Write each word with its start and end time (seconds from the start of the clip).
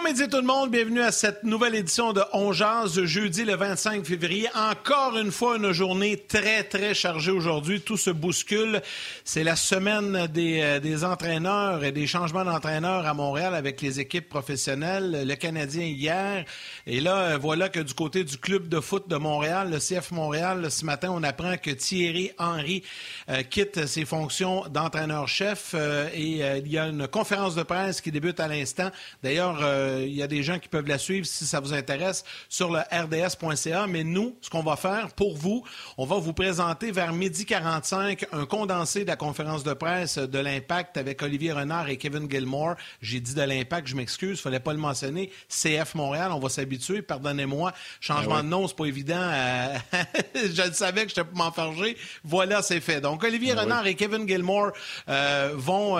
Bon 0.00 0.06
midi 0.06 0.26
tout 0.28 0.38
le 0.38 0.46
monde, 0.46 0.70
bienvenue 0.70 1.02
à 1.02 1.12
cette 1.12 1.44
nouvelle 1.44 1.74
édition 1.74 2.14
de 2.14 2.22
On 2.32 2.54
Jazz, 2.54 3.04
jeudi 3.04 3.44
le 3.44 3.54
25 3.54 4.02
février. 4.06 4.48
Encore 4.54 5.18
une 5.18 5.30
fois, 5.30 5.58
une 5.58 5.72
journée 5.72 6.16
très, 6.16 6.64
très 6.64 6.94
chargée 6.94 7.30
aujourd'hui. 7.30 7.82
Tout 7.82 7.98
se 7.98 8.08
bouscule. 8.08 8.80
C'est 9.24 9.44
la 9.44 9.56
semaine 9.56 10.26
des, 10.28 10.62
euh, 10.62 10.80
des 10.80 11.04
entraîneurs 11.04 11.84
et 11.84 11.92
des 11.92 12.06
changements 12.06 12.46
d'entraîneurs 12.46 13.06
à 13.06 13.12
Montréal 13.12 13.54
avec 13.54 13.82
les 13.82 14.00
équipes 14.00 14.30
professionnelles. 14.30 15.26
Le 15.26 15.34
Canadien 15.34 15.84
hier. 15.84 16.46
Et 16.86 17.00
là, 17.00 17.16
euh, 17.16 17.38
voilà 17.38 17.68
que 17.68 17.80
du 17.80 17.92
côté 17.92 18.24
du 18.24 18.38
club 18.38 18.68
de 18.68 18.80
foot 18.80 19.06
de 19.06 19.16
Montréal, 19.16 19.70
le 19.70 19.78
CF 19.80 20.12
Montréal, 20.12 20.70
ce 20.70 20.86
matin, 20.86 21.10
on 21.12 21.22
apprend 21.22 21.58
que 21.58 21.72
Thierry 21.72 22.30
Henry 22.38 22.84
euh, 23.28 23.42
quitte 23.42 23.86
ses 23.86 24.06
fonctions 24.06 24.64
d'entraîneur-chef 24.70 25.74
et 26.14 26.40
il 26.58 26.68
y 26.72 26.78
a 26.78 26.86
une 26.86 27.06
conférence 27.06 27.54
de 27.54 27.62
presse 27.64 28.00
qui 28.00 28.10
débute 28.10 28.40
à 28.40 28.48
l'instant. 28.48 28.90
D'ailleurs, 29.22 29.60
euh, 29.90 30.06
il 30.06 30.14
y 30.14 30.22
a 30.22 30.26
des 30.26 30.42
gens 30.42 30.58
qui 30.58 30.68
peuvent 30.68 30.86
la 30.86 30.98
suivre 30.98 31.26
si 31.26 31.46
ça 31.46 31.60
vous 31.60 31.72
intéresse 31.72 32.24
sur 32.48 32.70
le 32.70 32.80
rds.ca. 32.80 33.86
Mais 33.86 34.04
nous, 34.04 34.36
ce 34.40 34.50
qu'on 34.50 34.62
va 34.62 34.76
faire 34.76 35.08
pour 35.14 35.36
vous, 35.36 35.64
on 35.98 36.06
va 36.06 36.16
vous 36.16 36.32
présenter 36.32 36.90
vers 36.90 37.12
midi 37.12 37.44
45 37.44 38.26
un 38.32 38.46
condensé 38.46 39.02
de 39.04 39.08
la 39.08 39.16
conférence 39.16 39.64
de 39.64 39.72
presse 39.72 40.18
de 40.18 40.38
l'Impact 40.38 40.96
avec 40.96 41.22
Olivier 41.22 41.52
Renard 41.52 41.88
et 41.88 41.96
Kevin 41.96 42.30
Gilmore. 42.30 42.76
J'ai 43.02 43.20
dit 43.20 43.34
de 43.34 43.42
l'Impact, 43.42 43.88
je 43.88 43.96
m'excuse, 43.96 44.38
il 44.38 44.42
fallait 44.42 44.60
pas 44.60 44.72
le 44.72 44.78
mentionner. 44.78 45.30
CF 45.48 45.94
Montréal, 45.94 46.32
on 46.32 46.38
va 46.38 46.48
s'habituer. 46.48 47.02
Pardonnez-moi, 47.02 47.72
changement 48.00 48.36
ben 48.36 48.44
de 48.44 48.48
nom, 48.48 48.68
c'est 48.68 48.76
pas 48.76 48.86
évident. 48.86 49.16
Euh, 49.16 49.76
je 50.34 50.68
le 50.68 50.72
savais 50.72 51.06
que 51.06 51.12
je 51.14 51.20
pour 51.22 51.36
m'enfarger. 51.36 51.96
Voilà, 52.24 52.62
c'est 52.62 52.80
fait. 52.80 53.00
Donc, 53.00 53.24
Olivier 53.24 53.54
ben 53.54 53.62
Renard 53.62 53.86
et 53.86 53.94
Kevin 53.94 54.26
Gilmore 54.26 54.72
euh, 55.08 55.52
vont 55.54 55.98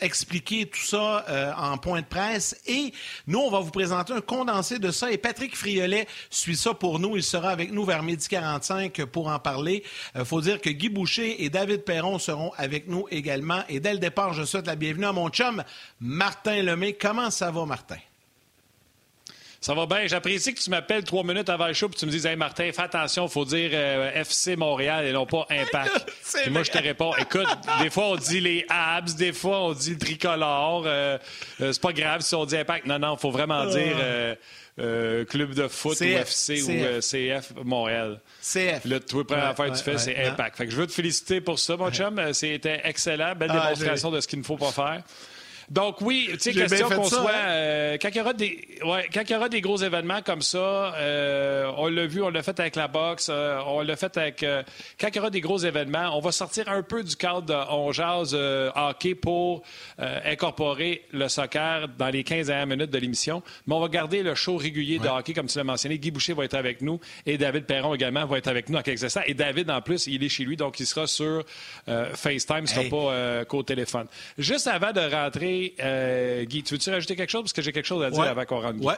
expliquer 0.00 0.66
tout 0.66 0.80
ça 0.80 1.24
en 1.56 1.78
point 1.78 2.00
de 2.00 2.06
presse 2.06 2.56
et 2.66 2.92
nous, 3.26 3.38
on 3.38 3.50
va 3.50 3.60
vous 3.60 3.70
présenter 3.70 4.12
un 4.12 4.20
condensé 4.20 4.78
de 4.78 4.90
ça 4.90 5.10
et 5.10 5.18
Patrick 5.18 5.56
Friolet 5.56 6.06
suit 6.28 6.56
ça 6.56 6.74
pour 6.74 6.98
nous. 6.98 7.16
Il 7.16 7.22
sera 7.22 7.50
avec 7.50 7.72
nous 7.72 7.84
vers 7.84 8.02
midi 8.02 8.28
45 8.28 9.04
pour 9.06 9.28
en 9.28 9.38
parler. 9.38 9.82
Il 10.14 10.24
faut 10.24 10.40
dire 10.40 10.60
que 10.60 10.70
Guy 10.70 10.90
Boucher 10.90 11.42
et 11.44 11.50
David 11.50 11.84
Perron 11.84 12.18
seront 12.18 12.52
avec 12.56 12.88
nous 12.88 13.06
également. 13.10 13.62
Et 13.68 13.80
dès 13.80 13.92
le 13.92 13.98
départ, 13.98 14.34
je 14.34 14.44
souhaite 14.44 14.66
la 14.66 14.76
bienvenue 14.76 15.06
à 15.06 15.12
mon 15.12 15.30
chum, 15.30 15.64
Martin 16.00 16.62
Lemay. 16.62 16.94
Comment 16.94 17.30
ça 17.30 17.50
va, 17.50 17.64
Martin? 17.64 17.96
Ça 19.64 19.72
va 19.72 19.86
bien. 19.86 20.06
J'apprécie 20.06 20.52
que 20.52 20.60
tu 20.60 20.68
m'appelles 20.68 21.04
trois 21.04 21.24
minutes 21.24 21.48
avant 21.48 21.68
le 21.68 21.72
show 21.72 21.86
et 21.86 21.96
tu 21.96 22.04
me 22.04 22.10
dises 22.10 22.26
Hey 22.26 22.36
Martin, 22.36 22.70
fais 22.70 22.82
attention, 22.82 23.24
il 23.24 23.30
faut 23.30 23.46
dire 23.46 23.70
euh, 23.72 24.12
FC 24.12 24.56
Montréal 24.56 25.06
et 25.06 25.12
non 25.12 25.24
pas 25.24 25.46
Impact. 25.50 26.06
Et 26.44 26.50
moi, 26.50 26.64
je 26.64 26.70
te 26.70 26.76
réponds 26.76 27.16
Écoute, 27.16 27.48
des 27.80 27.88
fois, 27.88 28.08
on 28.08 28.16
dit 28.16 28.40
les 28.40 28.66
Habs, 28.68 29.14
des 29.16 29.32
fois, 29.32 29.62
on 29.62 29.72
dit 29.72 29.92
le 29.92 29.98
tricolore. 29.98 30.82
Euh, 30.84 31.16
euh, 31.62 31.72
c'est 31.72 31.80
pas 31.80 31.94
grave 31.94 32.20
si 32.20 32.34
on 32.34 32.44
dit 32.44 32.58
Impact. 32.58 32.84
Non, 32.84 32.98
non, 32.98 33.14
il 33.14 33.18
faut 33.18 33.30
vraiment 33.30 33.64
dire. 33.64 33.96
club 34.76 35.54
de 35.54 35.66
foot 35.68 35.98
ou 35.98 36.04
FC 36.04 36.62
ou 36.62 37.00
CF 37.00 37.54
Montréal. 37.64 38.20
CF. 38.42 38.84
Le 38.84 38.90
la 38.90 39.24
première 39.24 39.46
affaire 39.46 39.72
que 39.72 39.78
tu 39.78 39.82
fais, 39.82 39.96
c'est 39.96 40.26
Impact. 40.26 40.58
Fait 40.58 40.66
que 40.66 40.72
je 40.72 40.76
veux 40.76 40.86
te 40.86 40.92
féliciter 40.92 41.40
pour 41.40 41.58
ça, 41.58 41.78
mon 41.78 41.90
chum. 41.90 42.20
C'était 42.34 42.82
excellent. 42.84 43.34
Belle 43.34 43.50
ah, 43.54 43.62
démonstration 43.62 44.10
de 44.10 44.20
ce 44.20 44.28
qu'il 44.28 44.40
ne 44.40 44.44
faut 44.44 44.58
pas 44.58 44.72
faire. 44.72 45.02
Donc 45.74 46.00
oui, 46.02 46.28
tu 46.34 46.38
sais, 46.38 46.52
question 46.52 46.88
qu'on 46.88 47.02
soit... 47.02 47.32
Hein? 47.32 47.48
Euh, 47.48 47.98
quand, 48.00 48.08
il 48.10 48.16
y 48.16 48.20
aura 48.20 48.32
des, 48.32 48.64
ouais, 48.84 49.08
quand 49.12 49.22
il 49.28 49.32
y 49.32 49.34
aura 49.34 49.48
des 49.48 49.60
gros 49.60 49.76
événements 49.76 50.22
comme 50.22 50.40
ça, 50.40 50.94
euh, 50.94 51.68
on 51.76 51.88
l'a 51.88 52.06
vu, 52.06 52.22
on 52.22 52.30
l'a 52.30 52.44
fait 52.44 52.60
avec 52.60 52.76
la 52.76 52.86
boxe, 52.86 53.26
euh, 53.28 53.58
on 53.66 53.80
l'a 53.80 53.96
fait 53.96 54.16
avec... 54.16 54.46
quand 55.00 55.08
il 55.08 55.16
y 55.16 55.18
aura 55.18 55.30
des 55.30 55.40
gros 55.40 55.58
événements, 55.58 56.16
on 56.16 56.20
va 56.20 56.30
sortir 56.30 56.68
un 56.68 56.82
peu 56.84 57.02
du 57.02 57.16
cadre 57.16 57.42
de 57.42 57.54
On 57.72 57.90
jase 57.90 58.36
hockey 58.76 59.16
pour 59.16 59.64
incorporer 59.98 61.02
le 61.10 61.26
soccer 61.26 61.88
dans 61.98 62.08
les 62.08 62.22
15 62.22 62.46
dernières 62.46 62.66
minutes 62.68 62.90
de 62.90 62.98
l'émission. 62.98 63.42
Mais 63.66 63.74
on 63.74 63.80
va 63.80 63.88
garder 63.88 64.22
le 64.22 64.36
show 64.36 64.56
régulier 64.56 65.00
de 65.00 65.08
hockey, 65.08 65.32
comme 65.32 65.46
tu 65.46 65.58
l'as 65.58 65.64
mentionné. 65.64 65.98
Guy 65.98 66.12
Boucher 66.12 66.34
va 66.34 66.44
être 66.44 66.54
avec 66.54 66.82
nous 66.82 67.00
et 67.26 67.36
David 67.36 67.64
Perron 67.64 67.94
également 67.94 68.26
va 68.26 68.38
être 68.38 68.46
avec 68.46 68.68
nous 68.68 68.78
en 68.78 68.82
quelques 68.82 69.02
instants. 69.02 69.22
Et 69.26 69.34
David, 69.34 69.68
en 69.72 69.80
plus, 69.80 70.06
il 70.06 70.22
est 70.22 70.28
chez 70.28 70.44
lui, 70.44 70.56
donc 70.56 70.78
il 70.78 70.86
sera 70.86 71.08
sur 71.08 71.44
FaceTime, 71.86 72.58
il 72.58 72.62
ne 72.62 72.66
sera 72.66 72.84
pas 72.84 73.44
qu'au 73.46 73.64
téléphone. 73.64 74.06
Juste 74.38 74.68
avant 74.68 74.92
de 74.92 75.00
rentrer 75.00 75.63
euh, 75.80 76.44
Guy, 76.44 76.62
tu 76.62 76.74
veux-tu 76.74 76.90
rajouter 76.90 77.16
quelque 77.16 77.30
chose? 77.30 77.42
Parce 77.42 77.52
que 77.52 77.62
j'ai 77.62 77.72
quelque 77.72 77.86
chose 77.86 78.04
à 78.04 78.10
dire 78.10 78.22
avant 78.22 78.44
qu'on 78.44 78.60
rentre. 78.60 78.78
Oui. 78.80 78.94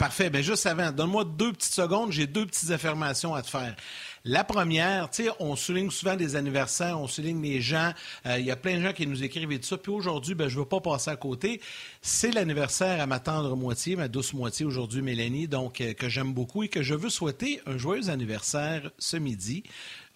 Parfait. 0.00 0.30
Bien, 0.30 0.40
juste 0.40 0.64
avant, 0.64 0.90
donne-moi 0.92 1.26
deux 1.26 1.52
petites 1.52 1.74
secondes. 1.74 2.10
J'ai 2.10 2.26
deux 2.26 2.46
petites 2.46 2.70
affirmations 2.70 3.34
à 3.34 3.42
te 3.42 3.50
faire. 3.50 3.76
La 4.24 4.44
première, 4.44 5.10
tu 5.10 5.24
sais, 5.24 5.30
on 5.40 5.56
souligne 5.56 5.90
souvent 5.90 6.16
des 6.16 6.36
anniversaires, 6.36 6.98
on 6.98 7.06
souligne 7.06 7.42
les 7.42 7.60
gens. 7.60 7.92
Euh, 8.24 8.38
il 8.38 8.46
y 8.46 8.50
a 8.50 8.56
plein 8.56 8.78
de 8.78 8.82
gens 8.82 8.94
qui 8.94 9.06
nous 9.06 9.22
écrivent 9.22 9.52
et 9.52 9.58
tout 9.58 9.66
ça. 9.66 9.76
Puis 9.76 9.92
aujourd'hui, 9.92 10.34
ben, 10.34 10.48
je 10.48 10.56
ne 10.56 10.60
veux 10.60 10.68
pas 10.68 10.80
passer 10.80 11.10
à 11.10 11.16
côté. 11.16 11.60
C'est 12.00 12.30
l'anniversaire 12.30 12.98
à 12.98 13.06
ma 13.06 13.18
tendre 13.18 13.54
moitié, 13.56 13.94
ma 13.94 14.08
douce 14.08 14.32
moitié 14.32 14.64
aujourd'hui, 14.64 15.02
Mélanie, 15.02 15.48
donc 15.48 15.82
euh, 15.82 15.92
que 15.92 16.08
j'aime 16.08 16.32
beaucoup 16.32 16.62
et 16.62 16.68
que 16.68 16.82
je 16.82 16.94
veux 16.94 17.10
souhaiter 17.10 17.60
un 17.66 17.76
joyeux 17.76 18.08
anniversaire 18.08 18.90
ce 18.98 19.18
midi. 19.18 19.64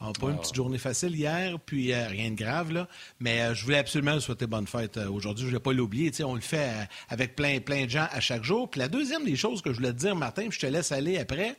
On 0.01 0.07
n'a 0.07 0.13
pas 0.13 0.31
une 0.31 0.39
petite 0.39 0.55
journée 0.55 0.79
facile 0.79 1.15
hier, 1.15 1.59
puis 1.65 1.93
euh, 1.93 2.07
rien 2.09 2.31
de 2.31 2.37
grave, 2.37 2.73
là. 2.73 2.89
Mais 3.21 3.41
euh, 3.41 3.55
je 3.55 3.65
voulais 3.65 3.79
absolument 3.79 4.19
souhaiter 4.21 4.47
bonne 4.47 4.67
fête 4.67 4.97
euh, 4.97 5.09
aujourd'hui. 5.09 5.43
Je 5.43 5.47
ne 5.47 5.51
voulais 5.53 5.63
pas 5.63 5.73
l'oublier. 5.73 6.13
On 6.25 6.35
le 6.35 6.41
fait 6.41 6.89
avec 7.09 7.37
plein, 7.37 7.61
plein 7.61 7.85
de 7.85 7.91
gens 7.91 8.07
à 8.11 8.21
chaque 8.21 8.45
jour. 8.45 8.69
Puis 8.71 8.81
la 8.81 8.89
deuxième 8.89 9.25
des 9.25 9.37
choses 9.37 9.63
que 9.63 9.71
je 9.73 9.77
voulais 9.77 9.93
te 9.93 9.99
dire, 9.99 10.17
Martin, 10.17 10.49
puis 10.49 10.59
je 10.61 10.67
te 10.67 10.71
laisse 10.71 10.93
aller 10.93 11.19
après. 11.19 11.57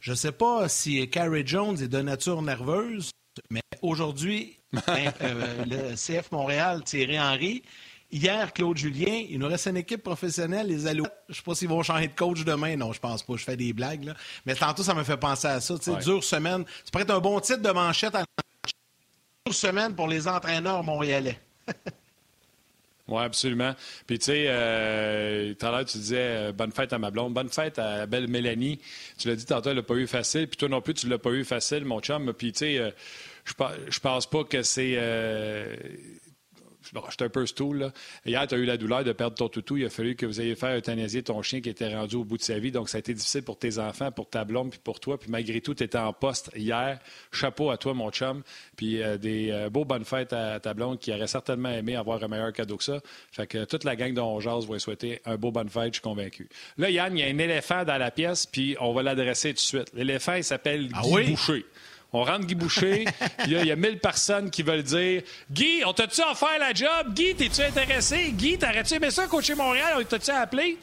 Je 0.00 0.10
ne 0.10 0.16
sais 0.16 0.32
pas 0.32 0.68
si 0.68 1.08
Carrie 1.08 1.46
Jones 1.46 1.80
est 1.80 1.88
de 1.88 2.02
nature 2.02 2.42
nerveuse, 2.42 3.10
mais 3.50 3.62
aujourd'hui, 3.80 4.58
ben, 4.86 5.12
le 5.66 5.94
CF 5.94 6.30
Montréal, 6.30 6.84
Thierry 6.84 7.18
Henry, 7.18 7.62
Hier, 8.14 8.52
Claude 8.52 8.76
Julien, 8.76 9.24
il 9.28 9.40
nous 9.40 9.48
reste 9.48 9.66
une 9.66 9.76
équipe 9.76 10.04
professionnelle, 10.04 10.68
les 10.68 10.86
Alouettes. 10.86 11.10
Je 11.26 11.32
ne 11.32 11.34
sais 11.34 11.42
pas 11.42 11.54
s'ils 11.56 11.68
vont 11.68 11.82
changer 11.82 12.06
de 12.06 12.14
coach 12.14 12.44
demain. 12.44 12.76
Non, 12.76 12.92
je 12.92 13.00
pense 13.00 13.24
pas. 13.24 13.34
Je 13.34 13.42
fais 13.42 13.56
des 13.56 13.72
blagues. 13.72 14.04
Là. 14.04 14.14
Mais 14.46 14.54
tantôt, 14.54 14.84
ça 14.84 14.94
me 14.94 15.02
fait 15.02 15.16
penser 15.16 15.48
à 15.48 15.60
ça. 15.60 15.74
Ouais. 15.74 15.98
Dure 15.98 16.22
semaine. 16.22 16.64
Ça 16.84 16.92
pourrait 16.92 17.02
être 17.02 17.10
un 17.10 17.18
bon 17.18 17.40
titre 17.40 17.62
de 17.62 17.70
manchette. 17.72 18.14
À... 18.14 18.24
Dure 19.44 19.52
semaine 19.52 19.96
pour 19.96 20.06
les 20.06 20.28
entraîneurs 20.28 20.84
montréalais. 20.84 21.40
Oui, 23.06 23.22
absolument. 23.22 23.74
Puis, 24.06 24.18
tu 24.18 24.24
sais, 24.24 24.44
euh, 24.48 25.52
tout 25.52 25.66
à 25.66 25.70
l'heure, 25.70 25.84
tu 25.84 25.98
disais 25.98 26.16
euh, 26.18 26.52
bonne 26.52 26.72
fête 26.72 26.94
à 26.94 26.98
ma 26.98 27.10
blonde, 27.10 27.34
bonne 27.34 27.50
fête 27.50 27.78
à 27.78 27.98
la 27.98 28.06
belle 28.06 28.28
Mélanie. 28.28 28.80
Tu 29.18 29.28
l'as 29.28 29.36
dit 29.36 29.44
tantôt, 29.44 29.68
elle 29.68 29.76
n'a 29.76 29.82
pas 29.82 29.96
eu 29.96 30.06
facile. 30.06 30.48
Puis, 30.48 30.56
toi 30.56 30.70
non 30.70 30.80
plus, 30.80 30.94
tu 30.94 31.04
ne 31.04 31.10
l'as 31.10 31.18
pas 31.18 31.28
eu 31.28 31.44
facile, 31.44 31.84
mon 31.84 32.00
chum. 32.00 32.32
Puis, 32.32 32.52
tu 32.52 32.60
sais, 32.60 32.78
euh, 32.78 32.90
je 33.44 34.00
pense 34.00 34.26
pas 34.26 34.44
que 34.44 34.62
c'est 34.62 34.96
j'étais 37.10 37.24
un 37.24 37.28
peu 37.28 37.46
stool. 37.46 37.78
Là. 37.78 37.92
Hier, 38.26 38.46
tu 38.46 38.54
as 38.54 38.58
eu 38.58 38.64
la 38.64 38.76
douleur 38.76 39.04
de 39.04 39.12
perdre 39.12 39.36
ton 39.36 39.48
toutou. 39.48 39.76
Il 39.76 39.84
a 39.84 39.90
fallu 39.90 40.16
que 40.16 40.26
vous 40.26 40.40
ayez 40.40 40.54
fait 40.54 40.78
euthanasier 40.78 41.22
ton 41.22 41.42
chien 41.42 41.60
qui 41.60 41.68
était 41.68 41.94
rendu 41.94 42.16
au 42.16 42.24
bout 42.24 42.38
de 42.38 42.42
sa 42.42 42.58
vie. 42.58 42.70
Donc, 42.70 42.88
ça 42.88 42.96
a 42.96 43.00
été 43.00 43.14
difficile 43.14 43.42
pour 43.42 43.58
tes 43.58 43.78
enfants, 43.78 44.10
pour 44.12 44.28
ta 44.28 44.44
blonde, 44.44 44.70
puis 44.70 44.80
pour 44.82 45.00
toi. 45.00 45.18
Puis 45.18 45.30
malgré 45.30 45.60
tout, 45.60 45.74
tu 45.74 45.84
étais 45.84 45.98
en 45.98 46.12
poste 46.12 46.50
hier. 46.56 46.98
Chapeau 47.32 47.70
à 47.70 47.76
toi, 47.76 47.94
mon 47.94 48.10
chum. 48.10 48.42
Puis 48.76 49.02
euh, 49.02 49.16
des 49.16 49.50
euh, 49.50 49.70
beaux 49.70 49.84
bonnes 49.84 50.04
fêtes 50.04 50.32
à 50.32 50.60
ta 50.60 50.74
blonde 50.74 50.98
qui 50.98 51.12
aurait 51.12 51.26
certainement 51.26 51.70
aimé 51.70 51.96
avoir 51.96 52.22
un 52.22 52.28
meilleur 52.28 52.52
cadeau 52.52 52.76
que 52.76 52.84
ça. 52.84 53.00
Fait 53.32 53.46
que 53.46 53.64
toute 53.64 53.84
la 53.84 53.96
gang 53.96 54.12
de 54.12 54.40
Jazz 54.40 54.66
va 54.66 54.78
souhaiter 54.78 55.20
un 55.24 55.36
beau 55.36 55.50
bonne 55.50 55.68
fête, 55.68 55.88
je 55.88 55.92
suis 55.94 56.02
convaincu. 56.02 56.48
Là, 56.78 56.90
Yann, 56.90 57.16
il 57.16 57.20
y 57.20 57.22
a 57.22 57.26
un 57.26 57.38
éléphant 57.38 57.84
dans 57.84 57.98
la 57.98 58.10
pièce, 58.10 58.46
puis 58.46 58.76
on 58.80 58.92
va 58.92 59.02
l'adresser 59.02 59.50
tout 59.50 59.54
de 59.54 59.60
suite. 59.60 59.90
L'éléphant, 59.94 60.34
il 60.34 60.44
s'appelle 60.44 60.88
ah 60.94 61.02
Guy 61.02 61.30
Boucher. 61.30 61.64
On 62.14 62.22
rentre 62.22 62.46
Guy 62.46 62.54
Boucher. 62.54 63.04
il 63.46 63.66
y 63.66 63.72
a 63.72 63.76
mille 63.76 63.98
personnes 63.98 64.48
qui 64.48 64.62
veulent 64.62 64.84
dire 64.84 65.22
Guy, 65.50 65.82
on 65.84 65.92
t'a-tu 65.92 66.22
offert 66.22 66.58
la 66.60 66.72
job? 66.72 67.12
Guy, 67.12 67.34
t'es-tu 67.34 67.60
intéressé? 67.60 68.30
Guy, 68.30 68.56
t'aurais-tu 68.56 68.94
aimé 68.94 69.10
ça, 69.10 69.26
coacher 69.26 69.56
Montréal? 69.56 69.96
On 69.98 70.04
t'a-tu 70.04 70.30
appelé? 70.30 70.78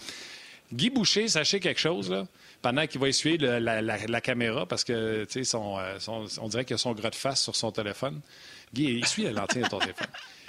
Guy 0.74 0.90
Boucher, 0.90 1.30
sachez 1.30 1.62
quelque 1.62 1.79
chose, 1.79 2.11
là, 2.11 2.28
pendant 2.61 2.85
qu'il 2.85 3.00
va 3.00 3.08
essuyer 3.08 3.38
la, 3.38 4.22
caméra, 4.22 4.66
parce 4.66 4.84
que, 4.84 5.26
euh, 5.26 6.28
on 6.41 6.47
dirait 6.50 6.66
qu'il 6.66 6.76
a 6.76 6.78
son 6.78 6.91
gros 6.91 7.09
de 7.09 7.16
face 7.16 7.41
sur 7.41 7.56
son 7.56 7.72
téléphone. 7.72 8.20
Guy, 8.73 8.84
il 8.84 9.03
essuie 9.03 9.23
la 9.23 9.32
lentille 9.32 9.64
de 9.64 9.70
ton 9.70 9.79
téléphone. 9.79 10.08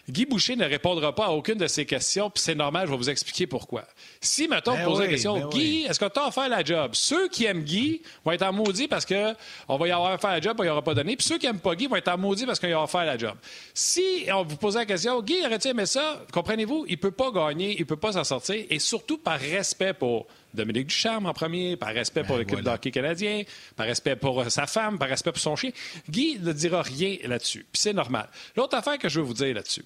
Guy 0.09 0.27
Boucher 0.27 0.57
ne 0.57 0.65
répondra 0.65 1.15
pas 1.15 1.27
à 1.27 1.31
aucune 1.31 1.55
de 1.55 1.67
ces 1.69 1.87
questions, 1.87 2.29
puis 2.29 2.43
c'est 2.43 2.57
normal, 2.57 2.87
je 2.87 2.91
vais 2.93 2.97
vous 2.97 3.11
expliquer 3.11 3.47
pourquoi. 3.47 3.85
Si, 4.21 4.49
mettons, 4.49 4.73
ben 4.73 4.85
vous 4.85 4.91
posez 4.91 5.03
la 5.05 5.09
question, 5.09 5.39
ben 5.39 5.49
Guy, 5.49 5.87
est-ce 5.89 6.01
que 6.01 6.07
tu 6.07 6.19
as 6.19 6.27
offert 6.27 6.49
la 6.49 6.65
job? 6.65 6.91
Ceux 6.95 7.29
qui 7.29 7.45
aiment 7.45 7.63
Guy 7.63 8.03
vont 8.25 8.33
être 8.33 8.43
en 8.43 8.53
maudit 8.53 8.89
parce 8.89 9.07
qu'on 9.07 9.77
va 9.77 9.89
y 9.89 9.93
avoir 9.93 10.21
fait 10.21 10.29
la 10.29 10.41
job, 10.41 10.57
on 10.59 10.65
n'y 10.65 10.69
aura 10.69 10.83
pas 10.83 10.95
donné. 10.95 11.17
Puis 11.17 11.27
ceux 11.27 11.39
qui 11.39 11.47
n'aiment 11.47 11.61
pas 11.61 11.77
Guy 11.77 11.87
vont 11.87 11.97
être 11.97 12.09
en 12.09 12.19
maudit 12.19 12.47
parce 12.47 12.59
qu'il 12.59 12.73
aura 12.75 12.89
fait 12.89 13.07
la 13.07 13.17
job. 13.17 13.37
Si 13.75 14.27
on 14.35 14.43
vous 14.43 14.57
pose 14.57 14.75
la 14.75 14.87
question, 14.87 15.23
Guy, 15.23 15.47
aurait-tu 15.47 15.69
aimé 15.69 15.87
ça? 15.87 16.25
Comprenez-vous, 16.33 16.85
il 16.89 16.93
ne 16.93 16.97
peut 16.97 17.13
pas 17.13 17.31
gagner, 17.31 17.75
il 17.75 17.81
ne 17.81 17.85
peut 17.85 17.97
pas 17.97 18.13
s'en 18.13 18.25
sortir, 18.25 18.65
et 18.69 18.79
surtout 18.81 19.19
par 19.19 19.39
respect 19.39 19.95
pour 19.95 20.27
Dominique 20.55 20.89
Ducharme 20.89 21.27
en 21.27 21.33
premier, 21.33 21.77
par 21.77 21.95
respect 21.95 22.23
pour 22.25 22.37
ben 22.37 22.41
l'équipe 22.41 22.61
de 22.61 22.69
hockey 22.69 22.91
canadien, 22.91 23.43
par 23.77 23.87
respect 23.87 24.17
pour 24.17 24.41
euh, 24.41 24.49
sa 24.49 24.67
femme, 24.67 24.99
par 24.99 25.09
respect 25.09 25.33
pour 25.33 25.41
son 25.41 25.57
chien. 25.57 25.71
Guy 26.09 26.39
ne 26.41 26.53
dira 26.53 26.83
rien 26.83 27.17
là-dessus. 27.25 27.67
Puis 27.73 27.81
c'est 27.81 27.93
normal. 27.93 28.29
L'autre 28.57 28.77
affaire 28.77 28.99
que 28.99 29.09
je 29.09 29.21
veux 29.21 29.27
vous 29.27 29.35
dire 29.35 29.55
là-dessus, 29.55 29.85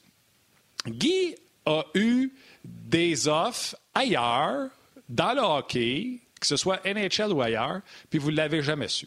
Guy 0.87 1.35
a 1.65 1.85
eu 1.95 2.33
des 2.65 3.29
offres 3.29 3.77
ailleurs, 3.95 4.69
dans 5.09 5.33
le 5.33 5.41
hockey, 5.41 6.21
que 6.41 6.47
ce 6.47 6.57
soit 6.57 6.81
NHL 6.85 7.33
ou 7.33 7.41
ailleurs, 7.41 7.81
puis 8.11 8.19
vous 8.19 8.31
ne 8.31 8.37
l'avez 8.37 8.63
jamais 8.63 8.89
su. 8.89 9.07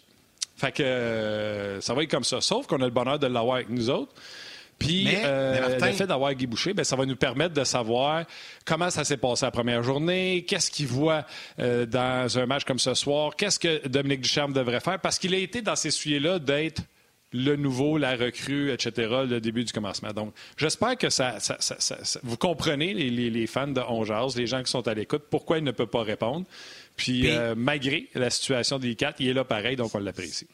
Fait 0.56 0.72
que 0.72 0.84
euh, 0.84 1.82
ça 1.82 1.94
va 1.94 2.04
être 2.04 2.12
comme 2.12 2.24
ça. 2.24 2.42
Sauf 2.42 2.68
qu'on 2.68 2.82
a 2.82 2.86
le 2.86 2.92
bonheur 2.92 3.18
de 3.18 3.28
l'avoir 3.28 3.58
avec 3.58 3.70
nous 3.70 3.90
autres. 3.90 4.14
Puis 4.80 5.06
le 5.06 5.92
fait 5.92 6.08
d'avoir 6.08 6.34
Guy 6.34 6.48
Boucher, 6.48 6.74
bien, 6.74 6.84
ça 6.84 6.96
va 6.96 7.06
nous 7.06 7.16
permettre 7.16 7.54
de 7.54 7.64
savoir 7.64 8.26
comment 8.66 8.90
ça 8.90 9.04
s'est 9.04 9.18
passé 9.18 9.46
la 9.46 9.52
première 9.52 9.84
journée, 9.84 10.46
qu'est-ce 10.48 10.72
qu'il 10.72 10.88
voit 10.88 11.26
dans 11.58 12.40
un 12.40 12.46
match 12.46 12.64
comme 12.64 12.80
ce 12.80 12.94
soir, 12.94 13.36
qu'est-ce 13.36 13.60
que 13.60 13.88
Dominique 13.88 14.22
Ducharme 14.22 14.54
devrait 14.54 14.80
faire, 14.80 15.00
parce 15.00 15.20
qu'il 15.20 15.34
a 15.34 15.38
été 15.38 15.62
dans 15.62 15.76
ces 15.76 15.92
sujets-là 15.92 16.40
d'être 16.40 16.82
le 17.32 17.56
nouveau, 17.56 17.98
la 17.98 18.16
recrue, 18.16 18.72
etc., 18.72 18.92
le 19.30 19.40
début 19.40 19.64
du 19.64 19.72
commencement. 19.72 20.12
Donc, 20.14 20.34
j'espère 20.58 20.98
que 20.98 21.10
ça, 21.10 21.38
vous 22.24 22.38
comprenez, 22.38 22.94
les, 22.94 23.48
fans 23.48 23.68
de 23.68 23.82
Ongeaz, 23.82 24.36
les 24.36 24.48
gens 24.48 24.64
qui 24.64 24.72
sont 24.72 24.88
à 24.88 24.94
l'écoute, 24.94 25.24
pourquoi 25.30 25.60
il 25.60 25.64
ne 25.64 25.72
peut 25.72 25.88
pas 25.88 26.04
répondre. 26.04 26.46
Puis, 26.96 27.30
euh, 27.30 27.54
malgré 27.56 28.08
la 28.16 28.30
situation 28.30 28.80
délicate, 28.80 29.18
il 29.20 29.30
est 29.30 29.34
là 29.34 29.44
pareil, 29.44 29.76
donc 29.76 29.94
on 29.94 30.00
l'apprécie. 30.00 30.48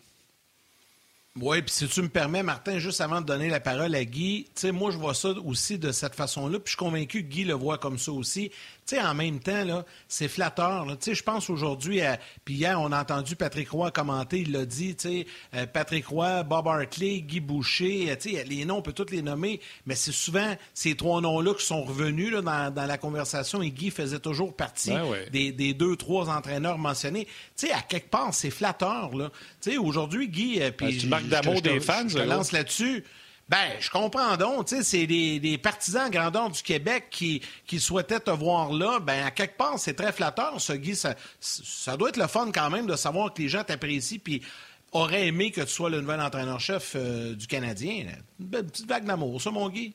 Oui, 1.42 1.62
puis 1.62 1.74
si 1.74 1.86
tu 1.90 2.02
me 2.02 2.08
permets, 2.08 2.44
Martin, 2.44 2.80
juste 2.80 3.02
avant 3.02 3.20
de 3.20 3.26
donner 3.26 3.50
la 3.50 3.60
parole 3.60 3.94
à 3.94 4.06
Guy, 4.06 4.46
tu 4.56 4.62
sais, 4.62 4.72
moi, 4.72 4.90
je 4.92 4.98
vois 4.98 5.14
ça 5.14 5.32
aussi 5.44 5.78
de 5.78 5.92
cette 5.92 6.16
façon-là, 6.16 6.60
puis 6.60 6.68
je 6.68 6.70
suis 6.70 6.78
convaincu 6.78 7.24
que 7.24 7.28
Guy 7.28 7.44
le 7.44 7.54
voit 7.54 7.78
comme 7.78 7.98
ça 7.98 8.14
aussi. 8.14 8.52
Tu 8.88 8.96
sais, 8.96 9.02
en 9.02 9.16
même 9.16 9.40
temps, 9.40 9.64
là, 9.64 9.84
c'est 10.08 10.28
flatteur. 10.28 10.86
Tu 10.86 10.96
sais, 11.00 11.16
je 11.16 11.24
pense 11.24 11.50
aujourd'hui 11.50 12.02
à... 12.02 12.20
Puis 12.44 12.54
hier, 12.54 12.80
on 12.80 12.92
a 12.92 13.02
entendu 13.02 13.36
Patrick 13.36 13.72
Roy 13.72 13.90
commenter, 13.90 14.42
il 14.42 14.52
l'a 14.52 14.66
dit, 14.66 14.96
tu 14.96 15.10
sais, 15.10 15.28
euh, 15.56 15.66
Patrick 15.66 16.06
Roy, 16.06 16.44
Bob 16.44 16.68
Hartley, 16.68 17.22
Guy 17.22 17.40
Boucher, 17.40 18.12
euh, 18.12 18.16
tu 18.16 18.36
sais, 18.36 18.44
les 18.44 18.64
noms, 18.64 18.78
on 18.78 18.82
peut 18.84 18.94
tous 18.94 19.10
les 19.10 19.24
nommer, 19.24 19.60
mais 19.88 19.96
c'est 19.96 20.12
souvent 20.12 20.56
ces 20.76 20.94
trois 20.96 21.20
noms-là 21.20 21.56
qui 21.56 21.66
sont 21.66 21.84
revenus 21.84 22.32
là, 22.32 22.70
dans, 22.70 22.86
la 22.86 22.98
conversation 23.00 23.64
et 23.64 23.72
Guy 23.72 23.90
faisait 23.90 24.20
toujours 24.20 24.56
partie 24.56 24.92
ben 24.92 25.30
des, 25.32 25.74
deux, 25.74 25.96
trois 25.96 26.30
entraîneurs 26.30 26.78
mentionnés. 26.78 27.26
Tu 27.58 27.66
sais, 27.66 27.72
à 27.72 27.82
quelque 27.82 28.12
part, 28.12 28.36
c'est 28.36 28.52
flatteur, 28.52 29.16
là. 29.16 29.32
Tu 29.62 29.72
sais, 29.72 29.78
aujourd'hui, 29.78 30.28
Guy... 30.28 30.62
Euh, 30.62 30.70
puis 30.70 30.96
tu 30.96 31.08
marques 31.08 31.28
d'amour 31.28 31.60
des 31.64 31.80
fans, 31.80 32.08
je 32.08 32.20
te 32.20 32.24
lance 32.24 32.52
là-dessus. 32.52 33.04
Ben, 33.48 33.74
je 33.80 33.90
comprends 33.92 34.38
donc. 34.38 34.68
C'est 34.68 35.06
des, 35.06 35.60
partisans 35.62 36.10
grandeur 36.10 36.50
du 36.50 36.62
Québec 36.64 37.06
qui, 37.12 37.42
qui 37.68 37.80
souhaitaient 37.80 38.20
te 38.20 38.32
voir 38.32 38.74
là. 38.74 39.00
Ben, 39.00 39.26
à 39.26 39.32
quelque 39.32 39.58
part, 39.58 39.78
c'est 39.78 39.94
très 39.94 40.12
flatteur, 40.12 40.60
ce 40.60 40.74
Guy. 40.74 40.96
Ça, 40.96 41.98
doit 41.98 42.10
être 42.10 42.18
le 42.18 42.28
fun 42.28 42.50
quand 42.54 42.70
même 42.70 42.88
de 42.88 42.96
savoir 42.96 43.34
que 43.34 43.42
les 43.42 43.50
gens 43.50 43.64
t'apprécient 43.64 44.20
puis 44.24 44.42
auraient 44.92 45.28
aimé 45.28 45.52
que 45.52 45.62
tu 45.62 45.68
sois 45.68 45.90
le 45.90 46.02
nouvel 46.02 46.22
entraîneur-chef 46.22 46.94
euh, 46.96 47.36
du 47.36 47.48
Canadien. 47.48 48.06
Une 48.40 48.50
petite 48.50 48.88
vague 48.88 49.06
d'amour, 49.06 49.42
ça, 49.42 49.52
mon 49.52 49.70
Guy? 49.70 49.94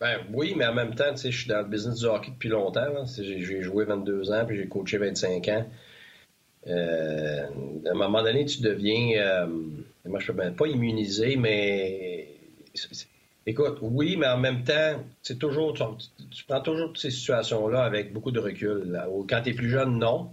Ben 0.00 0.18
oui, 0.32 0.54
mais 0.56 0.66
en 0.66 0.74
même 0.74 0.94
temps, 0.94 1.14
je 1.16 1.30
suis 1.30 1.48
dans 1.48 1.58
le 1.58 1.68
business 1.68 2.00
du 2.00 2.06
hockey 2.06 2.32
depuis 2.32 2.48
longtemps. 2.48 3.06
J'ai 3.16 3.62
joué 3.62 3.84
22 3.84 4.32
ans, 4.32 4.44
puis 4.44 4.56
j'ai 4.56 4.66
coaché 4.66 4.98
25 4.98 5.48
ans. 5.48 5.66
Euh, 6.66 7.46
à 7.86 7.90
un 7.90 7.94
moment 7.94 8.22
donné, 8.22 8.44
tu 8.44 8.60
deviens, 8.60 9.18
euh, 9.18 9.46
moi 10.06 10.18
je 10.18 10.26
peux 10.28 10.32
ben, 10.32 10.54
pas 10.54 10.66
immuniser, 10.66 11.36
mais 11.36 12.33
Écoute, 13.46 13.78
oui, 13.82 14.16
mais 14.16 14.26
en 14.26 14.38
même 14.38 14.64
temps, 14.64 15.04
c'est 15.22 15.38
toujours, 15.38 15.74
tu, 15.74 16.44
prends 16.48 16.62
toujours 16.62 16.96
ces 16.96 17.10
situations-là 17.10 17.82
avec 17.82 18.12
beaucoup 18.12 18.30
de 18.30 18.40
recul. 18.40 18.98
Quand 19.28 19.42
tu 19.42 19.50
es 19.50 19.52
plus 19.52 19.68
jeune, 19.68 19.98
non. 19.98 20.30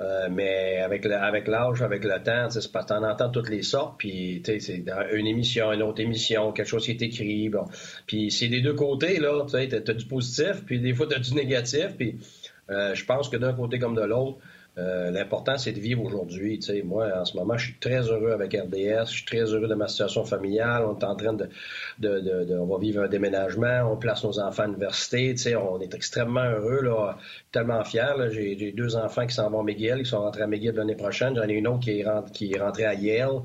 Euh, 0.00 0.28
mais 0.28 0.78
avec 0.78 1.04
l'âge, 1.04 1.80
avec 1.80 2.02
le 2.02 2.20
temps, 2.22 2.50
c'est 2.50 2.72
parce 2.72 2.86
que 2.86 2.94
en 2.94 3.04
entends 3.04 3.30
toutes 3.30 3.48
les 3.48 3.62
sortes, 3.62 3.94
puis 3.98 4.42
c'est 4.44 4.84
une 5.12 5.26
émission, 5.28 5.72
une 5.72 5.82
autre 5.82 6.00
émission, 6.00 6.50
quelque 6.50 6.66
chose 6.66 6.84
qui 6.84 6.90
est 6.90 7.02
écrit. 7.02 7.48
Puis 8.06 8.32
c'est 8.32 8.48
des 8.48 8.60
deux 8.60 8.74
côtés, 8.74 9.20
là, 9.20 9.46
tu 9.48 9.56
as, 9.56 9.94
du 9.94 10.06
positif, 10.06 10.64
puis 10.66 10.80
des 10.80 10.94
fois 10.94 11.06
tu 11.06 11.14
as 11.14 11.20
du 11.20 11.34
négatif, 11.34 11.96
puis 11.96 12.16
euh, 12.70 12.94
je 12.94 13.04
pense 13.04 13.28
que 13.28 13.36
d'un 13.36 13.52
côté 13.52 13.78
comme 13.78 13.94
de 13.94 14.02
l'autre, 14.02 14.38
euh, 14.76 15.12
l'important, 15.12 15.56
c'est 15.56 15.72
de 15.72 15.78
vivre 15.78 16.02
aujourd'hui. 16.02 16.58
Moi, 16.84 17.08
en 17.16 17.24
ce 17.24 17.36
moment, 17.36 17.56
je 17.56 17.66
suis 17.66 17.78
très 17.78 18.00
heureux 18.08 18.32
avec 18.32 18.54
RDS. 18.54 19.06
Je 19.06 19.12
suis 19.12 19.24
très 19.24 19.42
heureux 19.42 19.68
de 19.68 19.74
ma 19.74 19.86
situation 19.86 20.24
familiale. 20.24 20.84
On 20.84 20.98
est 20.98 21.04
en 21.04 21.14
train 21.14 21.32
de, 21.32 21.48
de, 22.00 22.20
de, 22.20 22.58
on 22.58 22.66
va 22.66 22.78
vivre 22.78 23.02
un 23.02 23.08
déménagement. 23.08 23.92
On 23.92 23.96
place 23.96 24.24
nos 24.24 24.40
enfants 24.40 24.64
à 24.64 24.66
l'université. 24.66 25.34
On 25.56 25.80
est 25.80 25.94
extrêmement 25.94 26.44
heureux, 26.44 26.82
là, 26.82 27.16
tellement 27.52 27.84
fiers. 27.84 28.30
J'ai 28.30 28.72
deux 28.72 28.96
enfants 28.96 29.26
qui 29.26 29.34
s'en 29.34 29.48
vont 29.48 29.60
à 29.60 29.62
McGill, 29.62 30.02
qui 30.02 30.10
sont 30.10 30.20
rentrés 30.20 30.42
à 30.42 30.48
McGill 30.48 30.72
l'année 30.72 30.96
prochaine. 30.96 31.36
J'en 31.36 31.48
ai 31.48 31.52
une 31.52 31.68
autre 31.68 31.80
qui 31.80 32.00
est, 32.00 32.32
qui 32.32 32.52
est 32.52 32.60
rentrée 32.60 32.84
à 32.84 32.94
Yale. 32.94 33.42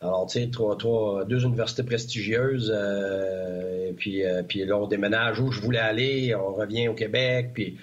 Alors, 0.00 0.26
tu 0.26 0.40
sais, 0.40 0.50
trois, 0.50 0.76
trois, 0.76 1.24
deux 1.24 1.44
universités 1.44 1.82
prestigieuses, 1.82 2.72
euh, 2.74 3.92
puis, 3.96 4.24
euh, 4.24 4.42
puis 4.42 4.64
là, 4.64 4.76
on 4.76 4.86
déménage 4.86 5.40
où 5.40 5.50
je 5.50 5.60
voulais 5.60 5.78
aller, 5.78 6.34
on 6.34 6.52
revient 6.52 6.88
au 6.88 6.94
Québec, 6.94 7.52
puis 7.54 7.78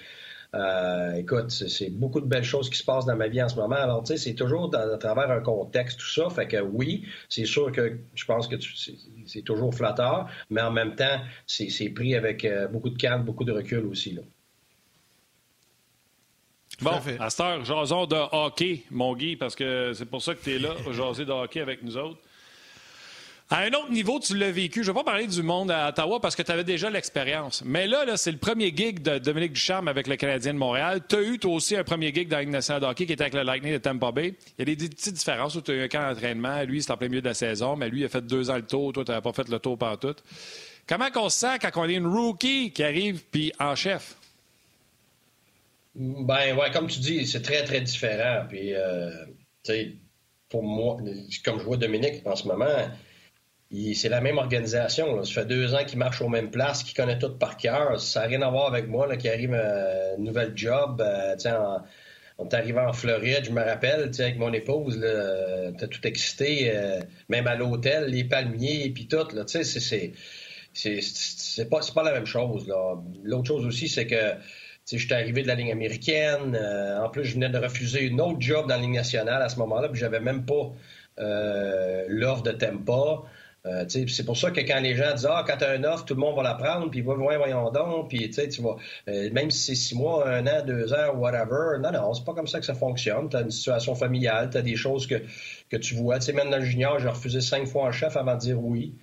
euh, 0.54 1.14
écoute, 1.14 1.50
c'est 1.50 1.90
beaucoup 1.90 2.20
de 2.20 2.26
belles 2.26 2.44
choses 2.44 2.70
qui 2.70 2.78
se 2.78 2.84
passent 2.84 3.06
dans 3.06 3.16
ma 3.16 3.28
vie 3.28 3.42
en 3.42 3.48
ce 3.48 3.56
moment. 3.56 3.74
Alors, 3.74 4.02
tu 4.04 4.12
sais, 4.12 4.16
c'est 4.16 4.34
toujours 4.34 4.74
à 4.74 4.96
travers 4.98 5.30
un 5.30 5.40
contexte, 5.40 5.98
tout 5.98 6.06
ça. 6.06 6.30
Fait 6.30 6.46
que 6.46 6.60
oui, 6.60 7.04
c'est 7.28 7.44
sûr 7.44 7.72
que 7.72 7.98
je 8.14 8.24
pense 8.24 8.46
que 8.46 8.56
c'est 9.26 9.42
toujours 9.42 9.74
flatteur, 9.74 10.28
mais 10.50 10.60
en 10.60 10.70
même 10.70 10.94
temps, 10.94 11.20
c'est 11.46 11.88
pris 11.90 12.14
avec 12.14 12.44
euh, 12.44 12.68
beaucoup 12.68 12.90
de 12.90 12.98
calme, 12.98 13.24
beaucoup 13.24 13.44
de 13.44 13.52
recul 13.52 13.84
aussi. 13.86 14.12
Là. 14.12 14.22
Bon, 16.80 17.00
à 17.18 17.30
cette 17.30 17.40
heure, 17.40 17.64
jason 17.64 18.06
de 18.06 18.16
hockey, 18.32 18.82
mon 18.90 19.14
Guy, 19.14 19.36
parce 19.36 19.54
que 19.54 19.92
c'est 19.92 20.06
pour 20.06 20.22
ça 20.22 20.34
que 20.34 20.42
tu 20.42 20.54
es 20.54 20.58
là, 20.58 20.70
jaser 20.92 21.24
de 21.24 21.32
hockey 21.32 21.60
avec 21.60 21.82
nous 21.82 21.96
autres. 21.96 22.20
À 23.50 23.58
un 23.58 23.68
autre 23.72 23.90
niveau, 23.90 24.18
tu 24.20 24.36
l'as 24.36 24.50
vécu. 24.50 24.82
Je 24.82 24.90
ne 24.90 24.94
vais 24.94 25.00
pas 25.00 25.04
parler 25.04 25.26
du 25.26 25.42
monde 25.42 25.70
à 25.70 25.90
Ottawa 25.90 26.18
parce 26.18 26.34
que 26.34 26.40
tu 26.40 26.50
avais 26.50 26.64
déjà 26.64 26.88
l'expérience. 26.88 27.62
Mais 27.64 27.86
là, 27.86 28.16
c'est 28.16 28.32
le 28.32 28.38
premier 28.38 28.74
gig 28.74 29.02
de 29.02 29.18
Dominique 29.18 29.52
Ducharme 29.52 29.86
avec 29.86 30.06
le 30.06 30.16
Canadien 30.16 30.54
de 30.54 30.58
Montréal. 30.58 31.02
Tu 31.06 31.16
as 31.16 31.22
eu, 31.22 31.38
toi 31.38 31.52
aussi, 31.52 31.76
un 31.76 31.84
premier 31.84 32.12
gig 32.12 32.28
dans 32.28 32.38
la 32.38 32.46
nationale 32.46 32.80
de 32.80 32.86
hockey 32.86 33.04
qui 33.04 33.12
était 33.12 33.24
avec 33.24 33.34
le 33.34 33.42
Lightning 33.42 33.74
de 33.74 33.78
Tampa 33.78 34.12
Bay. 34.12 34.34
Il 34.58 34.66
y 34.66 34.72
a 34.72 34.74
des, 34.74 34.88
petites 34.88 35.14
différences 35.14 35.54
où 35.56 35.60
tu 35.60 35.72
as 35.72 35.74
eu 35.74 35.82
un 35.82 35.88
camp 35.88 36.08
d'entraînement. 36.08 36.62
Lui, 36.62 36.82
c'est 36.82 36.90
en 36.90 36.96
plein 36.96 37.08
milieu 37.08 37.20
de 37.20 37.28
la 37.28 37.34
saison, 37.34 37.76
mais 37.76 37.90
lui, 37.90 38.00
il 38.00 38.04
a 38.06 38.08
fait 38.08 38.24
deux 38.24 38.48
ans 38.48 38.56
le 38.56 38.66
tour. 38.66 38.94
Toi, 38.94 39.04
tu 39.04 39.10
n'avais 39.10 39.22
pas 39.22 39.32
fait 39.34 39.48
le 39.48 39.58
tour 39.58 39.76
par 39.76 39.98
tout. 39.98 40.16
Comment 40.86 41.08
on 41.16 41.28
se 41.28 41.40
sent 41.40 41.58
quand 41.60 41.70
on 41.76 41.84
est 41.84 41.94
une 41.94 42.06
rookie 42.06 42.70
qui 42.70 42.82
arrive 42.82 43.24
puis 43.30 43.52
en 43.60 43.74
chef? 43.74 44.16
Ben, 45.94 46.56
ouais, 46.56 46.70
comme 46.72 46.86
tu 46.86 46.98
dis, 46.98 47.26
c'est 47.26 47.42
très, 47.42 47.62
très 47.64 47.82
différent. 47.82 48.46
Puis, 48.48 48.74
euh, 48.74 49.10
tu 49.62 49.72
sais, 49.72 49.92
pour 50.48 50.62
moi, 50.62 50.96
comme 51.44 51.58
je 51.58 51.64
vois 51.64 51.76
Dominique 51.76 52.26
en 52.26 52.36
ce 52.36 52.48
moment, 52.48 52.88
c'est 53.94 54.08
la 54.08 54.20
même 54.20 54.38
organisation. 54.38 55.24
Ça 55.24 55.42
fait 55.42 55.46
deux 55.46 55.74
ans 55.74 55.84
qu'ils 55.84 55.98
marchent 55.98 56.22
aux 56.22 56.28
mêmes 56.28 56.50
places, 56.50 56.82
qu'ils 56.82 56.94
connaissent 56.94 57.18
tout 57.18 57.36
par 57.36 57.56
cœur. 57.56 58.00
Ça 58.00 58.20
n'a 58.20 58.26
rien 58.26 58.42
à 58.42 58.50
voir 58.50 58.66
avec 58.66 58.88
moi 58.88 59.16
qui 59.16 59.28
arrive 59.28 59.54
à 59.54 60.14
un 60.14 60.18
nouvel 60.18 60.52
job. 60.54 61.00
Euh, 61.00 61.34
on 62.36 62.48
est 62.48 62.54
arrivé 62.54 62.80
en 62.80 62.92
Floride, 62.92 63.44
je 63.44 63.52
me 63.52 63.62
rappelle, 63.62 64.10
avec 64.18 64.38
mon 64.38 64.52
épouse, 64.52 65.00
t'es 65.78 65.86
tout 65.86 66.04
excité, 66.04 66.72
euh, 66.74 67.00
même 67.28 67.46
à 67.46 67.54
l'hôtel, 67.54 68.06
les 68.06 68.24
palmiers, 68.24 68.90
puis 68.90 69.06
tout. 69.06 69.28
c'est, 69.46 69.62
c'est, 70.74 71.68
pas, 71.70 71.80
pas 71.94 72.02
la 72.02 72.12
même 72.12 72.26
chose. 72.26 72.66
L'autre 73.22 73.46
chose 73.46 73.64
aussi, 73.66 73.88
c'est 73.88 74.06
que 74.06 74.34
je 74.90 74.98
suis 74.98 75.14
arrivé 75.14 75.42
de 75.42 75.46
la 75.46 75.54
ligne 75.54 75.70
américaine. 75.70 76.58
Euh, 76.60 77.00
en 77.00 77.08
plus, 77.08 77.24
je 77.24 77.34
venais 77.34 77.50
de 77.50 77.58
refuser 77.58 78.02
une 78.02 78.20
autre 78.20 78.40
job 78.40 78.68
dans 78.68 78.76
la 78.76 78.82
ligne 78.82 78.94
nationale 78.94 79.40
à 79.40 79.48
ce 79.48 79.56
moment-là, 79.60 79.88
puis 79.88 80.00
j'avais 80.00 80.20
même 80.20 80.44
pas 80.44 80.72
l'offre 82.08 82.42
de 82.42 82.50
Tempa. 82.50 83.22
Euh, 83.66 83.86
c'est 83.88 84.26
pour 84.26 84.36
ça 84.36 84.50
que 84.50 84.60
quand 84.60 84.80
les 84.80 84.94
gens 84.94 85.14
disent 85.14 85.28
Ah, 85.30 85.42
quand 85.46 85.56
tu 85.56 85.64
as 85.64 85.70
un 85.70 85.84
offre, 85.84 86.04
tout 86.04 86.14
le 86.14 86.20
monde 86.20 86.36
va 86.36 86.42
la 86.42 86.54
prendre, 86.54 86.90
puis 86.90 87.00
voyons, 87.00 87.38
voyons 87.38 87.70
donc, 87.70 88.08
puis 88.08 88.28
tu 88.30 88.60
vas. 88.60 88.76
Euh, 89.08 89.30
même 89.32 89.50
si 89.50 89.58
c'est 89.58 89.74
six 89.74 89.94
mois, 89.94 90.28
un 90.28 90.46
an, 90.46 90.62
deux 90.66 90.92
ans, 90.92 91.14
whatever. 91.14 91.78
Non, 91.80 91.90
non, 91.90 92.12
c'est 92.12 92.24
pas 92.24 92.34
comme 92.34 92.46
ça 92.46 92.60
que 92.60 92.66
ça 92.66 92.74
fonctionne. 92.74 93.30
Tu 93.30 93.36
as 93.36 93.40
une 93.40 93.50
situation 93.50 93.94
familiale, 93.94 94.50
tu 94.50 94.62
des 94.62 94.76
choses 94.76 95.06
que, 95.06 95.22
que 95.70 95.76
tu 95.78 95.94
vois. 95.94 96.18
Tu 96.18 96.26
sais, 96.26 96.32
même 96.34 96.50
dans 96.50 96.58
le 96.58 96.64
junior, 96.64 96.98
j'ai 96.98 97.08
refusé 97.08 97.40
cinq 97.40 97.66
fois 97.66 97.88
un 97.88 97.92
chef 97.92 98.16
avant 98.18 98.34
de 98.34 98.40
dire 98.40 98.62
oui. 98.62 98.94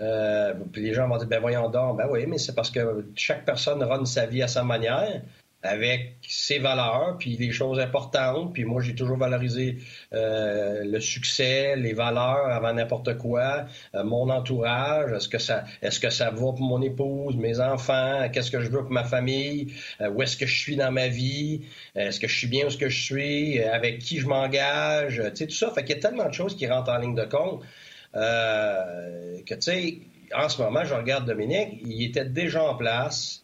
Euh, 0.00 0.52
puis 0.72 0.82
les 0.82 0.92
gens 0.92 1.08
vont 1.08 1.16
dire 1.16 1.28
ben 1.28 1.40
voyons 1.40 1.70
donc, 1.70 1.96
ben 1.96 2.08
oui, 2.10 2.26
mais 2.26 2.38
c'est 2.38 2.54
parce 2.54 2.70
que 2.70 3.06
chaque 3.14 3.44
personne 3.44 3.82
run 3.82 4.04
sa 4.04 4.26
vie 4.26 4.42
à 4.42 4.48
sa 4.48 4.64
manière 4.64 5.22
avec 5.64 6.16
ses 6.28 6.58
valeurs, 6.58 7.16
puis 7.18 7.36
les 7.38 7.50
choses 7.50 7.80
importantes. 7.80 8.52
Puis 8.52 8.64
moi, 8.64 8.82
j'ai 8.82 8.94
toujours 8.94 9.16
valorisé 9.16 9.78
euh, 10.12 10.84
le 10.84 11.00
succès, 11.00 11.74
les 11.76 11.94
valeurs 11.94 12.46
avant 12.46 12.74
n'importe 12.74 13.16
quoi, 13.16 13.64
euh, 13.94 14.04
mon 14.04 14.28
entourage. 14.28 15.10
Est-ce 15.12 15.28
que 15.28 15.38
ça, 15.38 15.64
est-ce 15.80 15.98
que 15.98 16.10
ça 16.10 16.30
va 16.30 16.36
pour 16.36 16.60
mon 16.60 16.82
épouse, 16.82 17.36
mes 17.36 17.60
enfants 17.60 18.28
Qu'est-ce 18.30 18.50
que 18.50 18.60
je 18.60 18.68
veux 18.68 18.82
pour 18.82 18.92
ma 18.92 19.04
famille 19.04 19.72
euh, 20.02 20.10
Où 20.10 20.22
est-ce 20.22 20.36
que 20.36 20.46
je 20.46 20.56
suis 20.56 20.76
dans 20.76 20.92
ma 20.92 21.08
vie 21.08 21.62
Est-ce 21.94 22.20
que 22.20 22.28
je 22.28 22.36
suis 22.36 22.46
bien 22.48 22.66
où 22.66 22.70
ce 22.70 22.76
que 22.76 22.90
je 22.90 23.02
suis 23.02 23.62
Avec 23.62 24.00
qui 24.00 24.20
je 24.20 24.26
m'engage 24.26 25.22
Tu 25.30 25.36
sais 25.36 25.46
tout 25.46 25.54
ça. 25.54 25.70
Fait 25.70 25.82
qu'il 25.82 25.96
y 25.96 25.98
a 25.98 26.02
tellement 26.02 26.28
de 26.28 26.34
choses 26.34 26.56
qui 26.56 26.66
rentrent 26.66 26.92
en 26.92 26.98
ligne 26.98 27.14
de 27.14 27.24
compte 27.24 27.62
que 28.12 29.54
tu 29.54 29.62
sais. 29.62 29.98
En 30.34 30.48
ce 30.48 30.60
moment, 30.60 30.84
je 30.84 30.94
regarde 30.94 31.26
Dominique, 31.26 31.80
il 31.84 32.04
était 32.04 32.24
déjà 32.24 32.64
en 32.64 32.74
place 32.74 33.43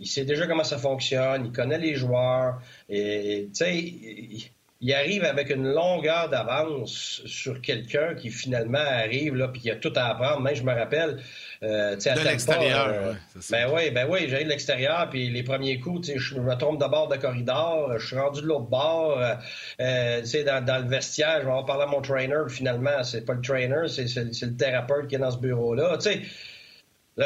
il 0.00 0.06
sait 0.06 0.24
déjà 0.24 0.46
comment 0.46 0.64
ça 0.64 0.78
fonctionne, 0.78 1.46
il 1.46 1.52
connaît 1.52 1.78
les 1.78 1.94
joueurs. 1.94 2.60
Et, 2.88 3.48
tu 3.54 3.64
sais, 3.64 4.48
il 4.82 4.94
arrive 4.94 5.24
avec 5.24 5.50
une 5.50 5.70
longueur 5.70 6.30
d'avance 6.30 7.20
sur 7.26 7.60
quelqu'un 7.60 8.14
qui 8.14 8.30
finalement 8.30 8.78
arrive 8.78 9.36
là 9.36 9.48
puis 9.48 9.60
qui 9.60 9.70
a 9.70 9.76
tout 9.76 9.92
à 9.94 10.04
apprendre. 10.04 10.40
Même 10.40 10.54
je 10.54 10.62
me 10.62 10.72
rappelle, 10.72 11.18
euh, 11.62 11.96
à 12.02 12.14
de 12.14 12.24
l'extérieur. 12.24 12.88
Euh, 12.88 13.12
ben 13.50 13.70
oui, 13.74 13.90
ben 13.90 14.06
oui, 14.08 14.20
j'ai 14.28 14.42
de 14.42 14.48
l'extérieur 14.48 15.10
puis 15.10 15.28
les 15.28 15.42
premiers 15.42 15.78
coups, 15.78 16.10
je 16.16 16.34
me 16.36 16.54
trompe 16.54 16.80
d'abord 16.80 17.08
de 17.08 17.16
corridor, 17.16 17.98
je 17.98 18.06
suis 18.06 18.16
rendu 18.16 18.40
de 18.40 18.46
l'autre 18.46 18.70
bord, 18.70 19.18
euh, 19.18 19.34
euh 19.80 20.22
dans, 20.46 20.64
dans 20.64 20.82
le 20.82 20.88
vestiaire, 20.88 21.40
je 21.42 21.46
vais 21.46 21.52
en 21.52 21.64
parler 21.64 21.82
à 21.82 21.86
mon 21.86 22.00
trainer. 22.00 22.44
Finalement, 22.48 23.02
c'est 23.02 23.26
pas 23.26 23.34
le 23.34 23.42
trainer, 23.42 23.86
c'est 23.88 24.06
le 24.14 24.56
thérapeute 24.56 25.08
qui 25.08 25.16
est 25.16 25.18
dans 25.18 25.30
ce 25.30 25.38
bureau 25.38 25.74
là. 25.74 25.98
Tu 25.98 26.10
sais 26.10 26.22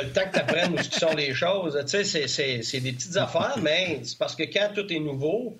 le 0.02 0.10
temps 0.10 0.22
que 0.28 0.34
tu 0.34 0.40
apprennes 0.40 0.74
où 0.74 0.82
sont 0.82 1.14
les 1.14 1.34
choses, 1.34 1.78
tu 1.88 2.04
sais, 2.04 2.26
c'est 2.28 2.80
des 2.80 2.92
petites 2.92 3.16
affaires, 3.16 3.58
mais 3.62 4.00
c'est 4.02 4.18
parce 4.18 4.34
que 4.34 4.44
quand 4.44 4.70
tout 4.74 4.92
est 4.92 5.00
nouveau, 5.00 5.56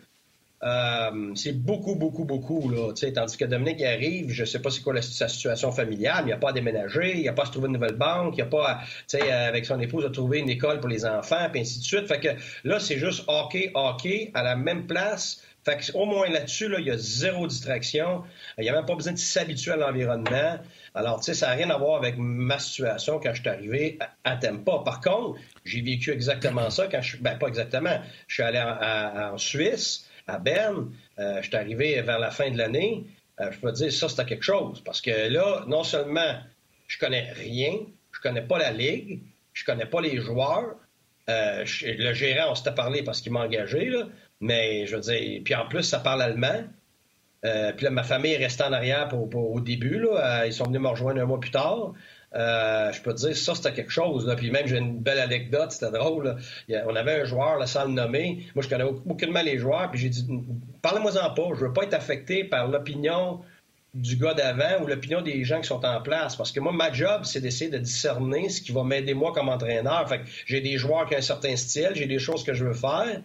euh, 0.63 1.33
c'est 1.35 1.53
beaucoup, 1.53 1.95
beaucoup, 1.95 2.25
beaucoup. 2.25 2.71
Là, 2.71 2.93
tandis 3.15 3.37
que 3.37 3.45
Dominique 3.45 3.83
arrive, 3.83 4.31
je 4.31 4.43
ne 4.43 4.47
sais 4.47 4.61
pas 4.61 4.71
c'est 4.71 4.83
quoi 4.83 5.01
sa 5.03 5.29
situation 5.29 5.71
familiale, 5.73 6.21
il 6.23 6.27
n'y 6.27 6.33
a 6.33 6.39
pas 6.39 6.51
à 6.51 6.53
déménager, 6.53 7.13
il 7.17 7.21
n'y 7.21 7.29
a 7.29 7.35
pas 7.35 7.43
à 7.43 7.47
se 7.47 7.53
trouver 7.53 7.67
une 7.67 7.75
nouvelle 7.75 7.97
banque, 7.97 8.35
il 8.35 8.37
n'y 8.37 8.43
a 8.43 8.47
pas, 8.47 8.81
à, 9.13 9.47
avec 9.47 9.67
son 9.67 9.79
épouse, 9.81 10.07
à 10.07 10.11
trouver 10.11 10.39
une 10.39 10.49
école 10.49 10.81
pour 10.81 10.89
les 10.89 11.05
enfants, 11.05 11.49
puis 11.53 11.61
ainsi 11.61 11.81
de 11.81 11.85
suite. 11.85 12.07
Fait 12.09 12.21
que 12.21 12.29
là, 12.65 12.81
c'est 12.81 12.99
juste 12.99 13.25
hockey, 13.27 13.73
hockey, 13.75 14.31
à 14.33 14.43
la 14.43 14.57
même 14.57 14.87
place. 14.87 15.43
Fait 15.65 15.91
au 15.95 16.05
moins 16.05 16.29
là-dessus, 16.29 16.69
là, 16.69 16.79
il 16.79 16.87
y 16.87 16.91
a 16.91 16.99
zéro 16.99 17.47
distraction. 17.47 18.23
Il 18.59 18.63
n'y 18.63 18.69
a 18.69 18.73
même 18.73 18.87
pas 18.87 18.95
besoin 18.95 19.15
de 19.15 19.19
s'habituer 19.19 19.73
à 19.73 19.77
l'environnement. 19.77 20.59
Alors, 20.95 21.21
tu 21.21 21.27
sais, 21.27 21.35
ça 21.35 21.49
n'a 21.49 21.55
rien 21.55 21.71
à 21.71 21.79
voir 21.79 21.97
avec 21.97 22.17
ma 22.19 22.59
situation 22.59 23.19
quand 23.19 23.33
je 23.33 23.41
suis 23.41 23.49
arrivé 23.49 23.99
à, 24.25 24.37
Tempa. 24.37 24.83
Par 24.85 25.01
contre, 25.01 25.41
j'ai 25.65 25.81
vécu 25.81 26.11
exactement 26.11 26.69
ça 26.71 26.87
quand 26.87 27.01
je. 27.01 27.17
Ben, 27.17 27.39
pas 27.39 27.49
exactement. 27.49 27.99
Je 28.29 28.35
suis 28.35 28.43
allé 28.43 28.61
en 28.61 29.39
Suisse 29.39 30.07
à 30.27 30.39
Berne. 30.39 30.93
Euh, 31.19 31.41
je 31.43 31.49
suis 31.49 31.57
arrivé 31.57 32.01
vers 32.03 32.19
la 32.19 32.31
fin 32.31 32.51
de 32.51 32.59
l'année. 32.59 33.05
Euh, 33.41 33.51
je 33.51 33.59
peux 33.59 33.73
te 33.73 33.77
dire, 33.77 33.93
ça, 33.93 34.09
c'était 34.09 34.25
quelque 34.25 34.45
chose. 34.45 34.83
Parce 34.85 35.01
que 35.01 35.29
là, 35.29 35.65
non 35.67 35.85
seulement 35.85 36.39
je 36.87 36.99
connais 36.99 37.33
rien, 37.33 37.73
je 38.13 38.21
connais 38.21 38.43
pas 38.43 38.59
la 38.59 38.71
ligue, 38.71 39.21
je 39.53 39.65
connais 39.65 39.87
pas 39.87 40.01
les 40.01 40.19
joueurs. 40.19 40.77
Euh, 41.31 41.65
le 41.83 42.13
gérant, 42.13 42.53
on 42.53 42.55
s'était 42.55 42.75
parlé 42.75 43.03
parce 43.03 43.21
qu'il 43.21 43.33
m'a 43.33 43.41
engagé, 43.41 43.87
là, 43.87 44.07
mais 44.41 44.87
je 44.87 44.97
veux 44.97 45.03
dire, 45.03 45.41
puis 45.45 45.55
en 45.55 45.67
plus, 45.67 45.83
ça 45.83 45.99
parle 45.99 46.23
allemand. 46.23 46.65
puis 47.43 47.85
là, 47.85 47.91
ma 47.91 48.03
famille 48.03 48.33
est 48.33 48.39
restée 48.39 48.65
en 48.65 48.73
arrière 48.73 49.09
pour, 49.09 49.35
au 49.35 49.61
début. 49.61 49.99
Là. 49.99 50.47
ils 50.47 50.53
sont 50.53 50.65
venus 50.65 50.81
me 50.81 50.89
rejoindre 50.89 51.21
un 51.21 51.27
mois 51.27 51.41
plus 51.41 51.51
tard. 51.51 51.95
Euh, 52.35 52.91
je 52.91 53.01
peux 53.01 53.15
te 53.15 53.21
dire, 53.21 53.37
ça, 53.37 53.55
c'était 53.55 53.73
quelque 53.73 53.93
chose. 53.93 54.33
Puis 54.37 54.51
même, 54.51 54.67
j'ai 54.67 54.79
une 54.79 54.99
belle 54.99 55.21
anecdote, 55.21 55.71
c'était 55.71 55.93
drôle. 55.93 56.37
on 56.69 56.97
avait 56.97 57.23
un 57.23 57.25
joueur, 57.25 57.59
là, 57.59 57.67
sans 57.67 57.85
le 57.85 57.93
nommer. 57.93 58.45
Moi, 58.55 58.63
je 58.63 58.69
connais 58.69 58.85
aucunement 58.85 59.43
les 59.43 59.59
joueurs. 59.59 59.91
Puis 59.91 60.01
j'ai 60.01 60.09
dit, 60.09 60.27
parlez-moi-en 60.83 61.31
pas. 61.31 61.49
Je 61.55 61.67
veux 61.67 61.73
pas 61.73 61.85
être 61.85 61.95
affecté 61.95 62.45
par 62.45 62.69
l'opinion 62.69 63.41
du 63.95 64.17
gars 64.17 64.35
d'avant 64.35 64.83
ou 64.83 64.87
l'opinion 64.89 65.23
des 65.23 65.45
gens 65.45 65.61
qui 65.61 65.69
sont 65.69 65.85
en 65.85 66.01
place. 66.03 66.35
Parce 66.35 66.51
que 66.51 66.59
moi, 66.59 66.73
ma 66.73 66.93
job, 66.93 67.23
c'est 67.25 67.41
d'essayer 67.41 67.71
de 67.71 67.79
discerner 67.79 68.49
ce 68.49 68.61
qui 68.61 68.73
va 68.73 68.83
m'aider 68.83 69.15
moi 69.15 69.33
comme 69.33 69.49
entraîneur. 69.49 70.09
Fait 70.09 70.19
que 70.19 70.25
j'ai 70.47 70.61
des 70.61 70.77
joueurs 70.77 71.07
qui 71.07 71.15
ont 71.15 71.19
un 71.19 71.23
certain 71.23 71.55
style, 71.55 71.91
j'ai 71.95 72.07
des 72.07 72.19
choses 72.19 72.43
que 72.43 72.55
je 72.55 72.65
veux 72.65 72.75
faire. 72.75 73.23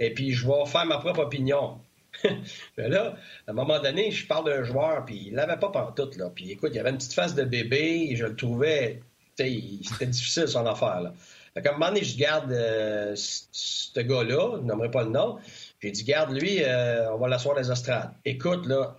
Et 0.00 0.12
puis, 0.12 0.32
je 0.32 0.46
vais 0.46 0.66
faire 0.66 0.86
ma 0.86 0.98
propre 0.98 1.20
opinion. 1.20 1.78
là, 2.76 3.16
à 3.46 3.50
un 3.50 3.54
moment 3.54 3.78
donné, 3.80 4.10
je 4.10 4.26
parle 4.26 4.46
d'un 4.46 4.64
joueur, 4.64 5.04
puis 5.04 5.26
il 5.28 5.34
l'avait 5.34 5.58
pas 5.58 5.68
pantoute, 5.68 6.16
là. 6.16 6.30
Puis 6.34 6.50
écoute, 6.50 6.70
il 6.72 6.76
y 6.76 6.80
avait 6.80 6.90
une 6.90 6.96
petite 6.96 7.12
face 7.12 7.34
de 7.34 7.44
bébé, 7.44 8.08
et 8.10 8.16
je 8.16 8.26
le 8.26 8.34
trouvais, 8.34 9.00
c'était 9.36 10.06
difficile 10.06 10.48
son 10.48 10.66
affaire, 10.66 11.02
là. 11.02 11.14
Fait 11.54 11.62
qu'à 11.62 11.70
un 11.70 11.72
moment 11.72 11.88
donné, 11.88 12.04
je 12.04 12.16
garde 12.16 12.52
euh, 12.52 13.14
ce 13.16 14.00
gars-là, 14.00 14.58
je 14.58 14.62
nommerai 14.62 14.90
pas 14.90 15.02
le 15.02 15.10
nom, 15.10 15.38
j'ai 15.80 15.90
dit, 15.90 16.04
garde 16.04 16.32
lui, 16.32 16.62
euh, 16.62 17.12
on 17.12 17.18
va 17.18 17.28
l'asseoir 17.28 17.58
les 17.58 17.70
estrades. 17.70 18.12
Écoute, 18.24 18.66
là, 18.66 18.96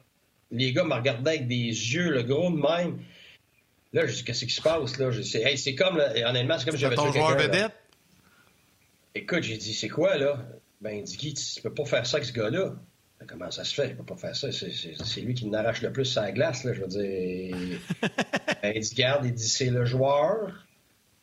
les 0.52 0.74
gars 0.74 0.84
me 0.84 0.94
regardaient 0.94 1.30
avec 1.30 1.48
des 1.48 1.56
yeux, 1.56 2.10
le 2.10 2.24
gros 2.24 2.50
de 2.50 2.58
même. 2.58 3.00
Là, 3.94 4.06
je 4.06 4.14
dis, 4.14 4.24
qu'est-ce 4.26 4.46
qui 4.46 4.54
se 4.54 4.62
passe, 4.62 4.98
là? 4.98 5.12
c'est 5.56 5.76
comme, 5.76 5.98
là, 5.98 6.12
honnêtement, 6.30 6.58
c'est 6.58 6.66
comme 6.66 6.76
si 6.76 6.82
j'avais 6.82 6.96
ton 6.96 7.12
joueur 7.12 7.38
vedette? 7.38 7.72
Écoute, 9.16 9.44
j'ai 9.44 9.58
dit, 9.58 9.74
c'est 9.74 9.90
quoi, 9.90 10.18
là? 10.18 10.38
Ben, 10.82 10.98
il 10.98 11.04
dit, 11.04 11.18
Guy, 11.18 11.34
tu 11.34 11.62
peux 11.62 11.74
pas 11.74 11.86
faire 11.86 12.06
ça 12.06 12.18
avec 12.18 12.28
ce 12.28 12.34
gars-là. 12.34 12.76
Comment 13.28 13.52
ça 13.52 13.64
se 13.64 13.76
fait? 13.76 13.90
Il 13.90 13.92
ne 13.92 13.98
peut 13.98 14.06
pas 14.06 14.18
faire 14.18 14.36
ça. 14.36 14.52
C'est 14.52 15.22
lui 15.22 15.36
qui 15.36 15.46
n'arrache 15.46 15.84
le 15.84 15.92
plus 15.92 16.06
sa 16.06 16.32
glace, 16.32 16.64
là, 16.64 16.74
je 16.74 16.82
veux 16.82 16.88
dire. 16.88 17.80
il 18.64 18.82
dit, 18.82 18.96
garde, 18.96 19.26
il 19.26 19.34
dit, 19.34 19.48
c'est 19.48 19.70
le 19.70 19.86
joueur 19.86 20.66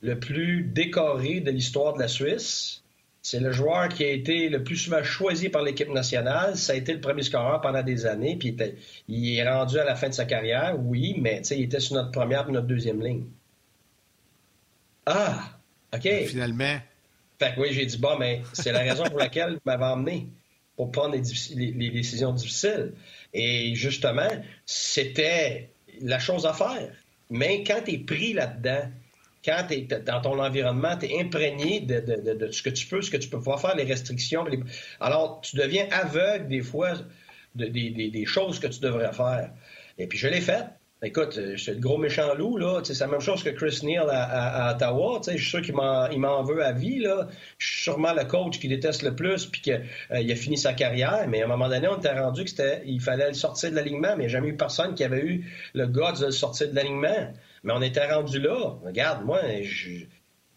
le 0.01 0.19
plus 0.21 0.63
décoré 0.63 1.41
de 1.41 1.51
l'histoire 1.51 1.95
de 1.95 1.99
la 1.99 2.07
Suisse. 2.07 2.83
C'est 3.21 3.41
le 3.41 3.51
joueur 3.51 3.89
qui 3.89 4.05
a 4.05 4.11
été 4.11 4.49
le 4.49 4.63
plus 4.63 4.77
souvent 4.77 5.03
choisi 5.03 5.49
par 5.49 5.63
l'équipe 5.63 5.89
nationale. 5.89 6.57
Ça 6.57 6.73
a 6.73 6.77
été 6.77 6.95
le 6.95 7.01
premier 7.01 7.23
scoreur 7.23 7.61
pendant 7.61 7.83
des 7.83 8.07
années. 8.07 8.37
Puis 8.37 8.57
il, 9.09 9.37
est 9.37 9.51
rendu 9.51 9.79
à 9.79 9.85
la 9.85 9.97
fin 9.97 10.09
de 10.09 10.15
sa 10.15 10.25
carrière, 10.25 10.77
oui, 10.79 11.17
mais 11.19 11.43
il 11.51 11.65
était 11.65 11.81
sur 11.81 11.97
notre 11.97 12.13
première 12.13 12.49
et 12.49 12.53
notre 12.53 12.69
deuxième 12.69 13.03
ligne. 13.03 13.25
Ah, 15.05 15.59
OK. 15.93 16.09
Finalement. 16.27 16.79
Fait 17.39 17.55
que 17.55 17.61
oui, 17.61 17.69
j'ai 17.73 17.87
dit, 17.87 17.99
bon, 17.99 18.19
mais 18.19 18.43
c'est 18.53 18.73
la 18.73 18.81
raison 18.81 19.05
pour 19.05 19.19
laquelle 19.19 19.53
vous 19.53 19.61
m'avez 19.65 19.85
emmené 19.85 20.27
pour 20.77 20.91
prendre 20.91 21.15
les, 21.15 21.91
décisions 21.91 22.33
difficiles. 22.33 22.93
Et 23.35 23.75
justement, 23.75 24.29
c'était 24.65 25.71
la 26.01 26.19
chose 26.19 26.47
à 26.47 26.53
faire. 26.53 26.93
Mais 27.31 27.65
quand 27.65 27.83
tu 27.85 27.95
es 27.95 27.99
pris 27.99 28.33
là-dedans, 28.33 28.91
quand 29.45 29.65
tu 29.69 29.75
es 29.75 29.81
dans 29.83 30.21
ton 30.21 30.39
environnement, 30.39 30.97
tu 30.97 31.07
es 31.07 31.21
imprégné 31.21 31.81
de, 31.81 32.51
ce 32.51 32.63
que 32.63 32.71
tu 32.71 32.87
peux, 32.87 33.03
ce 33.03 33.11
que 33.11 33.17
tu 33.17 33.29
peux 33.29 33.39
pouvoir 33.39 33.61
faire, 33.61 33.77
les 33.77 33.85
restrictions. 33.85 34.45
Alors, 35.01 35.41
tu 35.41 35.57
deviens 35.57 35.89
aveugle 35.91 36.49
des 36.49 36.63
fois 36.63 36.93
des 37.55 38.25
choses 38.27 38.59
que 38.59 38.69
tu 38.69 38.81
devrais 38.81 39.13
faire. 39.13 39.51
Et 39.99 40.07
puis, 40.07 40.19
je 40.19 40.29
l'ai 40.29 40.41
fait. 40.41 40.65
Écoute, 41.01 41.39
euh, 41.39 41.57
c'est 41.57 41.75
le 41.75 41.81
gros 41.81 41.97
méchant 41.97 42.35
loup, 42.35 42.57
là. 42.57 42.81
C'est 42.83 42.99
la 42.99 43.07
même 43.07 43.21
chose 43.21 43.45
que 43.45 43.51
Chris 43.51 43.79
Neal 43.85 44.09
à, 44.11 44.75
Ottawa. 44.75 45.21
Je 45.25 45.37
suis 45.37 45.49
sûr 45.49 45.63
qu'il 45.63 45.75
m'en 45.75 46.43
veut 46.43 46.65
à 46.65 46.73
vie. 46.73 46.99
Là. 46.99 47.29
Je 47.59 47.69
suis 47.69 47.83
sûrement 47.85 48.13
le 48.13 48.25
coach 48.25 48.59
qui 48.59 48.67
déteste 48.67 49.03
le 49.03 49.15
plus 49.15 49.47
puis 49.47 49.61
qu'il 49.61 49.75
euh, 49.75 50.33
a 50.33 50.35
fini 50.35 50.59
sa 50.59 50.73
carrière. 50.73 51.27
Mais 51.29 51.43
à 51.43 51.45
un 51.45 51.49
moment 51.49 51.69
donné, 51.69 51.87
on 51.87 51.99
était 51.99 52.19
rendu 52.19 52.45
qu'il 52.45 53.01
fallait 53.01 53.29
le 53.29 53.35
sortir 53.35 53.71
de 53.71 53.77
l'alignement. 53.77 54.17
Mais 54.17 54.25
il 54.25 54.27
n'y 54.27 54.33
a 54.33 54.39
jamais 54.39 54.49
eu 54.49 54.57
personne 54.57 54.95
qui 54.95 55.05
avait 55.05 55.25
eu 55.25 55.45
le 55.73 55.87
guts 55.87 56.21
de 56.21 56.27
le 56.27 56.33
sortir 56.33 56.69
de 56.69 56.75
l'alignement. 56.75 57.33
Mais 57.63 57.73
on 57.73 57.83
était 57.83 58.13
rendu 58.13 58.41
là. 58.41 58.75
Regarde, 58.85 59.25
moi, 59.25 59.41
je, 59.63 60.01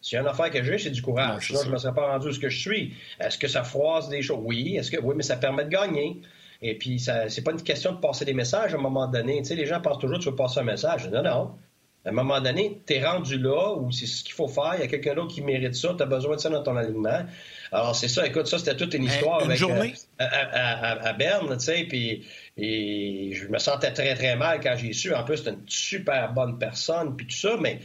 s'il 0.02 0.16
y 0.16 0.18
a 0.18 0.22
une 0.22 0.28
affaire 0.28 0.50
que 0.50 0.64
j'ai, 0.64 0.80
c'est 0.80 0.90
du 0.90 1.04
courage. 1.04 1.48
Sinon, 1.48 1.60
je 1.62 1.68
ne 1.68 1.74
me 1.74 1.78
serais 1.78 1.94
pas 1.94 2.08
rendu 2.08 2.30
où 2.30 2.34
ce 2.34 2.40
que 2.40 2.50
je 2.50 2.60
suis. 2.60 2.96
Est-ce 3.20 3.38
que 3.38 3.48
ça 3.48 3.64
froisse 3.64 4.10
des 4.10 4.24
choses? 4.24 4.40
Oui. 4.42 4.76
Est-ce 4.76 4.90
que 4.90 5.00
oui, 5.00 5.14
mais 5.16 5.24
ça 5.24 5.38
permet 5.38 5.66
de 5.66 5.70
gagner. 5.70 6.20
Et 6.62 6.78
puis, 6.78 7.00
ça, 7.00 7.28
c'est 7.30 7.42
pas 7.42 7.52
une 7.52 7.62
question 7.62 7.94
de 7.94 7.98
passer 7.98 8.24
des 8.24 8.34
messages 8.34 8.74
à 8.74 8.78
un 8.78 8.82
moment 8.82 9.08
donné. 9.08 9.40
Tu 9.40 9.46
sais, 9.46 9.56
les 9.56 9.66
gens 9.66 9.82
pensent 9.82 10.00
toujours 10.00 10.18
que 10.18 10.24
tu 10.24 10.30
veux 10.30 10.36
passer 10.36 10.60
un 10.60 10.64
message. 10.64 11.10
Non, 11.10 11.24
non. 11.24 11.56
À 12.04 12.10
un 12.10 12.14
moment 12.14 12.42
donné, 12.42 12.82
tu 12.86 12.94
es 12.94 13.06
rendu 13.06 13.38
là 13.38 13.76
où 13.76 13.92
c'est 13.92 14.08
ce 14.08 14.24
qu'il 14.24 14.34
faut 14.34 14.48
faire. 14.48 14.74
Il 14.76 14.82
y 14.82 14.84
a 14.84 14.88
quelqu'un 14.88 15.14
d'autre 15.14 15.34
qui 15.34 15.42
mérite 15.42 15.76
ça. 15.76 15.94
Tu 15.96 16.04
as 16.04 16.06
besoin 16.08 16.36
de 16.36 16.42
ça 16.42 16.50
dans 16.50 16.64
ton 16.64 16.76
alignement. 16.76 17.26
Alors, 17.72 17.96
c'est 17.96 18.08
ça. 18.08 18.26
Écoute, 18.26 18.48
ça, 18.48 18.60
c'était 18.60 18.76
toute 18.76 18.94
une 18.94 19.04
histoire 19.04 19.44
avec, 19.44 19.58
journée? 19.58 19.94
Euh, 20.20 20.26
à, 20.26 21.14
Berne, 21.14 21.56
tu 21.58 21.66
sais. 21.66 21.86
Puis, 21.88 22.26
et 22.58 23.32
je 23.34 23.48
me 23.48 23.58
sentais 23.60 23.94
très, 23.94 24.14
très 24.16 24.36
mal 24.36 24.60
quand 24.62 24.76
j'ai 24.78 24.94
su. 24.94 25.14
En 25.14 25.24
plus, 25.24 25.38
c'était 25.38 25.52
une 25.52 25.64
super 25.68 26.34
bonne 26.34 26.58
personne, 26.58 27.16
puis 27.16 27.28
tout 27.28 27.38
ça. 27.38 27.56
Mais 27.60 27.80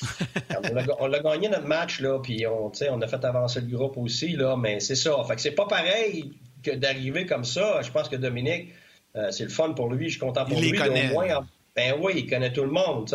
on, 1.00 1.12
a, 1.12 1.20
gagné 1.20 1.48
notre 1.48 1.66
match, 1.66 2.00
là, 2.00 2.18
puis 2.20 2.46
on, 2.46 2.72
on 2.90 3.02
a 3.02 3.06
fait 3.06 3.24
avancer 3.24 3.60
le 3.60 3.66
groupe 3.66 3.96
aussi, 3.98 4.36
là, 4.36 4.56
mais 4.56 4.80
c'est 4.80 4.94
ça. 4.94 5.22
Fait 5.26 5.34
que 5.34 5.40
c'est 5.40 5.52
pas 5.52 5.66
pareil 5.66 6.32
que 6.62 6.70
d'arriver 6.72 7.26
comme 7.26 7.44
ça, 7.44 7.80
je 7.82 7.90
pense 7.90 8.08
que 8.08 8.16
Dominique, 8.16 8.72
euh, 9.16 9.30
c'est 9.30 9.44
le 9.44 9.50
fun 9.50 9.72
pour 9.72 9.90
lui, 9.90 10.06
je 10.06 10.12
suis 10.12 10.20
content 10.20 10.44
pour 10.44 10.60
lui. 10.60 10.78
Au 10.80 11.12
moins, 11.12 11.46
ben 11.74 11.94
oui, 12.00 12.14
il 12.16 12.26
connaît 12.28 12.52
tout 12.52 12.62
le 12.62 12.70
monde. 12.70 13.08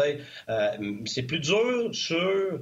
Euh, 0.49 0.69
c'est 1.05 1.23
plus 1.23 1.39
dur 1.39 1.89
sur. 1.93 2.59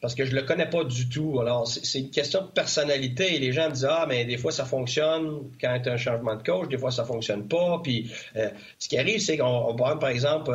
Parce 0.00 0.14
que 0.14 0.24
je 0.24 0.34
le 0.34 0.42
connais 0.42 0.68
pas 0.68 0.82
du 0.84 1.10
tout. 1.10 1.40
Alors, 1.40 1.68
c'est 1.68 1.98
une 1.98 2.10
question 2.10 2.40
de 2.40 2.46
personnalité. 2.46 3.38
Les 3.38 3.52
gens 3.52 3.68
me 3.68 3.74
disent 3.74 3.88
Ah, 3.88 4.06
mais 4.08 4.24
des 4.24 4.38
fois, 4.38 4.50
ça 4.50 4.64
fonctionne 4.64 5.50
quand 5.60 5.74
il 5.74 5.86
y 5.86 5.88
a 5.88 5.92
un 5.92 5.96
changement 5.98 6.36
de 6.36 6.42
coach, 6.42 6.68
des 6.68 6.78
fois, 6.78 6.90
ça 6.90 7.04
fonctionne 7.04 7.46
pas. 7.46 7.80
Puis, 7.82 8.10
euh, 8.36 8.48
ce 8.78 8.88
qui 8.88 8.96
arrive, 8.96 9.20
c'est 9.20 9.36
qu'on 9.36 9.74
prend, 9.76 9.98
par 9.98 10.08
exemple, 10.08 10.52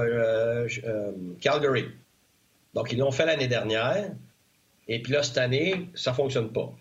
Calgary. 1.42 1.86
Donc, 2.74 2.92
ils 2.92 2.98
l'ont 2.98 3.12
fait 3.12 3.26
l'année 3.26 3.48
dernière. 3.48 4.12
Et 4.88 5.02
puis 5.02 5.14
là, 5.14 5.24
cette 5.24 5.38
année, 5.38 5.90
ça 5.94 6.14
fonctionne 6.14 6.52
pas. 6.52 6.74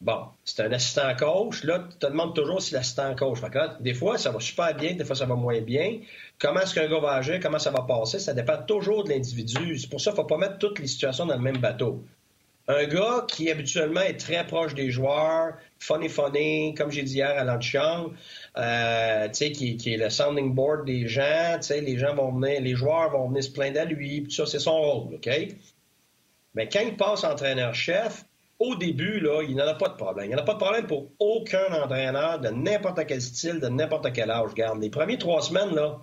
Bon, 0.00 0.26
c'est 0.44 0.62
un 0.62 0.72
assistant 0.72 1.14
coach. 1.16 1.64
Là, 1.64 1.86
tu 1.90 1.96
te 1.96 2.06
demandes 2.06 2.34
toujours 2.34 2.60
si 2.60 2.74
l'assistant 2.74 3.14
coach. 3.14 3.38
des 3.80 3.94
fois, 3.94 4.18
ça 4.18 4.30
va 4.30 4.40
super 4.40 4.74
bien, 4.74 4.94
des 4.94 5.04
fois, 5.04 5.16
ça 5.16 5.24
va 5.24 5.34
moins 5.34 5.60
bien. 5.60 6.00
Comment 6.38 6.60
est-ce 6.60 6.74
qu'un 6.74 6.88
gars 6.88 7.00
va 7.00 7.12
agir, 7.12 7.40
comment 7.40 7.58
ça 7.58 7.70
va 7.70 7.82
passer, 7.82 8.18
ça 8.18 8.34
dépend 8.34 8.58
toujours 8.62 9.04
de 9.04 9.10
l'individu. 9.10 9.78
C'est 9.78 9.88
pour 9.88 10.00
ça 10.00 10.10
qu'il 10.10 10.20
ne 10.20 10.22
faut 10.22 10.28
pas 10.28 10.38
mettre 10.38 10.58
toutes 10.58 10.78
les 10.78 10.86
situations 10.86 11.26
dans 11.26 11.36
le 11.36 11.40
même 11.40 11.58
bateau. 11.58 12.04
Un 12.66 12.86
gars 12.86 13.26
qui 13.28 13.50
habituellement 13.50 14.00
est 14.00 14.18
très 14.18 14.46
proche 14.46 14.74
des 14.74 14.90
joueurs, 14.90 15.54
funny 15.78 16.08
funny, 16.08 16.74
comme 16.74 16.90
j'ai 16.90 17.02
dit 17.02 17.16
hier 17.16 17.38
à 17.38 17.44
l'antichambre, 17.44 18.14
euh, 18.56 19.28
qui, 19.28 19.76
qui 19.76 19.92
est 19.92 19.98
le 19.98 20.08
sounding 20.08 20.54
board 20.54 20.86
des 20.86 21.06
gens, 21.06 21.58
les 21.70 21.98
gens 21.98 22.14
vont 22.14 22.32
venir, 22.32 22.62
les 22.62 22.74
joueurs 22.74 23.10
vont 23.10 23.28
venir 23.28 23.44
se 23.44 23.50
plaindre 23.50 23.80
à 23.80 23.84
lui, 23.84 24.22
tout 24.22 24.30
ça, 24.30 24.46
c'est 24.46 24.58
son 24.58 24.80
rôle, 24.80 25.14
OK? 25.16 25.28
Mais 26.54 26.68
quand 26.68 26.80
il 26.80 26.96
passe 26.96 27.24
entraîneur-chef, 27.24 28.24
au 28.64 28.74
début, 28.76 29.20
là, 29.20 29.42
il 29.42 29.56
n'en 29.56 29.66
a 29.66 29.74
pas 29.74 29.88
de 29.88 29.96
problème. 29.96 30.26
Il 30.26 30.34
n'y 30.34 30.40
a 30.40 30.42
pas 30.42 30.54
de 30.54 30.58
problème 30.58 30.86
pour 30.86 31.10
aucun 31.18 31.72
entraîneur 31.72 32.40
de 32.40 32.48
n'importe 32.48 33.06
quel 33.06 33.20
style, 33.20 33.60
de 33.60 33.68
n'importe 33.68 34.12
quel 34.12 34.30
âge. 34.30 34.50
Regarde, 34.50 34.80
les 34.80 34.90
premières 34.90 35.18
trois 35.18 35.42
semaines, 35.42 35.74
là, 35.74 36.00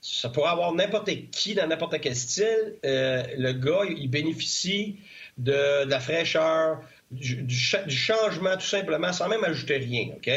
ça 0.00 0.28
pourrait 0.28 0.50
avoir 0.50 0.72
n'importe 0.72 1.10
qui 1.30 1.54
dans 1.54 1.66
n'importe 1.66 2.00
quel 2.00 2.16
style. 2.16 2.76
Euh, 2.84 3.22
le 3.36 3.52
gars, 3.52 3.82
il 3.88 4.08
bénéficie 4.08 4.96
de, 5.38 5.84
la 5.84 6.00
fraîcheur, 6.00 6.80
du, 7.10 7.44
changement 7.50 8.56
tout 8.56 8.66
simplement, 8.66 9.12
sans 9.12 9.28
même 9.28 9.44
ajouter 9.44 9.78
rien, 9.78 10.08
OK? 10.16 10.30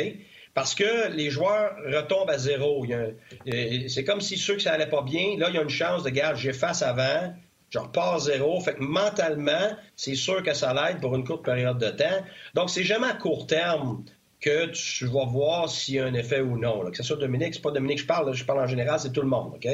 Parce 0.53 0.75
que 0.75 1.12
les 1.12 1.29
joueurs 1.29 1.75
retombent 1.86 2.29
à 2.29 2.38
zéro. 2.38 2.86
C'est 3.88 4.03
comme 4.03 4.22
si 4.22 4.38
ceux 4.38 4.55
que 4.55 4.62
ça 4.62 4.74
allait 4.74 4.89
pas 4.89 5.01
bien, 5.01 5.38
là, 5.38 5.48
il 5.50 5.55
y 5.55 5.58
a 5.58 5.62
une 5.62 5.70
chance 5.70 6.03
de, 6.03 6.10
garde, 6.10 6.38
j'efface 6.38 6.84
avant, 6.84 7.34
je 7.74 7.80
repars 7.80 8.20
zéro. 8.20 8.60
Fait 8.62 8.75
que 8.75 8.84
mentalement, 8.84 9.75
c'est 9.96 10.13
sûr 10.13 10.44
que 10.44 10.53
ça 10.53 10.74
l'aide 10.75 11.01
pour 11.01 11.15
une 11.15 11.24
courte 11.24 11.44
période 11.44 11.80
de 11.80 11.89
temps. 11.89 12.24
Donc, 12.53 12.70
c'est 12.70 12.84
jamais 12.84 13.08
à 13.08 13.13
court 13.13 13.48
terme 13.48 14.03
que 14.39 14.68
tu 14.68 15.08
vas 15.08 15.25
voir 15.25 15.70
s'il 15.70 15.96
y 15.96 16.00
a 16.00 16.06
un 16.06 16.13
effet 16.13 16.42
ou 16.42 16.60
non. 16.60 16.92
Que 16.92 16.98
ce 16.98 17.01
soit 17.01 17.18
Dominique, 17.18 17.56
c'est 17.56 17.63
pas 17.63 17.72
Dominique 17.72 18.00
je 18.00 18.06
parle, 18.06 18.32
je 18.32 18.46
parle 18.46 18.60
en 18.60 18.68
général, 18.68 19.00
c'est 19.00 19.12
tout 19.12 19.22
le 19.22 19.27
monde, 19.27 19.53
OK? 19.56 19.68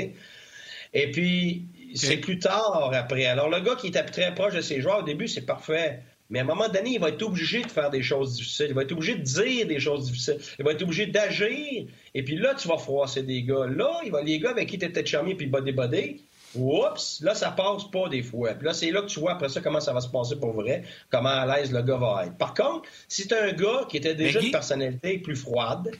Et 0.94 1.12
puis, 1.12 1.66
c'est 1.94 2.18
plus 2.18 2.40
tard 2.40 2.90
après. 2.94 3.26
Alors, 3.26 3.50
le 3.50 3.60
gars 3.60 3.76
qui 3.76 3.88
était 3.88 4.06
très 4.06 4.34
proche 4.34 4.54
de 4.54 4.62
ses 4.62 4.80
joueurs, 4.80 5.00
au 5.00 5.04
début, 5.04 5.28
c'est 5.28 5.46
parfait. 5.46 6.00
Mais 6.30 6.40
à 6.40 6.44
un 6.44 6.46
moment 6.46 6.70
donné, 6.70 6.92
il 6.92 7.00
va 7.02 7.10
être 7.10 7.24
obligé 7.24 7.64
de 7.64 7.70
faire 7.70 7.90
des 7.90 8.02
choses 8.02 8.36
difficiles. 8.36 8.68
Il 8.70 8.76
va 8.76 8.84
être 8.84 8.94
obligé 8.94 9.16
de 9.16 9.24
dire 9.24 9.68
des 9.68 9.80
choses 9.80 10.06
difficiles. 10.06 10.38
Il 10.58 10.64
va 10.64 10.72
être 10.72 10.84
obligé 10.84 11.08
d'agir. 11.08 11.86
Et 12.14 12.24
puis 12.24 12.38
là, 12.38 12.56
tu 12.56 12.70
vas 12.70 12.78
froisser 12.78 13.24
des 13.24 13.44
gars. 13.44 13.66
Là, 13.68 14.00
il 14.06 14.12
va, 14.12 14.22
les 14.22 14.40
gars 14.40 14.52
avec 14.52 14.70
qui 14.70 14.80
tu 14.80 14.86
étais 14.86 15.06
charmé 15.06 15.36
puis 15.36 15.48
body 15.48 15.74
body, 15.74 16.22
oups, 16.56 17.22
là, 17.22 17.36
ça 17.36 17.52
passe 17.52 17.84
pas 17.92 18.10
des 18.10 18.24
fois. 18.24 18.54
Puis 18.54 18.66
là, 18.66 18.74
c'est 18.74 18.92
là 18.92 19.02
que 19.02 19.08
tu 19.08 19.20
vois 19.20 19.34
après 19.34 19.50
ça 19.50 19.62
comment 19.62 19.80
ça 19.80 19.94
va 19.94 20.02
se 20.02 20.10
passer 20.10 20.36
pour 20.36 20.54
vrai, 20.54 20.84
comment 21.10 21.30
à 21.30 21.46
l'aise 21.46 21.72
le 21.72 21.82
gars 21.82 21.98
va 21.98 22.26
être. 22.26 22.38
Par 22.38 22.54
contre, 22.54 22.90
si 23.08 23.28
tu 23.28 23.34
un 23.34 23.52
gars 23.54 23.86
qui 23.90 23.98
était 23.98 24.16
déjà 24.16 24.40
une 24.40 24.52
personnalité 24.52 25.20
plus 25.20 25.36
froide, 25.36 25.92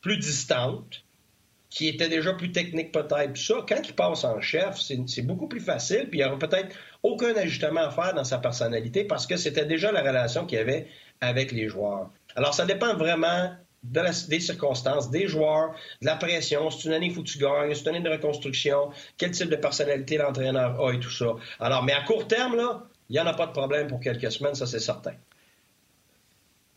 plus 0.00 0.16
distante, 0.16 1.02
qui 1.68 1.86
était 1.86 2.08
déjà 2.08 2.32
plus 2.32 2.50
technique 2.50 2.90
peut-être, 2.90 3.36
ça, 3.36 3.54
quand 3.68 3.80
il 3.84 3.94
passe 3.94 4.24
en 4.24 4.40
chef, 4.40 4.80
c'est 4.80 5.22
beaucoup 5.22 5.46
plus 5.46 5.60
facile, 5.60 6.08
puis 6.10 6.18
il 6.18 6.22
n'y 6.22 6.28
aura 6.28 6.38
peut-être 6.38 6.74
aucun 7.02 7.34
ajustement 7.36 7.82
à 7.82 7.90
faire 7.90 8.12
dans 8.12 8.24
sa 8.24 8.38
personnalité 8.38 9.04
parce 9.04 9.26
que 9.26 9.36
c'était 9.36 9.64
déjà 9.64 9.92
la 9.92 10.02
relation 10.02 10.46
qu'il 10.46 10.58
avait 10.58 10.88
avec 11.20 11.52
les 11.52 11.68
joueurs. 11.68 12.10
Alors, 12.34 12.54
ça 12.54 12.66
dépend 12.66 12.94
vraiment 12.96 13.50
des 13.82 14.40
circonstances, 14.40 15.10
des 15.10 15.26
joueurs, 15.26 15.74
de 16.00 16.06
la 16.06 16.16
pression. 16.16 16.70
C'est 16.70 16.88
une 16.88 16.92
année, 16.92 17.12
que 17.12 17.20
tu 17.20 17.38
gagnes. 17.38 17.74
C'est 17.74 17.82
une 17.82 17.96
année 17.96 18.00
de 18.00 18.10
reconstruction. 18.10 18.90
Quel 19.16 19.30
type 19.30 19.48
de 19.48 19.56
personnalité 19.56 20.18
l'entraîneur 20.18 20.80
a 20.84 20.92
et 20.92 21.00
tout 21.00 21.10
ça. 21.10 21.34
Alors, 21.58 21.82
mais 21.82 21.92
à 21.92 22.02
court 22.02 22.26
terme, 22.28 22.56
il 23.08 23.14
n'y 23.14 23.20
en 23.20 23.26
a 23.26 23.34
pas 23.34 23.46
de 23.46 23.52
problème 23.52 23.88
pour 23.88 24.00
quelques 24.00 24.30
semaines, 24.30 24.54
ça 24.54 24.66
c'est 24.66 24.80
certain. 24.80 25.14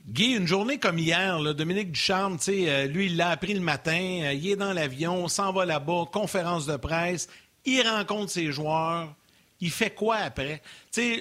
Guy, 0.06 0.34
une 0.36 0.48
journée 0.48 0.80
comme 0.80 1.00
hier, 1.00 1.40
Dominique 1.54 1.92
Ducharme, 1.94 2.38
euh, 2.50 2.88
lui, 2.88 3.06
il 3.06 3.16
l'a 3.16 3.30
appris 3.30 3.54
le 3.54 3.62
matin, 3.62 4.22
euh, 4.24 4.34
il 4.34 4.50
est 4.50 4.56
dans 4.58 4.74
l'avion, 4.74 5.30
s'en 5.30 5.54
va 5.54 5.66
là-bas, 5.66 6.10
conférence 6.12 6.66
de 6.66 6.76
presse, 6.76 7.30
il 7.64 7.88
rencontre 7.88 8.32
ses 8.32 8.52
joueurs. 8.52 9.14
Il 9.62 9.72
fait 9.72 9.92
quoi 9.92 10.18
après? 10.18 10.62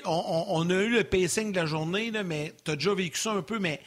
On, 0.04 0.46
on, 0.48 0.68
a 0.68 0.74
eu 0.74 0.88
le 0.88 1.04
pacing 1.04 1.52
de 1.52 1.60
la 1.60 1.66
journée, 1.66 2.10
mais 2.24 2.52
tu 2.64 2.72
as 2.72 2.74
déjà 2.74 2.92
vécu 2.92 3.16
ça 3.16 3.30
un 3.30 3.42
peu, 3.42 3.60
mais 3.60 3.80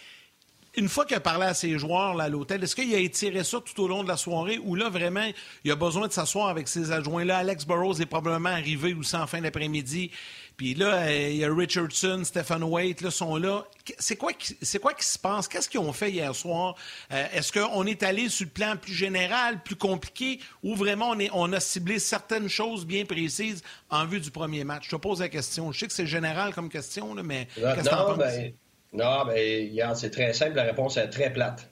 une 0.77 0.89
fois 0.89 1.05
qu'il 1.05 1.15
a 1.15 1.20
parlé 1.20 1.46
à 1.46 1.53
ses 1.53 1.77
joueurs 1.77 2.15
là, 2.15 2.25
à 2.25 2.29
l'hôtel, 2.29 2.63
est-ce 2.63 2.75
qu'il 2.75 2.94
a 2.94 3.00
étiré 3.00 3.44
ça 3.44 3.60
tout 3.60 3.82
au 3.82 3.88
long 3.88 4.03
de 4.03 4.08
la 4.08 4.17
soirée 4.17 4.60
ou 4.63 4.75
là, 4.75 4.89
vraiment, 4.89 5.25
il 5.63 5.72
a 5.72 5.75
besoin 5.75 6.08
de 6.08 6.13
s'asseoir 6.13 6.48
avec 6.48 6.67
ses 6.67 6.91
adjoints-là? 6.91 7.38
Alex 7.38 7.65
Burrows 7.65 8.01
est 8.01 8.05
probablement 8.05 8.50
arrivé 8.50 8.94
aussi 8.94 9.15
en 9.15 9.27
fin 9.27 9.41
d'après-midi. 9.41 10.12
Puis 10.58 10.74
là, 10.74 11.08
euh, 11.08 11.29
il 11.32 11.38
y 11.38 11.44
a 11.44 11.53
Richardson, 11.53 12.22
Stephen 12.24 12.63
Waite, 12.63 13.01
là, 13.01 13.12
sont 13.12 13.36
là. 13.36 13.65
C'est 14.00 14.15
quoi, 14.15 14.32
c'est 14.62 14.79
quoi 14.79 14.94
qui 14.94 15.05
se 15.05 15.20
passe? 15.20 15.48
Qu'est-ce 15.48 15.67
qu'ils 15.67 15.82
ont 15.82 15.91
fait 15.91 16.12
hier 16.12 16.34
soir? 16.34 16.75
Euh, 17.12 17.25
est-ce 17.34 17.51
qu'on 17.51 17.86
est 17.86 18.03
allé 18.03 18.29
sur 18.29 18.46
le 18.46 18.51
plan 18.51 18.77
plus 18.77 18.94
général, 18.94 19.62
plus 19.63 19.75
compliqué, 19.75 20.39
ou 20.63 20.75
vraiment 20.75 21.10
on, 21.10 21.20
est, 21.20 21.29
on 21.34 21.51
a 21.51 21.60
ciblé 21.60 22.00
certaines 22.00 22.48
choses 22.48 22.86
bien 22.86 23.05
précises 23.05 23.63
en 23.89 24.05
vue 24.05 24.22
du 24.22 24.32
premier 24.32 24.63
match? 24.63 24.86
Je 24.86 24.91
te 24.91 24.96
pose 24.96 25.20
la 25.20 25.29
question. 25.29 25.74
Je 25.74 25.79
sais 25.79 25.88
que 25.88 25.94
c'est 25.94 26.08
général 26.08 26.53
comme 26.53 26.70
question, 26.70 27.13
là, 27.13 27.22
mais 27.22 27.48
qu'est-ce 27.55 27.75
que 27.75 27.89
tu 27.89 27.89
penses? 27.89 28.17
Ben, 28.17 28.53
non, 28.96 29.25
mais 29.25 29.70
regarde, 29.72 29.96
c'est 29.96 30.10
très 30.10 30.34
simple. 30.34 30.56
La 30.56 30.64
réponse 30.64 30.98
est 30.98 31.10
très 31.10 31.32
plate. 31.32 31.70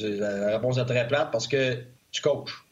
La 0.00 0.52
réponse 0.52 0.78
est 0.78 0.84
très 0.84 1.06
plate 1.08 1.30
parce 1.30 1.48
que 1.48 1.78
tu 2.12 2.22
coaches. 2.22 2.64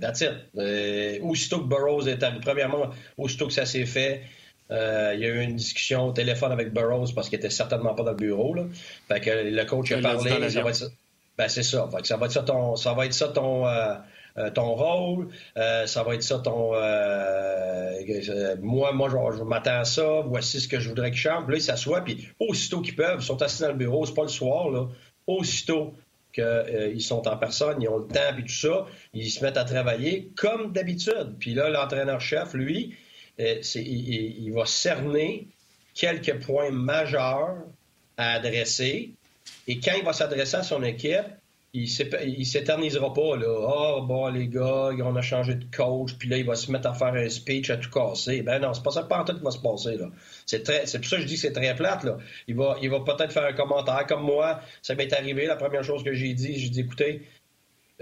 That's 0.00 0.20
it. 0.20 0.32
Euh, 0.56 1.18
aussitôt 1.22 1.60
que 1.60 1.68
Burroughs 1.68 2.06
est 2.06 2.22
arrivé, 2.22 2.40
premièrement, 2.40 2.90
aussitôt 3.18 3.46
que 3.46 3.52
ça 3.52 3.66
s'est 3.66 3.86
fait, 3.86 4.22
euh, 4.70 5.12
il 5.14 5.20
y 5.20 5.24
a 5.24 5.28
eu 5.28 5.40
une 5.40 5.56
discussion 5.56 6.06
au 6.06 6.12
téléphone 6.12 6.52
avec 6.52 6.72
Burroughs 6.72 7.12
parce 7.14 7.28
qu'il 7.28 7.38
était 7.38 7.50
certainement 7.50 7.94
pas 7.94 8.04
dans 8.04 8.12
le 8.12 8.16
bureau. 8.16 8.54
Là. 8.54 8.64
Fait 9.08 9.20
que 9.20 9.30
le 9.30 9.64
coach 9.64 9.90
a 9.92 10.00
parlé. 10.00 10.30
Ça 10.50 10.62
va 10.62 10.70
être 10.70 10.76
ça. 10.76 10.86
Ben, 11.36 11.48
c'est 11.48 11.62
ça. 11.62 11.88
Fait 11.90 12.02
que 12.02 12.06
ça 12.06 12.16
va 12.16 12.26
être 12.26 12.32
ça 12.32 12.42
ton, 12.42 12.76
ça 12.76 12.92
va 12.92 13.06
être 13.06 13.14
ça 13.14 13.28
ton, 13.28 13.66
euh, 13.66 13.94
euh, 14.38 14.50
ton 14.50 14.74
rôle. 14.74 15.28
ça 15.56 16.02
va 16.02 16.14
être 16.14 16.22
ça 16.22 16.38
ton. 16.38 16.72
moi, 18.62 18.92
moi, 18.92 19.08
je, 19.08 19.38
je 19.38 19.42
m'attends 19.42 19.80
à 19.80 19.84
ça. 19.84 20.22
Voici 20.26 20.60
ce 20.60 20.68
que 20.68 20.80
je 20.80 20.88
voudrais 20.88 21.10
qu'ils 21.10 21.20
chantent. 21.20 21.44
Puis 21.44 21.52
là, 21.54 21.58
ils 21.58 21.62
s'assoient. 21.62 22.02
Puis 22.02 22.28
aussitôt 22.38 22.80
qu'ils 22.80 22.96
peuvent, 22.96 23.20
ils 23.20 23.24
sont 23.24 23.40
assis 23.42 23.62
dans 23.62 23.68
le 23.68 23.74
bureau. 23.74 24.06
C'est 24.06 24.14
pas 24.14 24.22
le 24.22 24.28
soir. 24.28 24.70
Là. 24.70 24.88
Aussitôt 25.26 25.94
qu'ils 26.32 27.02
sont 27.02 27.26
en 27.26 27.36
personne, 27.36 27.82
ils 27.82 27.88
ont 27.88 27.98
le 27.98 28.06
temps 28.06 28.36
et 28.38 28.42
tout 28.42 28.48
ça, 28.48 28.86
ils 29.12 29.30
se 29.30 29.42
mettent 29.44 29.56
à 29.56 29.64
travailler 29.64 30.30
comme 30.36 30.72
d'habitude. 30.72 31.36
Puis 31.38 31.54
là, 31.54 31.70
l'entraîneur-chef, 31.70 32.54
lui, 32.54 32.94
euh, 33.40 33.60
il, 33.74 34.52
va 34.52 34.66
cerner 34.66 35.48
quelques 35.94 36.44
points 36.44 36.70
majeurs 36.70 37.56
à 38.16 38.32
adresser. 38.32 39.14
Et 39.66 39.80
quand 39.80 39.92
il 39.96 40.04
va 40.04 40.12
s'adresser 40.12 40.56
à 40.56 40.62
son 40.62 40.82
équipe, 40.82 41.26
il 41.72 41.82
ne 41.82 42.44
s'éternisera 42.44 43.12
pas. 43.12 43.36
Là. 43.36 43.46
oh, 43.48 44.02
bon, 44.02 44.28
les 44.28 44.48
gars, 44.48 44.90
on 45.04 45.14
a 45.14 45.22
changé 45.22 45.54
de 45.54 45.64
coach, 45.74 46.14
puis 46.18 46.28
là, 46.28 46.36
il 46.36 46.44
va 46.44 46.56
se 46.56 46.70
mettre 46.72 46.88
à 46.88 46.94
faire 46.94 47.14
un 47.14 47.28
speech 47.28 47.70
à 47.70 47.76
tout 47.76 47.90
casser. 47.90 48.42
Ben 48.42 48.58
non, 48.60 48.74
c'est 48.74 48.82
pas 48.82 48.90
ça 48.90 49.04
pas 49.04 49.20
en 49.20 49.24
tout 49.24 49.36
qui 49.36 49.42
va 49.42 49.50
se 49.50 49.60
passer. 49.60 49.96
Là. 49.96 50.06
C'est, 50.46 50.62
très, 50.64 50.86
c'est 50.86 50.98
pour 50.98 51.08
ça 51.08 51.16
que 51.16 51.22
je 51.22 51.26
dis 51.28 51.34
que 51.34 51.40
c'est 51.40 51.52
très 51.52 51.74
plate. 51.76 52.04
Là. 52.04 52.18
Il, 52.48 52.56
va, 52.56 52.76
il 52.82 52.90
va 52.90 53.00
peut-être 53.00 53.32
faire 53.32 53.44
un 53.44 53.52
commentaire 53.52 54.04
comme 54.06 54.22
moi. 54.22 54.60
Ça 54.82 54.94
m'est 54.94 55.12
arrivé. 55.12 55.46
La 55.46 55.56
première 55.56 55.84
chose 55.84 56.02
que 56.02 56.12
j'ai 56.12 56.34
dit, 56.34 56.58
j'ai 56.58 56.70
dit 56.70 56.80
écoutez, 56.80 57.22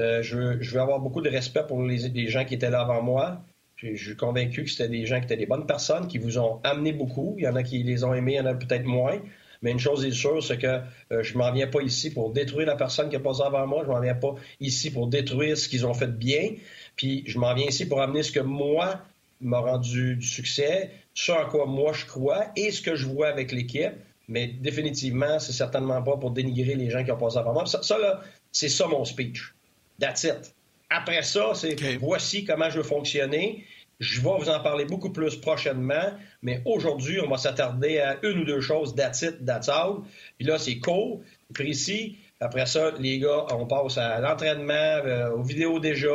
euh, 0.00 0.22
je, 0.22 0.36
veux, 0.36 0.62
je, 0.62 0.78
avoir 0.78 1.00
beaucoup 1.00 1.20
de 1.20 1.28
respect 1.28 1.64
pour 1.66 1.82
les 1.82 2.28
gens 2.28 2.44
qui 2.44 2.54
étaient 2.54 2.70
là 2.70 2.80
avant 2.80 3.02
moi. 3.02 3.42
Je 3.76 3.94
suis 3.94 4.16
convaincu 4.16 4.64
que 4.64 4.70
c'était 4.70 4.88
des 4.88 5.06
gens 5.06 5.18
qui 5.20 5.26
étaient 5.26 5.36
des 5.36 5.46
bonnes 5.46 5.66
personnes, 5.66 6.08
qui 6.08 6.18
vous 6.18 6.38
ont 6.38 6.60
amené 6.64 6.92
beaucoup. 6.92 7.36
Il 7.38 7.44
y 7.44 7.48
en 7.48 7.54
a 7.54 7.62
qui 7.62 7.82
les 7.84 8.02
ont 8.02 8.12
aimés, 8.12 8.32
il 8.32 8.36
y 8.36 8.40
en 8.40 8.46
a 8.46 8.54
peut-être 8.54 8.84
moins. 8.84 9.20
Mais 9.62 9.72
une 9.72 9.78
chose 9.78 10.04
est 10.04 10.12
sûre, 10.12 10.42
c'est 10.42 10.58
que 10.58 10.66
euh, 11.12 11.22
je 11.22 11.32
ne 11.34 11.38
m'en 11.38 11.52
viens 11.52 11.66
pas 11.66 11.82
ici 11.82 12.10
pour 12.10 12.30
détruire 12.30 12.66
la 12.66 12.76
personne 12.76 13.08
qui 13.08 13.16
a 13.16 13.20
passé 13.20 13.42
avant 13.42 13.66
moi. 13.66 13.82
Je 13.82 13.88
ne 13.88 13.94
m'en 13.94 14.00
viens 14.00 14.14
pas 14.14 14.34
ici 14.60 14.90
pour 14.90 15.08
détruire 15.08 15.56
ce 15.56 15.68
qu'ils 15.68 15.86
ont 15.86 15.94
fait 15.94 16.06
de 16.06 16.12
bien. 16.12 16.52
Puis 16.96 17.24
je 17.26 17.38
m'en 17.38 17.54
viens 17.54 17.66
ici 17.66 17.86
pour 17.86 18.00
amener 18.00 18.22
ce 18.22 18.32
que 18.32 18.40
moi 18.40 19.00
m'a 19.40 19.58
rendu 19.58 20.16
du 20.16 20.26
succès, 20.26 20.90
ce 21.14 21.32
à 21.32 21.44
quoi 21.44 21.66
moi 21.66 21.92
je 21.92 22.06
crois 22.06 22.46
et 22.56 22.70
ce 22.70 22.82
que 22.82 22.94
je 22.94 23.06
vois 23.06 23.28
avec 23.28 23.52
l'équipe. 23.52 23.92
Mais 24.28 24.46
définitivement, 24.46 25.38
c'est 25.38 25.52
certainement 25.52 26.02
pas 26.02 26.16
pour 26.16 26.32
dénigrer 26.32 26.74
les 26.74 26.90
gens 26.90 27.02
qui 27.02 27.10
ont 27.10 27.16
passé 27.16 27.38
avant 27.38 27.54
moi. 27.54 27.66
Ça, 27.66 27.82
ça 27.82 27.98
là, 27.98 28.20
c'est 28.52 28.68
ça 28.68 28.86
mon 28.86 29.04
speech. 29.04 29.54
That's 29.98 30.24
it. 30.24 30.54
Après 30.90 31.22
ça, 31.22 31.52
c'est 31.54 31.96
voici 31.96 32.44
comment 32.44 32.70
je 32.70 32.78
veux 32.78 32.82
fonctionner. 32.82 33.64
Je 34.00 34.20
vais 34.20 34.30
vous 34.38 34.48
en 34.48 34.60
parler 34.60 34.84
beaucoup 34.84 35.10
plus 35.10 35.36
prochainement, 35.36 36.12
mais 36.42 36.62
aujourd'hui, 36.64 37.20
on 37.20 37.28
va 37.28 37.36
s'attarder 37.36 37.98
à 37.98 38.16
une 38.22 38.38
ou 38.38 38.44
deux 38.44 38.60
choses, 38.60 38.94
that's 38.94 39.22
it, 39.22 39.44
that's 39.44 39.68
all. 39.68 40.02
Puis 40.38 40.46
là, 40.46 40.58
c'est 40.58 40.78
court, 40.78 41.20
précis. 41.52 42.16
Après 42.40 42.66
ça, 42.66 42.92
les 43.00 43.18
gars, 43.18 43.46
on 43.50 43.66
passe 43.66 43.98
à 43.98 44.20
l'entraînement, 44.20 44.72
euh, 44.72 45.30
aux 45.32 45.42
vidéos 45.42 45.80
déjà, 45.80 46.08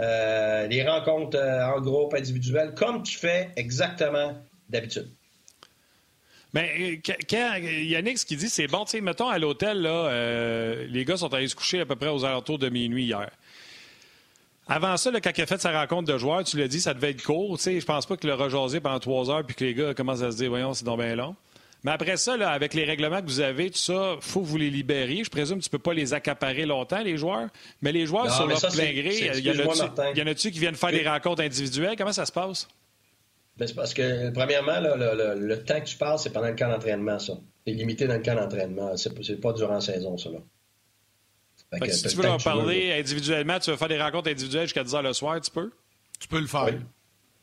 euh, 0.00 0.66
les 0.66 0.84
rencontres 0.84 1.38
euh, 1.38 1.64
en 1.66 1.80
groupe, 1.80 2.14
individuelles, 2.14 2.74
comme 2.74 3.04
tu 3.04 3.16
fais 3.16 3.50
exactement 3.54 4.36
d'habitude. 4.68 5.08
Mais 6.52 7.00
quand 7.28 7.58
Yannick, 7.62 8.18
ce 8.18 8.26
qu'il 8.26 8.38
dit, 8.38 8.48
c'est 8.48 8.66
bon, 8.66 8.84
tu 8.84 8.90
sais, 8.90 9.00
mettons 9.00 9.28
à 9.28 9.38
l'hôtel, 9.38 9.82
là, 9.82 10.10
les 10.88 11.04
gars 11.04 11.16
sont 11.16 11.32
allés 11.32 11.46
se 11.46 11.54
coucher 11.54 11.78
à 11.78 11.86
peu 11.86 11.94
près 11.94 12.08
aux 12.08 12.24
alentours 12.24 12.58
de 12.58 12.68
minuit 12.68 13.04
hier. 13.04 13.30
Avant 14.72 14.96
ça, 14.96 15.10
quand 15.10 15.36
il 15.36 15.42
a 15.42 15.46
fait 15.46 15.60
sa 15.60 15.72
rencontre 15.76 16.12
de 16.12 16.16
joueurs, 16.16 16.44
tu 16.44 16.56
l'as 16.56 16.68
dit, 16.68 16.80
ça 16.80 16.94
devait 16.94 17.10
être 17.10 17.24
court. 17.24 17.58
Je 17.58 17.70
ne 17.70 17.80
pense 17.80 18.06
pas 18.06 18.16
qu'il 18.16 18.30
a 18.30 18.36
rejasé 18.36 18.78
pendant 18.78 19.00
trois 19.00 19.28
heures 19.28 19.44
puis 19.44 19.56
que 19.56 19.64
les 19.64 19.74
gars 19.74 19.94
commencent 19.94 20.22
à 20.22 20.30
se 20.30 20.36
dire, 20.36 20.48
voyons, 20.48 20.74
c'est 20.74 20.84
donc 20.84 21.00
bien 21.00 21.16
long. 21.16 21.34
Mais 21.82 21.90
après 21.90 22.16
ça, 22.16 22.34
avec 22.48 22.74
les 22.74 22.84
règlements 22.84 23.20
que 23.20 23.26
vous 23.26 23.40
avez, 23.40 23.70
tout 23.70 23.78
ça, 23.78 24.12
il 24.14 24.22
faut 24.22 24.42
que 24.42 24.46
vous 24.46 24.58
les 24.58 24.70
libériez. 24.70 25.24
Je 25.24 25.30
présume 25.30 25.58
que 25.58 25.64
tu 25.64 25.70
ne 25.70 25.72
peux 25.72 25.82
pas 25.82 25.92
les 25.92 26.14
accaparer 26.14 26.66
longtemps, 26.66 27.02
les 27.02 27.16
joueurs. 27.16 27.48
Mais 27.82 27.90
les 27.90 28.06
joueurs, 28.06 28.32
sur 28.32 28.46
leur 28.46 28.60
plein 28.60 28.92
gré, 28.92 29.32
il 29.34 30.18
y 30.18 30.22
en 30.22 30.26
a-tu 30.28 30.52
qui 30.52 30.60
viennent 30.60 30.76
faire 30.76 30.92
des 30.92 31.08
rencontres 31.08 31.42
individuelles? 31.42 31.96
Comment 31.98 32.12
ça 32.12 32.24
se 32.24 32.32
passe? 32.32 32.68
Ben, 33.56 33.66
c'est 33.66 33.74
parce 33.74 33.92
que, 33.92 34.30
premièrement, 34.30 34.78
le, 34.78 35.56
temps 35.64 35.80
que 35.80 35.86
tu 35.86 35.96
passes, 35.96 36.22
c'est 36.22 36.32
pendant 36.32 36.46
le 36.46 36.54
camp 36.54 36.68
d'entraînement, 36.68 37.18
ça. 37.18 37.32
C'est 37.66 37.72
limité 37.72 38.06
dans 38.06 38.14
le 38.14 38.22
camp 38.22 38.36
d'entraînement. 38.36 38.96
C'est 38.96 39.40
pas 39.40 39.52
durant 39.52 39.74
la 39.74 39.80
saison, 39.80 40.16
ça. 40.16 40.30
Là 40.30 40.38
si 41.88 42.08
tu 42.08 42.16
veux 42.16 42.22
leur 42.24 42.42
parler 42.42 42.92
individuellement, 42.92 43.58
tu 43.58 43.70
veux 43.70 43.76
faire 43.76 43.88
des 43.88 44.00
rencontres 44.00 44.30
individuelles 44.30 44.64
jusqu'à 44.64 44.84
10 44.84 44.94
h 44.94 45.02
le 45.02 45.12
soir, 45.12 45.40
tu 45.40 45.50
peux? 45.50 45.70
Tu 46.18 46.28
peux 46.28 46.40
le 46.40 46.46
faire. 46.46 46.74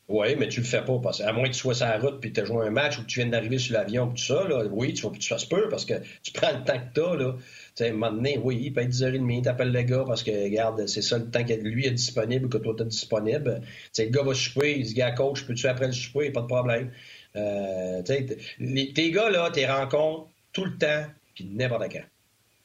Oui. 0.08 0.36
mais 0.38 0.48
tu 0.48 0.60
le 0.60 0.66
fais 0.66 0.84
pas. 0.84 0.98
Parce, 1.02 1.20
à 1.20 1.32
moins 1.32 1.44
que 1.44 1.54
tu 1.54 1.60
sois 1.60 1.74
sur 1.74 1.86
la 1.86 1.98
route 1.98 2.20
puis 2.20 2.32
tu 2.32 2.40
as 2.40 2.44
joué 2.44 2.66
un 2.66 2.70
match 2.70 2.98
ou 2.98 3.02
que 3.02 3.06
tu 3.06 3.20
viennes 3.20 3.30
d'arriver 3.30 3.58
sur 3.58 3.74
l'avion 3.74 4.08
tout 4.08 4.16
ça, 4.16 4.46
là, 4.46 4.64
oui, 4.70 4.94
tu, 4.94 5.06
tu 5.18 5.28
fasses 5.28 5.44
peu 5.44 5.68
parce 5.68 5.84
que 5.84 5.94
tu 6.22 6.32
prends 6.32 6.52
le 6.52 6.64
temps 6.64 6.78
que 6.78 6.94
tu 6.94 7.00
as. 7.00 7.16
Là. 7.16 7.32
Tu 7.34 7.42
sais, 7.74 7.86
à 7.86 7.88
un 7.90 7.92
moment 7.92 8.12
donné, 8.12 8.38
oui, 8.42 8.60
il 8.62 8.72
peut 8.72 8.82
être 8.82 8.90
10h30, 8.90 9.42
tu 9.42 9.48
appelles 9.48 9.72
le 9.72 9.82
gars 9.82 10.04
parce 10.06 10.22
que, 10.22 10.30
regarde, 10.30 10.86
c'est 10.86 11.02
ça 11.02 11.18
le 11.18 11.30
temps 11.30 11.44
que 11.44 11.54
lui 11.54 11.86
est 11.86 11.90
disponible 11.90 12.46
ou 12.46 12.48
que 12.48 12.58
toi 12.58 12.74
tu 12.76 12.82
es 12.82 12.86
disponible. 12.86 13.60
Tu 13.62 13.68
sais, 13.92 14.04
le 14.04 14.10
gars 14.10 14.22
va 14.22 14.34
souper, 14.34 14.78
il 14.78 14.84
dit, 14.84 14.94
gars, 14.94 15.12
coach, 15.12 15.44
peux-tu 15.44 15.66
après 15.66 15.86
le 15.86 15.92
souper? 15.92 16.30
Pas 16.30 16.42
de 16.42 16.46
problème. 16.46 16.90
Euh, 17.36 18.02
tes 18.02 19.10
gars, 19.10 19.30
là, 19.30 19.50
tes 19.50 19.66
rencontres 19.66 20.28
tout 20.52 20.64
le 20.64 20.76
temps 20.76 21.04
puis 21.34 21.44
n'importe 21.44 21.92
quand. 21.92 22.04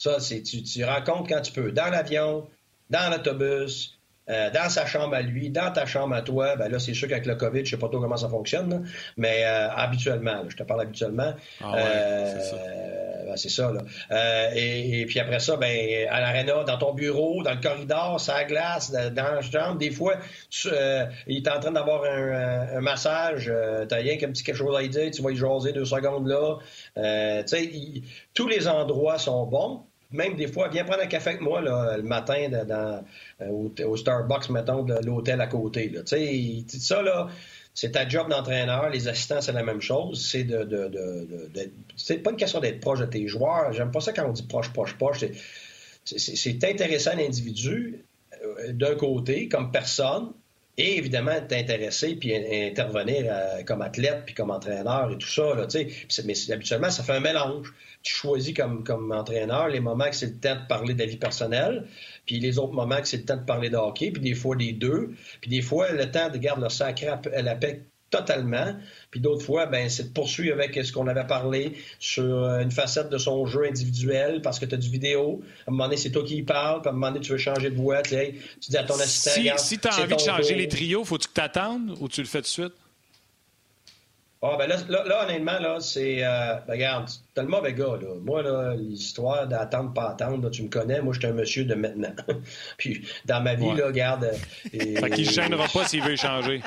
Ça, 0.03 0.19
c'est 0.19 0.41
tu, 0.41 0.61
tu 0.63 0.83
rencontres 0.83 1.29
quand 1.29 1.39
tu 1.39 1.53
peux, 1.53 1.71
dans 1.71 1.89
l'avion, 1.89 2.45
dans 2.89 3.09
l'autobus, 3.09 3.97
euh, 4.29 4.49
dans 4.49 4.69
sa 4.69 4.85
chambre 4.85 5.15
à 5.15 5.21
lui, 5.21 5.49
dans 5.49 5.71
ta 5.71 5.85
chambre 5.85 6.13
à 6.13 6.21
toi, 6.21 6.57
ben 6.57 6.67
là, 6.67 6.77
c'est 6.77 6.93
sûr 6.93 7.07
qu'avec 7.07 7.25
le 7.25 7.35
COVID, 7.35 7.63
je 7.63 7.69
sais 7.69 7.77
pas 7.77 7.87
trop 7.87 8.01
comment 8.01 8.17
ça 8.17 8.27
fonctionne, 8.27 8.85
mais 9.15 9.45
euh, 9.45 9.69
habituellement, 9.69 10.43
je 10.49 10.57
te 10.57 10.63
parle 10.63 10.81
habituellement. 10.81 11.33
Ah 11.61 11.71
ouais, 11.71 12.33
c'est 12.33 12.49
ça. 12.49 12.55
Ben, 13.25 13.37
c'est 13.37 13.49
ça, 13.49 13.71
là. 13.71 14.51
Et, 14.53 15.05
puis 15.05 15.21
après 15.21 15.39
ça, 15.39 15.55
ben, 15.55 16.05
à 16.09 16.19
l'aréna, 16.19 16.65
dans 16.65 16.77
ton 16.77 16.93
bureau, 16.93 17.41
dans 17.41 17.53
le 17.53 17.61
corridor, 17.61 18.19
sa 18.19 18.43
glace, 18.43 18.91
dans 18.91 19.35
la 19.35 19.41
chambre, 19.41 19.77
des 19.77 19.91
fois, 19.91 20.15
il 20.65 21.37
est 21.37 21.47
en 21.47 21.61
train 21.61 21.71
d'avoir 21.71 22.03
un, 22.03 22.81
massage, 22.81 23.49
t'as 23.87 23.95
rien 23.95 24.17
qu'un 24.17 24.31
petit 24.31 24.43
quelque 24.43 24.57
chose 24.57 24.75
à 24.75 24.81
lui 24.81 24.89
dire, 24.89 25.09
tu 25.11 25.21
vas 25.21 25.31
y 25.31 25.37
jaser 25.37 25.71
deux 25.71 25.85
secondes 25.85 26.27
là. 26.27 26.57
tu 26.95 27.47
sais, 27.47 27.71
tous 28.33 28.49
les 28.49 28.67
endroits 28.67 29.17
sont 29.17 29.45
bons 29.45 29.85
même 30.13 30.35
des 30.35 30.47
fois, 30.47 30.69
viens 30.69 30.83
prendre 30.85 31.01
un 31.01 31.07
café 31.07 31.31
avec 31.31 31.41
moi 31.41 31.61
là, 31.61 31.97
le 31.97 32.03
matin 32.03 32.49
dans, 32.49 33.03
euh, 33.41 33.69
au, 33.85 33.97
Starbucks, 33.97 34.49
mettons, 34.49 34.83
de 34.83 34.95
l'hôtel 35.05 35.41
à 35.41 35.47
côté. 35.47 35.91
Tu 35.91 36.01
sais, 36.05 36.79
ça, 36.79 37.01
là, 37.01 37.27
c'est 37.73 37.91
ta 37.91 38.07
job 38.07 38.29
d'entraîneur. 38.29 38.89
Les 38.89 39.07
assistants, 39.07 39.41
c'est 39.41 39.51
la 39.51 39.63
même 39.63 39.81
chose. 39.81 40.25
C'est 40.25 40.43
de, 40.43 40.63
de, 40.63 40.87
de, 40.87 41.71
c'est 41.95 42.19
pas 42.19 42.31
une 42.31 42.37
question 42.37 42.59
d'être 42.59 42.79
proche 42.79 42.99
de 42.99 43.05
tes 43.05 43.27
joueurs. 43.27 43.73
J'aime 43.73 43.91
pas 43.91 43.99
ça 43.99 44.13
quand 44.13 44.27
on 44.27 44.31
dit 44.31 44.43
proche, 44.43 44.71
proche, 44.71 44.95
proche. 44.97 45.25
C'est 46.05 46.63
intéresser 46.63 47.15
l'individu 47.15 48.05
euh, 48.43 48.73
d'un 48.73 48.95
côté, 48.95 49.47
comme 49.47 49.71
personne, 49.71 50.33
et 50.77 50.97
évidemment 50.97 51.39
t'intéresser 51.47 52.15
puis 52.15 52.35
intervenir 52.35 53.25
euh, 53.27 53.63
comme 53.63 53.81
athlète 53.81 54.23
puis 54.25 54.33
comme 54.33 54.49
entraîneur 54.49 55.11
et 55.11 55.17
tout 55.17 55.27
ça. 55.27 55.53
Là, 55.53 55.67
mais 56.25 56.51
habituellement, 56.51 56.89
ça 56.89 57.03
fait 57.03 57.13
un 57.13 57.19
mélange. 57.19 57.73
Tu 58.01 58.13
choisis 58.13 58.53
comme, 58.53 58.83
comme 58.83 59.11
entraîneur 59.11 59.69
les 59.69 59.79
moments 59.79 60.09
que 60.09 60.15
c'est 60.15 60.27
le 60.27 60.39
temps 60.39 60.55
de 60.55 60.67
parler 60.67 60.93
de 60.93 60.99
la 60.99 61.05
vie 61.05 61.17
personnelle, 61.17 61.87
puis 62.25 62.39
les 62.39 62.57
autres 62.59 62.73
moments 62.73 62.99
que 62.99 63.07
c'est 63.07 63.17
le 63.17 63.25
temps 63.25 63.37
de 63.37 63.45
parler 63.45 63.69
de 63.69 63.77
hockey, 63.77 64.11
puis 64.11 64.21
des 64.21 64.33
fois 64.33 64.55
les 64.55 64.73
deux, 64.73 65.11
puis 65.41 65.49
des 65.49 65.61
fois 65.61 65.91
le 65.91 66.11
temps 66.11 66.29
de 66.29 66.37
garder 66.37 66.63
le 66.63 66.69
sacré 66.69 67.07
à 67.07 67.41
la 67.41 67.55
paix 67.55 67.83
totalement. 68.13 68.75
Puis 69.09 69.19
d'autres 69.19 69.43
fois, 69.43 69.65
ben, 69.65 69.89
c'est 69.89 70.03
de 70.03 70.13
poursuivre 70.13 70.53
avec 70.53 70.75
ce 70.85 70.91
qu'on 70.91 71.07
avait 71.07 71.25
parlé 71.25 71.73
sur 71.99 72.23
euh, 72.23 72.59
une 72.59 72.71
facette 72.71 73.09
de 73.09 73.17
son 73.17 73.45
jeu 73.47 73.65
individuel 73.65 74.41
parce 74.41 74.59
que 74.59 74.65
tu 74.65 74.75
as 74.75 74.77
du 74.77 74.89
vidéo. 74.89 75.41
À 75.65 75.69
un 75.69 75.71
moment 75.71 75.85
donné, 75.85 75.97
c'est 75.97 76.11
toi 76.11 76.23
qui 76.23 76.37
y 76.37 76.43
parles. 76.43 76.81
Puis 76.81 76.89
à 76.89 76.91
un 76.91 76.93
moment 76.93 77.11
donné, 77.11 77.21
tu 77.21 77.31
veux 77.31 77.37
changer 77.39 77.71
de 77.71 77.75
voix. 77.75 78.03
Tu, 78.03 78.15
dis 78.69 78.77
à 78.77 78.83
ton 78.83 78.99
assistant. 78.99 79.31
Si, 79.31 79.49
si 79.57 79.79
tu 79.79 79.87
as 79.87 79.99
envie 79.99 80.15
de 80.15 80.19
changer 80.19 80.55
les 80.55 80.67
trios, 80.67 81.03
faut-tu 81.03 81.27
que 81.27 81.33
tu 81.33 81.41
attendes 81.41 81.97
ou 81.99 82.07
tu 82.07 82.21
le 82.21 82.27
fais 82.27 82.39
tout 82.39 82.43
de 82.43 82.47
suite? 82.47 82.73
Ah, 84.45 84.57
ben 84.59 84.67
là, 84.67 84.75
là, 84.89 85.23
honnêtement, 85.23 85.57
là, 85.57 85.77
c'est. 85.79 86.17
Euh, 86.21 86.55
ben, 86.67 86.73
regarde, 86.73 87.09
t'es 87.33 87.41
le 87.41 87.47
mauvais 87.47 87.73
gars, 87.73 87.97
là. 88.01 88.15
Moi, 88.21 88.43
là, 88.43 88.75
l'histoire 88.75 89.47
d'attendre, 89.47 89.93
pas 89.93 90.09
attendre, 90.09 90.49
tu 90.49 90.63
me 90.63 90.67
connais. 90.67 91.01
Moi, 91.01 91.13
je 91.13 91.19
suis 91.19 91.27
un 91.27 91.31
monsieur 91.31 91.63
de 91.63 91.75
maintenant. 91.75 92.13
Puis, 92.77 93.07
dans 93.25 93.41
ma 93.41 93.55
vie, 93.55 93.73
là, 93.73 93.87
regarde. 93.87 94.31
Et... 94.73 94.97
Euh, 94.97 94.99
fait 94.99 95.09
qu'il 95.11 95.27
ne 95.27 95.31
gênera 95.31 95.67
pas 95.69 95.87
s'il 95.87 96.03
veut 96.03 96.11
échanger. 96.11 96.61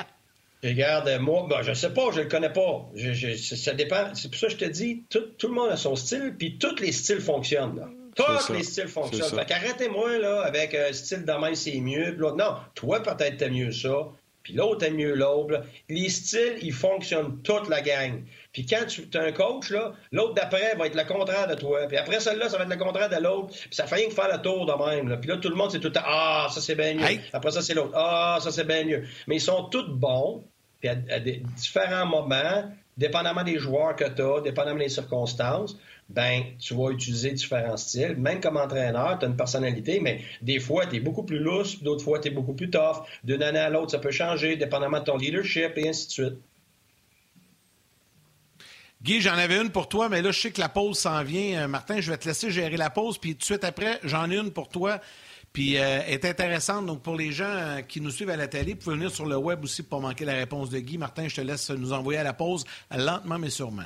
Regarde, 0.63 1.09
moi, 1.21 1.45
ben, 1.49 1.61
je 1.61 1.73
sais 1.73 1.93
pas, 1.93 2.09
je 2.11 2.21
le 2.21 2.27
connais 2.27 2.51
pas. 2.51 2.89
ça 3.35 3.73
dépend. 3.73 4.13
C'est 4.15 4.29
pour 4.29 4.39
ça 4.39 4.47
que 4.47 4.53
je 4.53 4.57
te 4.57 4.65
dis, 4.65 5.03
tout, 5.09 5.47
le 5.47 5.53
monde 5.53 5.69
a 5.69 5.77
son 5.77 5.95
style, 5.95 6.33
puis 6.37 6.57
tous 6.57 6.79
les 6.79 6.91
styles 6.91 7.21
fonctionnent. 7.21 7.75
Là. 7.75 7.89
Tous 8.15 8.51
les 8.53 8.63
styles 8.63 8.87
fonctionnent. 8.87 9.29
Fait 9.29 9.45
qu'arrêtez-moi 9.45 10.17
là, 10.17 10.41
avec 10.41 10.73
un 10.73 10.91
style 10.91 11.23
de 11.25 11.31
même, 11.31 11.53
c'est 11.53 11.79
mieux. 11.79 12.15
non, 12.15 12.55
toi, 12.73 13.03
peut-être 13.03 13.37
t'aimes 13.37 13.53
mieux 13.53 13.71
ça 13.71 14.09
puis 14.47 14.55
l'autre 14.55 14.85
aime 14.85 14.95
mieux 14.95 15.13
l'autre. 15.13 15.61
Les 15.89 16.07
styles, 16.07 16.57
ils 16.61 16.71
fonctionnent 16.71 17.41
toute 17.41 17.67
la 17.67 17.81
gang. 17.81 18.23
Puis 18.57 18.65
quand 18.65 18.87
tu 18.87 19.05
as 19.15 19.21
un 19.21 19.31
coach, 19.31 19.69
là, 19.69 19.93
l'autre 20.11 20.33
d'après 20.33 20.73
va 20.75 20.87
être 20.87 20.95
le 20.95 21.03
contraire 21.03 21.47
de 21.47 21.53
toi. 21.53 21.81
Puis 21.87 21.95
après 21.95 22.19
celle-là, 22.19 22.49
ça 22.49 22.57
va 22.57 22.63
être 22.63 22.71
le 22.71 22.83
contraire 22.83 23.07
de 23.07 23.21
l'autre. 23.23 23.49
Puis 23.49 23.69
ça 23.69 23.85
fait 23.85 23.97
rien 23.97 24.07
que 24.07 24.15
faire 24.15 24.35
le 24.35 24.41
tour 24.41 24.65
de 24.65 24.73
même. 24.73 25.09
Là. 25.09 25.17
Puis 25.17 25.29
là, 25.29 25.37
tout 25.37 25.49
le 25.49 25.55
monde, 25.55 25.69
c'est 25.69 25.77
tout 25.77 25.89
le 25.89 25.93
temps 25.93 26.01
Ah, 26.03 26.47
ça 26.49 26.59
c'est 26.59 26.73
bien 26.73 26.95
mieux. 26.95 27.19
Après 27.33 27.51
ça, 27.51 27.61
c'est 27.61 27.75
l'autre. 27.75 27.91
Ah, 27.93 28.39
ça 28.41 28.49
c'est 28.49 28.63
bien 28.63 28.83
mieux. 28.83 29.03
Mais 29.27 29.35
ils 29.35 29.41
sont 29.41 29.65
tous 29.65 29.87
bons. 29.87 30.43
Puis 30.79 30.89
à, 30.89 30.95
différents 31.55 32.07
moments, 32.07 32.63
dépendamment 32.97 33.43
des 33.43 33.59
joueurs 33.59 33.95
que 33.95 34.05
tu 34.05 34.23
as, 34.23 34.41
dépendamment 34.41 34.79
des 34.79 34.89
circonstances, 34.89 35.77
ben 36.09 36.41
tu 36.57 36.73
vas 36.73 36.89
utiliser 36.89 37.33
différents 37.33 37.77
styles. 37.77 38.15
Même 38.17 38.41
comme 38.41 38.57
entraîneur, 38.57 39.19
tu 39.19 39.25
as 39.25 39.27
une 39.27 39.37
personnalité, 39.37 39.99
mais 39.99 40.21
des 40.41 40.59
fois, 40.59 40.87
tu 40.87 40.95
es 40.95 40.99
beaucoup 40.99 41.25
plus 41.25 41.37
lousse, 41.37 41.83
d'autres 41.83 42.03
fois, 42.03 42.17
tu 42.17 42.29
es 42.29 42.31
beaucoup 42.31 42.53
plus 42.55 42.71
tough. 42.71 43.05
D'une 43.23 43.43
année 43.43 43.59
à 43.59 43.69
l'autre, 43.69 43.91
ça 43.91 43.99
peut 43.99 44.09
changer, 44.09 44.55
dépendamment 44.55 44.97
de 44.97 45.03
ton 45.03 45.17
leadership, 45.17 45.77
et 45.77 45.89
ainsi 45.89 46.07
de 46.07 46.11
suite. 46.11 46.37
Guy, 49.03 49.21
j'en 49.21 49.33
avais 49.33 49.61
une 49.61 49.69
pour 49.69 49.87
toi, 49.87 50.09
mais 50.09 50.23
là, 50.23 50.31
je 50.31 50.39
sais 50.39 50.51
que 50.51 50.59
la 50.59 50.69
pause 50.69 50.97
s'en 50.97 51.23
vient. 51.23 51.63
Euh, 51.63 51.67
Martin, 51.67 52.01
je 52.01 52.09
vais 52.09 52.17
te 52.17 52.27
laisser 52.27 52.49
gérer 52.49 52.77
la 52.77 52.89
pause, 52.89 53.19
puis 53.19 53.33
tout 53.33 53.39
de 53.39 53.43
suite 53.43 53.63
après, 53.63 53.99
j'en 54.03 54.29
ai 54.31 54.37
une 54.37 54.51
pour 54.51 54.69
toi. 54.69 54.99
Puis 55.53 55.77
euh, 55.77 56.01
est 56.07 56.25
intéressante. 56.25 56.85
Donc, 56.85 57.03
pour 57.03 57.15
les 57.15 57.31
gens 57.31 57.45
euh, 57.45 57.81
qui 57.81 58.01
nous 58.01 58.11
suivent 58.11 58.31
à 58.31 58.35
la 58.35 58.47
télé, 58.47 58.73
vous 58.73 58.79
pouvez 58.79 58.95
venir 58.95 59.11
sur 59.11 59.25
le 59.25 59.37
web 59.37 59.63
aussi 59.63 59.83
pour 59.83 60.01
manquer 60.01 60.25
la 60.25 60.33
réponse 60.33 60.69
de 60.69 60.79
Guy. 60.79 60.97
Martin, 60.97 61.27
je 61.27 61.35
te 61.35 61.41
laisse 61.41 61.69
nous 61.69 61.93
envoyer 61.93 62.19
à 62.19 62.23
la 62.23 62.33
pause 62.33 62.65
lentement 62.95 63.39
mais 63.39 63.49
sûrement. 63.49 63.85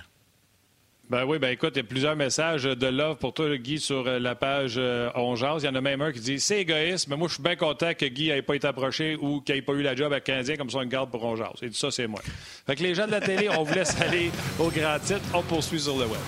Ben 1.12 1.26
oui, 1.26 1.40
ben 1.40 1.50
écoute, 1.50 1.74
il 1.76 1.80
y 1.80 1.82
a 1.82 1.84
plusieurs 1.84 2.16
messages 2.16 2.64
de 2.64 2.88
love 2.88 3.18
pour 3.18 3.34
toi, 3.34 3.58
Guy, 3.58 3.82
sur 3.82 4.08
euh, 4.08 4.18
la 4.18 4.34
page 4.34 4.76
euh, 4.78 5.10
Il 5.14 5.66
y 5.66 5.68
en 5.68 5.76
a 5.76 5.82
même 5.82 6.00
un 6.00 6.14
qui 6.14 6.22
dit 6.22 6.40
c'est 6.40 6.62
égoïste, 6.62 7.10
mais 7.10 7.18
moi, 7.18 7.28
je 7.28 7.34
suis 7.34 7.44
bien 7.44 7.58
content 7.58 7.94
que 7.94 8.06
Guy 8.06 8.30
n'ait 8.30 8.42
pas 8.42 8.56
été 8.56 8.66
approché 8.66 9.18
ou 9.18 9.42
qu'il 9.42 9.56
n'ait 9.56 9.62
pas 9.62 9.74
eu 9.74 9.82
la 9.82 9.94
job 9.94 10.14
avec 10.14 10.24
Canadien 10.24 10.56
comme 10.56 10.70
ça, 10.70 10.82
une 10.82 10.88
garde 10.88 11.12
pour 11.12 11.26
Ongeance. 11.26 11.62
Et 11.64 11.68
tout 11.68 11.76
ça, 11.76 11.92
c'est 11.92 12.08
moi. 12.08 12.22
Fait 12.66 12.78
que 12.78 12.84
les 12.84 12.96
gens 12.96 13.08
de 13.08 13.12
la 13.12 13.20
télé, 13.20 13.50
on 13.50 13.64
vous 13.64 13.74
laisse 13.74 14.00
aller 14.02 14.32
au 14.58 14.70
grand 14.70 14.98
titre. 15.00 15.20
On 15.34 15.42
poursuit 15.42 15.82
sur 15.82 15.98
le 15.98 16.06
web. 16.06 16.22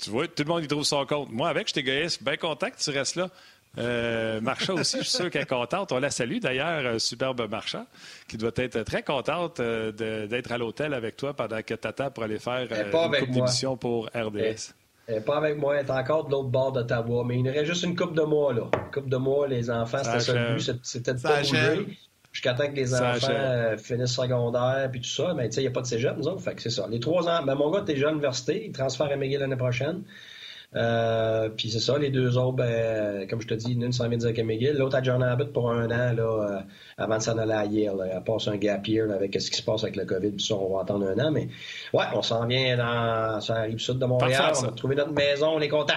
Tu 0.00 0.10
vois, 0.10 0.28
tout 0.28 0.44
le 0.44 0.48
monde 0.48 0.62
y 0.62 0.68
trouve 0.68 0.84
son 0.84 1.04
compte. 1.06 1.32
Moi, 1.32 1.48
avec, 1.48 1.66
je 1.66 1.72
suis 1.72 1.80
égoïste. 1.80 2.22
Bien 2.22 2.36
content 2.36 2.70
que 2.70 2.78
tu 2.78 2.90
restes 2.90 3.16
là. 3.16 3.30
Euh, 3.78 4.40
Marcha 4.40 4.72
aussi, 4.72 4.98
je 4.98 5.04
suis 5.04 5.16
sûr 5.16 5.30
qu'elle 5.30 5.42
est 5.42 5.46
contente. 5.46 5.92
On 5.92 5.98
la 5.98 6.10
salue 6.10 6.38
d'ailleurs, 6.38 6.84
euh, 6.86 6.98
superbe 6.98 7.46
Marcha, 7.50 7.86
qui 8.28 8.36
doit 8.36 8.52
être 8.56 8.82
très 8.82 9.02
contente 9.02 9.60
euh, 9.60 9.92
d'être 10.26 10.52
à 10.52 10.58
l'hôtel 10.58 10.94
avec 10.94 11.16
toi 11.16 11.34
pendant 11.34 11.60
que 11.62 11.74
tu 11.74 11.86
attends 11.88 12.10
pour 12.10 12.24
aller 12.24 12.38
faire 12.38 12.66
une 12.70 12.90
coupe 12.90 13.30
d'émission 13.30 13.76
pour 13.76 14.06
RDS. 14.14 14.74
Elle 15.08 15.16
n'est 15.16 15.20
pas 15.20 15.36
avec 15.36 15.56
moi, 15.56 15.76
elle 15.76 15.86
est 15.86 15.90
encore 15.90 16.24
de 16.24 16.32
l'autre 16.32 16.48
bord 16.48 16.72
d'Ottawa, 16.72 17.22
mais 17.24 17.38
il 17.38 17.46
y 17.46 17.50
aurait 17.50 17.64
juste 17.64 17.84
une 17.84 17.94
coupe 17.94 18.14
de 18.14 18.22
mois, 18.22 18.52
là. 18.52 18.62
Une 18.74 18.90
coupe 18.92 19.08
de 19.08 19.16
mois, 19.16 19.46
les 19.46 19.70
enfants, 19.70 19.98
c'était 20.02 20.20
ça 20.20 20.32
le 20.32 20.54
but, 20.56 20.80
c'était 20.82 21.14
de 21.14 21.20
pas 21.20 21.42
bouger. 21.42 21.98
Jusqu'à 22.32 22.52
temps 22.54 22.66
que 22.66 22.74
les 22.76 22.94
enfants 22.94 23.76
finissent 23.78 24.14
secondaire 24.14 24.90
puis 24.90 25.00
tout 25.00 25.08
ça, 25.08 25.32
mais 25.34 25.48
tu 25.48 25.54
sais, 25.54 25.60
il 25.60 25.64
n'y 25.64 25.68
a 25.68 25.70
pas 25.70 25.80
de 25.80 25.86
cégep, 25.86 26.16
nous 26.18 26.28
autres. 26.28 26.42
Fait 26.42 26.54
que 26.54 26.60
c'est 26.60 26.70
ça. 26.70 26.86
Les 26.90 27.00
trois 27.00 27.28
ans, 27.28 27.42
ben, 27.44 27.54
mon 27.54 27.70
gars, 27.70 27.82
t'es 27.82 27.94
déjà 27.94 28.08
à 28.08 28.10
l'université, 28.10 28.66
il 28.66 28.72
transfère 28.72 29.06
à 29.06 29.16
McGill 29.16 29.38
l'année 29.38 29.56
prochaine. 29.56 30.02
Euh, 30.76 31.48
puis 31.48 31.70
c'est 31.70 31.80
ça, 31.80 31.96
les 31.98 32.10
deux 32.10 32.36
autres, 32.36 32.56
ben, 32.56 33.26
comme 33.28 33.40
je 33.40 33.46
te 33.46 33.54
dis, 33.54 33.72
une 33.72 33.92
s'en 33.92 34.08
vient 34.08 34.20
avec 34.20 34.38
McGill, 34.44 34.76
l'autre 34.76 34.96
à 34.96 35.02
John 35.02 35.22
Abbott 35.22 35.52
pour 35.52 35.70
un 35.70 35.86
an 35.86 36.12
là, 36.12 36.22
euh, 36.22 36.60
avant 36.98 37.16
de 37.16 37.22
s'en 37.22 37.38
aller 37.38 37.52
à 37.52 37.64
Yale. 37.64 37.96
Là. 37.96 38.06
Elle 38.16 38.24
passe 38.24 38.48
un 38.48 38.56
gap 38.56 38.86
year 38.86 39.10
avec 39.10 39.40
ce 39.40 39.50
qui 39.50 39.56
se 39.56 39.62
passe 39.62 39.84
avec 39.84 39.96
le 39.96 40.04
COVID, 40.04 40.32
puis 40.32 40.44
ça, 40.44 40.54
on 40.54 40.74
va 40.74 40.82
attendre 40.82 41.06
un 41.08 41.18
an. 41.18 41.30
Mais 41.30 41.48
ouais, 41.94 42.04
on 42.14 42.22
s'en 42.22 42.46
vient 42.46 42.76
dans 42.76 43.40
ça 43.40 43.56
arrive 43.56 43.78
sud 43.78 43.98
de 43.98 44.06
Montréal. 44.06 44.52
on 44.62 44.64
a 44.66 44.72
trouvé 44.72 44.96
notre 44.96 45.12
maison, 45.12 45.48
on 45.54 45.60
est 45.60 45.68
content. 45.68 45.94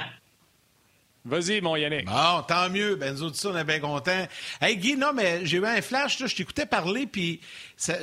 Vas-y, 1.26 1.60
mon 1.60 1.76
Yannick. 1.76 2.06
Bon, 2.06 2.42
tant 2.48 2.70
mieux. 2.70 2.96
Ben, 2.96 3.14
nous 3.14 3.24
autres, 3.24 3.38
on 3.52 3.58
est 3.58 3.66
bien 3.66 3.80
contents. 3.82 4.26
Hey, 4.62 4.78
Guy, 4.78 4.96
non, 4.96 5.12
mais 5.14 5.46
j'ai 5.46 5.58
eu 5.58 5.66
un 5.66 5.82
flash, 5.82 6.20
là, 6.20 6.28
je 6.28 6.36
t'écoutais 6.36 6.66
parler, 6.66 7.06
puis 7.06 7.42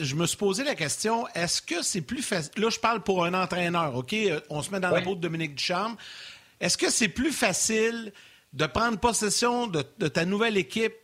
je 0.00 0.14
me 0.14 0.26
suis 0.26 0.36
posé 0.36 0.62
la 0.62 0.74
question, 0.74 1.26
est-ce 1.34 1.62
que 1.62 1.82
c'est 1.82 2.02
plus 2.02 2.22
facile... 2.22 2.52
Là, 2.58 2.68
je 2.68 2.78
parle 2.78 3.00
pour 3.00 3.24
un 3.24 3.32
entraîneur, 3.32 3.96
OK? 3.96 4.14
On 4.50 4.60
se 4.62 4.70
met 4.70 4.80
dans 4.80 4.90
la 4.90 5.00
peau 5.00 5.14
de 5.14 5.20
Dominique 5.20 5.54
Ducharme. 5.54 5.96
Est-ce 6.60 6.78
que 6.78 6.90
c'est 6.90 7.08
plus 7.08 7.32
facile 7.32 8.12
de 8.52 8.66
prendre 8.66 8.98
possession 8.98 9.66
de, 9.66 9.82
ta 9.82 10.24
nouvelle 10.24 10.56
équipe 10.56 10.94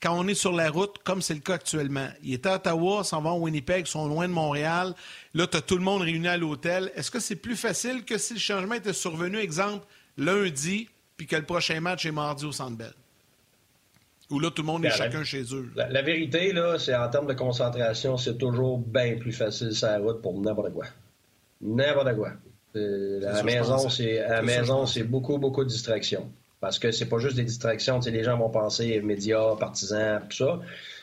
quand 0.00 0.16
on 0.16 0.28
est 0.28 0.34
sur 0.34 0.52
la 0.52 0.70
route, 0.70 0.98
comme 1.04 1.22
c'est 1.22 1.34
le 1.34 1.40
cas 1.40 1.54
actuellement? 1.54 2.08
Il 2.22 2.34
est 2.34 2.46
à 2.46 2.56
Ottawa, 2.56 3.02
s'en 3.04 3.20
va 3.20 3.30
à 3.30 3.34
Winnipeg, 3.34 3.86
sont 3.86 4.06
loin 4.06 4.28
de 4.28 4.32
Montréal. 4.32 4.94
Là, 5.34 5.46
tu 5.46 5.56
as 5.56 5.60
tout 5.60 5.76
le 5.76 5.82
monde 5.82 6.02
réuni 6.02 6.28
à 6.28 6.36
l'hôtel. 6.36 6.92
Est-ce 6.94 7.10
que 7.10 7.20
c'est 7.20 7.36
plus 7.36 7.56
facile 7.56 8.04
que 8.04 8.18
si 8.18 8.34
le 8.34 8.40
changement 8.40 8.74
était 8.74 8.92
survenu, 8.92 9.38
exemple, 9.38 9.86
lundi, 10.16 10.88
puis 11.16 11.26
que 11.26 11.36
le 11.36 11.44
prochain 11.44 11.80
match 11.80 12.06
est 12.06 12.12
mardi 12.12 12.44
au 12.44 12.52
Centre 12.52 12.76
Bell? 12.76 12.92
Ou 14.30 14.40
là, 14.40 14.50
tout 14.50 14.62
le 14.62 14.66
monde 14.66 14.84
est 14.84 14.90
ben, 14.90 14.94
chacun 14.94 15.24
chez 15.24 15.42
eux? 15.54 15.70
La, 15.74 16.02
vérité, 16.02 16.52
là, 16.52 16.78
c'est 16.78 16.94
en 16.94 17.08
termes 17.08 17.26
de 17.26 17.32
concentration, 17.32 18.18
c'est 18.18 18.36
toujours 18.36 18.78
bien 18.78 19.16
plus 19.18 19.32
facile 19.32 19.72
sur 19.72 19.86
la 19.86 19.98
route 19.98 20.20
pour 20.20 20.38
n'importe 20.38 20.72
quoi. 20.74 20.84
N'importe 21.62 22.14
quoi. 22.14 22.32
À 22.74 22.78
la 22.78 23.42
maison, 23.42 23.88
c'est 23.88 24.20
à 24.20 24.36
la 24.36 24.42
maison, 24.42 24.86
c'est 24.86 25.04
beaucoup, 25.04 25.38
beaucoup 25.38 25.64
de 25.64 25.68
distractions. 25.68 26.30
Parce 26.60 26.78
que 26.78 26.90
c'est 26.90 27.06
pas 27.08 27.18
juste 27.18 27.36
des 27.36 27.44
distractions. 27.44 28.00
Les 28.00 28.24
gens 28.24 28.36
vont 28.36 28.50
penser 28.50 29.00
médias, 29.00 29.54
partisans, 29.56 30.20
tout 30.28 30.36
ça, 30.36 30.60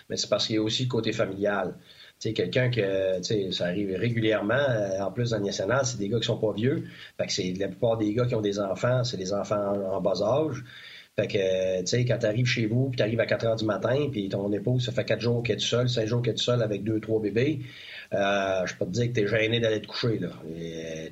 mais 0.10 0.18
c'est 0.18 0.30
parce 0.30 0.48
qu'il 0.48 0.58
y 0.58 0.60
a 0.60 0.62
aussi 0.62 0.84
le 0.84 0.90
côté 0.90 1.14
familial. 1.14 1.76
Quelqu'un 2.20 2.72
que 2.72 3.22
ça 3.52 3.66
arrive 3.66 3.96
régulièrement, 3.96 4.56
euh, 4.56 5.00
en 5.00 5.12
plus 5.12 5.32
dans 5.32 5.38
le 5.38 5.44
national, 5.44 5.82
c'est 5.86 6.00
des 6.00 6.10
gars 6.10 6.18
qui 6.18 6.26
sont 6.26 6.40
pas 6.40 6.54
vieux. 6.54 6.86
Fait 7.18 7.28
que 7.28 7.32
c'est 7.32 7.54
la 7.60 7.68
plupart 7.68 7.98
des 7.98 8.14
gars 8.14 8.26
qui 8.26 8.34
ont 8.34 8.42
des 8.42 8.60
enfants, 8.60 9.04
c'est 9.04 9.18
des 9.18 9.32
enfants 9.32 9.74
en, 9.92 10.02
bas 10.02 10.24
âge. 10.24 10.64
Fait 11.18 11.28
que, 11.28 11.80
tu 11.80 11.88
sais, 11.88 12.04
quand 12.04 12.18
tu 12.18 12.26
arrives 12.26 12.46
chez 12.46 12.66
vous, 12.66 12.90
puis 12.90 12.98
tu 12.98 13.04
arrives 13.04 13.22
à 13.22 13.26
4 13.26 13.46
heures 13.46 13.56
du 13.56 13.64
matin, 13.64 14.10
puis 14.12 14.28
ton 14.28 14.52
épouse, 14.52 14.86
ça 14.86 14.92
fait 14.92 15.06
4 15.06 15.22
jours 15.22 15.44
qu'elle 15.44 15.56
est 15.56 15.60
seule, 15.60 15.88
5 15.88 16.06
jours 16.08 16.22
qu'elle 16.22 16.34
est 16.34 16.38
seule 16.38 16.62
avec 16.62 16.84
2 16.84 17.00
trois 17.00 17.22
bébés, 17.22 17.60
euh, 18.14 18.66
je 18.66 18.76
peux 18.76 18.86
te 18.86 18.92
dire 18.92 19.08
que 19.08 19.14
tu 19.14 19.22
es 19.22 19.28
gêné 19.28 19.62
d'aller 19.62 19.82
te 19.82 19.88
coucher. 19.88 20.20
Là. 20.20 20.28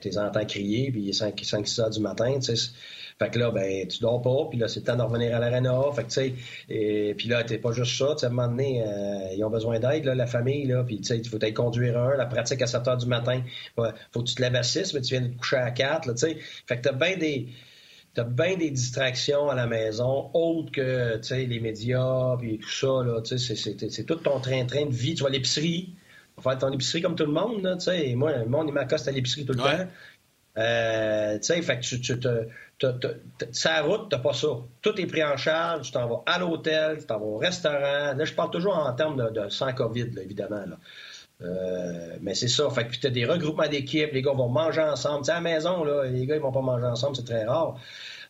Tu 0.02 0.10
les 0.10 0.18
entends 0.18 0.46
crier, 0.46 0.92
puis 0.92 1.04
il 1.04 1.10
est 1.10 1.14
5-6 1.14 1.82
heures 1.82 1.90
du 1.90 2.02
matin, 2.02 2.34
tu 2.36 2.54
sais. 2.56 2.72
Fait 3.18 3.30
que 3.30 3.40
là, 3.40 3.52
ben, 3.52 3.88
tu 3.88 4.00
dors 4.00 4.22
pas, 4.22 4.48
puis 4.50 4.60
là, 4.60 4.68
c'est 4.68 4.82
le 4.82 4.86
temps 4.86 4.98
de 4.98 5.04
revenir 5.04 5.34
à 5.36 5.40
l'arena. 5.40 5.82
Fait 5.96 6.04
que, 6.04 6.08
tu 6.08 6.14
sais, 6.14 6.34
et 6.70 7.14
puis 7.16 7.30
là, 7.30 7.44
t'es 7.46 7.58
pas 7.58 7.72
juste 7.72 7.98
ça. 7.98 8.08
Tu 8.16 8.20
sais, 8.20 8.26
à 8.26 8.30
un 8.30 8.32
moment 8.34 8.50
donné, 8.50 8.84
euh, 8.86 9.34
ils 9.38 9.44
ont 9.46 9.50
besoin 9.50 9.80
d'aide, 9.80 10.06
la 10.06 10.28
famille, 10.28 10.66
là. 10.66 10.84
Puis, 10.84 10.98
tu 10.98 11.06
sais, 11.06 11.18
il 11.18 11.30
faut 11.30 11.38
aller 11.38 11.54
conduire 11.54 11.98
un. 11.98 12.18
La 12.18 12.26
pratique 12.26 12.62
à 12.62 12.68
7 12.68 12.88
heures 12.90 12.98
du 12.98 13.06
matin, 13.06 13.42
faut 13.76 14.22
que 14.22 14.28
tu 14.28 14.36
te 14.36 14.42
lèves 14.42 14.56
à 14.56 14.64
6, 14.64 14.94
mais 14.94 15.02
tu 15.02 15.14
viens 15.16 15.22
de 15.22 15.32
te 15.34 15.38
coucher 15.38 15.58
à 15.58 15.72
4, 15.72 16.08
là, 16.08 16.14
tu 16.14 16.20
sais. 16.20 16.38
Fait 16.68 16.78
que 16.78 16.82
t'as 16.82 16.92
bien 16.92 17.16
des 17.16 17.48
t'as 18.14 18.24
bien 18.24 18.58
des 18.58 18.70
distractions 18.70 19.50
à 19.50 19.56
la 19.56 19.68
maison, 19.68 20.30
autres 20.34 20.72
que 20.72 21.20
les 21.34 21.60
médias, 21.60 22.38
puis 22.38 22.60
tout 22.60 22.70
ça. 22.70 23.04
Là, 23.04 23.22
c'est, 23.24 24.06
tout 24.06 24.16
ton 24.16 24.40
train-train 24.40 24.86
de 24.86 24.94
vie. 24.94 25.16
Tu 25.16 25.24
vas 25.24 25.30
à 25.30 25.32
l'épicerie, 25.32 25.96
tu 26.36 26.44
vas 26.44 26.52
faire 26.52 26.60
ton 26.60 26.72
épicerie 26.72 27.02
comme 27.02 27.16
tout 27.16 27.26
le 27.26 27.32
monde. 27.32 27.64
Là, 27.64 27.78
moi, 28.16 28.38
le 28.38 28.46
monde, 28.46 28.68
il 28.68 28.74
m'accoste 28.74 29.08
à 29.08 29.12
l'épicerie 29.12 29.46
tout 29.46 29.54
le 29.54 29.60
temps. 29.60 29.88
Euh, 30.56 31.40
fait 31.42 31.80
que 31.80 31.82
tu, 31.82 32.00
tu 32.00 32.20
te, 32.20 32.48
sa 33.52 33.82
route, 33.82 34.10
t'as 34.10 34.20
pas 34.20 34.34
ça. 34.34 34.50
Tout 34.82 35.00
est 35.00 35.08
pris 35.08 35.24
en 35.24 35.36
charge, 35.36 35.88
tu 35.88 35.92
t'en 35.92 36.08
vas 36.08 36.22
à 36.28 36.38
l'hôtel, 36.38 37.00
tu 37.00 37.06
t'en 37.06 37.20
vas 37.20 37.26
au 37.26 37.38
restaurant. 37.38 38.14
Là, 38.16 38.24
je 38.24 38.34
parle 38.34 38.52
toujours 38.52 38.78
en 38.78 38.94
termes 38.94 39.32
de, 39.32 39.50
sans 39.50 39.74
COVID, 39.74 40.12
évidemment. 40.22 40.64
Euh, 41.42 42.18
mais 42.22 42.36
c'est 42.36 42.48
ça. 42.48 42.70
Fait 42.70 42.88
que 42.88 42.96
tu 42.96 43.08
as 43.08 43.10
des 43.10 43.26
regroupements 43.26 43.68
d'équipes, 43.68 44.12
les 44.14 44.22
gars 44.22 44.34
vont 44.34 44.50
manger 44.50 44.82
ensemble. 44.82 45.30
à 45.30 45.36
la 45.36 45.42
maison, 45.42 45.84
là, 45.84 46.06
les 46.06 46.26
gars, 46.26 46.36
ils 46.36 46.42
vont 46.42 46.52
pas 46.52 46.62
manger 46.62 46.86
ensemble, 46.86 47.16
c'est 47.16 47.26
très 47.26 47.46
rare. 47.46 47.76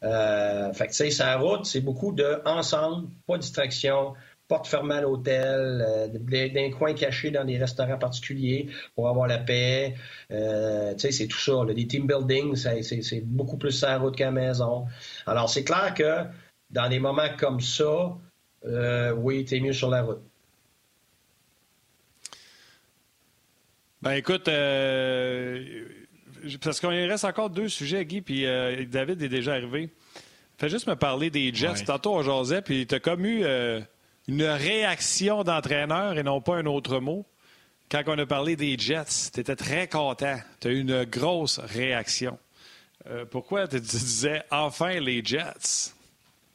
Euh, 0.04 0.74
fait 0.74 0.86
que, 0.88 0.92
tu 0.92 0.98
sais, 0.98 1.12
sa 1.12 1.38
route, 1.38 1.66
c'est 1.66 1.82
beaucoup 1.82 2.12
de 2.12 2.42
ensemble, 2.46 3.08
pas 3.28 3.38
de 3.38 3.42
distraction, 3.42 4.14
porte 4.48 4.68
fermée 4.68 4.96
à 4.96 5.02
l'hôtel, 5.02 5.86
euh, 5.88 6.08
d'un 6.50 6.72
coin 6.72 6.94
caché 6.94 7.32
dans 7.32 7.46
des 7.46 7.58
restaurants 7.58 7.98
particuliers 7.98 8.70
pour 8.96 9.08
avoir 9.08 9.28
la 9.28 9.38
paix. 9.38 9.96
Euh, 10.32 10.94
tu 10.94 11.00
sais, 11.00 11.12
c'est 11.12 11.28
tout 11.28 11.40
ça. 11.40 11.64
Là. 11.64 11.74
Des 11.74 11.88
team 11.88 12.08
building, 12.08 12.56
c'est 12.56 13.22
beaucoup 13.22 13.58
plus 13.58 13.72
sa 13.72 13.98
route 13.98 14.16
qu'à 14.16 14.26
la 14.26 14.32
maison. 14.32 14.86
Alors, 15.26 15.50
c'est 15.50 15.64
clair 15.64 15.94
que 15.94 16.26
dans 16.70 16.90
des 16.90 17.00
moments 17.00 17.30
comme 17.38 17.62
ça, 17.62 18.18
oui, 19.16 19.46
tu 19.46 19.56
es 19.56 19.60
mieux 19.60 19.74
sur 19.74 19.90
la 19.90 20.04
route. 20.04 20.22
Ben 24.04 24.12
écoute, 24.16 24.50
euh, 24.50 25.64
parce 26.62 26.82
qu'il 26.82 26.90
reste 26.90 27.24
encore 27.24 27.50
deux 27.50 27.70
sujets, 27.70 28.04
Guy, 28.04 28.20
puis 28.20 28.46
euh, 28.46 28.84
David 28.86 29.22
est 29.22 29.30
déjà 29.30 29.54
arrivé. 29.54 29.92
Fais 30.58 30.68
juste 30.68 30.88
me 30.88 30.96
parler 30.98 31.30
des 31.30 31.54
Jets. 31.54 31.86
Tantôt, 31.86 32.16
on 32.16 32.22
jasait, 32.22 32.62
puis 32.62 32.86
tu 32.86 32.96
as 32.96 33.00
comme 33.00 33.26
eu 33.26 33.46
euh, 33.46 33.80
une 34.28 34.44
réaction 34.44 35.46
d'entraîneur 35.46 36.18
et 36.18 36.24
non 36.24 36.42
pas 36.42 36.58
un 36.58 36.66
autre 36.66 37.00
mot. 37.00 37.26
Quand 37.90 38.04
on 38.08 38.20
a 38.20 38.26
parlé 38.26 38.58
des 38.58 38.78
Jets, 38.78 39.32
tu 39.34 39.40
étais 39.40 39.56
très 39.56 39.88
content. 39.88 40.36
Tu 40.60 40.68
as 40.68 40.72
eu 40.72 40.82
une 40.82 41.06
grosse 41.06 41.60
réaction. 41.60 42.38
pourquoi 43.32 43.70
tu 43.70 43.80
disais 43.80 44.44
enfin 44.52 45.00
les 45.00 45.24
Jets? 45.24 45.94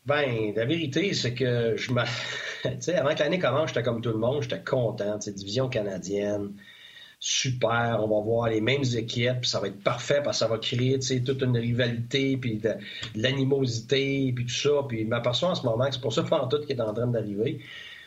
Ben, 0.04 0.52
la 0.54 0.66
vérité, 0.66 1.14
c'est 1.14 1.32
que 1.32 1.76
je 1.78 1.90
tu 2.62 2.68
sais, 2.80 2.96
avant 2.96 3.14
que 3.14 3.20
l'année 3.20 3.38
commence, 3.38 3.68
j'étais 3.68 3.82
comme 3.82 4.02
tout 4.02 4.10
le 4.10 4.18
monde, 4.18 4.42
j'étais 4.42 4.62
content. 4.62 5.16
Division 5.16 5.70
canadienne 5.70 6.52
super, 7.20 7.98
on 8.00 8.08
va 8.08 8.24
voir 8.24 8.48
les 8.48 8.60
mêmes 8.60 8.84
équipes, 8.96 9.44
ça 9.44 9.60
va 9.60 9.68
être 9.68 9.82
parfait 9.82 10.20
parce 10.22 10.38
que 10.38 10.44
ça 10.44 10.48
va 10.48 10.58
créer 10.58 10.98
toute 10.98 11.42
une 11.42 11.56
rivalité, 11.56 12.36
puis 12.36 12.58
de, 12.58 12.74
l'animosité, 13.16 14.32
puis 14.34 14.46
tout 14.46 14.54
ça. 14.54 14.84
Puis 14.88 15.02
je 15.02 15.08
m'aperçois 15.08 15.50
en 15.50 15.54
ce 15.54 15.64
moment 15.64 15.86
que 15.86 15.94
c'est 15.94 16.00
pour 16.00 16.12
ça 16.12 16.22
tout 16.22 16.60
qui 16.64 16.72
est 16.72 16.80
en 16.80 16.94
train 16.94 17.08
d'arriver. 17.08 17.60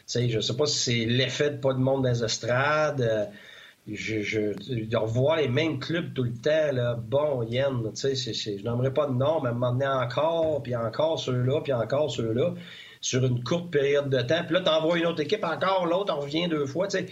Je 0.07 0.35
ne 0.35 0.41
sais 0.41 0.55
pas 0.55 0.65
si 0.65 0.77
c'est 0.77 1.05
l'effet 1.05 1.51
de 1.51 1.57
pas 1.57 1.73
de 1.73 1.79
monde 1.79 2.03
dans 2.03 2.09
les 2.09 2.23
estrades. 2.23 3.01
Euh, 3.01 3.25
je, 3.87 4.21
je, 4.21 4.85
de 4.85 4.97
revoir 4.97 5.37
les 5.37 5.47
mêmes 5.47 5.79
clubs 5.79 6.13
tout 6.13 6.23
le 6.23 6.33
temps, 6.33 6.71
là, 6.71 6.95
bon, 6.95 7.41
Yen, 7.43 7.81
tu 7.95 8.15
sais, 8.15 8.33
je 8.33 8.63
n'aimerais 8.63 8.93
pas 8.93 9.07
de 9.07 9.13
nom, 9.13 9.41
mais 9.41 9.51
m'emmener 9.51 9.87
encore, 9.87 10.61
puis 10.61 10.75
encore 10.75 11.19
ceux-là, 11.19 11.61
puis 11.61 11.73
encore 11.73 12.11
ceux-là, 12.11 12.53
sur 13.01 13.25
une 13.25 13.43
courte 13.43 13.71
période 13.71 14.09
de 14.09 14.21
temps. 14.21 14.43
Puis 14.45 14.53
là, 14.53 14.61
t'envoies 14.61 14.99
une 14.99 15.07
autre 15.07 15.21
équipe, 15.21 15.43
encore 15.43 15.87
l'autre, 15.87 16.13
on 16.15 16.21
revient 16.21 16.47
deux 16.47 16.67
fois, 16.67 16.89
sais. 16.89 17.07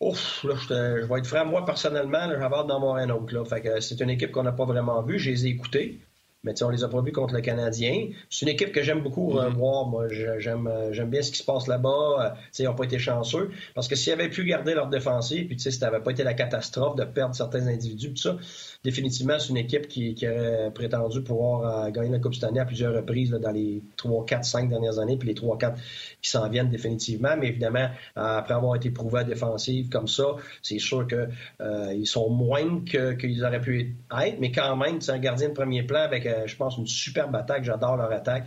Ouf, 0.00 0.44
là, 0.44 0.54
je, 0.56 1.06
vais 1.06 1.18
être 1.18 1.26
franc, 1.26 1.46
moi, 1.46 1.64
personnellement, 1.64 2.28
j'avais 2.28 2.54
hâte 2.54 2.66
d'en 2.66 2.80
voir 2.80 2.96
un 2.96 3.10
autre. 3.10 3.32
Là. 3.32 3.44
Fait 3.44 3.60
que 3.60 3.80
c'est 3.80 4.00
une 4.00 4.10
équipe 4.10 4.32
qu'on 4.32 4.42
n'a 4.42 4.52
pas 4.52 4.64
vraiment 4.64 5.02
vue. 5.02 5.18
Je 5.18 5.30
les 5.30 5.46
ai 5.46 5.50
écoutés 5.50 6.00
mais 6.44 6.62
on 6.62 6.68
les 6.68 6.84
a 6.84 6.88
pas 6.88 7.00
vus 7.00 7.10
contre 7.10 7.34
le 7.34 7.40
Canadien. 7.40 8.08
C'est 8.30 8.44
une 8.46 8.52
équipe 8.52 8.70
que 8.70 8.82
j'aime 8.82 9.00
beaucoup 9.00 9.32
mm-hmm. 9.32 9.46
revoir. 9.46 9.86
Moi, 9.86 10.08
j'aime, 10.08 10.66
euh, 10.66 10.92
j'aime 10.92 11.10
bien 11.10 11.22
ce 11.22 11.32
qui 11.32 11.38
se 11.38 11.44
passe 11.44 11.66
là-bas. 11.66 11.88
Euh, 12.20 12.30
ils 12.58 12.66
n'ont 12.66 12.74
pas 12.74 12.84
été 12.84 12.98
chanceux. 12.98 13.50
Parce 13.74 13.88
que 13.88 13.96
s'ils 13.96 14.12
avaient 14.12 14.28
pu 14.28 14.44
garder 14.44 14.74
leur 14.74 14.88
défensive, 14.88 15.46
puis 15.46 15.58
ça 15.58 15.70
n'avait 15.86 16.02
pas 16.02 16.10
été 16.10 16.22
la 16.22 16.34
catastrophe 16.34 16.96
de 16.96 17.04
perdre 17.04 17.34
certains 17.34 17.66
individus, 17.66 18.10
tout 18.10 18.20
ça, 18.20 18.36
définitivement, 18.84 19.38
c'est 19.38 19.48
une 19.48 19.56
équipe 19.56 19.88
qui, 19.88 20.14
qui 20.14 20.28
aurait 20.28 20.70
prétendu 20.74 21.22
pouvoir 21.22 21.86
euh, 21.86 21.90
gagner 21.90 22.10
la 22.10 22.18
Coupe 22.18 22.34
cette 22.34 22.44
année 22.44 22.60
à 22.60 22.64
plusieurs 22.64 22.94
reprises 22.94 23.30
dans 23.30 23.50
les 23.50 23.82
3, 23.96 24.26
4, 24.26 24.44
5 24.44 24.68
dernières 24.68 24.98
années, 24.98 25.16
puis 25.16 25.28
les 25.28 25.34
3, 25.34 25.58
4 25.58 25.80
qui 26.20 26.30
s'en 26.30 26.48
viennent 26.48 26.68
définitivement. 26.70 27.36
Mais 27.38 27.48
évidemment, 27.48 27.88
après 28.14 28.54
avoir 28.54 28.76
été 28.76 28.90
prouvés 28.90 29.20
à 29.20 29.24
défensive 29.24 29.88
comme 29.88 30.08
ça, 30.08 30.36
c'est 30.62 30.78
sûr 30.78 31.06
qu'ils 31.06 32.06
sont 32.06 32.30
moins 32.30 32.84
qu'ils 32.84 33.44
auraient 33.44 33.60
pu 33.60 33.80
être. 34.12 34.40
Mais 34.40 34.52
quand 34.52 34.76
même, 34.76 35.00
c'est 35.00 35.12
un 35.12 35.18
gardien 35.18 35.48
de 35.48 35.54
premier 35.54 35.82
plan 35.82 36.00
avec 36.00 36.26
euh, 36.26 36.46
je 36.46 36.56
pense, 36.56 36.76
une 36.76 36.86
superbe 36.86 37.34
attaque. 37.34 37.64
J'adore 37.64 37.96
leur 37.96 38.12
attaque. 38.12 38.46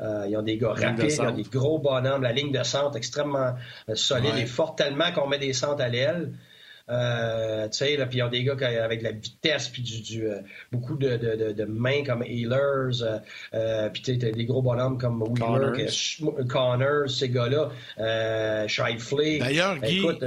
Euh, 0.00 0.26
ils 0.28 0.36
ont 0.36 0.42
des 0.42 0.56
gars 0.56 0.72
rapides, 0.72 1.10
ils 1.10 1.20
ont 1.20 1.30
des 1.30 1.42
gros 1.42 1.78
bonhommes. 1.78 2.22
La 2.22 2.32
ligne 2.32 2.50
de 2.50 2.62
centre 2.62 2.96
extrêmement 2.96 3.54
euh, 3.88 3.94
solide 3.94 4.36
et 4.36 4.46
forte, 4.46 4.78
tellement 4.78 5.12
qu'on 5.12 5.28
met 5.28 5.38
des 5.38 5.52
centres 5.52 5.82
à 5.82 5.88
l'aile. 5.88 6.32
Euh, 6.88 7.68
tu 7.68 7.78
sais, 7.78 8.06
puis 8.08 8.18
ils 8.18 8.22
ont 8.22 8.28
des 8.28 8.44
gars 8.44 8.56
avec 8.82 9.00
de 9.00 9.04
la 9.04 9.12
vitesse, 9.12 9.68
puis 9.68 9.82
du, 9.82 10.26
beaucoup 10.70 10.96
de, 10.96 11.16
de, 11.52 11.64
mains 11.64 12.04
comme 12.04 12.22
Healers, 12.22 13.02
euh, 13.54 13.88
puis 13.90 14.02
tu 14.02 14.20
sais, 14.20 14.32
des 14.32 14.44
gros 14.44 14.62
bonhommes 14.62 14.98
comme 14.98 15.22
Wheeler, 15.22 15.86
Connors, 16.48 17.08
ces 17.08 17.28
gars-là, 17.28 17.70
euh, 17.98 18.68
Shifley. 18.68 19.38
D'ailleurs, 19.38 19.78
Guy... 19.78 19.98
Écoute, 19.98 20.24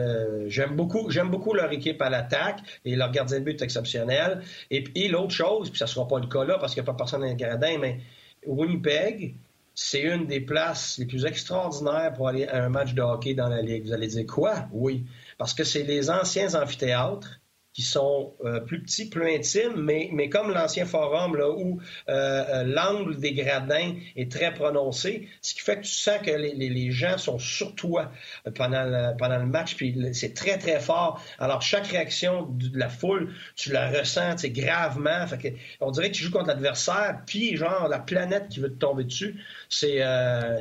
j'aime 0.48 0.76
beaucoup, 0.76 1.10
j'aime 1.10 1.30
beaucoup 1.30 1.54
leur 1.54 1.72
équipe 1.72 2.02
à 2.02 2.10
l'attaque 2.10 2.60
et 2.84 2.96
leur 2.96 3.12
gardien 3.12 3.40
de 3.40 3.46
but 3.46 3.62
est 3.62 3.64
exceptionnel. 3.64 4.42
Et 4.72 4.84
puis 4.84 5.08
l'autre 5.08 5.34
chose, 5.34 5.70
puis 5.70 5.80
ça 5.80 5.88
sera 5.88 6.08
pas 6.08 6.20
le 6.20 6.28
cas 6.28 6.46
là 6.46 6.58
parce 6.58 6.74
qu'il 6.74 6.84
n'y 6.84 6.90
a 6.90 6.92
pas 6.92 6.98
personne 6.98 7.22
dans 7.22 7.28
le 7.28 7.36
gradin, 7.36 7.78
mais 7.80 8.00
Winnipeg, 8.46 9.36
c'est 9.74 10.02
une 10.02 10.26
des 10.26 10.40
places 10.40 10.98
les 11.00 11.06
plus 11.06 11.26
extraordinaires 11.26 12.14
pour 12.14 12.30
aller 12.30 12.48
à 12.48 12.64
un 12.64 12.70
match 12.70 12.94
de 12.94 13.02
hockey 13.02 13.34
dans 13.34 13.50
la 13.50 13.62
Ligue. 13.62 13.86
Vous 13.86 13.94
allez 13.94 14.08
dire 14.08 14.26
quoi? 14.26 14.68
Oui 14.72 15.04
parce 15.38 15.54
que 15.54 15.64
c'est 15.64 15.84
les 15.84 16.10
anciens 16.10 16.54
amphithéâtres 16.56 17.42
qui 17.76 17.82
sont 17.82 18.34
euh, 18.46 18.62
plus 18.62 18.82
petits, 18.82 19.10
plus 19.10 19.36
intimes, 19.36 19.76
mais, 19.76 20.10
mais 20.14 20.30
comme 20.30 20.50
l'ancien 20.54 20.86
forum, 20.86 21.36
là, 21.36 21.50
où 21.50 21.82
euh, 22.08 22.44
euh, 22.48 22.64
l'angle 22.64 23.18
des 23.18 23.34
gradins 23.34 23.96
est 24.16 24.32
très 24.32 24.54
prononcé, 24.54 25.28
ce 25.42 25.54
qui 25.54 25.60
fait 25.60 25.76
que 25.76 25.82
tu 25.82 25.92
sens 25.92 26.20
que 26.24 26.32
les, 26.32 26.54
les, 26.54 26.92
gens 26.92 27.18
sont 27.18 27.38
sur 27.38 27.76
toi 27.76 28.14
pendant 28.56 28.86
le, 28.86 29.18
pendant 29.18 29.38
le 29.40 29.46
match, 29.46 29.76
puis 29.76 29.94
c'est 30.14 30.34
très, 30.34 30.58
très 30.58 30.80
fort. 30.80 31.22
Alors, 31.38 31.62
chaque 31.62 31.88
réaction 31.88 32.48
de 32.50 32.80
la 32.80 32.88
foule, 32.88 33.34
tu 33.58 33.74
la 33.74 33.90
ressens 33.90 34.36
gravement. 34.46 35.28
Fait 35.28 35.38
que, 35.38 35.48
on 35.82 35.92
dirait 35.92 36.12
que 36.12 36.16
tu 36.16 36.24
joues 36.24 36.32
contre 36.32 36.48
l'adversaire, 36.48 37.24
puis 37.26 37.58
genre 37.58 37.90
la 37.90 38.00
planète 38.00 38.48
qui 38.48 38.62
veut 38.62 38.72
te 38.72 38.80
tomber 38.80 39.04
dessus. 39.04 39.36
C'est 39.68 40.02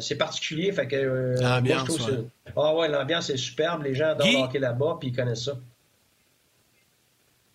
c'est 0.00 0.16
particulier. 0.16 0.72
Fait 0.72 0.88
que, 0.88 1.36
l'ambiance, 1.40 2.10
Ah 2.56 2.74
ouais, 2.74 2.88
l'ambiance 2.88 3.30
est 3.30 3.36
superbe. 3.36 3.84
Les 3.84 3.94
gens 3.94 4.08
adorent 4.08 4.44
hockey 4.44 4.58
là-bas, 4.58 4.96
puis 4.98 5.10
ils 5.10 5.16
connaissent 5.16 5.44
ça. 5.44 5.52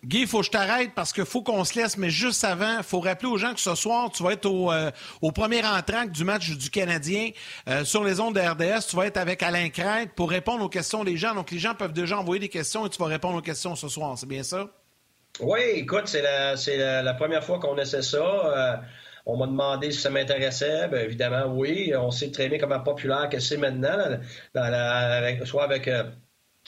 Guy, 0.02 0.22
il 0.22 0.26
faut 0.26 0.38
que 0.38 0.46
je 0.46 0.50
t'arrête 0.50 0.92
parce 0.94 1.12
qu'il 1.12 1.26
faut 1.26 1.42
qu'on 1.42 1.62
se 1.62 1.78
laisse, 1.78 1.98
mais 1.98 2.08
juste 2.08 2.42
avant, 2.44 2.78
il 2.78 2.82
faut 2.82 3.00
rappeler 3.00 3.28
aux 3.28 3.36
gens 3.36 3.52
que 3.52 3.60
ce 3.60 3.74
soir, 3.74 4.10
tu 4.10 4.22
vas 4.22 4.32
être 4.32 4.46
au, 4.46 4.72
euh, 4.72 4.90
premier 5.34 5.62
entraque 5.64 6.10
du 6.10 6.24
match 6.24 6.50
du 6.50 6.70
Canadien 6.70 7.30
euh, 7.68 7.84
sur 7.84 8.02
les 8.02 8.18
ondes 8.18 8.34
de 8.34 8.40
RDS. 8.40 8.86
Tu 8.88 8.96
vas 8.96 9.06
être 9.06 9.18
avec 9.18 9.42
Alain 9.42 9.68
Crête 9.68 10.12
pour 10.16 10.30
répondre 10.30 10.64
aux 10.64 10.70
questions 10.70 11.04
des 11.04 11.18
gens. 11.18 11.34
Donc, 11.34 11.50
les 11.50 11.58
gens 11.58 11.74
peuvent 11.74 11.92
déjà 11.92 12.18
envoyer 12.18 12.40
des 12.40 12.48
questions 12.48 12.86
et 12.86 12.88
tu 12.88 12.98
vas 12.98 13.08
répondre 13.08 13.36
aux 13.36 13.42
questions 13.42 13.76
ce 13.76 13.88
soir. 13.88 14.16
C'est 14.16 14.28
bien 14.28 14.42
ça? 14.42 14.70
Oui, 15.38 15.60
écoute, 15.74 16.08
c'est 16.08 16.22
la, 16.22 17.14
première 17.14 17.44
fois 17.44 17.58
qu'on 17.58 17.76
essaie 17.76 18.02
ça. 18.02 18.18
Euh, 18.18 18.76
on 19.26 19.36
m'a 19.36 19.46
demandé 19.46 19.92
si 19.92 20.00
ça 20.00 20.08
m'intéressait. 20.08 20.88
Bien, 20.88 21.00
évidemment, 21.00 21.52
oui. 21.54 21.92
On 21.94 22.10
sait 22.10 22.30
très 22.30 22.48
bien 22.48 22.58
comment 22.58 22.80
populaire 22.80 23.28
que 23.30 23.38
c'est 23.38 23.58
maintenant, 23.58 24.18
soit 25.44 25.64
avec 25.64 25.90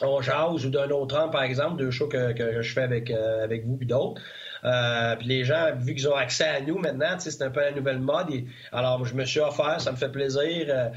on 0.03 0.21
jase 0.21 0.67
ou 0.67 0.71
d'un 0.71 0.91
autre 0.91 1.19
an, 1.19 1.29
par 1.29 1.43
exemple, 1.43 1.77
deux 1.77 1.91
shows 1.91 2.09
que, 2.09 2.63
je 2.63 2.73
fais 2.73 2.83
avec, 2.83 3.11
euh, 3.11 3.45
avec 3.45 3.67
vous 3.67 3.79
et 3.81 3.85
d'autres. 3.85 4.21
Euh, 4.65 5.17
puis 5.17 5.27
les 5.27 5.45
gens, 5.45 5.75
vu 5.77 5.95
qu'ils 5.95 6.09
ont 6.09 6.15
accès 6.15 6.47
à 6.47 6.61
nous 6.61 6.79
maintenant, 6.79 7.19
c'est 7.19 7.43
un 7.43 7.51
peu 7.51 7.61
la 7.61 7.73
nouvelle 7.73 7.99
mode. 7.99 8.29
alors, 8.71 9.05
je 9.05 9.15
me 9.15 9.25
suis 9.25 9.41
offert, 9.41 9.81
ça 9.81 9.91
me 9.91 9.97
fait 9.97 10.11
plaisir. 10.11 10.67
Euh, 10.69 10.89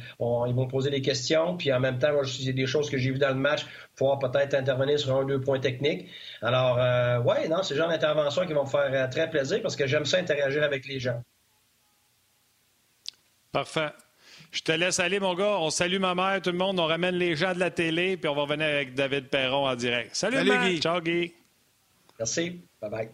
ils 0.47 0.53
vont 0.53 0.67
poser 0.67 0.91
des 0.91 1.01
questions, 1.01 1.57
puis 1.57 1.73
en 1.73 1.79
même 1.79 1.97
temps, 1.97 2.13
moi, 2.13 2.23
j'ai 2.23 2.53
des 2.53 2.67
choses 2.67 2.89
que 2.89 2.97
j'ai 2.97 3.11
vues 3.11 3.17
dans 3.17 3.29
le 3.29 3.35
match, 3.35 3.65
pouvoir 3.95 4.19
peut-être 4.19 4.53
intervenir 4.53 4.99
sur 4.99 5.15
un 5.15 5.23
ou 5.23 5.25
deux 5.25 5.41
points 5.41 5.59
techniques. 5.59 6.07
Alors, 6.41 6.77
ouais, 7.25 7.47
non, 7.47 7.63
c'est 7.63 7.73
le 7.73 7.79
genre 7.79 7.89
d'intervention 7.89 8.45
qui 8.45 8.53
vont 8.53 8.65
me 8.65 8.69
faire 8.69 9.09
très 9.09 9.29
plaisir 9.29 9.61
parce 9.61 9.75
que 9.75 9.87
j'aime 9.87 10.05
ça 10.05 10.17
interagir 10.17 10.63
avec 10.63 10.85
les 10.85 10.99
gens. 10.99 11.21
Parfait. 13.51 13.89
Je 14.55 14.61
te 14.61 14.71
laisse 14.71 15.01
aller, 15.01 15.19
mon 15.19 15.35
gars. 15.35 15.57
On 15.59 15.69
salue 15.69 15.99
ma 15.99 16.15
mère, 16.15 16.41
tout 16.41 16.49
le 16.49 16.57
monde. 16.57 16.79
On 16.79 16.85
ramène 16.85 17.15
les 17.15 17.35
gens 17.35 17.53
de 17.53 17.59
la 17.59 17.71
télé, 17.71 18.15
puis 18.15 18.29
on 18.29 18.35
va 18.35 18.43
revenir 18.43 18.67
avec 18.67 18.93
David 18.93 19.27
Perron 19.27 19.67
en 19.67 19.75
direct. 19.75 20.15
Salut, 20.15 20.37
Salut 20.37 20.57
Guy. 20.69 20.79
Ciao, 20.79 21.01
Guy. 21.01 21.33
Merci. 22.17 22.61
Bye-bye. 22.81 23.09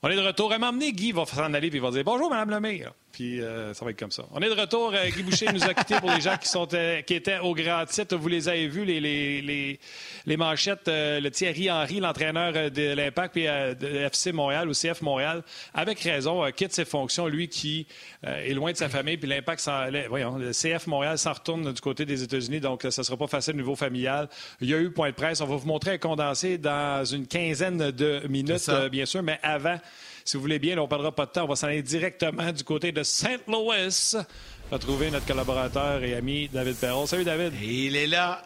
On 0.00 0.08
est 0.08 0.14
de 0.14 0.20
retour. 0.20 0.52
À 0.52 0.58
m'emmener, 0.58 0.92
Guy 0.92 1.10
va 1.10 1.26
s'en 1.26 1.52
aller 1.52 1.66
et 1.66 1.74
il 1.74 1.80
va 1.80 1.90
dire 1.90 2.04
Bonjour, 2.04 2.30
Mme 2.30 2.50
Lemire. 2.50 2.92
Puis 3.14 3.40
euh, 3.40 3.72
ça 3.74 3.84
va 3.84 3.92
être 3.92 3.98
comme 3.98 4.10
ça. 4.10 4.24
On 4.32 4.40
est 4.40 4.48
de 4.48 4.60
retour. 4.60 4.92
Euh, 4.92 5.08
Guy 5.08 5.22
Boucher 5.22 5.46
nous 5.52 5.62
a 5.62 5.72
quittés 5.72 6.00
pour 6.00 6.10
les 6.10 6.20
gens 6.20 6.36
qui, 6.36 6.48
sont, 6.48 6.66
euh, 6.74 7.00
qui 7.02 7.14
étaient 7.14 7.38
au 7.38 7.54
grand 7.54 7.86
titre. 7.86 8.16
Vous 8.16 8.26
les 8.26 8.48
avez 8.48 8.66
vus, 8.66 8.84
les, 8.84 8.98
les, 8.98 9.78
les, 10.26 10.36
manchettes. 10.36 10.88
le 10.88 11.28
Thierry 11.28 11.70
Henry, 11.70 12.00
l'entraîneur 12.00 12.72
de 12.72 12.92
l'Impact 12.92 13.32
puis 13.34 13.44
de 13.44 13.86
FC 14.06 14.32
Montréal 14.32 14.68
ou 14.68 14.72
CF 14.72 15.00
Montréal, 15.02 15.44
avec 15.74 16.00
raison, 16.00 16.44
quitte 16.50 16.72
ses 16.72 16.84
fonctions. 16.84 17.28
Lui 17.28 17.46
qui 17.46 17.86
est 18.24 18.52
loin 18.52 18.72
de 18.72 18.76
sa 18.76 18.88
famille. 18.88 19.16
Puis 19.16 19.28
l'Impact, 19.28 19.70
voyons, 20.08 20.36
le 20.36 20.50
CF 20.50 20.88
Montréal 20.88 21.16
s'en 21.16 21.34
retourne 21.34 21.72
du 21.72 21.80
côté 21.80 22.04
des 22.04 22.24
États-Unis. 22.24 22.58
Donc, 22.58 22.82
ça 22.82 23.02
ne 23.02 23.04
sera 23.04 23.16
pas 23.16 23.28
facile 23.28 23.54
au 23.54 23.58
niveau 23.58 23.76
familial. 23.76 24.28
Il 24.60 24.68
y 24.68 24.74
a 24.74 24.78
eu 24.78 24.90
point 24.90 25.10
de 25.10 25.14
presse. 25.14 25.40
On 25.40 25.46
va 25.46 25.54
vous 25.54 25.68
montrer 25.68 25.92
un 25.92 25.98
condensé 25.98 26.58
dans 26.58 27.04
une 27.04 27.28
quinzaine 27.28 27.92
de 27.92 28.26
minutes, 28.28 28.68
bien 28.90 29.06
sûr. 29.06 29.22
Mais 29.22 29.38
avant, 29.44 29.78
si 30.24 30.36
vous 30.36 30.42
voulez 30.42 30.58
bien, 30.58 30.78
on 30.78 30.82
ne 30.82 30.88
perdra 30.88 31.12
pas 31.12 31.26
de 31.26 31.30
temps. 31.30 31.44
On 31.44 31.48
va 31.48 31.56
s'en 31.56 31.66
aller 31.66 31.82
directement 31.82 32.50
du 32.50 32.64
côté 32.64 32.92
de 32.92 33.02
St. 33.02 33.42
Louis. 33.46 34.14
Retrouver 34.70 35.10
notre 35.10 35.26
collaborateur 35.26 36.02
et 36.02 36.14
ami 36.14 36.48
David 36.48 36.76
Perron. 36.76 37.06
Salut 37.06 37.24
David. 37.24 37.52
il 37.62 37.94
est 37.94 38.06
là. 38.06 38.42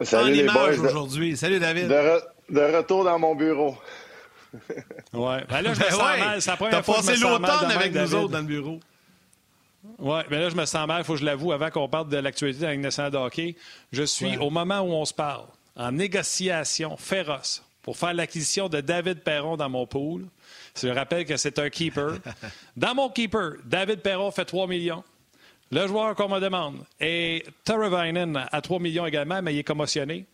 Salut 0.00 0.30
en 0.30 0.32
les 0.32 0.38
image 0.38 0.78
aujourd'hui. 0.78 1.36
Salut 1.36 1.58
David. 1.58 1.88
De, 1.88 2.76
retour 2.76 3.04
dans 3.04 3.18
mon 3.18 3.34
bureau. 3.34 3.76
ouais. 5.12 5.44
Ben 5.48 5.62
là, 5.62 5.74
je 5.74 5.80
me 5.80 5.84
ben 5.84 5.90
sens 5.90 6.18
mal. 6.18 6.42
C'est 6.42 6.50
la 6.50 6.56
première 6.56 6.84
fois 6.84 6.96
passé 6.96 7.16
l'automne 7.16 7.70
avec 7.70 7.94
nous 7.94 8.14
autres 8.14 8.32
dans 8.32 8.38
le 8.38 8.44
bureau. 8.44 8.80
Oui, 9.98 10.20
mais 10.30 10.40
là, 10.40 10.48
je 10.50 10.56
me 10.56 10.64
sens 10.66 10.86
mal, 10.86 11.00
il 11.00 11.04
faut 11.04 11.14
que 11.14 11.20
je 11.20 11.24
l'avoue, 11.24 11.52
avant 11.52 11.70
qu'on 11.70 11.88
parle 11.88 12.08
de 12.08 12.18
l'actualité 12.18 12.76
nationale 12.76 13.12
de 13.12 13.16
hockey. 13.16 13.56
Je 13.92 14.02
suis, 14.02 14.36
au 14.36 14.50
moment 14.50 14.80
où 14.80 14.92
on 14.92 15.04
se 15.04 15.14
parle, 15.14 15.46
en 15.76 15.92
négociation 15.92 16.96
féroce 16.96 17.64
pour 17.82 17.96
faire 17.96 18.12
l'acquisition 18.12 18.68
de 18.68 18.80
David 18.80 19.22
Perron 19.22 19.56
dans 19.56 19.68
mon 19.68 19.86
pool. 19.86 20.26
Je 20.80 20.88
rappelle 20.88 21.24
que 21.24 21.36
c'est 21.36 21.58
un 21.58 21.70
keeper. 21.70 22.18
Dans 22.76 22.94
mon 22.94 23.08
keeper, 23.08 23.54
David 23.64 24.00
Perron 24.00 24.30
fait 24.30 24.44
3 24.44 24.66
millions. 24.66 25.04
Le 25.72 25.86
joueur 25.86 26.16
qu'on 26.16 26.28
me 26.28 26.40
demande 26.40 26.84
est 26.98 27.46
Taravainen 27.64 28.44
à 28.50 28.60
3 28.60 28.80
millions 28.80 29.06
également, 29.06 29.40
mais 29.40 29.54
il 29.54 29.58
est 29.60 29.64
commotionné. 29.64 30.26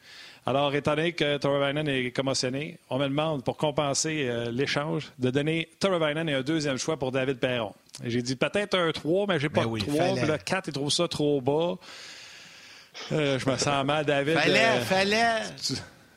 Alors, 0.46 0.74
étant 0.74 0.94
donné 0.94 1.12
que 1.12 1.36
Taravainen 1.36 1.88
est 1.88 2.10
commotionné, 2.12 2.78
on 2.88 2.98
me 2.98 3.08
demande, 3.08 3.44
pour 3.44 3.56
compenser 3.56 4.26
euh, 4.28 4.50
l'échange, 4.50 5.10
de 5.18 5.30
donner 5.30 5.68
Taravainen 5.80 6.28
et 6.28 6.34
un 6.34 6.42
deuxième 6.42 6.78
choix 6.78 6.96
pour 6.96 7.12
David 7.12 7.38
Perron. 7.38 7.74
J'ai 8.04 8.22
dit 8.22 8.36
peut-être 8.36 8.78
un 8.78 8.92
3, 8.92 9.26
mais 9.26 9.40
j'ai 9.40 9.48
pas 9.48 9.64
de 9.64 9.78
3. 9.78 10.26
Le 10.26 10.38
4, 10.38 10.68
il 10.68 10.72
trouve 10.72 10.90
ça 10.90 11.08
trop 11.08 11.40
bas. 11.40 11.74
Euh, 13.12 13.38
je 13.38 13.50
me 13.50 13.56
sens 13.56 13.84
mal, 13.84 14.06
David. 14.06 14.38
Fallait, 14.38 14.64
euh, 14.64 14.80
fallait. 14.80 15.42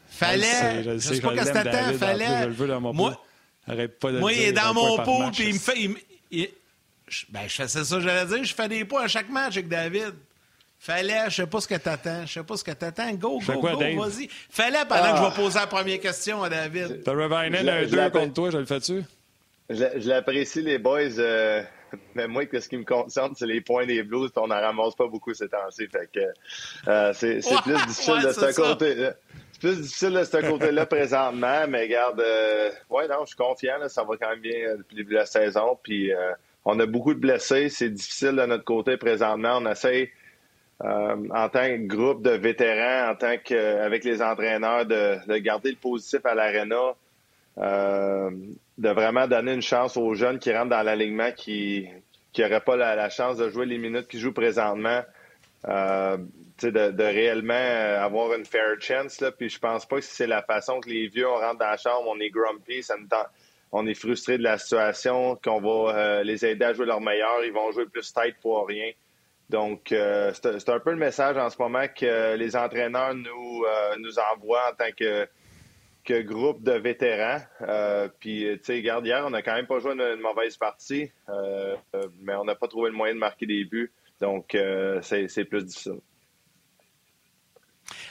Fallait. 0.10 0.84
Je 0.84 0.98
sais, 1.00 1.16
sais 1.16 1.22
pas 1.22 1.36
que 1.36 1.98
fallait. 1.98 2.42
Je 2.44 2.48
le 2.48 2.54
veux 2.54 2.68
dans 2.68 2.82
mon 2.82 2.94
Moi, 2.94 3.22
moi, 4.20 4.34
il 4.34 4.42
est 4.42 4.52
dans 4.52 4.74
mon 4.74 4.98
pot, 4.98 5.32
puis 5.32 5.50
il 5.50 5.54
me 5.54 5.60
fait. 5.60 5.88
ben, 7.30 7.42
je 7.48 7.56
faisais 7.56 7.84
ça, 7.84 8.00
j'allais 8.00 8.26
dire. 8.26 8.44
Je 8.44 8.54
fais 8.54 8.68
des 8.68 8.86
points 8.86 9.04
à 9.04 9.08
chaque 9.08 9.30
match 9.30 9.58
avec 9.58 9.68
David. 9.68 10.14
Fallait, 10.82 11.26
je 11.30 11.36
sais 11.36 11.48
pas 11.48 11.60
ce 11.60 11.68
que 11.68 11.76
t'attends. 11.76 12.26
Je 12.26 12.34
sais 12.34 12.44
pas 12.44 12.56
ce 12.56 12.64
que 12.64 12.72
t'attends. 12.72 13.12
Go, 13.14 13.40
go, 13.46 13.62
go, 13.62 13.78
vas-y. 13.78 14.30
Fallait 14.50 14.86
pendant 14.88 15.12
que 15.12 15.18
je 15.18 15.22
vais 15.22 15.28
ah. 15.28 15.36
poser 15.36 15.60
la 15.60 15.68
première 15.68 16.00
question 16.00 16.42
à 16.42 16.50
David. 16.50 17.04
T'as 17.04 17.12
Revainen 17.12 17.68
un 17.68 17.86
2 17.86 18.10
contre 18.10 18.34
toi, 18.34 18.50
je 18.50 18.58
le 18.58 18.66
fais-tu? 18.66 19.04
Je, 19.70 20.08
l'apprécie, 20.08 20.62
les 20.62 20.80
boys. 20.80 21.20
Euh, 21.20 21.62
mais 22.16 22.28
moi, 22.28 22.44
ce 22.52 22.70
qui 22.70 22.78
me 22.78 22.86
concerne, 22.86 23.34
c'est 23.36 23.46
les 23.46 23.60
points 23.60 23.86
des 23.86 24.04
Blues. 24.04 24.32
On 24.38 24.48
n'en 24.48 24.62
ramasse 24.62 24.96
pas 24.96 25.08
beaucoup 25.08 25.34
ces 25.34 25.50
temps-ci. 25.50 25.88
Fait 25.88 26.10
que 26.14 26.20
euh, 26.88 27.14
c'est 27.14 27.42
plus 27.62 27.86
difficile 27.86 28.22
de 28.24 28.32
ce 28.32 28.56
côté 28.56 29.10
plus 29.60 29.82
difficile 29.82 30.14
de 30.14 30.24
ce 30.24 30.38
côté-là 30.38 30.86
présentement, 30.86 31.68
mais 31.68 31.84
regarde, 31.84 32.20
euh, 32.22 32.72
ouais, 32.90 33.08
non, 33.08 33.22
je 33.22 33.28
suis 33.28 33.36
confiant, 33.36 33.76
ça 33.88 34.04
va 34.04 34.16
quand 34.18 34.30
même 34.30 34.40
bien 34.40 34.60
euh, 34.68 34.78
depuis 34.78 34.96
le 34.96 35.04
début 35.04 35.14
de 35.14 35.20
la 35.20 35.26
saison. 35.26 35.78
Puis 35.84 36.14
euh, 36.14 36.32
on 36.66 36.80
a 36.80 36.86
beaucoup 36.86 37.14
de 37.14 37.20
blessés, 37.20 37.70
c'est 37.70 37.90
difficile 37.90 38.36
de 38.36 38.46
notre 38.46 38.64
côté 38.64 38.98
présentement. 38.98 39.58
On 39.58 39.70
essaie 39.70 40.12
en 40.82 41.50
tant 41.50 41.68
que 41.68 41.88
groupe 41.88 42.24
de 42.24 42.30
vétérans, 42.30 43.12
en 43.12 43.16
tant 43.16 43.36
qu'avec 43.44 44.06
les 44.06 44.22
entraîneurs, 44.22 44.86
de, 44.86 45.38
garder 45.40 45.72
le 45.72 45.76
positif 45.76 46.26
à 46.26 46.34
l'aréna, 46.34 46.94
de 47.58 48.90
vraiment 48.90 49.28
donner 49.28 49.56
une 49.56 49.62
chance 49.62 49.98
aux 49.98 50.14
jeunes 50.14 50.40
qui 50.40 50.54
rentrent 50.54 50.70
dans 50.70 50.82
l'alignement 50.82 51.32
qui 51.36 51.90
n'auraient 52.38 52.62
pas 52.62 52.78
la, 52.78 53.10
chance 53.10 53.36
de 53.36 53.50
jouer 53.50 53.66
les 53.66 53.78
minutes 53.78 54.08
qu'ils 54.08 54.22
jouent 54.22 54.32
présentement 54.32 55.02
de, 56.68 57.04
réellement 57.04 57.54
euh, 57.54 58.04
avoir 58.04 58.34
une 58.34 58.46
fair 58.46 58.80
chance. 58.80 59.22
Là, 59.22 59.32
puis 59.32 59.50
je 59.50 59.60
pense 59.60 59.86
pas 59.86 59.98
que 59.98 60.04
c'est 60.04 60.28
la 60.28 60.42
façon 60.42 60.80
que 60.80 60.90
les 60.90 61.08
vieux, 61.08 61.28
on 61.28 61.36
rentre 61.36 61.60
dans 61.60 61.70
la 61.70 61.78
chambre, 61.78 62.08
on 62.08 62.20
est 62.20 62.30
grumpy, 62.30 62.84
ça 62.84 62.96
on 63.72 63.86
est 63.86 63.94
frustré 63.94 64.40
de 64.40 64.44
la 64.44 64.58
situation, 64.58 65.38
qu'on 65.44 65.62
va 65.62 65.96
euh, 65.96 66.24
les 66.24 66.44
aider 66.44 66.66
à 66.66 66.74
jouer 66.74 66.88
leur 66.88 67.02
meilleur, 67.02 67.46
ils 67.46 67.54
vont 67.54 67.72
jouer 67.72 67.86
plus 67.86 68.12
tête 68.12 68.36
pour 68.42 68.68
rien. 68.68 68.92
Donc, 69.50 69.92
euh, 69.92 70.32
c'est 70.34 70.70
un 70.70 70.80
peu 70.80 70.92
le 70.92 70.98
message 70.98 71.38
en 71.38 71.50
ce 71.50 71.58
moment 71.60 71.86
que 71.88 72.36
les 72.36 72.56
entraîneurs 72.56 73.14
nous, 73.16 73.66
nous 74.00 74.20
envoient 74.20 74.72
en 74.72 74.76
tant 74.76 74.92
que, 74.96 75.28
que 76.04 76.22
groupe 76.22 76.64
de 76.64 76.74
vétérans. 76.74 77.42
puis, 78.20 78.46
tu 78.58 78.60
sais, 78.64 78.80
hier, 78.80 79.24
on 79.26 79.30
n'a 79.30 79.42
quand 79.42 79.56
même 79.56 79.68
pas 79.68 79.80
joué 79.80 79.94
une, 79.94 80.20
mauvaise 80.20 80.58
partie, 80.58 81.12
mais 82.22 82.36
on 82.36 82.46
n'a 82.46 82.56
pas 82.56 82.68
trouvé 82.68 82.90
le 82.90 82.96
moyen 82.96 83.16
de 83.16 83.20
marquer 83.20 83.46
des 83.48 83.66
buts. 83.66 83.92
Donc, 84.20 84.56
c'est 85.02 85.46
plus 85.46 85.64
difficile. 85.64 86.00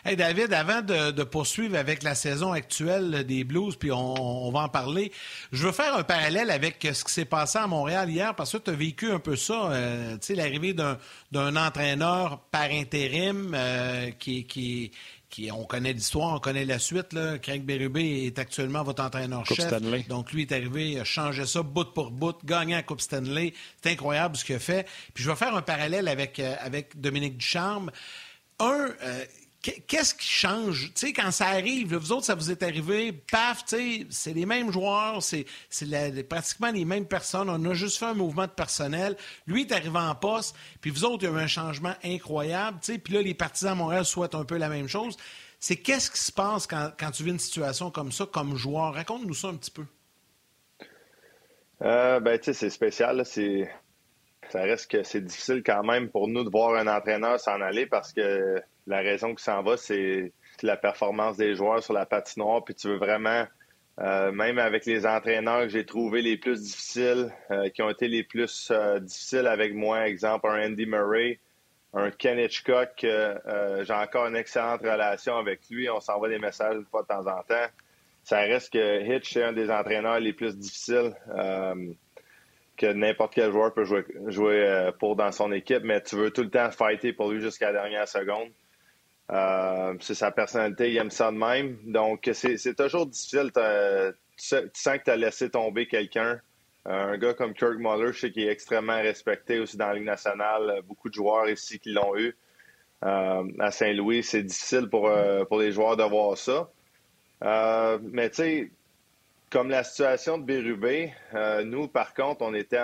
Hey 0.04 0.16
David, 0.16 0.52
avant 0.52 0.80
de, 0.82 1.22
poursuivre 1.24 1.76
avec 1.76 2.02
la 2.02 2.14
saison 2.14 2.52
actuelle 2.52 3.24
des 3.24 3.44
Blues, 3.44 3.76
puis 3.76 3.90
on, 3.92 4.50
va 4.50 4.60
en 4.60 4.68
parler, 4.68 5.12
je 5.52 5.66
veux 5.66 5.72
faire 5.72 5.94
un 5.96 6.02
parallèle 6.02 6.50
avec 6.50 6.86
ce 6.92 7.04
qui 7.04 7.12
s'est 7.12 7.24
passé 7.24 7.58
à 7.58 7.66
Montréal 7.66 8.08
hier, 8.08 8.34
parce 8.34 8.52
que 8.52 8.58
tu 8.58 8.70
as 8.70 8.74
vécu 8.74 9.10
un 9.10 9.18
peu 9.18 9.36
ça, 9.36 9.70
euh, 9.70 10.12
tu 10.12 10.28
sais, 10.28 10.34
l'arrivée 10.34 10.74
d'un 10.74 11.56
entraîneur 11.56 12.40
par 12.50 12.70
intérim 12.70 13.52
euh, 13.54 14.10
qui, 14.18 14.44
qui, 14.44 14.92
qui, 15.28 15.50
on 15.52 15.64
connaît 15.64 15.92
l'histoire, 15.92 16.34
on 16.34 16.38
connaît 16.38 16.64
la 16.64 16.78
suite. 16.78 17.12
Là. 17.12 17.38
Craig 17.38 17.62
Berube 17.62 17.98
est 17.98 18.38
actuellement 18.38 18.82
votre 18.82 19.02
entraîneur-chef. 19.02 19.72
Donc, 20.08 20.32
lui 20.32 20.42
est 20.42 20.52
arrivé, 20.52 20.92
il 20.92 21.00
a 21.00 21.04
changé 21.04 21.44
ça 21.44 21.62
bout 21.62 21.92
pour 21.92 22.10
bout, 22.10 22.36
gagné 22.44 22.74
la 22.74 22.82
Coupe 22.82 23.00
Stanley. 23.00 23.52
C'est 23.82 23.90
incroyable 23.90 24.36
ce 24.36 24.44
qu'il 24.44 24.54
a 24.54 24.58
fait. 24.58 24.86
Puis, 25.12 25.24
je 25.24 25.30
vais 25.30 25.36
faire 25.36 25.54
un 25.54 25.62
parallèle 25.62 26.08
avec, 26.08 26.38
euh, 26.38 26.54
avec 26.60 26.98
Dominique 27.00 27.36
Ducharme. 27.36 27.90
Un, 28.60 28.88
Qu'est-ce 29.86 30.14
qui 30.14 30.28
change? 30.28 30.92
Tu 30.94 31.06
sais, 31.06 31.12
quand 31.12 31.30
ça 31.30 31.46
arrive, 31.46 31.96
vous 31.96 32.12
autres, 32.12 32.26
ça 32.26 32.34
vous 32.34 32.50
est 32.50 32.62
arrivé, 32.62 33.12
paf, 33.12 33.64
tu 33.64 33.76
sais, 33.76 34.06
c'est 34.10 34.32
les 34.32 34.46
mêmes 34.46 34.70
joueurs, 34.70 35.22
c'est 35.22 35.46
pratiquement 36.28 36.70
les 36.70 36.84
mêmes 36.84 37.06
personnes. 37.06 37.48
On 37.50 37.64
a 37.64 37.74
juste 37.74 37.98
fait 37.98 38.06
un 38.06 38.14
mouvement 38.14 38.46
de 38.46 38.52
personnel. 38.52 39.16
Lui 39.46 39.62
est 39.62 39.72
arrivé 39.72 39.98
en 39.98 40.14
poste, 40.14 40.56
puis 40.80 40.90
vous 40.90 41.04
autres, 41.04 41.24
il 41.24 41.30
y 41.30 41.34
a 41.34 41.38
eu 41.38 41.42
un 41.42 41.46
changement 41.46 41.94
incroyable, 42.04 42.78
tu 42.80 42.92
sais, 42.92 42.98
puis 42.98 43.14
là, 43.14 43.22
les 43.22 43.34
partisans 43.34 43.72
à 43.72 43.74
Montréal 43.74 44.04
souhaitent 44.04 44.34
un 44.34 44.44
peu 44.44 44.56
la 44.56 44.68
même 44.68 44.88
chose. 44.88 45.16
C'est 45.60 45.76
qu'est-ce 45.76 46.10
qui 46.10 46.20
se 46.20 46.32
passe 46.32 46.66
quand, 46.66 47.10
tu 47.12 47.24
vis 47.24 47.30
une 47.30 47.38
situation 47.38 47.90
comme 47.90 48.12
ça, 48.12 48.26
comme 48.26 48.56
joueur? 48.56 48.94
Raconte-nous 48.94 49.34
ça 49.34 49.48
un 49.48 49.56
petit 49.56 49.72
peu. 49.72 49.84
Euh, 51.82 52.20
ben, 52.20 52.38
tu 52.38 52.44
sais, 52.46 52.52
c'est 52.52 52.70
spécial, 52.70 53.24
c'est 53.24 53.68
ça 54.50 54.62
reste 54.62 54.90
que 54.90 55.02
c'est 55.02 55.20
difficile 55.20 55.62
quand 55.64 55.82
même 55.82 56.08
pour 56.08 56.28
nous 56.28 56.44
de 56.44 56.50
voir 56.50 56.74
un 56.74 56.86
entraîneur 56.86 57.38
s'en 57.38 57.60
aller 57.60 57.86
parce 57.86 58.12
que 58.12 58.62
la 58.88 59.00
raison 59.00 59.28
qu'il 59.28 59.40
s'en 59.40 59.62
va, 59.62 59.76
c'est 59.76 60.32
la 60.62 60.76
performance 60.76 61.36
des 61.36 61.54
joueurs 61.54 61.82
sur 61.82 61.92
la 61.92 62.06
patinoire. 62.06 62.64
Puis 62.64 62.74
tu 62.74 62.88
veux 62.88 62.96
vraiment, 62.96 63.46
euh, 64.00 64.32
même 64.32 64.58
avec 64.58 64.86
les 64.86 65.06
entraîneurs 65.06 65.62
que 65.62 65.68
j'ai 65.68 65.84
trouvés 65.84 66.22
les 66.22 66.38
plus 66.38 66.62
difficiles, 66.62 67.32
euh, 67.50 67.68
qui 67.68 67.82
ont 67.82 67.90
été 67.90 68.08
les 68.08 68.24
plus 68.24 68.70
euh, 68.70 68.98
difficiles 68.98 69.46
avec 69.46 69.74
moi, 69.74 70.08
exemple 70.08 70.48
un 70.48 70.70
Andy 70.70 70.86
Murray, 70.86 71.38
un 71.92 72.10
Ken 72.10 72.38
Hitchcock, 72.38 72.90
j'ai 73.00 73.92
encore 73.92 74.26
une 74.26 74.36
excellente 74.36 74.80
relation 74.80 75.36
avec 75.36 75.60
lui. 75.70 75.88
On 75.88 76.00
s'envoie 76.00 76.28
des 76.28 76.38
messages 76.38 76.76
une 76.76 76.84
fois 76.84 77.02
de 77.02 77.08
temps 77.08 77.26
en 77.26 77.42
temps. 77.42 77.66
Ça 78.24 78.40
reste 78.40 78.72
que 78.74 79.02
Hitch, 79.02 79.32
c'est 79.32 79.42
un 79.42 79.54
des 79.54 79.70
entraîneurs 79.70 80.20
les 80.20 80.34
plus 80.34 80.56
difficiles 80.56 81.14
que 82.76 82.92
n'importe 82.92 83.34
quel 83.34 83.50
joueur 83.50 83.72
peut 83.72 83.84
jouer, 83.84 84.04
jouer 84.26 84.90
pour 84.98 85.16
dans 85.16 85.32
son 85.32 85.50
équipe, 85.50 85.82
mais 85.82 86.02
tu 86.02 86.16
veux 86.16 86.30
tout 86.30 86.42
le 86.42 86.50
temps 86.50 86.70
fighter 86.70 87.14
pour 87.14 87.30
lui 87.30 87.40
jusqu'à 87.40 87.72
la 87.72 87.80
dernière 87.80 88.06
seconde. 88.06 88.50
Euh, 89.30 89.94
c'est 90.00 90.14
sa 90.14 90.30
personnalité, 90.30 90.90
il 90.90 90.96
aime 90.96 91.10
ça 91.10 91.30
de 91.30 91.36
même. 91.36 91.76
Donc, 91.84 92.28
c'est 92.32 92.74
toujours 92.76 93.06
difficile. 93.06 93.50
Tu 93.54 93.60
sens 94.72 94.98
que 94.98 95.04
tu 95.04 95.10
as 95.10 95.16
laissé 95.16 95.50
tomber 95.50 95.86
quelqu'un. 95.86 96.40
Euh, 96.86 97.12
un 97.12 97.18
gars 97.18 97.34
comme 97.34 97.52
Kirk 97.52 97.76
Muller, 97.78 98.12
je 98.12 98.20
sais 98.20 98.30
qu'il 98.30 98.44
est 98.44 98.52
extrêmement 98.52 99.00
respecté 99.00 99.58
aussi 99.58 99.76
dans 99.76 99.88
la 99.88 99.94
Ligue 99.94 100.04
nationale. 100.04 100.80
Beaucoup 100.86 101.08
de 101.10 101.14
joueurs 101.14 101.48
ici 101.48 101.78
qui 101.78 101.90
l'ont 101.90 102.16
eu. 102.16 102.34
Euh, 103.04 103.44
à 103.58 103.70
Saint-Louis, 103.70 104.22
c'est 104.22 104.42
difficile 104.42 104.88
pour, 104.88 105.10
pour 105.48 105.58
les 105.58 105.72
joueurs 105.72 105.96
de 105.96 106.04
voir 106.04 106.38
ça. 106.38 106.70
mais 108.02 108.30
tu 108.30 108.36
sais, 108.36 108.70
comme 109.50 109.68
la 109.68 109.84
situation 109.84 110.38
de 110.38 110.44
Bérubé, 110.44 111.12
nous, 111.64 111.88
par 111.88 112.14
contre, 112.14 112.42
on 112.42 112.54
était 112.54 112.80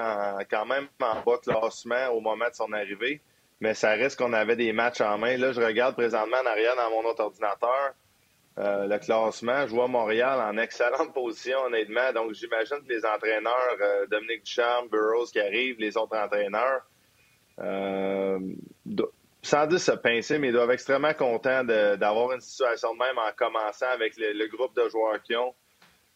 quand 0.51 0.67
même 0.67 0.89
en 1.01 1.23
bas 1.23 1.39
classement 1.43 2.09
au 2.13 2.21
moment 2.21 2.49
de 2.49 2.55
son 2.55 2.73
arrivée, 2.73 3.23
mais 3.61 3.75
ça 3.75 3.91
reste 3.91 4.19
qu'on 4.19 4.33
avait 4.33 4.57
des 4.57 4.73
matchs 4.73 5.01
en 5.01 5.19
main. 5.19 5.37
Là, 5.37 5.53
je 5.53 5.61
regarde 5.61 5.95
présentement 5.95 6.39
en 6.43 6.47
arrière 6.47 6.77
dans 6.77 6.91
mon 6.91 7.09
autre 7.09 7.23
ordinateur. 7.23 7.95
Euh, 8.57 8.87
le 8.87 8.99
classement. 8.99 9.67
Je 9.67 9.75
vois 9.75 9.89
Montréal 9.89 10.39
en 10.41 10.57
excellente 10.59 11.13
position, 11.15 11.59
honnêtement. 11.67 12.13
Donc, 12.13 12.35
j'imagine 12.35 12.79
que 12.87 12.93
les 12.93 13.05
entraîneurs, 13.05 13.77
euh, 13.81 14.07
Dominique 14.07 14.45
Duchamp, 14.45 14.87
Burroughs 14.93 15.31
qui 15.33 15.41
arrivent, 15.41 15.77
les 15.81 15.97
autres 15.97 16.17
entraîneurs, 16.17 16.83
euh, 17.59 18.39
sans 19.43 19.67
dire 19.67 19.81
se 19.81 19.91
pincer, 19.93 20.39
mais 20.39 20.49
ils 20.49 20.53
doivent 20.53 20.71
être 20.71 20.75
extrêmement 20.75 21.15
contents 21.15 21.65
d'avoir 21.65 22.33
une 22.33 22.41
situation 22.41 22.95
de 22.95 22.99
même 23.01 23.19
en 23.19 23.33
commençant 23.37 23.89
avec 23.89 24.15
le, 24.17 24.47
groupe 24.47 24.75
de 24.77 24.89
joueurs 24.89 25.21
qu'ils 25.23 25.37
ont. 25.37 25.55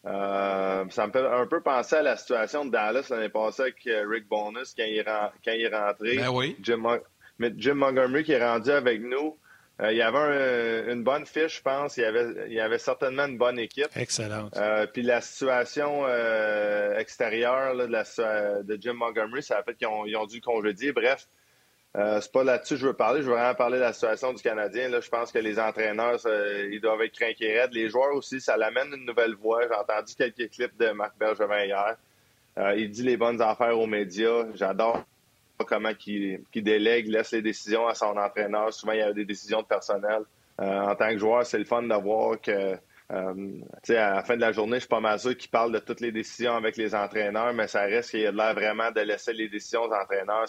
ça 0.05 1.07
me 1.07 1.13
fait 1.13 1.27
un 1.27 1.47
peu 1.47 1.61
penser 1.61 1.97
à 1.97 2.03
la 2.03 2.17
situation 2.17 2.67
de 2.67 2.71
Dallas 2.71 3.09
l'année 3.11 3.29
passée 3.29 3.63
avec 3.63 3.77
Rick 3.85 4.29
Bonus 4.29 4.75
quand 4.77 4.85
il, 4.85 4.97
est 4.97 5.77
rentré. 5.77 6.17
Ben 6.17 6.29
oui. 6.29 6.57
Jim, 6.63 6.83
Jim 7.57 7.75
Montgomery 7.75 8.25
qui 8.25 8.33
est 8.33 8.45
rendu 8.45 8.71
avec 8.71 9.01
nous. 9.01 9.37
Euh, 9.81 9.93
il 9.93 9.99
y 9.99 10.03
avait 10.03 10.93
une 10.93 11.05
bonne 11.05 11.25
fiche, 11.25 11.59
je 11.59 11.63
pense. 11.63 11.97
Il 11.97 12.01
y 12.01 12.05
avait, 12.05 12.49
il 12.49 12.53
y 12.53 12.61
avait 12.61 12.79
certainement 12.79 13.27
une 13.27 13.39
bonne 13.39 13.59
équipe. 13.59 13.89
Excellent. 13.95 14.51
Euh, 14.57 14.87
puis 14.87 15.03
la 15.03 15.21
situation 15.21 16.05
euh, 16.07 16.99
extérieure 16.99 17.77
de, 17.77 17.85
la, 17.85 18.03
de, 18.63 18.79
Jim 18.81 18.95
Montgomery, 18.95 19.43
ça 19.43 19.59
a 19.59 19.63
fait 19.63 19.75
qu'ils 19.75 19.87
ont, 19.87 20.05
ils 20.05 20.17
ont 20.17 20.27
dû 20.27 20.41
congédier. 20.41 20.93
Bref, 20.93 21.29
c'est 21.95 22.33
pas 22.33 22.45
là-dessus 22.45 22.75
que 22.75 22.81
je 22.81 22.87
veux 22.87 22.93
parler. 22.93 23.23
Je 23.23 23.27
veux 23.27 23.35
vraiment 23.35 23.55
parler 23.55 23.79
de 23.79 23.83
la 23.83 23.93
situation 23.93 24.33
du 24.33 24.43
Canadien. 24.43 24.89
Là, 24.89 25.01
je 25.01 25.09
pense 25.09 25.31
que 25.31 25.39
les 25.39 25.59
entraîneurs, 25.61 26.19
ils 26.71 26.81
doivent 26.81 27.03
être 27.03 27.15
craqués 27.15 27.59
raides. 27.59 27.73
Les 27.73 27.89
joueurs 27.89 28.15
aussi, 28.15 28.41
ça 28.41 28.57
l'amène 28.57 28.93
une 28.93 29.05
nouvelle 29.05 29.35
voix. 29.35 29.63
J'ai 29.63 29.75
entendu 29.75 30.15
quelques 30.17 30.51
clips 30.51 30.77
de 30.77 30.91
Marc 30.91 31.17
Bergevin 31.19 31.65
hier. 31.65 31.97
il 32.77 32.91
dit 32.91 33.03
les 33.05 33.17
bonnes 33.17 33.41
affaires 33.41 33.79
aux 33.79 33.87
médias. 33.87 34.47
J'adore 34.55 35.05
comment 35.65 35.91
il, 36.07 36.41
délègue, 36.55 37.09
laisse 37.09 37.33
les 37.33 37.43
décisions 37.43 37.87
à 37.87 37.95
son 37.95 38.17
entraîneur. 38.17 38.73
Souvent, 38.73 38.93
il 38.93 38.99
y 38.99 39.03
a 39.03 39.13
des 39.13 39.25
décisions 39.25 39.63
de 39.63 39.67
personnel. 39.67 40.23
Euh, 40.61 40.81
en 40.81 40.95
tant 40.95 41.11
que 41.11 41.19
joueur, 41.19 41.47
c'est 41.47 41.59
le 41.59 41.65
fun 41.65 41.83
de 41.83 41.95
voir 41.95 42.41
que 42.41 42.77
euh, 43.11 43.61
à 43.91 44.15
la 44.15 44.23
fin 44.23 44.37
de 44.37 44.41
la 44.41 44.53
journée, 44.53 44.77
je 44.77 44.81
suis 44.81 44.89
pas 44.89 45.01
mal 45.01 45.19
sûr 45.19 45.37
qu'il 45.37 45.51
parle 45.51 45.73
de 45.73 45.79
toutes 45.79 46.01
les 46.01 46.13
décisions 46.13 46.57
avec 46.57 46.77
les 46.77 46.95
entraîneurs, 46.95 47.55
mais 47.55 47.69
ça 47.69 47.83
reste 47.83 48.11
qu'il 48.11 48.21
y 48.21 48.27
a 48.27 48.33
de 48.33 48.37
l'air 48.37 48.55
vraiment 48.55 48.91
de 48.91 49.01
laisser 49.01 49.33
les 49.33 49.49
décisions 49.49 49.83
aux 49.83 49.93
entraîneurs. 49.93 50.47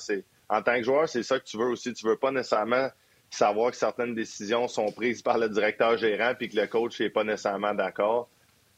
En 0.49 0.61
tant 0.61 0.75
que 0.75 0.83
joueur, 0.83 1.07
c'est 1.07 1.23
ça 1.23 1.39
que 1.39 1.45
tu 1.45 1.57
veux 1.57 1.67
aussi. 1.67 1.93
Tu 1.93 2.05
veux 2.05 2.17
pas 2.17 2.31
nécessairement 2.31 2.89
savoir 3.29 3.71
que 3.71 3.77
certaines 3.77 4.15
décisions 4.15 4.67
sont 4.67 4.91
prises 4.91 5.21
par 5.21 5.37
le 5.37 5.47
directeur 5.47 5.95
gérant 5.97 6.33
puis 6.37 6.49
que 6.49 6.59
le 6.59 6.65
coach 6.65 6.99
n'est 6.99 7.11
pas 7.11 7.23
nécessairement 7.23 7.75
d'accord. 7.75 8.27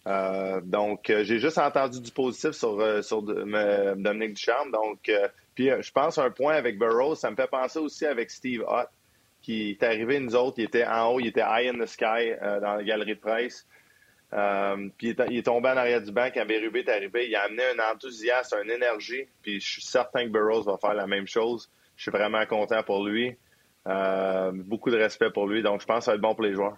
Euh, 0.07 0.59
donc, 0.61 1.05
j'ai 1.07 1.39
juste 1.39 1.57
entendu 1.57 2.01
du 2.01 2.11
positif 2.11 2.51
sur, 2.51 3.03
sur 3.03 3.23
Dominique 3.23 4.33
Ducharme. 4.33 4.71
Donc, 4.71 5.09
puis 5.55 5.69
euh, 5.69 5.81
je 5.81 5.91
pense 5.91 6.17
un 6.17 6.29
point 6.29 6.53
avec 6.53 6.77
Burroughs, 6.77 7.15
ça 7.15 7.31
me 7.31 7.35
fait 7.35 7.49
penser 7.49 7.79
aussi 7.79 8.05
avec 8.05 8.31
Steve 8.31 8.61
Hutt, 8.61 8.87
qui 9.41 9.71
est 9.71 9.83
arrivé, 9.83 10.19
nous 10.19 10.35
autres, 10.35 10.59
il 10.59 10.65
était 10.65 10.85
en 10.85 11.13
haut, 11.13 11.19
il 11.19 11.27
était 11.27 11.43
high 11.45 11.73
in 11.73 11.83
the 11.83 11.87
sky 11.87 12.33
euh, 12.41 12.59
dans 12.59 12.75
la 12.75 12.83
galerie 12.83 13.15
de 13.15 13.19
presse. 13.19 13.65
Euh, 14.33 14.87
puis 14.97 15.13
il 15.29 15.37
est, 15.37 15.43
tombé 15.43 15.69
en 15.69 15.77
arrière 15.77 16.01
du 16.01 16.11
banc 16.11 16.29
quand 16.33 16.45
Bérubé 16.45 16.79
est 16.79 16.89
arrivé. 16.89 17.27
Il 17.27 17.35
a 17.35 17.43
amené 17.43 17.63
un 17.75 17.93
enthousiasme, 17.93 18.59
une 18.63 18.71
énergie. 18.71 19.25
Puis 19.41 19.59
je 19.59 19.69
suis 19.69 19.81
certain 19.81 20.23
que 20.23 20.29
Burroughs 20.29 20.63
va 20.63 20.77
faire 20.77 20.93
la 20.93 21.05
même 21.05 21.27
chose. 21.27 21.69
Je 21.97 22.03
suis 22.03 22.11
vraiment 22.11 22.45
content 22.45 22.81
pour 22.81 23.05
lui. 23.05 23.35
beaucoup 24.53 24.89
de 24.89 24.95
respect 24.95 25.31
pour 25.31 25.47
lui. 25.47 25.61
Donc 25.61 25.81
je 25.81 25.85
pense 25.85 25.99
que 25.99 26.03
ça 26.05 26.11
va 26.11 26.15
être 26.15 26.21
bon 26.21 26.33
pour 26.33 26.45
les 26.45 26.53
joueurs. 26.53 26.77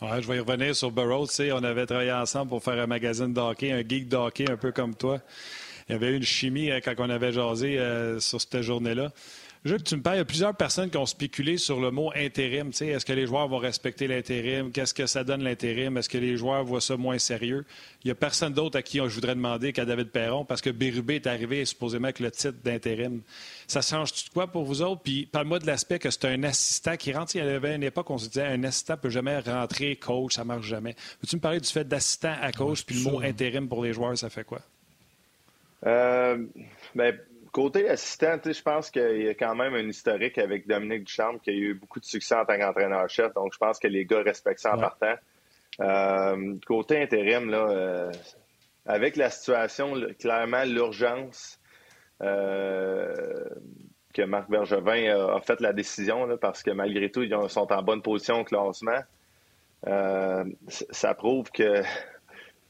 Ouais, 0.00 0.22
je 0.22 0.28
vais 0.28 0.36
y 0.36 0.40
revenir 0.40 0.74
sur 0.74 0.90
Burroughs. 0.90 1.28
on 1.52 1.64
avait 1.64 1.84
travaillé 1.84 2.12
ensemble 2.12 2.48
pour 2.48 2.62
faire 2.62 2.80
un 2.82 2.86
magazine 2.86 3.34
d'hockey, 3.34 3.70
un 3.70 3.86
geek 3.86 4.08
d'hockey 4.08 4.50
un 4.50 4.56
peu 4.56 4.72
comme 4.72 4.94
toi. 4.94 5.20
Il 5.88 5.92
y 5.92 5.94
avait 5.94 6.10
eu 6.10 6.16
une 6.16 6.22
chimie 6.22 6.70
euh, 6.70 6.80
quand 6.84 6.94
on 6.98 7.10
avait 7.10 7.32
jasé 7.32 7.78
euh, 7.78 8.20
sur 8.20 8.40
cette 8.40 8.62
journée-là. 8.62 9.12
Je 9.64 9.76
tu 9.76 9.96
me 9.96 10.02
parles, 10.02 10.16
il 10.16 10.18
y 10.18 10.22
a 10.22 10.26
plusieurs 10.26 10.54
personnes 10.54 10.90
qui 10.90 10.98
ont 10.98 11.06
spéculé 11.06 11.56
sur 11.56 11.80
le 11.80 11.90
mot 11.90 12.12
intérim. 12.14 12.68
Est-ce 12.68 13.06
que 13.06 13.14
les 13.14 13.26
joueurs 13.26 13.48
vont 13.48 13.56
respecter 13.56 14.06
l'intérim? 14.06 14.70
Qu'est-ce 14.70 14.92
que 14.92 15.06
ça 15.06 15.24
donne 15.24 15.42
l'intérim? 15.42 15.96
Est-ce 15.96 16.10
que 16.10 16.18
les 16.18 16.36
joueurs 16.36 16.64
voient 16.64 16.82
ça 16.82 16.98
moins 16.98 17.18
sérieux? 17.18 17.64
Il 18.02 18.08
n'y 18.08 18.10
a 18.10 18.14
personne 18.14 18.52
d'autre 18.52 18.76
à 18.76 18.82
qui 18.82 18.98
je 18.98 19.04
voudrais 19.04 19.34
demander 19.34 19.72
qu'à 19.72 19.86
David 19.86 20.10
Perron, 20.10 20.44
parce 20.44 20.60
que 20.60 20.68
Bérubé 20.68 21.14
est 21.14 21.26
arrivé 21.26 21.64
supposément 21.64 22.04
avec 22.04 22.20
le 22.20 22.30
titre 22.30 22.58
d'intérim. 22.62 23.22
Ça 23.66 23.80
change-tu 23.80 24.28
quoi 24.28 24.48
pour 24.48 24.64
vous 24.64 24.82
autres? 24.82 25.00
Puis 25.02 25.24
parle-moi 25.24 25.60
de 25.60 25.66
l'aspect 25.66 25.98
que 25.98 26.10
c'est 26.10 26.26
un 26.26 26.42
assistant 26.42 26.98
qui 26.98 27.14
rentre. 27.14 27.34
Il 27.34 27.38
y 27.38 27.48
avait 27.48 27.74
une 27.74 27.84
époque 27.84 28.10
où 28.10 28.12
on 28.12 28.18
se 28.18 28.28
disait 28.28 28.44
un 28.44 28.64
assistant 28.64 28.94
ne 28.94 28.98
peut 28.98 29.08
jamais 29.08 29.38
rentrer 29.38 29.96
coach, 29.96 30.34
ça 30.34 30.42
ne 30.42 30.48
marche 30.48 30.66
jamais. 30.66 30.94
Veux-tu 31.22 31.36
me 31.36 31.40
parler 31.40 31.60
du 31.60 31.70
fait 31.70 31.88
d'assistant 31.88 32.34
à 32.38 32.52
coach, 32.52 32.84
puis 32.84 32.96
le 32.96 33.10
mot 33.10 33.20
intérim 33.22 33.66
pour 33.66 33.82
les 33.82 33.94
joueurs, 33.94 34.18
ça 34.18 34.28
fait 34.28 34.44
quoi? 34.44 34.60
Euh, 35.86 36.46
ben, 36.94 37.18
côté 37.52 37.88
assistant, 37.88 38.38
je 38.44 38.62
pense 38.62 38.90
qu'il 38.90 39.22
y 39.22 39.28
a 39.28 39.34
quand 39.34 39.54
même 39.54 39.74
un 39.74 39.88
historique 39.88 40.38
avec 40.38 40.66
Dominique 40.66 41.04
Duchamp 41.04 41.38
qui 41.38 41.50
a 41.50 41.52
eu 41.52 41.74
beaucoup 41.74 42.00
de 42.00 42.04
succès 42.04 42.34
en 42.34 42.44
tant 42.44 42.58
qu'entraîneur-chef. 42.58 43.32
Donc, 43.34 43.52
je 43.52 43.58
pense 43.58 43.78
que 43.78 43.88
les 43.88 44.04
gars 44.04 44.22
respectent 44.22 44.60
ça 44.60 44.74
en 44.74 44.78
partant. 44.78 45.14
Euh, 45.80 46.54
côté 46.66 47.02
intérim, 47.02 47.50
là, 47.50 47.66
euh, 47.68 48.12
avec 48.86 49.16
la 49.16 49.30
situation, 49.30 49.94
clairement, 50.18 50.64
l'urgence 50.64 51.60
que 52.20 54.22
Marc 54.24 54.48
Bergevin 54.48 55.34
a, 55.34 55.40
fait 55.40 55.60
la 55.60 55.74
décision, 55.74 56.38
parce 56.38 56.62
que 56.62 56.70
malgré 56.70 57.10
tout, 57.10 57.22
ils 57.22 57.36
sont 57.48 57.70
en 57.70 57.82
bonne 57.82 58.00
position 58.00 58.40
au 58.40 58.44
classement. 58.44 59.00
ça 60.70 61.14
prouve 61.14 61.50
que 61.50 61.82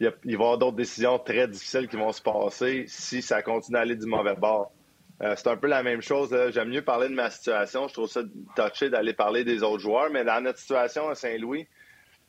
il, 0.01 0.07
va 0.07 0.13
y 0.25 0.35
avoir 0.35 0.59
d'autres 0.59 0.77
décisions 0.77 1.19
très 1.19 1.49
difficiles 1.49 1.89
qui 1.89 1.97
vont 1.97 2.13
se 2.13 2.23
passer 2.23 2.85
si 2.89 3.23
ça 3.23 3.43
continue 3.43 3.77
à 3.79 3.81
aller 3.81 3.97
du 3.97 4.07
mauvais 4.07 4.35
bord. 4.35 4.73
Euh, 5.23 5.35
c'est 5.37 5.49
un 5.49 5.57
peu 5.57 5.69
la 5.69 5.83
même 5.83 6.03
chose. 6.03 6.37
J'aime 6.53 6.69
mieux 6.69 6.83
parler 6.83 7.09
de 7.09 7.15
ma 7.15 7.31
situation. 7.31 7.87
Je 7.87 7.95
trouve 7.95 8.09
ça 8.09 8.23
touché 8.57 8.91
d'aller 8.91 9.13
parler 9.13 9.45
des 9.45 9.63
autres 9.63 9.79
joueurs. 9.79 10.11
Mais 10.11 10.25
dans 10.25 10.43
notre 10.43 10.59
situation 10.59 11.09
à 11.09 11.15
Saint-Louis, 11.15 11.69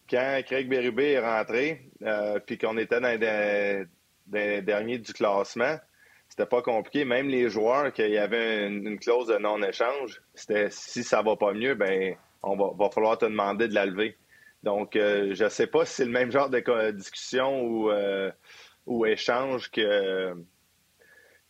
quand 0.10 0.42
Craig 0.46 0.70
Berube 0.70 1.00
est 1.00 1.20
rentré, 1.20 1.90
euh, 2.04 2.40
puis 2.40 2.58
qu'on 2.58 2.78
était 2.78 3.02
dans 3.02 3.20
les, 4.28 4.62
derniers 4.62 5.00
du 5.00 5.14
classement, 5.14 5.78
c'était 6.30 6.46
pas 6.46 6.62
compliqué. 6.62 7.06
Même 7.06 7.28
les 7.28 7.50
joueurs, 7.50 7.92
qu'il 7.92 8.12
y 8.12 8.18
avait 8.18 8.68
une, 8.68 9.00
clause 9.00 9.28
de 9.28 9.38
non-échange, 9.38 10.22
c'était 10.36 10.70
si 10.70 11.04
ça 11.04 11.24
va 11.24 11.36
pas 11.36 11.54
mieux, 11.54 11.74
ben 11.74 12.16
on 12.44 12.56
va, 12.56 12.72
va 12.78 12.92
falloir 12.92 13.18
te 13.18 13.26
demander 13.26 13.68
de 13.68 13.74
la 13.74 13.88
lever. 13.88 14.16
Donc, 14.66 14.96
euh, 14.96 15.36
je 15.36 15.44
ne 15.44 15.50
sais 15.50 15.68
pas 15.68 15.86
si 15.86 15.94
c'est 15.94 16.06
le 16.06 16.12
même 16.12 16.32
genre 16.32 16.50
de 16.50 16.92
discussion 16.92 17.62
ou, 17.62 17.92
euh, 17.92 18.32
ou 18.88 19.06
échange 19.06 19.70
que, 19.70 20.34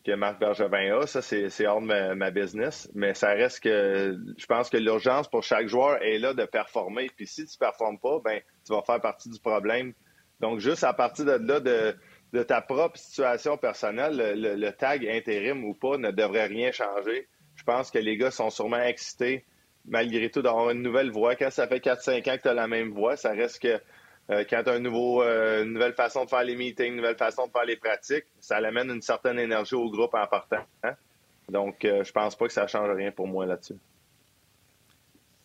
que 0.04 0.12
Marc 0.12 0.38
Bergevin 0.38 1.00
a. 1.00 1.06
Ça, 1.06 1.22
c'est 1.22 1.66
hors 1.66 1.80
de 1.80 2.14
ma, 2.14 2.30
business. 2.30 2.90
Mais 2.94 3.14
ça 3.14 3.30
reste 3.30 3.60
que 3.60 4.18
je 4.36 4.44
pense 4.46 4.68
que 4.68 4.76
l'urgence 4.76 5.28
pour 5.28 5.42
chaque 5.42 5.66
joueur 5.66 6.02
est 6.02 6.18
là 6.18 6.34
de 6.34 6.44
performer. 6.44 7.08
Puis 7.16 7.26
si 7.26 7.46
tu 7.46 7.54
ne 7.54 7.58
performes 7.58 7.98
pas, 7.98 8.20
ben 8.22 8.40
tu 8.66 8.74
vas 8.74 8.82
faire 8.82 9.00
partie 9.00 9.30
du 9.30 9.40
problème. 9.40 9.94
Donc, 10.40 10.60
juste 10.60 10.84
à 10.84 10.92
partir 10.92 11.24
de 11.24 11.32
là, 11.32 11.60
de, 11.60 12.42
ta 12.42 12.60
propre 12.60 12.98
situation 12.98 13.56
personnelle, 13.56 14.34
le, 14.36 14.70
tag 14.72 15.06
intérim 15.08 15.64
ou 15.64 15.72
pas 15.72 15.96
ne 15.96 16.10
devrait 16.10 16.48
rien 16.48 16.70
changer. 16.70 17.26
Je 17.54 17.64
pense 17.64 17.90
que 17.90 17.98
les 17.98 18.18
gars 18.18 18.30
sont 18.30 18.50
sûrement 18.50 18.82
excités 18.82 19.46
malgré 19.88 20.30
tout, 20.30 20.42
d'avoir 20.42 20.70
une 20.70 20.82
nouvelle 20.82 21.10
voix. 21.10 21.36
Quand 21.36 21.50
ça 21.50 21.66
fait 21.66 21.78
4-5 21.78 22.30
ans 22.30 22.36
que 22.36 22.42
tu 22.42 22.48
as 22.48 22.54
la 22.54 22.66
même 22.66 22.90
voix, 22.90 23.16
ça 23.16 23.30
reste 23.30 23.60
que 23.60 23.80
euh, 24.30 24.44
quand 24.48 24.62
tu 24.64 24.70
as 24.70 24.74
euh, 24.74 25.64
une 25.64 25.72
nouvelle 25.72 25.94
façon 25.94 26.24
de 26.24 26.30
faire 26.30 26.42
les 26.42 26.56
meetings, 26.56 26.88
une 26.88 26.96
nouvelle 26.96 27.16
façon 27.16 27.46
de 27.46 27.52
faire 27.52 27.64
les 27.64 27.76
pratiques, 27.76 28.24
ça 28.40 28.56
amène 28.56 28.90
une 28.90 29.02
certaine 29.02 29.38
énergie 29.38 29.76
au 29.76 29.88
groupe 29.88 30.14
en 30.14 30.26
partant. 30.26 30.64
Hein? 30.82 30.94
Donc, 31.48 31.84
euh, 31.84 32.02
je 32.02 32.12
pense 32.12 32.34
pas 32.34 32.46
que 32.46 32.52
ça 32.52 32.66
change 32.66 32.90
rien 32.96 33.12
pour 33.12 33.28
moi 33.28 33.46
là-dessus. 33.46 33.76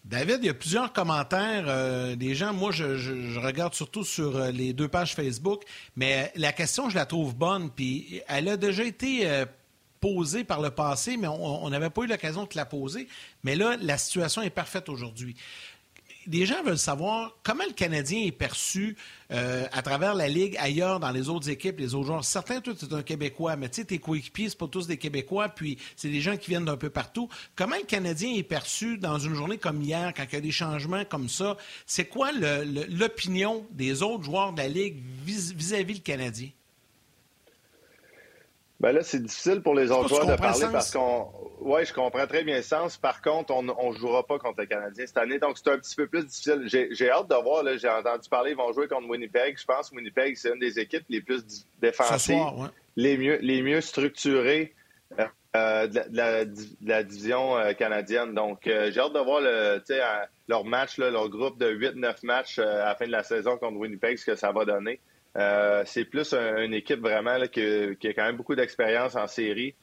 David, 0.03 0.39
il 0.41 0.47
y 0.47 0.49
a 0.49 0.55
plusieurs 0.55 0.91
commentaires 0.91 2.17
des 2.17 2.33
gens. 2.33 2.53
Moi, 2.53 2.71
je, 2.71 3.39
regarde 3.39 3.75
surtout 3.75 4.03
sur 4.03 4.39
les 4.51 4.73
deux 4.73 4.87
pages 4.87 5.13
Facebook, 5.13 5.61
mais 5.95 6.31
la 6.35 6.51
question, 6.51 6.89
je 6.89 6.95
la 6.95 7.05
trouve 7.05 7.35
bonne. 7.35 7.69
Puis, 7.69 8.19
elle 8.27 8.49
a 8.49 8.57
déjà 8.57 8.83
été 8.83 9.45
posée 10.01 10.43
par 10.43 10.61
le 10.61 10.71
passé, 10.71 11.15
mais 11.15 11.27
on 11.27 11.69
n'avait 11.69 11.91
pas 11.91 12.01
eu 12.01 12.07
l'occasion 12.07 12.43
de 12.43 12.49
la 12.55 12.65
poser. 12.65 13.07
Mais 13.43 13.55
là, 13.55 13.77
la 13.79 13.97
situation 13.97 14.41
est 14.41 14.49
parfaite 14.49 14.89
aujourd'hui. 14.89 15.37
Les 16.27 16.45
gens 16.45 16.61
veulent 16.63 16.77
savoir 16.77 17.35
comment 17.41 17.63
le 17.67 17.73
Canadien 17.73 18.25
est 18.25 18.31
perçu 18.31 18.95
euh, 19.31 19.65
à 19.71 19.81
travers 19.81 20.13
la 20.13 20.27
Ligue, 20.27 20.55
ailleurs, 20.59 20.99
dans 20.99 21.09
les 21.09 21.29
autres 21.29 21.49
équipes, 21.49 21.79
les 21.79 21.95
autres 21.95 22.07
joueurs. 22.07 22.23
Certains, 22.23 22.61
toi, 22.61 22.73
tu 22.77 22.85
es 22.85 22.93
un 22.93 23.01
Québécois, 23.01 23.55
mais 23.55 23.69
tu 23.69 23.77
sais, 23.77 23.85
tes 23.85 23.97
coéquipiers, 23.97 24.49
c'est 24.49 24.57
pas 24.57 24.67
tous 24.67 24.85
des 24.85 24.97
Québécois, 24.97 25.49
puis 25.49 25.79
c'est 25.95 26.09
des 26.09 26.21
gens 26.21 26.37
qui 26.37 26.51
viennent 26.51 26.65
d'un 26.65 26.77
peu 26.77 26.91
partout. 26.91 27.27
Comment 27.55 27.75
le 27.75 27.85
Canadien 27.85 28.35
est 28.35 28.43
perçu 28.43 28.99
dans 28.99 29.17
une 29.17 29.33
journée 29.33 29.57
comme 29.57 29.81
hier, 29.81 30.13
quand 30.15 30.25
il 30.31 30.33
y 30.33 30.37
a 30.37 30.41
des 30.41 30.51
changements 30.51 31.05
comme 31.05 31.27
ça? 31.27 31.57
C'est 31.87 32.05
quoi 32.05 32.31
l'opinion 32.31 33.65
des 33.71 34.03
autres 34.03 34.23
joueurs 34.23 34.53
de 34.53 34.59
la 34.59 34.67
Ligue 34.67 35.01
vis-à-vis 35.25 35.93
-vis 35.93 35.97
le 35.97 36.01
Canadien? 36.01 36.49
Ben 38.81 38.93
là, 38.93 39.03
c'est 39.03 39.21
difficile 39.21 39.61
pour 39.61 39.75
les 39.75 39.91
autres 39.91 40.09
joueurs 40.09 40.25
de 40.25 40.35
parler 40.35 40.65
parce 40.71 40.91
qu'on. 40.91 41.27
Oui, 41.59 41.85
je 41.85 41.93
comprends 41.93 42.25
très 42.25 42.43
bien 42.43 42.57
le 42.57 42.63
sens. 42.63 42.97
Par 42.97 43.21
contre, 43.21 43.53
on 43.53 43.61
ne 43.61 43.95
jouera 43.95 44.25
pas 44.25 44.39
contre 44.39 44.61
les 44.61 44.65
Canadiens 44.65 45.05
cette 45.05 45.19
année, 45.19 45.37
donc 45.37 45.59
c'est 45.59 45.69
un 45.69 45.77
petit 45.77 45.95
peu 45.95 46.07
plus 46.07 46.25
difficile. 46.25 46.63
J'ai 46.65 47.11
hâte 47.11 47.29
de 47.29 47.35
voir. 47.35 47.63
J'ai 47.77 47.87
entendu 47.87 48.27
parler, 48.27 48.51
ils 48.51 48.57
vont 48.57 48.73
jouer 48.73 48.87
contre 48.87 49.07
Winnipeg. 49.07 49.55
Je 49.59 49.65
pense 49.65 49.91
que 49.91 49.95
Winnipeg, 49.95 50.35
c'est 50.35 50.49
une 50.49 50.59
des 50.59 50.79
équipes 50.79 51.05
les 51.09 51.21
plus 51.21 51.43
défensives, 51.79 52.71
les, 52.95 53.17
mieux, 53.17 53.37
les 53.41 53.61
mieux 53.61 53.81
structurées 53.81 54.73
euh, 55.55 55.85
de, 55.85 56.01
la, 56.81 57.03
division 57.03 57.57
euh, 57.59 57.73
canadienne. 57.73 58.33
Donc, 58.33 58.65
euh, 58.65 58.89
j'ai 58.91 58.99
hâte 58.99 59.13
de 59.13 59.19
voir 59.19 59.41
le, 59.41 59.79
leur 60.47 60.65
match, 60.65 60.97
leur 60.97 61.29
groupe 61.29 61.59
de 61.59 61.71
8-9 61.71 62.25
matchs 62.25 62.57
à 62.57 62.85
la 62.85 62.95
fin 62.95 63.05
de 63.05 63.11
la 63.11 63.21
saison 63.21 63.57
contre 63.57 63.77
Winnipeg, 63.77 64.17
ce 64.17 64.25
que 64.25 64.35
ça 64.35 64.51
va 64.51 64.65
donner. 64.65 64.99
Euh, 65.37 65.83
c'est 65.85 66.05
plus 66.05 66.33
une 66.33 66.73
équipe 66.73 66.99
vraiment 66.99 67.39
qui, 67.47 67.61
a 67.61 68.13
quand 68.13 68.25
même 68.25 68.37
beaucoup 68.37 68.55
d'expérience 68.55 69.15
en 69.15 69.27
série. 69.27 69.75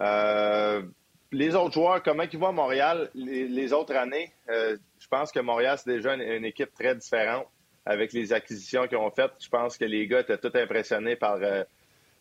Euh, 0.00 0.82
les 1.32 1.54
autres 1.54 1.74
joueurs, 1.74 2.02
comment 2.02 2.22
ils 2.22 2.38
vont 2.38 2.48
à 2.48 2.52
Montréal 2.52 3.10
les, 3.14 3.72
autres 3.72 3.96
années? 3.96 4.32
Euh, 4.48 4.76
je 5.00 5.08
pense 5.08 5.32
que 5.32 5.40
Montréal, 5.40 5.76
c'est 5.82 5.90
déjà 5.90 6.14
une, 6.14 6.44
équipe 6.44 6.72
très 6.74 6.94
différente 6.94 7.46
avec 7.84 8.12
les 8.12 8.32
acquisitions 8.32 8.86
qu'ils 8.86 8.98
ont 8.98 9.10
faites. 9.10 9.32
Je 9.40 9.48
pense 9.48 9.76
que 9.76 9.84
les 9.84 10.06
gars 10.06 10.20
étaient 10.20 10.38
tous 10.38 10.56
impressionnés 10.56 11.16
par 11.16 11.38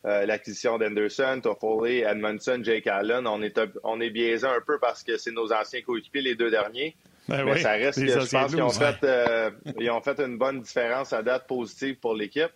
l'acquisition 0.04 0.78
d'Anderson, 0.78 1.40
Toffoli, 1.42 2.00
Edmondson, 2.00 2.62
Jake 2.64 2.88
Allen. 2.88 3.28
On 3.28 3.42
est, 3.42 3.60
on 3.84 4.02
est 4.02 4.10
biaisé 4.10 4.48
un 4.48 4.62
peu 4.66 4.80
parce 4.80 5.04
que 5.04 5.18
c'est 5.18 5.32
nos 5.32 5.52
anciens 5.54 5.82
coéquipiers, 5.82 6.22
les 6.22 6.36
deux 6.36 6.50
derniers. 6.50 6.96
Ben 7.28 7.44
mais 7.44 7.58
ça 7.60 7.72
reste 7.72 8.00
que 8.00 8.08
je 8.08 8.30
pense 8.30 8.52
qu'ils 8.52 8.62
ont, 8.62 8.70
fait, 8.70 9.04
euh, 9.04 9.52
ont 9.90 10.02
fait 10.02 10.20
une 10.20 10.38
bonne 10.38 10.62
différence 10.62 11.12
à 11.12 11.24
date 11.24 11.48
positive 11.48 11.98
pour 12.00 12.14
l'équipe. 12.14 12.52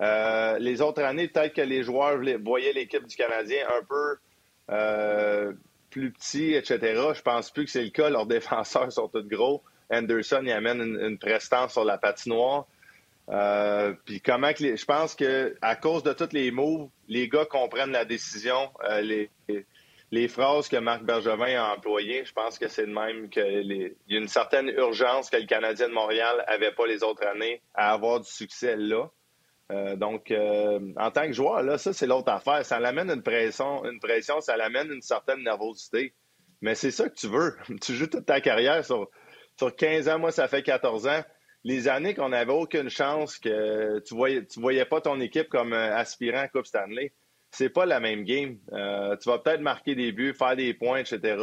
Euh, 0.00 0.58
les 0.58 0.82
autres 0.82 1.02
années, 1.02 1.28
peut-être 1.28 1.54
que 1.54 1.62
les 1.62 1.82
joueurs 1.82 2.18
voyaient 2.42 2.72
l'équipe 2.72 3.06
du 3.06 3.16
Canadien 3.16 3.66
un 3.68 3.84
peu 3.84 4.16
euh, 4.70 5.52
plus 5.90 6.10
petit, 6.10 6.54
etc. 6.54 6.78
Je 7.14 7.22
pense 7.22 7.50
plus 7.50 7.64
que 7.64 7.70
c'est 7.70 7.84
le 7.84 7.90
cas. 7.90 8.10
Leurs 8.10 8.26
défenseurs 8.38 8.92
sont 8.92 9.08
tous 9.08 9.22
gros. 9.22 9.62
Anderson, 9.90 10.40
il 10.42 10.52
amène 10.52 10.80
une, 10.80 11.18
prestance 11.18 11.72
sur 11.72 11.84
la 11.84 11.96
patinoire. 11.98 12.66
puis 14.04 14.20
comment 14.20 14.52
que 14.52 14.76
je 14.76 14.84
pense 14.84 15.14
que 15.14 15.56
à 15.62 15.76
cause 15.76 16.02
de 16.02 16.12
tous 16.12 16.32
les 16.32 16.50
moves, 16.50 16.88
les 17.08 17.28
gars 17.28 17.44
comprennent 17.44 17.92
la 17.92 18.04
décision. 18.04 18.70
les, 19.02 19.30
les 20.12 20.28
phrases 20.28 20.68
que 20.68 20.76
Marc 20.76 21.04
Bergevin 21.04 21.58
a 21.58 21.74
employées, 21.74 22.24
je 22.26 22.32
pense 22.34 22.58
que 22.58 22.68
c'est 22.68 22.86
de 22.86 22.92
même 22.92 23.30
qu'il 23.30 23.94
y 24.08 24.14
a 24.14 24.18
une 24.18 24.28
certaine 24.28 24.68
urgence 24.68 25.30
que 25.30 25.38
le 25.38 25.46
Canadien 25.46 25.88
de 25.88 25.94
Montréal 25.94 26.44
n'avait 26.46 26.72
pas 26.72 26.86
les 26.86 27.02
autres 27.02 27.26
années 27.26 27.62
à 27.74 27.94
avoir 27.94 28.20
du 28.20 28.30
succès 28.30 28.76
là. 28.76 29.10
Euh, 29.70 29.96
donc, 29.96 30.30
euh, 30.30 30.80
en 30.98 31.10
tant 31.10 31.26
que 31.26 31.32
joueur, 31.32 31.62
là, 31.62 31.78
ça, 31.78 31.94
c'est 31.94 32.06
l'autre 32.06 32.30
affaire. 32.30 32.62
Ça 32.66 32.78
l'amène 32.78 33.10
une 33.10 33.22
pression, 33.22 33.86
une 33.86 34.00
pression, 34.00 34.42
ça 34.42 34.54
l'amène 34.58 34.92
une 34.92 35.00
certaine 35.00 35.42
nervosité. 35.42 36.12
Mais 36.60 36.74
c'est 36.74 36.90
ça 36.90 37.08
que 37.08 37.14
tu 37.14 37.28
veux. 37.28 37.56
tu 37.80 37.94
joues 37.94 38.06
toute 38.06 38.26
ta 38.26 38.42
carrière 38.42 38.84
sur, 38.84 39.08
sur 39.56 39.74
15 39.74 40.10
ans. 40.10 40.18
Moi, 40.18 40.30
ça 40.30 40.46
fait 40.46 40.62
14 40.62 41.06
ans. 41.06 41.22
Les 41.64 41.88
années 41.88 42.14
qu'on 42.14 42.28
n'avait 42.28 42.52
aucune 42.52 42.90
chance, 42.90 43.38
que 43.38 44.00
tu 44.00 44.14
voyais, 44.14 44.44
tu 44.44 44.60
voyais 44.60 44.84
pas 44.84 45.00
ton 45.00 45.18
équipe 45.20 45.48
comme 45.48 45.72
euh, 45.72 45.96
aspirant 45.96 46.40
à 46.40 46.48
Coupe 46.48 46.66
Stanley 46.66 47.12
c'est 47.52 47.68
pas 47.68 47.86
la 47.86 48.00
même 48.00 48.24
game. 48.24 48.56
Euh, 48.72 49.16
tu 49.16 49.28
vas 49.28 49.38
peut-être 49.38 49.60
marquer 49.60 49.94
des 49.94 50.10
buts, 50.10 50.34
faire 50.34 50.56
des 50.56 50.74
points, 50.74 50.98
etc. 50.98 51.36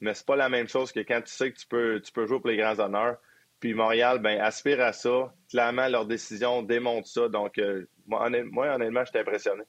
Mais 0.00 0.14
c'est 0.14 0.24
pas 0.24 0.36
la 0.36 0.48
même 0.48 0.68
chose 0.68 0.92
que 0.92 1.00
quand 1.00 1.20
tu 1.20 1.32
sais 1.32 1.52
que 1.52 1.58
tu 1.58 1.66
peux, 1.66 2.00
tu 2.00 2.12
peux 2.12 2.26
jouer 2.26 2.38
pour 2.38 2.48
les 2.48 2.56
grands 2.56 2.78
honneurs. 2.78 3.16
Puis 3.58 3.74
Montréal, 3.74 4.20
ben, 4.20 4.40
aspire 4.40 4.80
à 4.80 4.92
ça. 4.92 5.34
Clairement, 5.50 5.88
leur 5.88 6.06
décision 6.06 6.62
démontre 6.62 7.08
ça. 7.08 7.28
Donc, 7.28 7.58
euh, 7.58 7.84
moi, 8.06 8.24
honnêtement, 8.24 9.04
j'étais 9.04 9.20
impressionné. 9.20 9.64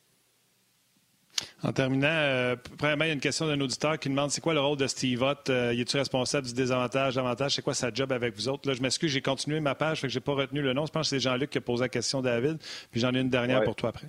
En 1.64 1.74
terminant, 1.74 2.08
euh, 2.08 2.56
premièrement, 2.78 3.06
il 3.06 3.08
y 3.08 3.12
a 3.12 3.14
une 3.14 3.20
question 3.20 3.48
d'un 3.48 3.60
auditeur 3.60 3.98
qui 3.98 4.10
demande 4.10 4.32
c'est 4.32 4.42
quoi 4.42 4.54
le 4.54 4.60
rôle 4.60 4.78
de 4.78 4.88
Steve 4.88 5.22
Ott? 5.22 5.50
Euh, 5.50 5.72
est-il 5.72 5.98
responsable 5.98 6.48
du 6.48 6.54
désavantage, 6.54 7.18
avantage? 7.18 7.56
C'est 7.56 7.62
quoi 7.62 7.74
sa 7.74 7.92
job 7.92 8.12
avec 8.12 8.36
vous 8.36 8.48
autres? 8.48 8.68
Là, 8.70 8.76
Je 8.76 8.82
m'excuse, 8.82 9.12
j'ai 9.12 9.22
continué 9.22 9.60
ma 9.60 9.76
page, 9.76 10.02
fait 10.02 10.08
que 10.08 10.14
j'ai 10.14 10.20
pas 10.20 10.34
retenu 10.34 10.62
le 10.62 10.74
nom. 10.74 10.86
Je 10.86 10.92
pense 10.92 11.10
que 11.10 11.16
c'est 11.16 11.20
Jean-Luc 11.20 11.50
qui 11.50 11.58
a 11.58 11.62
posé 11.62 11.84
la 11.84 11.90
question, 11.90 12.22
David. 12.22 12.58
Puis 12.92 13.02
j'en 13.02 13.14
ai 13.14 13.20
une 13.20 13.30
dernière 13.30 13.64
pour 13.64 13.76
toi 13.76 13.90
après. 13.90 14.08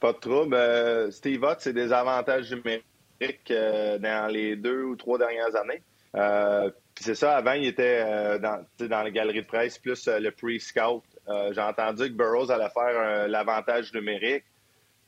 Pas 0.00 0.12
de 0.12 0.18
trouble. 0.18 0.54
Euh, 0.54 1.10
Steve 1.10 1.42
Ott, 1.42 1.56
c'est 1.60 1.72
des 1.72 1.92
avantages 1.92 2.50
numériques 2.52 3.50
euh, 3.50 3.98
dans 3.98 4.30
les 4.30 4.56
deux 4.56 4.82
ou 4.82 4.96
trois 4.96 5.18
dernières 5.18 5.56
années. 5.56 5.82
Euh, 6.14 6.70
puis 6.94 7.04
c'est 7.04 7.14
ça, 7.14 7.36
avant, 7.36 7.52
il 7.52 7.66
était 7.66 8.38
dans, 8.38 8.64
dans 8.78 9.02
la 9.02 9.10
galerie 9.10 9.42
de 9.42 9.46
presse, 9.46 9.78
plus 9.78 10.08
le 10.08 10.30
pre-scout. 10.30 11.02
J'ai 11.52 11.60
entendu 11.60 12.04
que 12.04 12.16
Burroughs 12.16 12.50
allait 12.50 12.70
faire 12.70 13.28
l'avantage 13.28 13.92
numérique. 13.92 14.44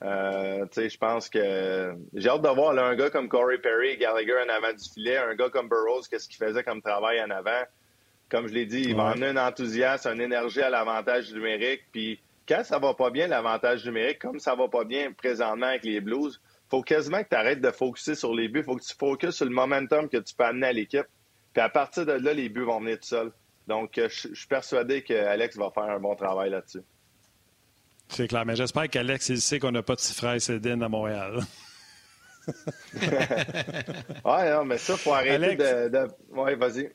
je 0.03 0.99
pense 0.99 1.31
que 1.31 1.95
j'ai 2.13 2.29
hâte 2.29 2.43
de 2.43 2.49
voir 2.49 2.79
un 2.79 2.95
gars 2.95 3.09
comme 3.09 3.31
Corey 3.31 3.57
Perry, 3.57 3.97
Gallagher 3.97 4.35
en 4.45 4.51
avant 4.51 4.75
du 4.75 4.87
filet, 4.87 5.17
un 5.17 5.35
gars 5.35 5.49
comme 5.49 5.71
Burroughs, 5.71 6.07
qu'est-ce 6.11 6.29
qu'il 6.29 6.37
faisait 6.37 6.63
comme 6.63 6.83
travail 6.83 7.23
en 7.23 7.31
avant. 7.31 7.63
Comme 8.29 8.47
je 8.47 8.53
l'ai 8.53 8.67
dit, 8.67 8.83
il 8.83 8.95
va 8.95 9.05
emmener 9.05 9.29
un 9.29 9.49
enthousiasme, 9.49 10.13
une 10.13 10.21
énergie 10.21 10.61
à 10.61 10.69
l'avantage 10.69 11.33
numérique. 11.33 11.85
Puis 11.91 12.21
quand 12.49 12.65
ça 12.65 12.79
va 12.79 12.95
pas 12.95 13.11
bien, 13.11 13.27
l'avantage 13.27 13.85
numérique, 13.85 14.21
comme 14.21 14.41
ça 14.41 14.55
va 14.55 14.69
pas 14.69 14.85
bien 14.85 15.13
présentement 15.13 15.67
avec 15.67 15.85
les 15.85 16.01
Blues, 16.01 16.41
faut 16.71 16.83
quasiment 16.83 17.23
que 17.23 17.29
tu 17.29 17.37
arrêtes 17.37 17.61
de 17.61 17.71
focuser 17.71 18.15
sur 18.15 18.35
les 18.35 18.49
buts. 18.49 18.63
faut 18.63 18.77
que 18.77 18.83
tu 18.85 18.95
focuses 18.99 19.37
sur 19.37 19.45
le 19.45 19.53
momentum 19.53 20.09
que 20.09 20.17
tu 20.17 20.35
peux 20.35 20.45
amener 20.45 20.67
à 20.67 20.73
l'équipe. 20.73 21.07
Puis 21.53 21.63
à 21.63 21.69
partir 21.69 22.07
de 22.07 22.13
là, 22.13 22.33
les 22.33 22.49
buts 22.49 22.65
vont 22.65 22.81
venir 22.81 22.99
tout 22.99 23.09
seuls. 23.09 23.33
Donc, 23.67 23.99
euh, 23.99 24.09
je, 24.09 24.35
suis 24.35 24.47
persuadé 24.49 25.03
qu'Alex 25.03 25.57
va 25.57 25.71
faire 25.71 25.85
un 25.85 26.01
bon 26.01 26.15
travail 26.15 26.51
là-dessus. 26.51 26.83
C'est 28.09 28.27
clair, 28.27 28.47
mais 28.47 28.57
j'espère 28.57 28.89
qu'Alex, 28.89 29.29
il 29.29 29.41
sait 29.41 29.59
qu'on 29.59 29.73
n'a 29.73 29.83
pas 29.83 29.95
de 29.95 30.01
frère 30.01 30.41
Cédine 30.41 30.83
à 30.83 30.89
Montréal. 30.89 31.41
ouais, 32.95 34.51
non, 34.51 34.65
mais 34.65 34.79
ça, 34.79 34.95
il 34.95 34.99
faut 34.99 35.13
arrêter 35.13 35.57
de, 35.57 35.89
de... 35.89 36.09
Ouais, 36.31 36.55
vas-y. 36.55 36.91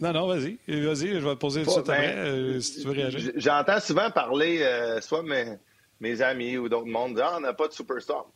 Non, 0.00 0.12
non, 0.12 0.26
vas-y. 0.28 0.58
Vas-y, 0.68 1.08
je 1.08 1.26
vais 1.26 1.34
te 1.34 1.40
poser 1.40 1.64
ça 1.64 1.80
après, 1.80 2.14
ben, 2.14 2.18
euh, 2.18 2.60
si 2.60 2.80
tu 2.80 2.86
veux 2.86 2.92
réagir. 2.92 3.32
J'entends 3.36 3.80
souvent 3.80 4.10
parler, 4.10 4.62
euh, 4.62 5.00
soit 5.00 5.22
mes, 5.22 5.56
mes, 6.00 6.22
amis 6.22 6.56
ou 6.56 6.68
d'autres 6.68 6.86
mondes, 6.86 7.14
dire, 7.14 7.26
ah, 7.28 7.36
on 7.38 7.40
n'a 7.40 7.52
pas 7.52 7.66
de 7.66 7.72
superstar. 7.72 8.26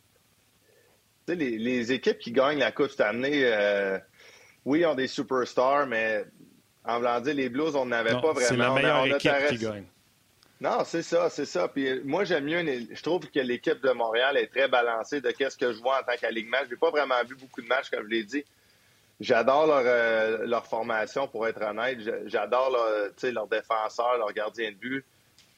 Tu 1.25 1.33
sais, 1.33 1.35
les, 1.35 1.57
les, 1.57 1.91
équipes 1.93 2.19
qui 2.19 2.33
gagnent 2.33 2.59
la 2.59 2.73
Coupe 2.73 2.89
cette 2.89 3.01
année, 3.01 3.43
euh, 3.45 3.97
oui, 4.65 4.81
ils 4.81 4.85
ont 4.85 4.95
des 4.95 5.07
superstars, 5.07 5.87
mais 5.87 6.25
en 6.83 6.97
voulant 6.97 7.21
dire, 7.21 7.33
les 7.33 7.47
Blues, 7.47 7.75
on 7.75 7.85
n'avait 7.85 8.11
pas 8.11 8.33
vraiment. 8.33 8.39
C'est 8.41 8.57
la 8.57 8.73
meilleure 8.73 9.05
équipe 9.05 9.31
qui 9.49 9.57
gagne. 9.57 9.85
Non, 10.59 10.83
c'est 10.85 11.03
ça, 11.03 11.29
c'est 11.29 11.45
ça. 11.45 11.67
Puis 11.67 12.01
moi, 12.05 12.23
j'aime 12.23 12.45
mieux, 12.45 12.63
je 12.91 13.01
trouve 13.03 13.29
que 13.29 13.39
l'équipe 13.39 13.81
de 13.81 13.91
Montréal 13.91 14.37
est 14.37 14.47
très 14.47 14.67
balancée 14.67 15.19
de 15.19 15.29
qu'est-ce 15.31 15.57
que 15.57 15.73
je 15.73 15.79
vois 15.79 15.99
en 15.99 16.03
tant 16.03 16.17
qu'alignement. 16.17 16.57
Je 16.65 16.69
n'ai 16.71 16.77
pas 16.77 16.89
vraiment 16.89 17.21
vu 17.27 17.35
beaucoup 17.35 17.61
de 17.61 17.67
matchs, 17.67 17.89
comme 17.89 18.03
je 18.03 18.09
l'ai 18.09 18.23
dit. 18.23 18.45
J'adore 19.23 19.67
leur, 19.67 19.83
euh, 19.85 20.45
leur, 20.45 20.67
formation, 20.67 21.29
pour 21.29 21.47
être 21.47 21.61
honnête. 21.61 21.97
J'adore 22.25 22.69
leur, 22.71 23.31
leur 23.31 23.47
défenseur, 23.47 24.17
leur 24.17 24.33
gardien 24.33 24.71
de 24.71 24.75
but. 24.75 25.05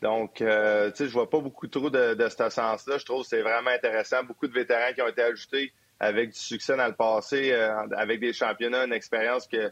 Donc, 0.04 0.40
euh, 0.42 0.92
je 0.96 1.06
vois 1.06 1.28
pas 1.28 1.40
beaucoup 1.40 1.68
trop 1.68 1.90
de, 1.90 2.14
de 2.14 2.30
sens-là. 2.30 2.98
Je 3.00 3.06
trouve 3.06 3.24
que 3.24 3.28
c'est 3.28 3.42
vraiment 3.42 3.72
intéressant. 3.72 4.24
Beaucoup 4.24 4.48
de 4.48 4.54
vétérans 4.54 4.94
qui 4.94 5.02
ont 5.02 5.08
été 5.08 5.24
ajoutés 5.24 5.74
avec 6.00 6.30
du 6.30 6.38
succès 6.38 6.78
dans 6.78 6.86
le 6.86 6.94
passé, 6.94 7.52
euh, 7.52 7.88
avec 7.98 8.20
des 8.20 8.32
championnats, 8.32 8.86
une 8.86 8.94
expérience 8.94 9.48
que 9.48 9.72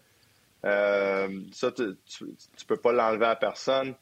euh, 0.65 1.27
ça, 1.51 1.71
tu, 1.71 1.83
tu, 2.07 2.65
peux 2.65 2.77
pas 2.77 2.93
l'enlever 2.93 3.27
à 3.27 3.35
personne. 3.35 3.93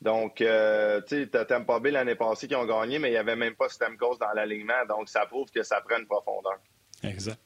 Donc, 0.00 0.36
tu 0.36 0.44
sais, 0.44 1.26
Tampa 1.46 1.78
Bay 1.78 1.90
l'année 1.90 2.14
passée 2.14 2.48
qui 2.48 2.54
ont 2.54 2.64
gagné, 2.64 2.98
mais 2.98 3.08
il 3.08 3.12
n'y 3.12 3.18
avait 3.18 3.36
même 3.36 3.54
pas 3.54 3.68
Stamkos 3.68 4.16
dans 4.16 4.32
l'alignement. 4.32 4.86
Donc, 4.88 5.10
ça 5.10 5.26
prouve 5.26 5.50
que 5.50 5.62
ça 5.62 5.82
prend 5.82 5.98
une 5.98 6.06
profondeur. 6.06 6.58
Exact. 7.02 7.38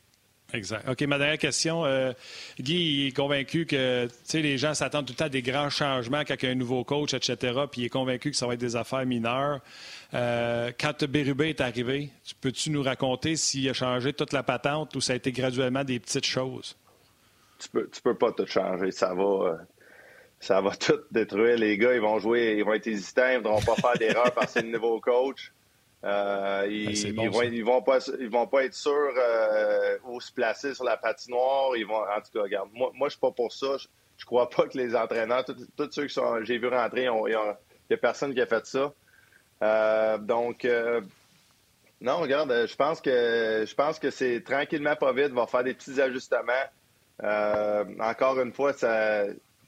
Exact. 0.52 0.88
OK, 0.88 1.00
ma 1.02 1.18
dernière 1.18 1.38
question. 1.38 1.84
Euh, 1.84 2.12
Guy 2.58 3.06
est 3.06 3.16
convaincu 3.16 3.66
que 3.66 4.08
les 4.34 4.58
gens 4.58 4.74
s'attendent 4.74 5.06
tout 5.06 5.12
le 5.12 5.16
temps 5.16 5.26
à 5.26 5.30
des 5.30 5.42
grands 5.42 5.70
changements 5.70 6.22
quand 6.26 6.34
il 6.42 6.46
y 6.46 6.48
a 6.48 6.52
un 6.52 6.56
nouveau 6.56 6.84
coach, 6.84 7.14
etc. 7.14 7.36
Puis 7.70 7.82
il 7.82 7.84
est 7.86 7.90
convaincu 7.90 8.30
que 8.30 8.36
ça 8.36 8.46
va 8.46 8.54
être 8.54 8.60
des 8.60 8.76
affaires 8.76 9.06
mineures. 9.06 9.60
Euh, 10.14 10.72
quand 10.78 11.04
Bérubé 11.04 11.50
est 11.50 11.60
arrivé, 11.60 12.10
peux-tu 12.40 12.70
nous 12.70 12.82
raconter 12.82 13.36
s'il 13.36 13.68
a 13.68 13.72
changé 13.72 14.12
toute 14.12 14.32
la 14.32 14.42
patente 14.42 14.96
ou 14.96 15.00
ça 15.00 15.12
a 15.12 15.16
été 15.16 15.32
graduellement 15.32 15.84
des 15.84 16.00
petites 16.00 16.26
choses? 16.26 16.76
Tu 17.58 17.68
peux, 17.68 17.88
tu 17.92 18.00
peux 18.00 18.14
pas 18.14 18.32
tout 18.32 18.46
changer. 18.46 18.90
Ça 18.90 19.14
va. 19.14 19.22
Euh, 19.22 19.56
ça 20.40 20.60
va 20.62 20.74
tout 20.74 20.98
détruire. 21.10 21.58
Les 21.58 21.76
gars, 21.76 21.94
ils 21.94 22.00
vont 22.00 22.18
jouer, 22.18 22.56
ils 22.56 22.64
vont 22.64 22.72
être 22.72 22.86
hésitants, 22.86 23.28
ils 23.28 23.34
ne 23.34 23.42
voudront 23.42 23.60
pas 23.60 23.74
faire 23.76 23.98
d'erreur 23.98 24.32
parce 24.32 24.46
que 24.46 24.52
c'est 24.54 24.62
le 24.62 24.72
nouveau 24.72 24.98
coach. 24.98 25.52
Euh, 26.02 26.66
ils, 26.70 27.14
ben, 27.14 27.28
vont, 27.28 27.42
ils, 27.42 27.64
vont, 27.64 27.82
pas, 27.82 27.98
ils 28.18 28.30
vont 28.30 28.46
pas 28.46 28.64
être 28.64 28.74
sûrs 28.74 29.12
euh, 29.18 29.98
où 30.04 30.20
se 30.20 30.32
placer 30.32 30.74
sur 30.74 30.84
la 30.84 30.96
patinoire. 30.96 31.76
Ils 31.76 31.86
vont, 31.86 32.00
en 32.00 32.20
tout 32.20 32.32
cas, 32.32 32.42
regarde, 32.42 32.70
moi, 32.72 32.90
moi 32.94 33.08
je 33.08 33.12
suis 33.12 33.20
pas 33.20 33.32
pour 33.32 33.52
ça. 33.52 33.76
Je, 33.78 33.86
je 34.16 34.24
crois 34.24 34.48
pas 34.48 34.66
que 34.66 34.78
les 34.78 34.96
entraîneurs, 34.96 35.44
tous 35.44 35.90
ceux 35.90 36.06
que 36.06 36.44
j'ai 36.44 36.58
vu 36.58 36.68
rentrer, 36.68 37.04
il 37.04 37.56
n'y 37.90 37.94
a 37.94 37.96
personne 37.98 38.34
qui 38.34 38.40
a 38.40 38.46
fait 38.46 38.64
ça. 38.66 38.92
Euh, 39.62 40.18
donc, 40.18 40.66
non, 42.00 42.18
regarde, 42.18 42.66
je 42.66 42.76
pense 42.76 43.00
que 43.02 43.64
je 43.66 43.74
pense 43.74 43.98
que 43.98 44.10
c'est 44.10 44.42
tranquillement 44.42 44.96
pas 44.96 45.12
vite, 45.12 45.32
va 45.32 45.46
faire 45.46 45.64
des 45.64 45.74
petits 45.74 46.00
ajustements. 46.00 46.52
Encore 47.22 48.40
une 48.40 48.52
fois, 48.52 48.72
ça, 48.72 49.26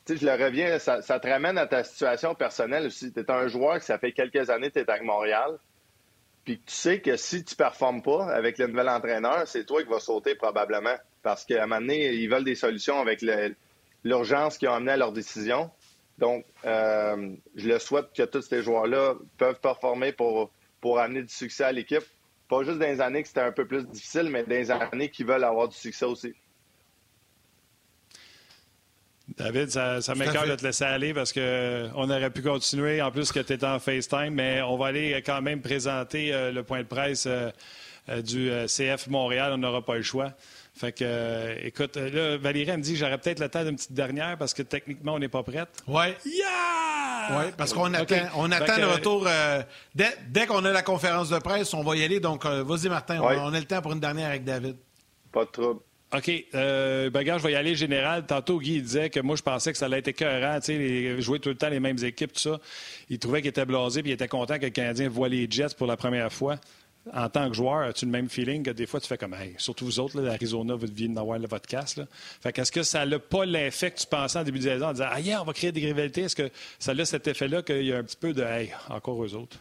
je 0.08 0.26
le 0.26 0.32
reviens, 0.32 0.78
ça, 0.78 1.02
ça, 1.02 1.20
te 1.20 1.28
ramène 1.28 1.58
à 1.58 1.66
ta 1.66 1.84
situation 1.84 2.34
personnelle 2.34 2.86
aussi. 2.86 3.12
Tu 3.12 3.20
es 3.20 3.30
un 3.30 3.48
joueur 3.48 3.78
que 3.78 3.84
ça 3.84 3.98
fait 3.98 4.12
quelques 4.12 4.48
années 4.48 4.68
que 4.68 4.74
tu 4.74 4.80
es 4.80 4.90
avec 4.90 5.02
Montréal. 5.02 5.58
Puis 6.44 6.58
tu 6.58 6.74
sais 6.74 7.00
que 7.00 7.16
si 7.16 7.44
tu 7.44 7.54
performes 7.54 8.02
pas 8.02 8.26
avec 8.26 8.58
le 8.58 8.66
nouvel 8.66 8.88
entraîneur, 8.88 9.46
c'est 9.46 9.64
toi 9.64 9.82
qui 9.82 9.88
vas 9.88 10.00
sauter 10.00 10.34
probablement. 10.34 10.96
Parce 11.22 11.44
qu'à 11.44 11.62
un 11.62 11.66
moment 11.66 11.80
donné, 11.80 12.12
ils 12.14 12.28
veulent 12.28 12.44
des 12.44 12.56
solutions 12.56 12.98
avec 12.98 13.24
l'urgence 14.02 14.58
qui 14.58 14.66
a 14.66 14.74
amené 14.74 14.92
à 14.92 14.96
leur 14.96 15.12
décision. 15.12 15.70
Donc, 16.18 16.44
euh, 16.64 17.34
je 17.54 17.68
le 17.68 17.78
souhaite 17.78 18.12
que 18.12 18.24
tous 18.24 18.42
ces 18.42 18.62
joueurs-là 18.62 19.14
peuvent 19.38 19.60
performer 19.60 20.12
pour, 20.12 20.50
pour 20.80 20.98
amener 20.98 21.22
du 21.22 21.32
succès 21.32 21.64
à 21.64 21.72
l'équipe. 21.72 22.04
Pas 22.48 22.64
juste 22.64 22.78
dans 22.78 22.86
les 22.86 23.00
années 23.00 23.22
que 23.22 23.28
c'était 23.28 23.40
un 23.40 23.52
peu 23.52 23.66
plus 23.66 23.86
difficile, 23.86 24.28
mais 24.28 24.42
dans 24.42 24.50
les 24.50 24.70
années 24.70 25.10
qui 25.10 25.22
veulent 25.22 25.44
avoir 25.44 25.68
du 25.68 25.76
succès 25.76 26.04
aussi. 26.04 26.34
David, 29.36 29.70
ça, 29.70 30.00
ça 30.00 30.14
m'écœure 30.14 30.46
de 30.46 30.54
te 30.54 30.64
laisser 30.64 30.84
aller 30.84 31.14
parce 31.14 31.32
qu'on 31.32 32.10
aurait 32.10 32.30
pu 32.30 32.42
continuer, 32.42 33.00
en 33.02 33.10
plus 33.10 33.32
que 33.32 33.40
tu 33.40 33.52
étais 33.52 33.66
en 33.66 33.78
FaceTime, 33.78 34.34
mais 34.34 34.62
on 34.62 34.76
va 34.76 34.86
aller 34.86 35.22
quand 35.24 35.40
même 35.40 35.60
présenter 35.60 36.32
euh, 36.32 36.52
le 36.52 36.62
point 36.62 36.80
de 36.80 36.86
presse 36.86 37.26
euh, 37.26 37.50
euh, 38.08 38.22
du 38.22 38.50
CF 38.66 39.06
Montréal. 39.08 39.52
On 39.54 39.58
n'aura 39.58 39.82
pas 39.82 39.96
le 39.96 40.02
choix. 40.02 40.32
Fait 40.74 40.92
que, 40.92 41.64
écoute, 41.64 41.96
là, 41.96 42.38
Valérie, 42.38 42.76
me 42.76 42.82
dit 42.82 42.96
j'aurais 42.96 43.18
peut-être 43.18 43.40
le 43.40 43.48
temps 43.48 43.64
d'une 43.64 43.76
petite 43.76 43.92
dernière 43.92 44.38
parce 44.38 44.54
que 44.54 44.62
techniquement, 44.62 45.14
on 45.14 45.18
n'est 45.18 45.28
pas 45.28 45.42
prête. 45.42 45.68
Oui. 45.86 46.06
Yeah! 46.24 47.38
Oui, 47.38 47.44
parce 47.56 47.72
qu'on 47.72 47.92
attend, 47.94 48.16
on 48.36 48.50
attend 48.50 48.78
le 48.78 48.88
retour. 48.88 49.28
dès, 49.94 50.46
qu'on 50.46 50.64
a 50.64 50.72
la 50.72 50.82
conférence 50.82 51.28
de 51.28 51.38
presse, 51.38 51.72
on 51.74 51.82
va 51.82 51.94
y 51.96 52.04
aller. 52.04 52.20
Donc, 52.20 52.44
vas-y, 52.44 52.88
Martin, 52.88 53.20
on, 53.20 53.26
on, 53.26 53.54
a 53.54 53.58
le 53.58 53.66
temps 53.66 53.80
pour 53.80 53.92
une 53.92 54.00
dernière 54.00 54.30
avec 54.30 54.44
David. 54.44 54.76
Pas 55.30 55.44
de 55.44 55.50
trouble. 55.50 55.80
OK. 56.14 56.30
Euh, 56.54 57.08
ben, 57.10 57.24
je 57.24 57.42
vais 57.42 57.52
y 57.52 57.54
aller 57.54 57.74
général. 57.74 58.26
Tantôt, 58.26 58.58
Guy 58.58 58.82
disait 58.82 59.08
que 59.08 59.20
moi, 59.20 59.34
je 59.36 59.42
pensais 59.42 59.72
que 59.72 59.78
ça 59.78 59.86
allait 59.86 59.98
être 59.98 60.08
écœurant, 60.08 60.60
sais, 60.60 61.20
jouer 61.20 61.40
tout 61.40 61.48
le 61.48 61.54
temps 61.54 61.70
les 61.70 61.80
mêmes 61.80 62.02
équipes, 62.04 62.32
tout 62.32 62.40
ça. 62.40 62.60
Il 63.08 63.18
trouvait 63.18 63.40
qu'il 63.40 63.48
était 63.48 63.64
blasé, 63.64 64.02
puis 64.02 64.10
il 64.10 64.14
était 64.14 64.28
content 64.28 64.58
que 64.58 64.64
le 64.64 64.70
Canadien 64.70 65.08
voit 65.08 65.28
les 65.28 65.46
Jets 65.50 65.74
pour 65.76 65.86
la 65.86 65.96
première 65.96 66.32
fois. 66.32 66.56
En 67.12 67.28
tant 67.28 67.48
que 67.48 67.56
joueur, 67.56 67.88
as-tu 67.88 68.04
le 68.04 68.12
même 68.12 68.28
feeling 68.28 68.62
que 68.62 68.70
des 68.70 68.86
fois, 68.86 69.00
tu 69.00 69.08
fais 69.08 69.18
comme, 69.18 69.34
hey, 69.34 69.54
surtout 69.58 69.86
vous 69.86 69.98
autres, 69.98 70.20
l'Arizona, 70.20 70.74
vous 70.74 70.86
deviez 70.86 71.10
avoir 71.16 71.40
votre 71.40 71.66
casse, 71.66 71.96
là. 71.96 72.06
Fait 72.40 72.52
qu'est-ce 72.52 72.70
que 72.70 72.84
ça 72.84 73.04
n'a 73.04 73.18
pas 73.18 73.44
l'effet 73.44 73.90
que 73.90 73.98
tu 73.98 74.06
pensais 74.06 74.38
en 74.38 74.44
début 74.44 74.58
de 74.58 74.64
saison 74.64 74.86
en 74.86 74.92
disant, 74.92 75.08
ah, 75.10 75.18
yeah, 75.18 75.42
on 75.42 75.44
va 75.44 75.52
créer 75.52 75.72
des 75.72 75.84
rivalités? 75.84 76.22
Est-ce 76.22 76.36
que 76.36 76.50
ça 76.78 76.92
a 76.92 77.04
cet 77.04 77.26
effet-là 77.26 77.62
qu'il 77.62 77.82
y 77.82 77.92
a 77.92 77.98
un 77.98 78.04
petit 78.04 78.16
peu 78.16 78.32
de, 78.32 78.42
hey, 78.42 78.70
encore 78.88 79.24
eux 79.24 79.34
autres? 79.34 79.58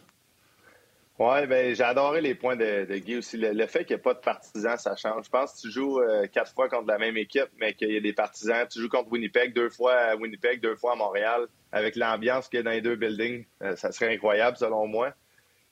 Oui, 1.24 1.46
ben, 1.46 1.72
j'ai 1.72 1.84
adoré 1.84 2.20
les 2.20 2.34
points 2.34 2.56
de, 2.56 2.84
Guy 2.98 3.18
aussi. 3.18 3.36
Le, 3.36 3.66
fait 3.68 3.84
qu'il 3.84 3.94
n'y 3.94 4.00
ait 4.00 4.02
pas 4.02 4.14
de 4.14 4.18
partisans, 4.18 4.76
ça 4.76 4.96
change. 4.96 5.26
Je 5.26 5.30
pense 5.30 5.52
que 5.52 5.60
tu 5.60 5.70
joues 5.70 6.00
euh, 6.00 6.26
quatre 6.26 6.52
fois 6.52 6.68
contre 6.68 6.88
la 6.88 6.98
même 6.98 7.16
équipe, 7.16 7.48
mais 7.58 7.74
qu'il 7.74 7.92
y 7.92 7.96
a 7.96 8.00
des 8.00 8.12
partisans. 8.12 8.66
Tu 8.68 8.80
joues 8.80 8.88
contre 8.88 9.12
Winnipeg 9.12 9.54
deux 9.54 9.70
fois 9.70 9.94
à 9.94 10.16
Winnipeg, 10.16 10.60
deux 10.60 10.74
fois 10.74 10.94
à 10.94 10.96
Montréal, 10.96 11.46
avec 11.70 11.94
l'ambiance 11.94 12.48
qu'il 12.48 12.56
y 12.56 12.60
a 12.60 12.64
dans 12.64 12.72
les 12.72 12.80
deux 12.80 12.96
buildings. 12.96 13.44
Euh, 13.62 13.76
ça 13.76 13.92
serait 13.92 14.12
incroyable, 14.12 14.56
selon 14.56 14.88
moi. 14.88 15.12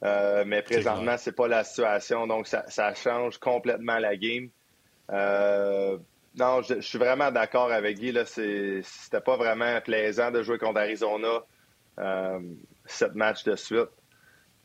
Euh, 0.04 0.44
mais 0.46 0.62
présentement, 0.62 1.16
c'est 1.18 1.34
pas 1.34 1.48
la 1.48 1.64
situation, 1.64 2.28
donc 2.28 2.46
ça, 2.46 2.94
change 2.94 3.38
complètement 3.38 3.98
la 3.98 4.16
game. 4.16 4.50
non, 5.10 6.62
je, 6.62 6.80
suis 6.80 6.98
vraiment 6.98 7.32
d'accord 7.32 7.72
avec 7.72 7.98
Guy. 7.98 8.12
Là, 8.12 8.24
c'était 8.24 9.20
pas 9.20 9.36
vraiment 9.36 9.80
plaisant 9.80 10.30
de 10.30 10.44
jouer 10.44 10.58
contre 10.58 10.78
Arizona 10.78 11.40
cette 12.86 13.16
match 13.16 13.42
de 13.42 13.56
suite 13.56 13.90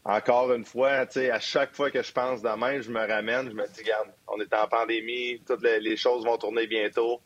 encore 0.06 0.54
une 0.54 0.64
fois, 0.64 0.92
à 0.92 1.40
chaque 1.40 1.76
fois 1.76 1.90
que 1.90 2.04
je 2.04 2.12
pense 2.12 2.44
demain, 2.44 2.80
je 2.80 2.92
me 2.92 3.00
ramène, 3.00 3.50
je 3.50 3.56
me 3.56 3.68
dis, 3.68 3.82
regarde, 3.82 4.10
on 4.28 4.40
est 4.40 4.54
en 4.54 4.68
pandémie, 4.68 5.42
toutes 5.48 5.64
les, 5.64 5.98
choses 5.98 6.24
vont 6.24 6.38
tourner 6.38 6.68
bientôt. 6.68 7.22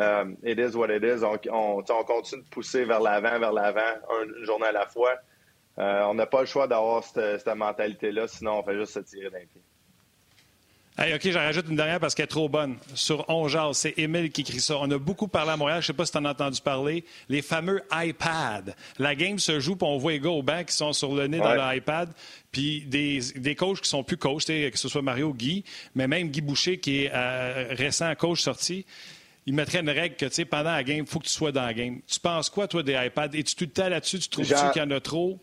Euh, 0.00 0.34
it 0.42 0.58
is 0.58 0.74
what 0.74 0.88
it 0.88 1.04
is. 1.04 1.22
On, 1.22 1.82
continue 2.04 2.42
de 2.42 2.48
pousser 2.48 2.84
vers 2.84 3.00
l'avant, 3.00 3.38
vers 3.38 3.52
l'avant, 3.52 4.00
une 4.22 4.44
journée 4.44 4.66
à 4.66 4.72
la 4.72 4.86
fois. 4.86 5.14
Euh, 5.78 6.04
on 6.04 6.14
n'a 6.14 6.26
pas 6.26 6.40
le 6.40 6.46
choix 6.46 6.66
d'avoir 6.66 7.04
cette, 7.04 7.40
cette 7.40 7.54
mentalité-là, 7.54 8.26
sinon 8.26 8.60
on 8.60 8.62
fait 8.62 8.78
juste 8.78 8.94
se 8.94 9.00
tirer 9.00 9.28
d'un 9.28 9.44
pied. 9.46 9.62
Hey, 10.98 11.14
OK, 11.14 11.22
j'en 11.30 11.38
rajoute 11.40 11.66
une 11.70 11.76
dernière 11.76 11.98
parce 11.98 12.14
qu'elle 12.14 12.24
est 12.24 12.28
trop 12.28 12.50
bonne. 12.50 12.76
Sur 12.94 13.28
Ongeal, 13.30 13.74
c'est 13.74 13.94
Émile 13.96 14.30
qui 14.30 14.42
écrit 14.42 14.60
ça. 14.60 14.76
On 14.78 14.90
a 14.90 14.98
beaucoup 14.98 15.26
parlé 15.26 15.52
à 15.52 15.56
Montréal, 15.56 15.80
je 15.80 15.84
ne 15.84 15.86
sais 15.86 15.92
pas 15.94 16.04
si 16.04 16.12
tu 16.12 16.18
en 16.18 16.24
as 16.26 16.32
entendu 16.32 16.60
parler, 16.60 17.04
les 17.30 17.40
fameux 17.40 17.82
iPads. 17.90 18.74
La 18.98 19.14
game 19.14 19.38
se 19.38 19.58
joue, 19.58 19.74
puis 19.74 19.88
on 19.88 19.96
voit 19.96 20.12
les 20.12 20.20
gars 20.20 20.28
au 20.28 20.42
banc 20.42 20.62
qui 20.64 20.74
sont 20.74 20.92
sur 20.92 21.14
le 21.14 21.28
nez 21.28 21.38
dans 21.38 21.70
l'iPad, 21.70 22.10
puis 22.50 22.82
des, 22.82 23.20
des 23.36 23.54
coachs 23.54 23.80
qui 23.80 23.88
sont 23.88 24.04
plus 24.04 24.18
coachs, 24.18 24.44
que 24.44 24.78
ce 24.78 24.88
soit 24.88 25.00
Mario 25.00 25.28
ou 25.28 25.34
Guy, 25.34 25.64
mais 25.94 26.06
même 26.06 26.28
Guy 26.28 26.42
Boucher, 26.42 26.78
qui 26.78 27.04
est 27.04 27.10
euh, 27.14 27.68
récent 27.70 28.14
coach 28.14 28.42
sorti, 28.42 28.84
il 29.46 29.54
mettrait 29.54 29.80
une 29.80 29.90
règle 29.90 30.16
que, 30.16 30.26
tu 30.26 30.34
sais, 30.34 30.44
pendant 30.44 30.72
la 30.72 30.84
game, 30.84 30.98
il 30.98 31.06
faut 31.06 31.18
que 31.20 31.24
tu 31.24 31.32
sois 31.32 31.52
dans 31.52 31.64
la 31.64 31.72
game. 31.72 32.00
Tu 32.06 32.20
penses 32.20 32.50
quoi, 32.50 32.68
toi, 32.68 32.82
des 32.82 32.92
iPads? 32.92 33.30
Es-tu 33.32 33.54
tout 33.56 33.64
le 33.64 33.70
temps 33.70 33.88
là-dessus? 33.88 34.18
Tu 34.18 34.28
trouves-tu 34.28 34.54
qu'il 34.72 34.82
y 34.82 34.84
en 34.84 34.90
a 34.90 35.00
trop? 35.00 35.38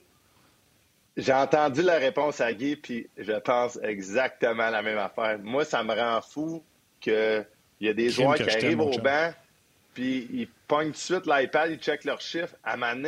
J'ai 1.20 1.34
entendu 1.34 1.82
la 1.82 1.98
réponse 1.98 2.40
à 2.40 2.54
Guy, 2.54 2.78
puis 2.78 3.10
je 3.18 3.34
pense 3.34 3.78
exactement 3.84 4.70
la 4.70 4.82
même 4.82 4.98
affaire. 4.98 5.38
Moi, 5.40 5.66
ça 5.66 5.84
me 5.84 5.94
rend 5.94 6.22
fou 6.22 6.64
qu'il 7.02 7.46
y 7.82 7.90
a 7.90 7.94
des 7.94 8.10
joueurs 8.10 8.36
qui 8.36 8.50
arrivent 8.50 8.80
au 8.80 8.98
banc, 9.00 9.34
puis 9.94 10.28
ils 10.32 10.48
pognent 10.68 10.88
tout 10.88 10.94
de 10.94 10.98
suite 10.98 11.26
l'iPad, 11.26 11.72
ils 11.72 11.80
checkent 11.80 12.06
leurs 12.06 12.22
chiffres. 12.22 12.56
À 12.64 12.76
un 12.76 13.04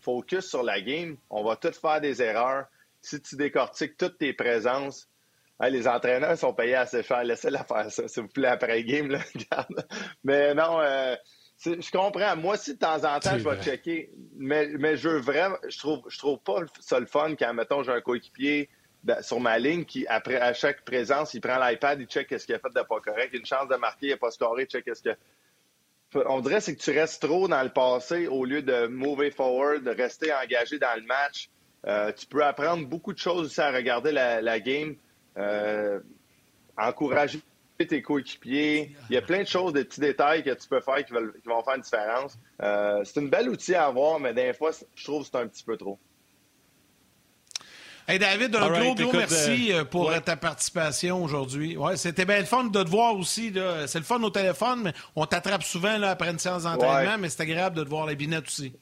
focus 0.00 0.48
sur 0.48 0.62
la 0.62 0.80
game. 0.80 1.16
On 1.30 1.42
va 1.42 1.56
tous 1.56 1.78
faire 1.78 2.00
des 2.00 2.22
erreurs. 2.22 2.66
Si 3.02 3.20
tu 3.20 3.36
décortiques 3.36 3.96
toutes 3.96 4.18
tes 4.18 4.32
présences, 4.32 5.08
les 5.60 5.88
entraîneurs 5.88 6.38
sont 6.38 6.54
payés 6.54 6.76
assez 6.76 7.02
cher. 7.02 7.24
Laissez-la 7.24 7.64
faire 7.64 7.90
ça, 7.90 8.06
s'il 8.06 8.22
vous 8.22 8.28
plaît, 8.28 8.48
après 8.48 8.84
game. 8.84 9.10
Là, 9.10 9.18
Mais 10.24 10.54
non, 10.54 10.80
euh, 10.80 11.16
je 11.64 11.90
comprends. 11.90 12.36
Moi, 12.36 12.56
si 12.56 12.74
de 12.74 12.78
temps 12.78 13.04
en 13.04 13.18
temps, 13.18 13.38
je 13.38 13.48
vais 13.48 13.62
checker, 13.62 14.10
mais, 14.36 14.68
mais 14.78 14.96
je 14.96 15.08
veux 15.08 15.18
vraiment, 15.18 15.56
je 15.68 15.78
trouve, 15.78 16.02
je 16.08 16.18
trouve 16.18 16.38
pas 16.38 16.60
ça 16.80 17.00
le 17.00 17.06
fun 17.06 17.34
quand, 17.36 17.52
mettons, 17.54 17.82
j'ai 17.82 17.92
un 17.92 18.00
coéquipier 18.00 18.68
sur 19.22 19.40
ma 19.40 19.58
ligne 19.58 19.84
qui, 19.84 20.06
après, 20.06 20.36
à 20.36 20.52
chaque 20.52 20.84
présence, 20.84 21.34
il 21.34 21.40
prend 21.40 21.58
l'iPad, 21.58 22.00
il 22.00 22.06
check 22.06 22.28
ce 22.30 22.44
qu'il 22.44 22.54
a 22.54 22.58
fait 22.58 22.68
de 22.68 22.82
pas 22.82 23.00
correct. 23.00 23.30
Une 23.32 23.46
chance 23.46 23.68
de 23.68 23.76
marquer, 23.76 24.06
il 24.06 24.10
n'a 24.10 24.16
pas 24.16 24.30
scoré, 24.30 24.64
il 24.64 24.66
check 24.66 24.84
ce 24.94 25.02
que. 25.02 25.16
On 26.26 26.40
dirait 26.40 26.62
c'est 26.62 26.74
que 26.74 26.80
tu 26.80 26.90
restes 26.90 27.20
trop 27.22 27.48
dans 27.48 27.62
le 27.62 27.68
passé 27.68 28.28
au 28.28 28.46
lieu 28.46 28.62
de 28.62 28.86
move 28.86 29.30
forward, 29.30 29.84
de 29.84 29.90
rester 29.90 30.32
engagé 30.32 30.78
dans 30.78 30.98
le 30.98 31.02
match. 31.02 31.50
Euh, 31.86 32.12
tu 32.12 32.26
peux 32.26 32.42
apprendre 32.42 32.86
beaucoup 32.86 33.12
de 33.12 33.18
choses 33.18 33.46
aussi 33.46 33.60
à 33.60 33.70
regarder 33.70 34.12
la, 34.12 34.60
game. 34.60 34.96
Euh, 35.36 36.00
encourager 36.78 37.40
tes 37.86 38.02
coéquipiers. 38.02 38.92
Il 39.08 39.14
y 39.14 39.16
a 39.16 39.22
plein 39.22 39.42
de 39.42 39.48
choses, 39.48 39.72
des 39.72 39.84
petits 39.84 40.00
détails 40.00 40.42
que 40.42 40.50
tu 40.50 40.68
peux 40.68 40.80
faire 40.80 41.04
qui, 41.04 41.12
vont 41.12 41.62
faire 41.62 41.74
une 41.76 41.82
différence. 41.82 42.38
Euh, 42.62 43.02
c'est 43.04 43.20
une 43.20 43.30
belle 43.30 43.48
outil 43.48 43.74
à 43.74 43.86
avoir, 43.86 44.18
mais 44.18 44.34
des 44.34 44.52
fois, 44.52 44.70
je 44.94 45.04
trouve 45.04 45.22
que 45.22 45.28
c'est 45.30 45.38
un 45.38 45.46
petit 45.46 45.62
peu 45.62 45.76
trop. 45.76 45.98
Hey 48.06 48.18
David, 48.18 48.56
un 48.56 48.70
gros, 48.70 48.94
gros 48.94 49.12
merci 49.12 49.70
euh, 49.70 49.84
pour 49.84 50.10
ta 50.22 50.34
participation 50.34 51.22
aujourd'hui. 51.22 51.76
Ouais, 51.76 51.98
c'était 51.98 52.24
bien 52.24 52.38
le 52.38 52.46
fun 52.46 52.64
de 52.64 52.82
te 52.82 52.88
voir 52.88 53.14
aussi. 53.14 53.52
C'est 53.86 53.98
le 53.98 54.04
fun 54.04 54.22
au 54.22 54.30
téléphone, 54.30 54.80
mais 54.82 54.94
on 55.14 55.26
t'attrape 55.26 55.62
souvent 55.62 55.98
là, 55.98 56.10
après 56.12 56.30
une 56.30 56.38
séance 56.38 56.62
d'entraînement, 56.62 57.18
mais 57.18 57.28
c'est 57.28 57.42
agréable 57.42 57.76
de 57.76 57.84
te 57.84 57.88
voir 57.88 58.06
la 58.06 58.14
binette 58.14 58.46
aussi. 58.46 58.72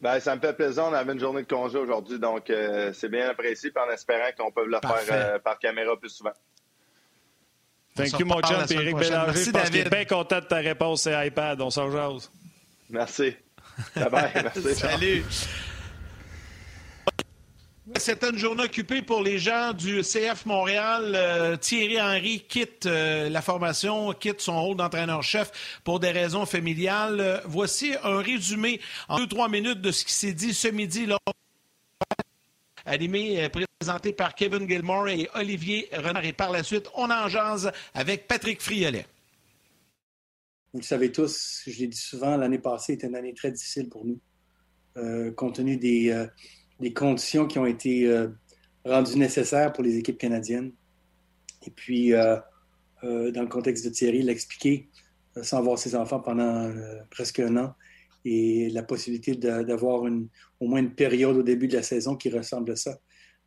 Ben, 0.00 0.18
ça 0.18 0.34
me 0.34 0.40
fait 0.40 0.54
plaisir. 0.54 0.84
On 0.84 0.94
avait 0.94 1.12
une 1.12 1.20
journée 1.20 1.42
de 1.42 1.48
congé 1.48 1.78
aujourd'hui, 1.78 2.18
donc 2.18 2.48
euh, 2.48 2.92
c'est 2.94 3.08
bien 3.08 3.28
apprécié, 3.28 3.70
en 3.76 3.90
espérant 3.92 4.30
qu'on 4.38 4.52
peut 4.52 4.64
le 4.64 4.78
faire 4.80 5.42
par 5.42 5.58
caméra 5.58 5.98
plus 5.98 6.08
souvent. 6.10 6.32
Thank 7.94 8.18
you, 8.18 8.26
mon 8.26 8.40
chum. 8.40 8.64
Éric 8.70 8.96
Bélanger, 8.96 9.26
Merci, 9.26 9.44
je 9.44 9.50
pense 9.50 9.70
qu'il 9.70 9.78
est 9.78 9.90
bien 9.90 10.04
content 10.04 10.40
de 10.40 10.44
ta 10.44 10.56
réponse, 10.56 11.02
c'est 11.02 11.26
iPad. 11.26 11.60
On 11.60 11.70
s'en 11.70 11.90
jase. 11.90 12.30
Merci. 12.88 13.34
Bye 13.96 14.10
bye. 14.10 14.30
Merci. 14.34 14.74
Salut. 14.74 15.24
C'était 17.96 18.30
une 18.30 18.38
journée 18.38 18.64
occupée 18.64 19.02
pour 19.02 19.20
les 19.20 19.38
gens 19.38 19.72
du 19.72 20.02
CF 20.02 20.46
Montréal. 20.46 21.12
Euh, 21.16 21.56
Thierry 21.56 22.00
Henry 22.00 22.44
quitte 22.48 22.86
euh, 22.86 23.28
la 23.28 23.42
formation, 23.42 24.12
quitte 24.12 24.40
son 24.40 24.62
rôle 24.62 24.76
d'entraîneur-chef 24.76 25.80
pour 25.82 25.98
des 25.98 26.10
raisons 26.10 26.46
familiales. 26.46 27.20
Euh, 27.20 27.40
voici 27.46 27.94
un 28.04 28.18
résumé 28.18 28.80
en 29.08 29.18
deux, 29.18 29.26
trois 29.26 29.48
minutes 29.48 29.80
de 29.80 29.90
ce 29.90 30.04
qui 30.04 30.12
s'est 30.12 30.32
dit 30.32 30.54
ce 30.54 30.68
midi 30.68 31.06
lors 31.06 31.18
animé, 32.90 33.44
euh, 33.44 33.48
présenté 33.78 34.12
par 34.12 34.34
Kevin 34.34 34.68
Gilmore 34.68 35.08
et 35.08 35.28
Olivier 35.34 35.88
Renard. 35.92 36.24
Et 36.24 36.32
par 36.32 36.50
la 36.50 36.62
suite, 36.62 36.88
on 36.94 37.10
en 37.10 37.28
jase 37.28 37.70
avec 37.94 38.26
Patrick 38.26 38.60
Friolet. 38.60 39.06
Vous 40.72 40.80
le 40.80 40.84
savez 40.84 41.10
tous, 41.10 41.62
je 41.66 41.78
l'ai 41.80 41.86
dit 41.86 41.96
souvent, 41.96 42.36
l'année 42.36 42.58
passée 42.58 42.94
était 42.94 43.06
une 43.06 43.16
année 43.16 43.34
très 43.34 43.50
difficile 43.50 43.88
pour 43.88 44.04
nous, 44.04 44.20
euh, 44.96 45.32
compte 45.32 45.56
tenu 45.56 45.76
des, 45.76 46.10
euh, 46.10 46.26
des, 46.78 46.92
conditions 46.92 47.46
qui 47.46 47.58
ont 47.58 47.66
été 47.66 48.08
rendues 48.84 49.18
nécessaires 49.18 49.72
pour 49.72 49.82
les 49.82 49.96
équipes 49.96 50.18
canadiennes. 50.18 50.72
Et 51.66 51.70
puis, 51.70 52.10
dans 52.10 52.42
le 53.02 53.48
contexte 53.48 53.84
de 53.84 53.90
Thierry, 53.90 54.22
l'expliquer 54.22 54.88
sans 55.42 55.60
voir 55.62 55.78
ses 55.78 55.94
enfants 55.94 56.20
pendant 56.20 56.72
presque 57.10 57.40
un 57.40 57.56
an, 57.56 57.74
et 58.24 58.68
la 58.70 58.82
possibilité 58.82 59.34
d'avoir 59.34 60.02
au 60.02 60.66
moins 60.66 60.80
une 60.80 60.94
période 60.94 61.36
au 61.36 61.42
début 61.42 61.68
de 61.68 61.76
la 61.76 61.82
saison 61.82 62.16
qui 62.16 62.30
ressemble 62.30 62.72
à 62.72 62.76
ça. 62.76 62.98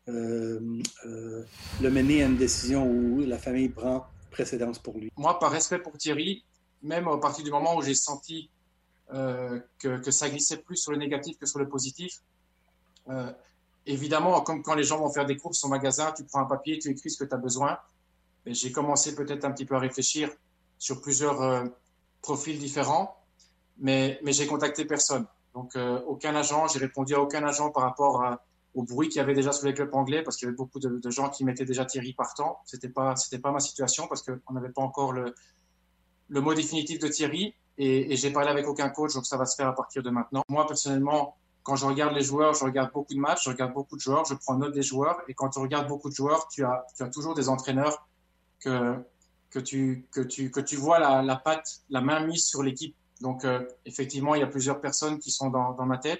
Euh, 0.10 0.60
euh, 1.06 1.46
le 1.82 1.90
mener 1.90 2.24
à 2.24 2.26
une 2.26 2.36
décision 2.36 2.86
où 2.86 3.22
la 3.22 3.38
famille 3.38 3.70
prend 3.70 4.06
précédence 4.32 4.78
pour 4.80 4.98
lui. 4.98 5.10
Moi, 5.16 5.40
par 5.40 5.52
respect 5.52 5.80
pour 5.80 5.98
Thierry, 5.98 6.44
même 6.82 7.08
à 7.08 7.18
partir 7.18 7.46
du 7.46 7.52
moment 7.52 7.78
où 7.78 7.82
j'ai 7.82 7.96
senti 7.96 8.50
euh, 9.14 9.60
que, 9.80 10.12
ça 10.12 10.30
glissait 10.30 10.58
plus 10.58 10.76
sur 10.76 10.92
le 10.92 10.98
négatif 10.98 11.38
que 11.38 11.46
sur 11.46 11.60
le 11.60 11.70
positif, 11.70 12.22
évidemment, 13.86 14.42
comme 14.42 14.62
quand 14.62 14.76
les 14.76 14.84
gens 14.84 14.98
vont 14.98 15.12
faire 15.12 15.26
des 15.26 15.38
courses 15.38 15.64
au 15.64 15.68
magasin, 15.68 16.12
tu 16.16 16.24
prends 16.26 16.42
un 16.42 16.46
papier, 16.46 16.80
tu 16.80 16.90
écris 16.90 17.10
ce 17.10 17.24
que 17.24 17.30
tu 17.30 17.36
as 17.36 17.38
besoin. 17.38 17.78
J'ai 18.46 18.72
commencé 18.72 19.16
peut-être 19.16 19.46
un 19.46 19.52
petit 19.52 19.66
peu 19.66 19.76
à 19.76 19.80
réfléchir 19.80 20.30
sur 20.80 21.02
plusieurs 21.02 21.70
profils 22.22 22.58
différents, 22.58 23.23
mais, 23.78 24.20
mais 24.24 24.34
j'ai 24.34 24.48
contacté 24.48 24.86
personne. 24.86 25.26
Donc, 25.54 25.76
euh, 25.76 26.02
aucun 26.08 26.36
agent, 26.36 26.68
j'ai 26.68 26.80
répondu 26.80 27.14
à 27.14 27.22
aucun 27.22 27.44
agent 27.44 27.70
par 27.72 27.84
rapport 27.84 28.24
au 28.74 28.84
bruit 28.84 29.10
qu'il 29.10 29.18
y 29.18 29.22
avait 29.22 29.36
déjà 29.36 29.52
sur 29.52 29.68
les 29.68 29.74
clubs 29.74 29.94
anglais, 29.94 30.24
parce 30.24 30.38
qu'il 30.38 30.48
y 30.48 30.50
avait 30.50 30.58
beaucoup 30.58 30.80
de, 30.80 31.10
gens 31.10 31.30
qui 31.30 31.46
mettaient 31.46 31.66
déjà 31.66 31.86
Thierry 31.86 32.14
partant. 32.14 32.60
C'était 32.66 32.90
pas, 32.90 33.16
c'était 33.16 33.40
pas 33.40 33.52
ma 33.52 33.60
situation, 33.60 34.08
parce 34.08 34.24
qu'on 34.24 34.54
n'avait 34.54 34.72
pas 34.72 34.82
encore 34.82 35.14
le, 35.14 35.34
mot 36.30 36.54
définitif 36.54 37.00
de 37.00 37.08
Thierry, 37.08 37.54
et, 37.78 38.14
et 38.14 38.16
j'ai 38.16 38.32
parlé 38.32 38.50
avec 38.50 38.68
aucun 38.68 38.90
coach, 38.90 39.14
donc 39.14 39.26
ça 39.26 39.38
va 39.38 39.46
se 39.46 39.56
faire 39.56 39.68
à 39.68 39.76
partir 39.76 40.02
de 40.02 40.10
maintenant. 40.10 40.44
Moi, 40.50 40.66
personnellement, 40.66 41.38
quand 41.62 41.76
je 41.76 41.86
regarde 41.86 42.14
les 42.14 42.24
joueurs, 42.24 42.54
je 42.56 42.64
regarde 42.66 42.92
beaucoup 42.92 43.14
de 43.14 43.20
matchs, 43.20 43.46
je 43.46 43.50
regarde 43.50 43.74
beaucoup 43.74 43.96
de 43.96 44.02
joueurs, 44.02 44.26
je 44.26 44.34
prends 44.34 44.56
note 44.56 44.74
des 44.74 44.84
joueurs, 44.84 45.22
et 45.28 45.34
quand 45.34 45.50
tu 45.50 45.60
regardes 45.60 45.88
beaucoup 45.88 46.10
de 46.10 46.16
joueurs, 46.16 46.48
tu 46.48 46.66
as, 46.66 46.86
tu 46.96 47.04
as 47.04 47.10
toujours 47.10 47.36
des 47.36 47.48
entraîneurs 47.48 48.08
que, 48.60 48.96
que, 49.52 49.60
tu, 49.60 50.08
que, 50.12 50.22
tu, 50.22 50.50
que 50.50 50.60
tu 50.60 50.76
vois 50.76 51.00
la 51.00 51.36
patte, 51.36 51.82
la 51.90 52.02
main 52.02 52.26
mise 52.26 52.46
sur 52.46 52.64
l'équipe 52.64 52.96
donc, 53.24 53.46
euh, 53.46 53.66
effectivement, 53.86 54.36
il 54.36 54.42
y 54.42 54.44
a 54.44 54.48
plusieurs 54.48 54.82
personnes 54.82 55.18
qui 55.18 55.32
sont 55.32 55.50
dans, 55.50 55.86
ma 55.86 55.98
tête. 55.98 56.20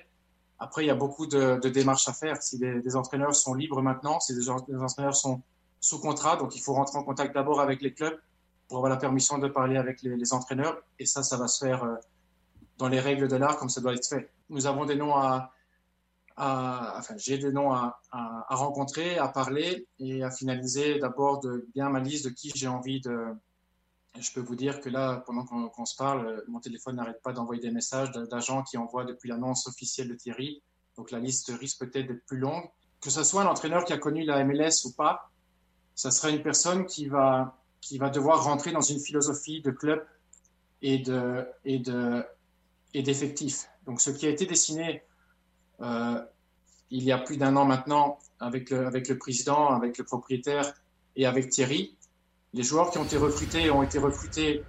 Après, 0.58 0.86
il 0.86 0.88
y 0.88 0.90
a 0.90 0.96
beaucoup 0.96 1.28
de, 1.28 1.60
démarches 1.68 2.08
à 2.08 2.14
faire. 2.14 2.42
Si 2.42 2.58
des, 2.58 2.96
entraîneurs 2.96 3.36
sont 3.36 3.54
libres 3.54 3.82
maintenant, 3.82 4.22
si 4.22 4.34
des, 4.34 4.50
entraîneurs 4.50 5.14
sont 5.14 5.42
sous 5.82 6.00
contrat, 6.00 6.38
donc 6.38 6.56
il 6.56 6.62
faut 6.62 6.74
rentrer 6.74 6.98
en 6.98 7.04
contact 7.04 7.36
d'abord 7.36 7.60
avec 7.60 7.82
les 7.82 7.94
clubs 7.94 8.18
pour 8.70 8.78
avoir 8.78 8.90
la 8.90 8.96
permission 8.96 9.38
de 9.38 9.50
parler 9.50 9.76
avec 9.76 10.02
les, 10.02 10.34
entraîneurs. 10.34 10.82
Et 10.98 11.06
ça, 11.06 11.24
ça 11.24 11.36
va 11.36 11.50
se 11.50 11.66
faire 11.66 11.84
euh, 11.84 11.96
dans 12.78 12.88
les 12.88 13.02
règles 13.02 13.28
de 13.28 13.36
l'art 13.36 13.58
comme 13.58 13.68
ça 13.68 13.82
doit 13.82 13.94
être 13.94 14.08
fait. 14.08 14.32
Nous 14.48 14.66
avons 14.66 14.86
des 14.86 14.96
noms 14.96 15.14
à, 15.18 15.52
enfin, 16.38 17.16
j'ai 17.18 17.38
des 17.38 17.52
noms 17.52 17.74
à, 17.74 18.00
à, 18.12 18.56
rencontrer, 18.56 19.18
à 19.18 19.28
parler 19.28 19.90
et 20.00 20.24
à 20.24 20.32
finaliser 20.32 21.00
d'abord 21.00 21.42
bien 21.74 21.90
ma 21.90 22.00
liste 22.00 22.24
de 22.24 22.30
qui 22.30 22.50
j'ai 22.56 22.70
envie 22.70 23.02
de, 23.02 23.36
je 24.20 24.32
peux 24.32 24.42
vous 24.42 24.56
dire 24.56 24.80
que 24.80 24.90
là, 24.90 25.24
pendant 25.26 25.44
qu'on 25.46 25.86
se 25.86 25.96
parle, 25.96 26.44
mon 26.48 26.60
téléphone 26.60 26.98
n'arrête 26.98 27.22
pas 27.24 27.34
d'envoyer 27.34 27.62
des 27.62 27.72
messages 27.72 28.12
d'agents 28.12 28.64
qui 28.64 28.78
envoient 28.78 29.06
depuis 29.06 29.30
l'annonce 29.30 29.68
officielle 29.68 30.08
de 30.08 30.16
Thierry. 30.16 30.62
Donc 30.98 31.10
la 31.10 31.20
liste 31.20 31.52
risque 31.60 31.80
peut-être 31.80 32.08
d'être 32.08 32.26
plus 32.26 32.38
longue. 32.38 32.64
Que 33.02 33.10
ce 33.10 33.24
soit 33.24 33.42
un 33.42 33.48
entraîneur 33.48 33.86
qui 33.86 33.94
a 33.94 33.98
connu 33.98 34.24
la 34.24 34.44
MLS 34.44 34.86
ou 34.86 34.94
pas, 34.94 35.32
ça 35.96 36.12
sera 36.12 36.30
une 36.30 36.42
personne 36.42 36.86
qui 36.86 37.08
va, 37.08 37.58
qui 37.82 37.98
va 37.98 38.10
devoir 38.10 38.44
rentrer 38.44 38.72
dans 38.72 38.82
une 38.82 39.00
philosophie 39.00 39.62
de 39.62 39.72
club 39.72 40.06
et 40.82 41.00
de 41.00 41.46
et 41.64 41.80
de 41.80 42.24
et. 42.94 43.48
Donc 43.86 44.00
ce 44.00 44.12
qui 44.12 44.26
a 44.26 44.30
été 44.30 44.46
dessiné 44.46 45.04
euh, 45.82 46.22
il 46.92 47.04
y 47.04 47.12
a 47.12 47.18
plus 47.18 47.38
d'un 47.38 47.56
an 47.56 47.66
maintenant 47.66 48.20
avec 48.40 48.72
avec 48.72 49.08
le 49.08 49.18
président, 49.18 49.70
avec 49.70 49.98
le 49.98 50.04
propriétaire 50.04 50.74
et 51.16 51.26
avec 51.26 51.50
Thierry, 51.50 51.96
les 52.54 52.64
joueurs 52.64 52.92
qui 52.92 52.98
ont 52.98 53.04
été 53.04 53.18
recrutés 53.18 53.70
ont 53.72 53.84
été 53.84 53.98
recrutés 54.00 54.64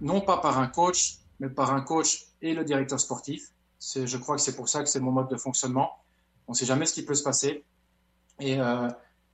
non 0.00 0.20
pas 0.20 0.38
par 0.38 0.58
un 0.58 0.68
coach, 0.68 1.18
mais 1.40 1.48
par 1.48 1.72
un 1.72 1.80
coach 1.80 2.26
et 2.40 2.54
le 2.54 2.64
directeur 2.64 3.00
sportif. 3.00 3.50
Je 3.80 4.16
crois 4.16 4.36
que 4.36 4.42
c'est 4.42 4.56
pour 4.56 4.68
ça 4.68 4.82
que 4.82 4.88
c'est 4.88 5.00
mon 5.00 5.12
mode 5.12 5.28
de 5.28 5.36
fonctionnement. 5.36 5.90
On 6.46 6.52
ne 6.52 6.56
sait 6.56 6.66
jamais 6.66 6.86
ce 6.86 6.94
qui 6.94 7.04
peut 7.04 7.14
se 7.14 7.22
passer. 7.22 7.64
Et 8.40 8.60
euh, 8.60 8.88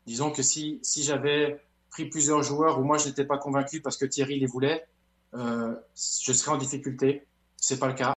disons 0.06 0.30
que 0.30 0.42
si, 0.42 0.80
si 0.82 1.02
j'avais 1.02 1.62
pris 1.90 2.06
plusieurs 2.06 2.42
joueurs 2.42 2.78
où 2.78 2.84
moi 2.84 2.98
je 2.98 3.08
n'étais 3.08 3.24
pas 3.24 3.38
convaincu 3.38 3.82
parce 3.82 3.96
que 3.96 4.06
Thierry 4.06 4.38
les 4.38 4.46
voulait, 4.46 4.86
euh, 5.34 5.74
je 5.94 6.32
serais 6.32 6.52
en 6.52 6.56
difficulté. 6.56 7.26
C'est 7.56 7.78
pas 7.78 7.88
le 7.88 7.94
cas. 7.94 8.14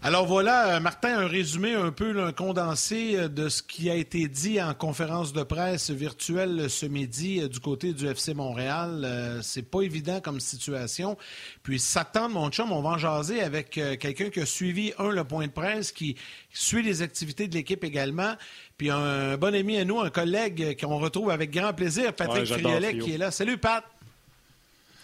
Alors 0.00 0.26
voilà, 0.26 0.76
euh, 0.76 0.80
Martin, 0.80 1.18
un 1.18 1.26
résumé 1.26 1.74
un 1.74 1.90
peu, 1.90 2.22
un 2.22 2.30
condensé 2.30 3.16
euh, 3.16 3.28
de 3.28 3.48
ce 3.48 3.64
qui 3.64 3.90
a 3.90 3.96
été 3.96 4.28
dit 4.28 4.62
en 4.62 4.72
conférence 4.72 5.32
de 5.32 5.42
presse 5.42 5.90
virtuelle 5.90 6.70
ce 6.70 6.86
midi 6.86 7.40
euh, 7.40 7.48
du 7.48 7.58
côté 7.58 7.92
du 7.92 8.06
FC 8.06 8.32
Montréal. 8.32 9.40
C'est 9.42 9.68
pas 9.68 9.80
évident 9.80 10.20
comme 10.20 10.38
situation. 10.38 11.18
Puis 11.64 11.80
s'attendre, 11.80 12.34
mon 12.34 12.48
chum, 12.48 12.70
on 12.70 12.80
va 12.80 12.90
en 12.90 12.98
jaser 12.98 13.42
avec 13.42 13.70
quelqu'un 13.70 14.30
qui 14.30 14.38
a 14.38 14.46
suivi, 14.46 14.92
un, 14.98 15.10
le 15.10 15.24
point 15.24 15.48
de 15.48 15.52
presse, 15.52 15.90
qui 15.90 16.14
suit 16.52 16.84
les 16.84 17.02
activités 17.02 17.48
de 17.48 17.54
l'équipe 17.54 17.82
également, 17.82 18.34
puis 18.76 18.90
un 18.90 19.36
bon 19.36 19.52
ami 19.52 19.78
à 19.78 19.84
nous, 19.84 20.00
un 20.00 20.10
collègue 20.10 20.80
qu'on 20.80 20.98
retrouve 20.98 21.30
avec 21.30 21.50
grand 21.50 21.72
plaisir, 21.72 22.12
Patrick 22.14 22.46
Friolet, 22.46 22.98
qui 22.98 23.14
est 23.14 23.18
là. 23.18 23.32
Salut, 23.32 23.58
Pat! 23.58 23.84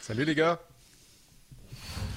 Salut, 0.00 0.24
les 0.24 0.36
gars! 0.36 0.60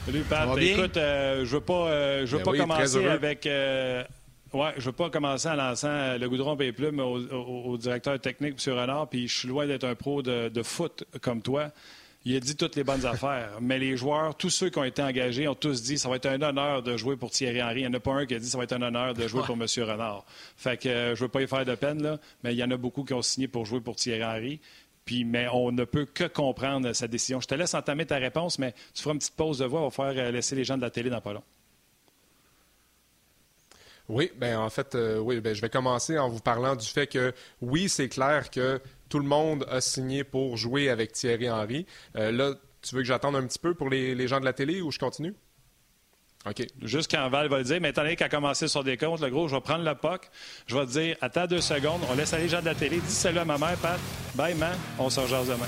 Salut 0.08 0.24
Pat. 0.24 0.58
Écoute, 0.58 0.96
euh, 0.96 1.44
je 1.44 1.52
veux 1.54 1.62
pas, 1.62 1.90
euh, 1.90 2.26
je 2.26 2.38
veux 2.38 2.42
ben 2.42 2.54
pas 2.54 2.58
commencer 2.60 3.06
avec. 3.06 3.46
Euh, 3.46 4.06
ouais, 4.54 4.72
je 4.78 4.86
veux 4.86 4.94
pas 4.94 5.10
commencer 5.10 5.50
en 5.50 5.56
lançant 5.56 6.18
le 6.18 6.30
goudron 6.30 6.58
et 6.62 6.72
plumes 6.72 7.02
au, 7.02 7.78
directeur 7.78 8.18
technique, 8.18 8.56
M. 8.66 8.74
Renard, 8.74 9.10
puis 9.10 9.28
je 9.28 9.40
suis 9.40 9.50
loin 9.50 9.68
d'être 9.68 9.84
un 9.84 9.96
pro 9.96 10.22
de, 10.22 10.64
foot 10.64 11.04
comme 11.20 11.42
toi. 11.42 11.72
Il 12.24 12.38
a 12.38 12.40
dit 12.40 12.56
toutes 12.56 12.78
les 12.78 12.86
bonnes 12.86 13.06
affaires, 13.06 13.58
mais 13.60 13.80
les 13.80 13.98
joueurs, 13.98 14.34
tous 14.36 14.50
ceux 14.50 14.70
qui 14.70 14.80
ont 14.80 14.86
été 14.86 15.02
engagés, 15.02 15.46
ont 15.50 15.56
tous 15.56 15.84
dit 15.84 15.98
ça 15.98 16.08
va 16.08 16.16
être 16.16 16.28
un 16.28 16.42
honneur 16.42 16.84
de 16.84 16.96
jouer 16.96 17.18
pour 17.18 17.30
Thierry 17.30 17.62
Henry. 17.62 17.82
Il 17.82 17.82
n'y 17.82 17.88
en 17.88 17.94
a 17.94 18.00
pas 18.00 18.14
un 18.14 18.26
qui 18.26 18.36
a 18.36 18.40
dit 18.40 18.50
ça 18.50 18.58
va 18.58 18.64
être 18.64 18.74
un 18.74 18.84
honneur 18.84 19.14
de 19.14 19.28
jouer 19.28 19.42
pour 19.46 19.56
M. 19.56 19.66
Renard. 19.80 20.24
Fait 20.56 20.82
que 20.82 21.16
je 21.16 21.20
veux 21.22 21.28
pas 21.28 21.42
y 21.42 21.48
faire 21.48 21.66
de 21.66 21.76
peine, 21.76 22.02
là, 22.02 22.18
mais 22.46 22.54
il 22.54 22.58
y 22.58 22.64
en 22.64 22.72
a 22.72 22.78
beaucoup 22.78 23.04
qui 23.04 23.14
ont 23.14 23.22
signé 23.22 23.50
pour 23.50 23.66
jouer 23.66 23.82
pour 23.82 23.98
Thierry 23.98 24.24
Henry 24.24 24.62
mais 25.26 25.48
on 25.52 25.72
ne 25.72 25.84
peut 25.84 26.06
que 26.06 26.26
comprendre 26.26 26.94
sa 26.94 27.08
décision. 27.08 27.40
Je 27.42 27.48
te 27.48 27.56
laisse 27.56 27.74
entamer 27.74 28.06
ta 28.06 28.18
réponse, 28.18 28.60
mais 28.60 28.74
tu 28.94 29.02
feras 29.02 29.14
une 29.14 29.20
petite 29.20 29.36
pause 29.36 29.60
de 29.60 29.66
voix. 29.66 29.82
On 29.82 29.90
va 29.90 29.92
faire 29.92 30.26
euh, 30.26 30.32
laisser 30.32 30.56
les 30.56 30.64
gens 30.64 30.78
de 30.78 30.82
la 30.82 30.90
télé 30.90 31.10
dans 31.10 31.22
pas 31.22 31.34
long. 31.34 31.44
Oui, 34.10 34.32
ben 34.38 34.58
en 34.58 34.70
fait, 34.70 34.96
euh, 34.96 35.20
oui, 35.20 35.42
ben, 35.42 35.54
je 35.54 35.62
vais 35.62 35.70
commencer 35.70 36.18
en 36.18 36.30
vous 36.30 36.40
parlant 36.40 36.76
du 36.76 36.88
fait 36.88 37.08
que 37.08 37.34
oui, 37.62 37.90
c'est 37.90 38.08
clair 38.08 38.50
que 38.50 38.82
tout 39.10 39.20
le 39.20 39.26
monde 39.26 39.66
a 39.70 39.82
signé 39.82 40.24
pour 40.24 40.56
jouer 40.56 40.90
avec 40.90 41.12
Thierry 41.12 41.50
Henry. 41.50 41.86
Euh, 42.16 42.32
là, 42.32 42.54
tu 42.82 42.96
veux 42.96 43.02
que 43.02 43.08
j'attende 43.08 43.36
un 43.36 43.46
petit 43.46 43.60
peu 43.60 43.74
pour 43.74 43.90
les 43.90 44.28
gens 44.28 44.40
de 44.40 44.46
la 44.46 44.54
télé 44.54 44.82
ou 44.82 44.92
je 44.92 45.00
continue? 45.00 45.36
OK. 46.46 46.66
Juste 46.82 47.12
quand 47.12 47.28
Val 47.30 47.50
va 47.50 47.58
le 47.58 47.64
dire, 47.64 47.82
mais 47.82 47.90
étant 47.90 48.04
donné 48.04 48.16
qu'elle 48.16 48.28
a 48.28 48.30
commencé 48.30 48.68
sur 48.68 48.84
des 48.84 48.98
comptes, 48.98 49.22
le 49.22 49.30
gros, 49.30 49.48
je 49.48 49.56
vais 49.56 49.62
prendre 49.62 49.84
le 49.84 49.96
POC. 49.96 50.30
Je 50.68 50.78
vais 50.78 50.86
te 50.86 50.92
dire, 50.92 51.18
attends 51.22 51.48
deux 51.48 51.62
secondes, 51.62 52.02
on 52.10 52.16
laisse 52.16 52.34
aller 52.34 52.44
les 52.44 52.50
gens 52.50 52.62
de 52.62 52.66
la 52.66 52.76
télé. 52.76 53.00
Dis 53.00 53.14
salut 53.14 53.40
à 53.40 53.46
ma 53.46 53.58
mère, 53.58 53.78
Pat. 53.78 54.00
Bye, 54.36 54.56
man. 54.56 54.78
On 54.98 55.10
se 55.10 55.20
rejoint 55.20 55.44
demain. 55.44 55.68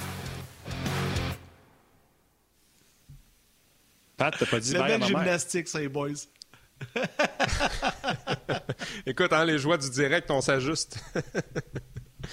Pat, 4.16 4.36
t'as 4.38 4.46
pas 4.46 4.60
dit 4.60 4.74
bye 4.74 4.94
à 4.94 4.98
ma 4.98 5.08
gymnastique, 5.08 5.68
ça, 5.68 5.80
les 5.80 5.90
boys. 5.90 6.10
Écoute, 9.06 9.34
hein, 9.34 9.46
les 9.46 9.58
joies 9.58 9.78
du 9.78 9.90
direct, 9.90 10.30
on 10.32 10.42
s'ajuste. 10.42 11.00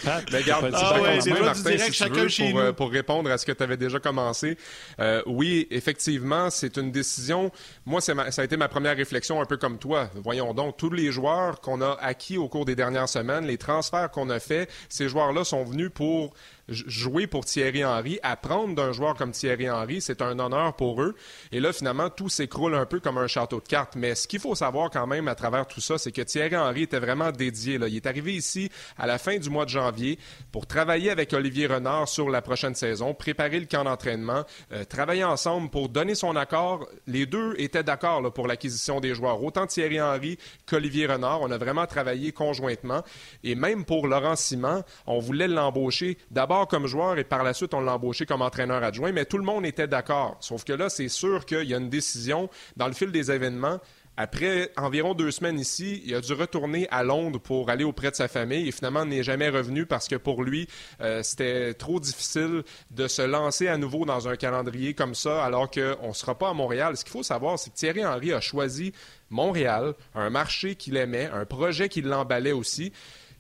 Pat, 0.05 0.31
ben, 0.31 0.45
garde, 0.45 0.71
ah 0.75 1.01
ouais, 1.01 1.19
Martin, 1.41 1.77
chacun 1.93 2.29
chez 2.29 2.51
pour, 2.51 2.63
nous. 2.63 2.73
pour, 2.75 2.91
répondre 2.91 3.31
à 3.31 3.39
ce 3.39 3.47
que 3.47 3.53
tu 3.53 3.63
avais 3.63 3.77
déjà 3.77 3.99
commencé. 3.99 4.57
Euh, 5.01 5.23
oui, 5.27 5.67
effectivement, 5.71 6.51
c'est 6.51 6.77
une 6.77 6.91
décision. 6.91 7.51
Moi, 7.85 8.01
ça 8.01 8.15
a 8.15 8.45
été 8.45 8.57
ma 8.57 8.69
première 8.69 8.97
réflexion, 8.97 9.41
un 9.41 9.47
peu 9.47 9.57
comme 9.57 9.79
toi. 9.79 10.11
Voyons 10.15 10.55
donc, 10.55 10.77
tous 10.77 10.91
les 10.91 11.11
joueurs 11.11 11.61
qu'on 11.61 11.81
a 11.81 11.97
acquis 12.01 12.39
au 12.39 12.49
cours 12.49 12.65
des 12.65 12.77
dernières 12.77 13.09
semaines, 13.09 13.47
les 13.47 13.59
transferts 13.59 14.11
qu'on 14.11 14.31
a 14.31 14.41
faits, 14.41 14.71
ces 14.89 15.09
joueurs-là 15.09 15.45
sont 15.45 15.65
venus 15.65 15.91
pour 15.93 16.35
jouer 16.69 17.27
pour 17.27 17.45
Thierry 17.45 17.85
Henry, 17.85 18.19
apprendre 18.23 18.75
d'un 18.75 18.93
joueur 18.93 19.15
comme 19.15 19.33
Thierry 19.33 19.71
Henry, 19.71 20.01
c'est 20.01 20.23
un 20.23 20.39
honneur 20.39 20.75
pour 20.75 21.03
eux. 21.03 21.15
Et 21.53 21.61
là, 21.61 21.73
finalement, 21.73 22.11
tout 22.11 22.29
s'écroule 22.29 22.75
un 22.75 22.87
peu 22.87 23.01
comme 23.01 23.19
un 23.19 23.27
château 23.27 23.61
de 23.61 23.69
cartes. 23.69 23.95
Mais 23.97 24.15
ce 24.15 24.27
qu'il 24.27 24.41
faut 24.41 24.55
savoir 24.55 24.91
quand 24.91 25.07
même 25.07 25.29
à 25.29 25.35
travers 25.35 25.67
tout 25.67 25.81
ça, 25.81 25.99
c'est 25.99 26.13
que 26.13 26.23
Thierry 26.23 26.57
Henry 26.57 26.83
était 26.83 26.99
vraiment 26.99 27.31
dédié. 27.31 27.79
Là. 27.79 27.89
Il 27.89 27.97
est 27.97 28.07
arrivé 28.07 28.35
ici 28.35 28.71
à 28.99 29.07
la 29.07 29.19
fin 29.19 29.37
du 29.39 29.51
mois 29.51 29.65
de 29.65 29.71
janvier 29.71 30.19
pour 30.51 30.67
travailler 30.67 31.11
avec 31.11 31.33
Olivier 31.33 31.67
Renard 31.67 32.09
sur 32.09 32.31
la 32.31 32.43
prochaine 32.43 32.75
saison, 32.75 33.15
préparer 33.15 33.61
le 33.61 33.67
camp 33.67 33.85
d'entraînement, 33.85 34.45
euh, 34.73 34.85
travailler 34.85 35.25
ensemble 35.25 35.71
pour 35.71 35.89
donner 35.89 36.15
son 36.15 36.35
accord. 36.37 36.89
Les 37.07 37.27
deux 37.27 37.55
étaient 37.59 37.85
d'accord 37.85 38.33
pour 38.33 38.47
l'acquisition 38.47 39.01
des 39.01 39.15
joueurs. 39.15 39.43
Autant 39.43 39.67
Thierry 39.67 40.01
Henry 40.01 40.39
qu'Olivier 40.67 41.07
Renard. 41.07 41.43
On 41.43 41.51
a 41.51 41.59
vraiment 41.59 41.87
travaillé 41.87 42.33
conjointement. 42.33 43.03
Et 43.45 43.55
même 43.55 43.85
pour 43.85 44.09
Laurent 44.09 44.37
Simon, 44.37 44.83
on 45.07 45.19
voulait 45.19 45.49
l'embaucher 45.49 46.19
d'abord 46.31 46.56
comme 46.65 46.87
joueur 46.87 47.19
et 47.19 47.25
par 47.25 47.45
la 47.45 47.53
suite, 47.53 47.75
on 47.75 47.81
l'a 47.81 47.95
embauché 47.95 48.25
comme 48.25 48.41
entraîneur 48.41 48.83
adjoint, 48.83 49.13
mais 49.13 49.27
tout 49.27 49.39
le 49.39 49.45
monde 49.45 49.67
était 49.67 49.87
d'accord. 49.87 50.37
Sauf 50.41 50.65
que 50.65 50.73
là, 50.73 50.89
c'est 50.89 51.09
sûr 51.09 51.45
qu'il 51.45 51.65
y 51.65 51.75
a 51.75 51.77
une 51.77 51.91
décision 51.91 52.49
dans 52.77 52.87
le 52.87 52.95
fil 52.95 53.13
des 53.13 53.31
événements. 53.31 53.79
Après 54.19 54.73
environ 54.79 55.13
deux 55.13 55.31
semaines 55.31 55.61
ici, 55.61 56.03
il 56.07 56.15
a 56.15 56.23
dû 56.23 56.33
retourner 56.33 56.89
à 56.91 57.03
Londres 57.03 57.39
pour 57.39 57.69
aller 57.69 57.85
auprès 57.85 58.11
de 58.11 58.17
sa 58.17 58.29
famille 58.29 58.67
et 58.67 58.73
finalement 58.73 59.05
n'est 59.05 59.23
jamais 59.23 59.51
revenu 59.51 59.85
parce 59.85 60.09
que 60.09 60.17
pour 60.17 60.43
lui, 60.43 60.69
euh, 61.03 61.23
c'était 61.23 61.75
trop 61.75 62.01
difficile 62.01 62.63
de 62.91 63.09
se 63.09 63.21
lancer 63.21 63.69
à 63.69 63.77
nouveau 63.77 64.07
dans 64.07 64.27
un 64.27 64.37
calendrier 64.37 64.95
comme 64.95 65.15
ça 65.15 65.45
alors 65.45 65.71
qu'on 65.71 66.09
ne 66.09 66.15
sera 66.15 66.35
pas 66.35 66.49
à 66.49 66.55
Montréal. 66.55 66.97
Ce 66.97 67.05
qu'il 67.05 67.13
faut 67.13 67.23
savoir, 67.23 67.59
c'est 67.59 67.69
que 67.69 67.77
Thierry 67.77 68.07
Henry 68.07 68.33
a 68.33 68.41
choisi 68.41 68.95
Montréal, 69.29 69.93
un 70.15 70.31
marché 70.31 70.77
qu'il 70.77 70.97
aimait, 70.97 71.29
un 71.31 71.45
projet 71.45 71.91
qui 71.91 72.01
l'emballait 72.01 72.53
aussi. 72.53 72.95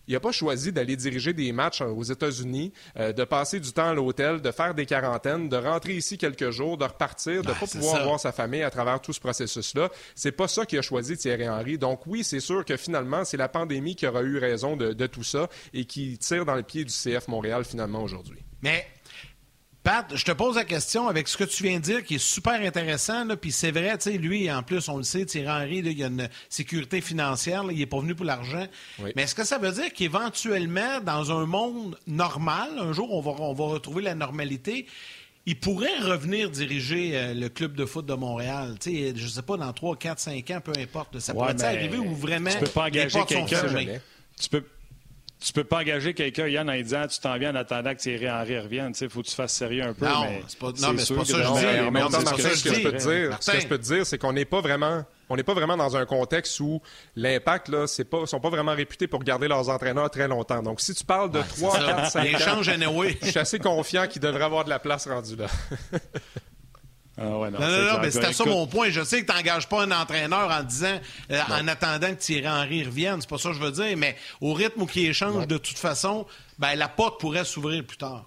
Il 0.08 0.14
n'a 0.14 0.20
pas 0.20 0.32
choisi 0.32 0.72
d'aller 0.72 0.96
diriger 0.96 1.32
des 1.32 1.52
matchs 1.52 1.80
aux 1.80 2.02
États-Unis, 2.02 2.72
euh, 2.98 3.12
de 3.12 3.24
passer 3.24 3.60
du 3.60 3.72
temps 3.72 3.88
à 3.88 3.94
l'hôtel, 3.94 4.40
de 4.40 4.50
faire 4.50 4.74
des 4.74 4.86
quarantaines, 4.86 5.48
de 5.48 5.56
rentrer 5.56 5.94
ici 5.94 6.18
quelques 6.18 6.50
jours, 6.50 6.76
de 6.76 6.84
repartir, 6.84 7.42
de 7.42 7.48
ne 7.48 7.54
pas 7.54 7.66
pouvoir 7.66 8.04
voir 8.04 8.20
sa 8.20 8.32
famille 8.32 8.62
à 8.62 8.70
travers 8.70 9.00
tout 9.00 9.12
ce 9.12 9.20
processus-là. 9.20 9.90
C'est 10.14 10.32
pas 10.32 10.48
ça 10.48 10.66
qu'il 10.66 10.78
a 10.78 10.82
choisi 10.82 11.16
Thierry 11.16 11.48
Henry. 11.48 11.78
Donc 11.78 12.06
oui, 12.06 12.24
c'est 12.24 12.40
sûr 12.40 12.64
que 12.64 12.76
finalement, 12.76 13.24
c'est 13.24 13.36
la 13.36 13.48
pandémie 13.48 13.96
qui 13.96 14.06
aura 14.06 14.22
eu 14.22 14.38
raison 14.38 14.76
de, 14.76 14.92
de 14.92 15.06
tout 15.06 15.24
ça 15.24 15.48
et 15.74 15.84
qui 15.84 16.18
tire 16.18 16.44
dans 16.44 16.54
le 16.54 16.62
pied 16.62 16.84
du 16.84 16.92
CF 16.92 17.28
Montréal 17.28 17.64
finalement 17.64 18.02
aujourd'hui. 18.02 18.38
Mais 18.62 18.86
Pat, 19.86 20.16
je 20.16 20.24
te 20.24 20.32
pose 20.32 20.56
la 20.56 20.64
question 20.64 21.06
avec 21.06 21.28
ce 21.28 21.36
que 21.36 21.44
tu 21.44 21.62
viens 21.62 21.78
de 21.78 21.84
dire 21.84 22.02
qui 22.02 22.16
est 22.16 22.18
super 22.18 22.54
intéressant. 22.54 23.24
Puis 23.40 23.52
c'est 23.52 23.70
vrai, 23.70 23.96
tu 23.96 24.10
sais, 24.10 24.18
lui, 24.18 24.50
en 24.50 24.64
plus, 24.64 24.88
on 24.88 24.96
le 24.96 25.04
sait, 25.04 25.24
Thierry 25.24 25.48
Henry, 25.48 25.76
il 25.76 25.96
y 25.96 26.02
a 26.02 26.08
une 26.08 26.28
sécurité 26.48 27.00
financière, 27.00 27.62
il 27.70 27.78
n'est 27.78 27.86
pas 27.86 28.00
venu 28.00 28.16
pour 28.16 28.26
l'argent. 28.26 28.66
Mais 29.14 29.22
est-ce 29.22 29.36
que 29.36 29.44
ça 29.44 29.58
veut 29.58 29.70
dire 29.70 29.92
qu'éventuellement, 29.92 31.00
dans 31.00 31.30
un 31.30 31.46
monde 31.46 31.96
normal, 32.08 32.70
un 32.80 32.92
jour, 32.92 33.14
on 33.14 33.20
va, 33.20 33.40
on 33.40 33.52
va 33.52 33.64
retrouver 33.66 34.02
la 34.02 34.16
normalité? 34.16 34.86
il 35.48 35.56
pourrait 35.56 36.00
revenir 36.00 36.50
diriger 36.50 37.16
euh, 37.16 37.32
le 37.32 37.48
club 37.48 37.76
de 37.76 37.84
foot 37.84 38.04
de 38.04 38.14
Montréal? 38.14 38.74
Tu 38.80 38.90
sais, 38.90 39.12
je 39.14 39.22
ne 39.22 39.28
sais 39.28 39.42
pas, 39.42 39.56
dans 39.56 39.72
3, 39.72 39.94
4, 39.94 40.18
5 40.18 40.50
ans, 40.50 40.60
peu 40.60 40.72
importe. 40.76 41.20
Ça 41.20 41.32
pourrait 41.32 41.62
arriver 41.62 41.98
ou 41.98 42.12
vraiment. 42.12 42.50
Tu 42.50 42.58
peux 42.58 42.66
pas 42.66 42.86
engager 42.86 43.20
quelqu'un. 43.24 43.62
Tu 44.40 44.48
peux, 44.50 44.64
tu 45.38 45.52
peux 45.52 45.64
pas 45.64 45.80
engager 45.80 46.14
quelqu'un, 46.14 46.48
Yann, 46.48 46.68
en 46.68 46.76
disant 46.76 47.06
tu 47.06 47.20
t'en 47.20 47.38
viens 47.38 47.52
en 47.52 47.56
attendant 47.56 47.94
que 47.94 48.00
Thierry 48.00 48.30
Henry 48.30 48.58
revienne. 48.58 48.92
Il 49.00 49.08
faut 49.08 49.22
que 49.22 49.26
tu 49.26 49.34
fasses 49.34 49.54
sérieux 49.54 49.82
un 49.82 49.92
peu. 49.92 50.06
Non, 50.06 50.22
mais 50.22 50.42
c'est 50.48 50.58
pas, 50.58 50.66
non, 50.66 50.92
mais 50.92 51.04
c'est 51.04 51.14
pas 51.14 51.24
ça 51.24 51.34
que 51.34 51.42
je 51.42 51.52
dis. 51.52 51.90
Mais, 51.90 52.00
ce 52.00 52.64
que 52.64 52.74
je 52.74 52.82
peux 52.82 52.92
te 52.92 53.08
dire, 53.08 53.38
ce 53.40 53.50
que 53.50 53.60
je 53.60 53.66
peux 53.66 53.78
te 53.78 53.84
dire, 53.84 54.06
c'est 54.06 54.18
qu'on 54.18 54.32
n'est 54.32 54.44
pas 54.44 54.60
vraiment 54.60 55.04
on 55.28 55.36
n'est 55.36 55.42
pas 55.42 55.54
vraiment 55.54 55.76
dans 55.76 55.96
un 55.96 56.06
contexte 56.06 56.60
où 56.60 56.80
l'impact, 57.16 57.68
là, 57.68 57.86
c'est 57.86 58.04
pas, 58.04 58.26
sont 58.26 58.40
pas 58.40 58.50
vraiment 58.50 58.74
réputés 58.74 59.08
pour 59.08 59.24
garder 59.24 59.48
leurs 59.48 59.68
entraîneurs 59.68 60.10
très 60.10 60.28
longtemps. 60.28 60.62
Donc, 60.62 60.80
si 60.80 60.94
tu 60.94 61.04
parles 61.04 61.30
de 61.30 61.40
3, 61.40 61.78
4, 61.80 62.10
5 62.12 62.22
ans, 62.48 62.62
je 62.62 63.28
suis 63.28 63.38
assez 63.38 63.58
confiant 63.58 64.06
qu'ils 64.06 64.22
devraient 64.22 64.44
avoir 64.44 64.64
de 64.64 64.70
la 64.70 64.78
place 64.78 65.08
rendue 65.08 65.36
là. 65.36 65.46
Ah 67.18 67.22
non, 67.22 67.50
non, 67.50 67.92
non, 67.94 67.98
mais 68.02 68.10
c'était 68.10 68.32
ça 68.32 68.44
mon 68.44 68.66
point. 68.66 68.90
Je 68.90 69.02
sais 69.02 69.22
que 69.22 69.30
tu 69.30 69.36
n'engages 69.36 69.68
pas 69.68 69.82
un 69.82 69.90
entraîneur 69.90 70.50
en 70.50 70.62
disant, 70.62 71.00
euh, 71.30 71.40
en 71.50 71.66
attendant 71.66 72.08
que 72.08 72.20
Thierry 72.20 72.48
Henry 72.48 72.84
revienne. 72.84 73.20
C'est 73.20 73.30
pas 73.30 73.38
ça 73.38 73.50
que 73.50 73.54
je 73.54 73.60
veux 73.60 73.72
dire, 73.72 73.96
mais 73.96 74.16
au 74.40 74.52
rythme 74.52 74.82
où 74.82 74.88
il 74.94 75.06
échange, 75.06 75.46
de 75.46 75.56
toute 75.56 75.78
façon, 75.78 76.26
ben, 76.58 76.74
la 76.74 76.88
porte 76.88 77.18
pourrait 77.20 77.44
s'ouvrir 77.44 77.84
plus 77.84 77.96
tard. 77.96 78.26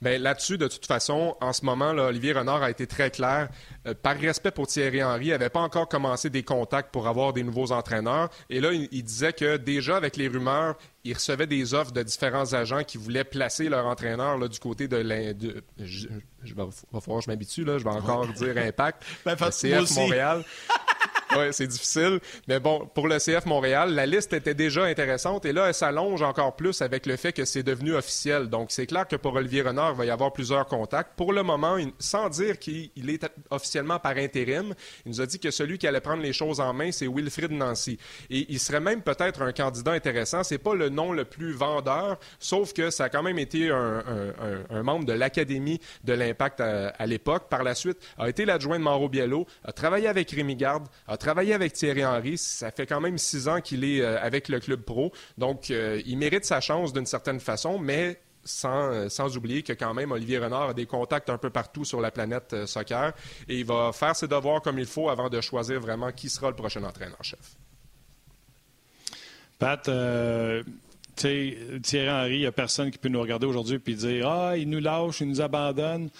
Bien, 0.00 0.18
là-dessus, 0.18 0.58
de 0.58 0.68
toute 0.68 0.86
façon, 0.86 1.36
en 1.40 1.52
ce 1.52 1.64
moment, 1.64 1.92
là, 1.92 2.04
Olivier 2.04 2.32
Renard 2.32 2.62
a 2.62 2.70
été 2.70 2.86
très 2.86 3.10
clair. 3.10 3.48
Euh, 3.86 3.94
par 4.00 4.16
respect 4.16 4.52
pour 4.52 4.68
Thierry 4.68 5.02
Henry, 5.02 5.26
il 5.26 5.30
n'avait 5.30 5.48
pas 5.48 5.60
encore 5.60 5.88
commencé 5.88 6.30
des 6.30 6.44
contacts 6.44 6.92
pour 6.92 7.08
avoir 7.08 7.32
des 7.32 7.42
nouveaux 7.42 7.72
entraîneurs. 7.72 8.30
Et 8.48 8.60
là, 8.60 8.72
il, 8.72 9.02
disait 9.02 9.32
que 9.32 9.56
déjà, 9.56 9.96
avec 9.96 10.16
les 10.16 10.28
rumeurs, 10.28 10.76
il 11.02 11.14
recevait 11.14 11.48
des 11.48 11.74
offres 11.74 11.92
de 11.92 12.02
différents 12.02 12.52
agents 12.54 12.84
qui 12.84 12.96
voulaient 12.96 13.24
placer 13.24 13.68
leur 13.68 13.86
entraîneur 13.86 14.38
là, 14.38 14.46
du 14.46 14.60
côté 14.60 14.86
de 14.86 14.96
l'Inde. 14.98 15.62
Je, 15.78 16.06
va 16.54 16.68
falloir 17.00 17.18
que 17.18 17.24
je 17.24 17.30
m'habitue, 17.30 17.64
là. 17.64 17.78
Je 17.78 17.84
vais 17.84 17.90
encore 17.90 18.26
dire 18.28 18.56
Impact. 18.56 19.02
Ben, 19.24 19.36
CF 19.36 19.96
Montréal. 19.96 20.44
oui, 21.36 21.46
c'est 21.52 21.66
difficile. 21.66 22.20
Mais 22.46 22.60
bon, 22.60 22.88
pour 22.94 23.08
le 23.08 23.18
CF 23.18 23.44
Montréal, 23.46 23.94
la 23.94 24.06
liste 24.06 24.32
était 24.32 24.54
déjà 24.54 24.84
intéressante 24.84 25.44
et 25.44 25.52
là, 25.52 25.68
elle 25.68 25.74
s'allonge 25.74 26.22
encore 26.22 26.56
plus 26.56 26.80
avec 26.82 27.06
le 27.06 27.16
fait 27.16 27.32
que 27.32 27.44
c'est 27.44 27.62
devenu 27.62 27.94
officiel. 27.94 28.48
Donc, 28.48 28.70
c'est 28.70 28.86
clair 28.86 29.06
que 29.06 29.16
pour 29.16 29.34
Olivier 29.34 29.62
Renard, 29.62 29.92
il 29.92 29.98
va 29.98 30.04
y 30.06 30.10
avoir 30.10 30.32
plusieurs 30.32 30.66
contacts. 30.66 31.16
Pour 31.16 31.32
le 31.32 31.42
moment, 31.42 31.76
sans 31.98 32.28
dire 32.28 32.58
qu'il 32.58 33.10
est 33.10 33.26
officiellement 33.50 33.98
par 33.98 34.16
intérim, 34.16 34.74
il 35.04 35.10
nous 35.10 35.20
a 35.20 35.26
dit 35.26 35.38
que 35.38 35.50
celui 35.50 35.78
qui 35.78 35.86
allait 35.86 36.00
prendre 36.00 36.22
les 36.22 36.32
choses 36.32 36.60
en 36.60 36.72
main, 36.72 36.92
c'est 36.92 37.06
Wilfrid 37.06 37.52
Nancy. 37.52 37.98
Et 38.30 38.46
il 38.48 38.58
serait 38.58 38.80
même 38.80 39.02
peut-être 39.02 39.42
un 39.42 39.52
candidat 39.52 39.92
intéressant. 39.92 40.42
C'est 40.42 40.58
pas 40.58 40.74
le 40.74 40.88
nom 40.88 41.12
le 41.12 41.24
plus 41.24 41.52
vendeur, 41.52 42.18
sauf 42.38 42.72
que 42.72 42.90
ça 42.90 43.04
a 43.04 43.08
quand 43.08 43.22
même 43.22 43.38
été 43.38 43.70
un, 43.70 44.82
membre 44.82 45.04
de 45.04 45.12
l'Académie 45.12 45.80
de 46.04 46.12
l'Impact 46.12 46.60
à, 46.60 47.06
l'époque. 47.06 47.48
Par 47.48 47.62
la 47.62 47.74
suite, 47.74 47.98
a 48.18 48.28
été 48.28 48.44
l'adjoint 48.44 48.78
de 48.78 48.84
Mauro 48.84 49.08
Biello, 49.08 49.46
a 49.64 49.72
travaillé 49.72 50.08
avec 50.08 50.30
Rémi 50.30 50.56
Garde, 50.56 50.86
travaillé 51.18 51.54
avec 51.54 51.72
Thierry 51.72 52.04
Henry. 52.04 52.38
Ça 52.38 52.70
fait 52.70 52.86
quand 52.86 53.00
même 53.00 53.18
six 53.18 53.48
ans 53.48 53.60
qu'il 53.60 53.84
est 53.84 54.00
euh, 54.00 54.20
avec 54.20 54.48
le 54.48 54.60
club 54.60 54.82
pro. 54.82 55.12
Donc, 55.36 55.70
euh, 55.70 56.00
il 56.06 56.18
mérite 56.18 56.44
sa 56.44 56.60
chance 56.60 56.92
d'une 56.92 57.06
certaine 57.06 57.40
façon, 57.40 57.78
mais 57.78 58.20
sans, 58.44 58.92
euh, 58.92 59.08
sans, 59.08 59.36
oublier 59.36 59.62
que 59.62 59.72
quand 59.72 59.92
même 59.92 60.12
Olivier 60.12 60.38
Renard 60.38 60.70
a 60.70 60.74
des 60.74 60.86
contacts 60.86 61.28
un 61.28 61.38
peu 61.38 61.50
partout 61.50 61.84
sur 61.84 62.00
la 62.00 62.10
planète 62.10 62.66
soccer 62.66 63.12
et 63.48 63.58
il 63.58 63.64
va 63.64 63.92
faire 63.92 64.16
ses 64.16 64.28
devoirs 64.28 64.62
comme 64.62 64.78
il 64.78 64.86
faut 64.86 65.10
avant 65.10 65.28
de 65.28 65.40
choisir 65.40 65.80
vraiment 65.80 66.12
qui 66.12 66.30
sera 66.30 66.48
le 66.48 66.56
prochain 66.56 66.82
entraîneur-chef. 66.84 67.56
Pat, 69.58 69.82
Thierry 71.16 72.10
Henry, 72.10 72.34
il 72.36 72.40
n'y 72.40 72.46
a 72.46 72.52
personne 72.52 72.90
qui 72.90 72.98
peut 72.98 73.08
nous 73.08 73.20
regarder 73.20 73.44
aujourd'hui 73.44 73.82
et 73.84 73.94
dire 73.94 74.28
Ah, 74.28 74.56
il 74.56 74.70
nous 74.70 74.80
lâche, 74.80 75.20
il 75.20 75.28
nous 75.28 75.40
abandonne. 75.40 76.10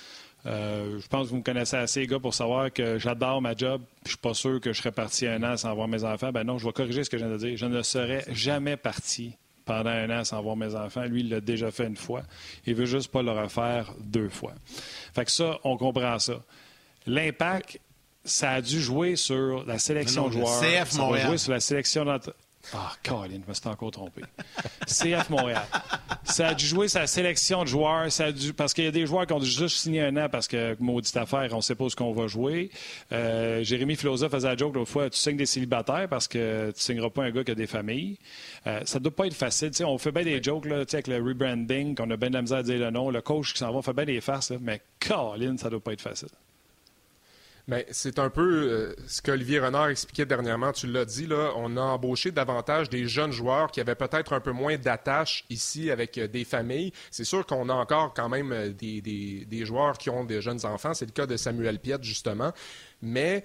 Euh, 0.48 0.98
je 0.98 1.06
pense 1.08 1.26
que 1.26 1.30
vous 1.30 1.36
me 1.38 1.42
connaissez 1.42 1.76
assez, 1.76 2.06
gars, 2.06 2.18
pour 2.18 2.32
savoir 2.32 2.72
que 2.72 2.98
j'adore 2.98 3.42
ma 3.42 3.54
job. 3.54 3.82
Je 4.04 4.10
suis 4.10 4.18
pas 4.18 4.34
sûr 4.34 4.60
que 4.60 4.72
je 4.72 4.78
serais 4.78 4.92
parti 4.92 5.26
un 5.26 5.42
an 5.42 5.56
sans 5.56 5.74
voir 5.74 5.88
mes 5.88 6.04
enfants. 6.04 6.32
Ben 6.32 6.44
non, 6.44 6.58
je 6.58 6.66
vais 6.66 6.72
corriger 6.72 7.04
ce 7.04 7.10
que 7.10 7.18
je 7.18 7.24
viens 7.24 7.32
de 7.32 7.38
dire. 7.38 7.56
Je 7.56 7.66
ne 7.66 7.82
serais 7.82 8.24
jamais 8.32 8.76
parti 8.76 9.36
pendant 9.66 9.90
un 9.90 10.08
an 10.10 10.24
sans 10.24 10.40
voir 10.40 10.56
mes 10.56 10.74
enfants. 10.74 11.04
Lui, 11.04 11.20
il 11.20 11.28
l'a 11.28 11.40
déjà 11.40 11.70
fait 11.70 11.86
une 11.86 11.96
fois. 11.96 12.22
Il 12.66 12.74
veut 12.74 12.86
juste 12.86 13.12
pas 13.12 13.22
le 13.22 13.30
refaire 13.30 13.92
deux 14.00 14.30
fois. 14.30 14.54
Fait 15.14 15.26
que 15.26 15.30
ça, 15.30 15.58
on 15.64 15.76
comprend 15.76 16.18
ça. 16.18 16.42
L'impact, 17.06 17.78
ça 18.24 18.52
a 18.52 18.62
dû 18.62 18.80
jouer 18.80 19.16
sur 19.16 19.66
la 19.66 19.78
sélection 19.78 20.28
de 20.28 20.32
joueurs. 20.32 20.60
CF 20.60 20.90
ça 20.90 21.06
a 21.06 21.26
joué 21.26 21.36
sur 21.36 21.52
la 21.52 21.60
sélection 21.60 22.04
ah, 22.74 22.92
Colin, 23.02 23.40
je 23.44 23.48
me 23.48 23.54
suis 23.54 23.68
encore 23.68 23.90
trompé. 23.90 24.22
CF 24.86 25.30
Montréal. 25.30 25.62
Ça 26.24 26.48
a 26.48 26.54
dû 26.54 26.66
jouer 26.66 26.88
sa 26.88 27.06
sélection 27.06 27.62
de 27.62 27.68
joueurs. 27.68 28.12
Ça 28.12 28.26
a 28.26 28.32
dû... 28.32 28.52
Parce 28.52 28.74
qu'il 28.74 28.84
y 28.84 28.88
a 28.88 28.92
des 28.92 29.06
joueurs 29.06 29.26
qui 29.26 29.32
ont 29.32 29.40
juste 29.40 29.78
signé 29.78 30.02
un 30.02 30.16
an 30.16 30.28
parce 30.30 30.48
que, 30.48 30.76
maudite 30.78 31.16
affaire, 31.16 31.48
on 31.52 31.56
ne 31.56 31.62
sait 31.62 31.74
pas 31.74 31.88
ce 31.88 31.96
qu'on 31.96 32.12
va 32.12 32.26
jouer. 32.26 32.70
Euh, 33.12 33.62
Jérémy 33.64 33.96
Filosa 33.96 34.28
faisait 34.28 34.48
la 34.48 34.56
joke 34.56 34.74
l'autre 34.74 34.90
fois 34.90 35.08
tu 35.08 35.18
signes 35.18 35.36
des 35.36 35.46
célibataires 35.46 36.08
parce 36.08 36.28
que 36.28 36.66
tu 36.70 36.76
ne 36.76 36.80
signeras 36.80 37.10
pas 37.10 37.24
un 37.24 37.30
gars 37.30 37.44
qui 37.44 37.52
a 37.52 37.54
des 37.54 37.66
familles. 37.66 38.18
Euh, 38.66 38.80
ça 38.84 38.98
ne 38.98 39.04
doit 39.04 39.16
pas 39.16 39.26
être 39.26 39.34
facile. 39.34 39.70
on 39.84 39.98
fait 39.98 40.12
bien 40.12 40.24
des 40.24 40.42
jokes 40.42 40.66
là, 40.66 40.76
avec 40.76 41.06
le 41.06 41.16
rebranding, 41.16 41.94
qu'on 41.94 42.10
a 42.10 42.16
bien 42.16 42.28
de 42.28 42.34
la 42.34 42.42
misère 42.42 42.58
à 42.58 42.62
dire 42.62 42.78
le 42.78 42.90
nom. 42.90 43.10
Le 43.10 43.22
coach 43.22 43.52
qui 43.52 43.58
s'en 43.58 43.72
va, 43.72 43.78
on 43.78 43.82
fait 43.82 43.94
bien 43.94 44.04
des 44.04 44.20
farces. 44.20 44.52
mais 44.60 44.82
Colin, 45.00 45.56
ça 45.56 45.66
ne 45.66 45.70
doit 45.70 45.80
pas 45.80 45.92
être 45.92 46.02
facile. 46.02 46.28
Mais 47.68 47.86
c'est 47.90 48.18
un 48.18 48.30
peu 48.30 48.40
euh, 48.40 48.94
ce 49.06 49.20
qu'Olivier 49.20 49.60
Renard 49.60 49.88
expliquait 49.88 50.24
dernièrement. 50.24 50.72
Tu 50.72 50.86
l'as 50.86 51.04
dit, 51.04 51.26
là, 51.26 51.52
on 51.54 51.76
a 51.76 51.82
embauché 51.82 52.30
davantage 52.30 52.88
des 52.88 53.06
jeunes 53.06 53.30
joueurs 53.30 53.70
qui 53.70 53.80
avaient 53.82 53.94
peut-être 53.94 54.32
un 54.32 54.40
peu 54.40 54.52
moins 54.52 54.78
d'attache 54.78 55.44
ici 55.50 55.90
avec 55.90 56.16
euh, 56.16 56.26
des 56.26 56.44
familles. 56.44 56.92
C'est 57.10 57.24
sûr 57.24 57.44
qu'on 57.44 57.68
a 57.68 57.74
encore 57.74 58.14
quand 58.14 58.30
même 58.30 58.52
euh, 58.52 58.70
des, 58.70 59.02
des, 59.02 59.44
des, 59.44 59.66
joueurs 59.66 59.98
qui 59.98 60.08
ont 60.08 60.24
des 60.24 60.40
jeunes 60.40 60.64
enfants. 60.64 60.94
C'est 60.94 61.04
le 61.04 61.12
cas 61.12 61.26
de 61.26 61.36
Samuel 61.36 61.78
Piette, 61.78 62.04
justement. 62.04 62.52
Mais 63.02 63.44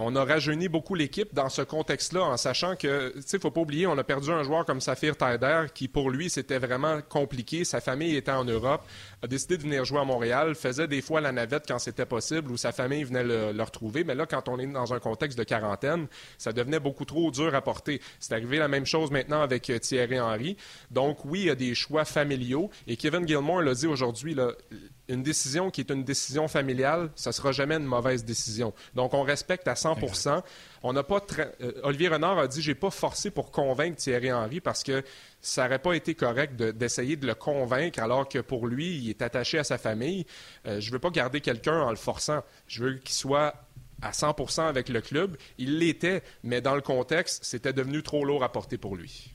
on 0.00 0.16
a 0.16 0.24
rajeuni 0.24 0.68
beaucoup 0.68 0.94
l'équipe 0.94 1.34
dans 1.34 1.48
ce 1.48 1.62
contexte-là, 1.62 2.22
en 2.22 2.36
sachant 2.36 2.76
que, 2.76 3.12
tu 3.14 3.22
sais, 3.26 3.38
faut 3.38 3.50
pas 3.50 3.60
oublier, 3.60 3.86
on 3.86 3.96
a 3.98 4.04
perdu 4.04 4.30
un 4.30 4.42
joueur 4.42 4.64
comme 4.64 4.80
Saphir 4.80 5.16
Taider, 5.16 5.66
qui 5.74 5.88
pour 5.88 6.10
lui, 6.10 6.30
c'était 6.30 6.58
vraiment 6.58 7.00
compliqué. 7.08 7.64
Sa 7.64 7.80
famille 7.80 8.16
était 8.16 8.32
en 8.32 8.44
Europe, 8.44 8.82
a 9.22 9.26
décidé 9.26 9.56
de 9.56 9.62
venir 9.62 9.84
jouer 9.84 10.00
à 10.00 10.04
Montréal, 10.04 10.54
faisait 10.54 10.88
des 10.88 11.00
fois 11.00 11.20
la 11.20 11.32
navette 11.32 11.64
quand 11.66 11.78
c'était 11.78 12.06
possible, 12.06 12.50
ou 12.50 12.56
sa 12.56 12.72
famille 12.72 13.04
venait 13.04 13.24
le, 13.24 13.62
retrouver. 13.62 14.04
Mais 14.04 14.14
là, 14.14 14.26
quand 14.26 14.48
on 14.48 14.58
est 14.58 14.66
dans 14.66 14.94
un 14.94 15.00
contexte 15.00 15.38
de 15.38 15.44
quarantaine, 15.44 16.06
ça 16.38 16.52
devenait 16.52 16.80
beaucoup 16.80 17.04
trop 17.04 17.30
dur 17.30 17.54
à 17.54 17.60
porter. 17.60 18.00
C'est 18.20 18.32
arrivé 18.32 18.58
la 18.58 18.68
même 18.68 18.86
chose 18.86 19.10
maintenant 19.10 19.42
avec 19.42 19.68
euh, 19.70 19.78
Thierry 19.78 20.20
Henry. 20.20 20.56
Donc 20.90 21.24
oui, 21.24 21.40
il 21.40 21.46
y 21.46 21.50
a 21.50 21.54
des 21.54 21.74
choix 21.74 22.04
familiaux. 22.04 22.70
Et 22.86 22.96
Kevin 22.96 23.26
Gilmore 23.26 23.62
l'a 23.62 23.74
dit 23.74 23.86
aujourd'hui, 23.86 24.36
une 25.08 25.22
décision 25.22 25.70
qui 25.70 25.80
est 25.80 25.90
une 25.90 26.04
décision 26.04 26.48
familiale, 26.48 27.10
ça 27.14 27.32
sera 27.32 27.52
jamais 27.52 27.76
une 27.76 27.84
mauvaise 27.84 28.24
décision. 28.24 28.74
Donc, 28.94 29.14
on 29.14 29.22
respecte 29.22 29.66
à 29.66 29.74
100 29.74 29.96
On 30.82 30.92
n'a 30.92 31.02
pas 31.02 31.24
euh, 31.38 31.72
Olivier 31.82 32.08
Renard 32.08 32.38
a 32.38 32.46
dit 32.46 32.62
j'ai 32.62 32.74
pas 32.74 32.90
forcé 32.90 33.30
pour 33.30 33.50
convaincre 33.50 33.96
Thierry 33.96 34.32
Henry 34.32 34.60
parce 34.60 34.82
que 34.82 35.02
ça 35.40 35.64
n'aurait 35.64 35.78
pas 35.78 35.94
été 35.94 36.14
correct 36.14 36.56
d'essayer 36.56 37.16
de, 37.16 37.26
le 37.26 37.34
convaincre 37.34 38.00
alors 38.00 38.28
que 38.28 38.38
pour 38.38 38.66
lui, 38.66 38.98
il 38.98 39.10
est 39.10 39.22
attaché 39.22 39.58
à 39.58 39.64
sa 39.64 39.78
famille. 39.78 40.26
Euh, 40.66 40.80
je 40.80 40.90
veux 40.90 40.98
pas 40.98 41.10
garder 41.10 41.40
quelqu'un 41.40 41.80
en 41.80 41.90
le 41.90 41.96
forçant. 41.96 42.42
Je 42.66 42.84
veux 42.84 42.94
qu'il 42.94 43.14
soit 43.14 43.54
à 44.02 44.12
100 44.12 44.58
avec 44.66 44.88
le 44.88 45.00
club. 45.00 45.36
Il 45.58 45.78
l'était, 45.78 46.22
mais 46.42 46.60
dans 46.60 46.74
le 46.74 46.82
contexte, 46.82 47.44
c'était 47.44 47.72
devenu 47.72 48.02
trop 48.02 48.24
lourd 48.24 48.44
à 48.44 48.52
porter 48.52 48.78
pour 48.78 48.96
lui. 48.96 49.34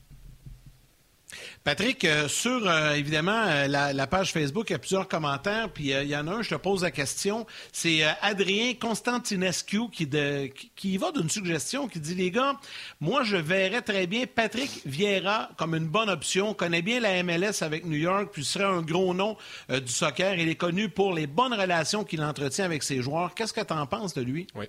Patrick, 1.64 2.04
euh, 2.04 2.28
sur 2.28 2.68
euh, 2.68 2.92
évidemment 2.92 3.44
euh, 3.46 3.66
la, 3.66 4.06
page 4.06 4.32
Facebook, 4.32 4.70
il 4.70 4.72
y 4.74 4.76
a 4.76 4.78
plusieurs 4.78 5.08
commentaires, 5.08 5.70
puis 5.72 5.90
il 5.90 6.08
y 6.08 6.16
en 6.16 6.26
a 6.28 6.32
un, 6.32 6.42
je 6.42 6.50
te 6.50 6.54
pose 6.56 6.82
la 6.82 6.90
question. 6.90 7.46
C'est 7.72 8.02
Adrien 8.22 8.74
Constantinescu 8.74 9.88
qui, 9.90 10.98
va 10.98 11.12
d'une 11.12 11.30
suggestion 11.30 11.88
qui 11.88 12.00
dit 12.00 12.14
Les 12.14 12.30
gars, 12.30 12.58
moi 13.00 13.22
je 13.22 13.36
verrais 13.36 13.82
très 13.82 14.06
bien 14.06 14.24
Patrick 14.26 14.82
Vieira 14.84 15.50
comme 15.56 15.74
une 15.74 15.88
bonne 15.88 16.10
option, 16.10 16.54
connaît 16.54 16.82
bien 16.82 17.00
la 17.00 17.22
MLS 17.22 17.62
avec 17.62 17.84
New 17.86 17.96
York, 17.96 18.28
puis 18.32 18.44
serait 18.44 18.64
un 18.64 18.82
gros 18.82 19.14
nom 19.14 19.36
du 19.68 19.92
soccer. 19.92 20.34
Il 20.34 20.48
est 20.48 20.54
connu 20.54 20.88
pour 20.88 21.14
les 21.14 21.26
bonnes 21.26 21.54
relations 21.54 22.04
qu'il 22.04 22.22
entretient 22.22 22.64
avec 22.64 22.82
ses 22.82 23.02
joueurs. 23.02 23.34
Qu'est-ce 23.34 23.52
que 23.52 23.60
tu 23.60 23.72
en 23.72 23.86
penses 23.86 24.14
de 24.14 24.22
lui? 24.22 24.46
Oui. 24.54 24.66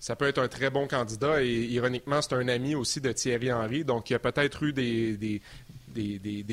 Ça 0.00 0.16
peut 0.16 0.26
être 0.26 0.38
un 0.38 0.48
très 0.48 0.70
bon 0.70 0.88
candidat. 0.88 1.42
Et 1.44 1.66
ironiquement, 1.66 2.20
c'est 2.22 2.34
un 2.34 2.48
ami 2.48 2.74
aussi 2.74 3.00
de 3.00 3.12
Thierry 3.12 3.52
Henry. 3.52 3.84
Donc, 3.84 4.10
il 4.10 4.14
y 4.14 4.16
a 4.16 4.18
peut-être 4.18 4.62
eu 4.62 4.72
des, 4.72 5.16
des, 5.18 5.42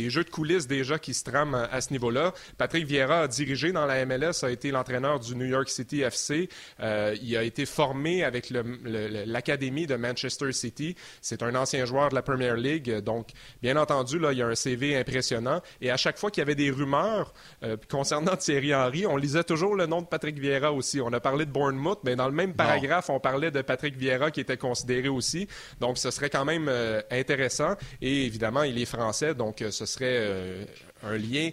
jeux 0.09 0.23
de 0.23 0.29
coulisses 0.29 0.67
déjà 0.67 0.99
qui 0.99 1.13
se 1.13 1.23
trament 1.23 1.67
à, 1.71 1.81
ce 1.81 1.91
niveau-là. 1.91 2.33
Patrick 2.57 2.85
Vieira 2.85 3.21
a 3.21 3.27
dirigé 3.27 3.71
dans 3.71 3.85
la 3.85 4.05
MLS, 4.05 4.43
a 4.43 4.51
été 4.51 4.71
l'entraîneur 4.71 5.19
du 5.19 5.35
New 5.35 5.45
York 5.45 5.69
City 5.69 6.01
FC. 6.01 6.49
Euh, 6.79 7.15
il 7.21 7.35
a 7.37 7.43
été 7.43 7.65
formé 7.65 8.23
avec 8.23 8.51
l'académie 8.51 9.87
de 9.87 9.95
Manchester 9.95 10.51
City. 10.51 10.95
C'est 11.21 11.43
un 11.43 11.55
ancien 11.55 11.85
joueur 11.85 12.09
de 12.09 12.15
la 12.15 12.21
Premier 12.21 12.55
League. 12.55 12.99
Donc, 12.99 13.29
bien 13.61 13.77
entendu, 13.77 14.19
là, 14.19 14.31
il 14.31 14.39
y 14.39 14.41
a 14.41 14.47
un 14.47 14.55
CV 14.55 14.97
impressionnant. 14.97 15.61
Et 15.81 15.91
à 15.91 15.97
chaque 15.97 16.17
fois 16.17 16.31
qu'il 16.31 16.41
y 16.41 16.43
avait 16.43 16.55
des 16.55 16.71
rumeurs 16.71 17.33
euh, 17.63 17.77
concernant 17.89 18.35
Thierry 18.35 18.73
Henry, 18.73 19.05
on 19.05 19.17
lisait 19.17 19.43
toujours 19.43 19.75
le 19.75 19.85
nom 19.85 20.01
de 20.01 20.07
Patrick 20.07 20.39
Vieira 20.39 20.71
aussi. 20.71 21.01
On 21.01 21.11
a 21.13 21.19
parlé 21.19 21.45
de 21.45 21.51
Bournemouth, 21.51 21.99
mais 22.03 22.15
dans 22.15 22.27
le 22.27 22.33
même 22.33 22.53
paragraphe, 22.53 23.09
on 23.09 23.19
parlait 23.19 23.51
de 23.51 23.61
Patrick 23.61 23.97
Vieira 23.97 24.31
qui 24.31 24.39
était 24.39 24.57
considéré 24.57 25.09
aussi. 25.09 25.47
Donc, 25.79 25.97
ce 25.97 26.11
serait 26.11 26.29
quand 26.29 26.45
même 26.45 26.67
euh, 26.69 27.01
intéressant. 27.11 27.75
Et 28.01 28.25
évidemment, 28.25 28.63
il 28.63 28.79
est 28.81 28.85
français 28.85 29.26
donc 29.33 29.61
euh, 29.61 29.71
ce 29.71 29.85
serait 29.85 30.17
euh, 30.19 30.65
un 31.03 31.17
lien 31.17 31.49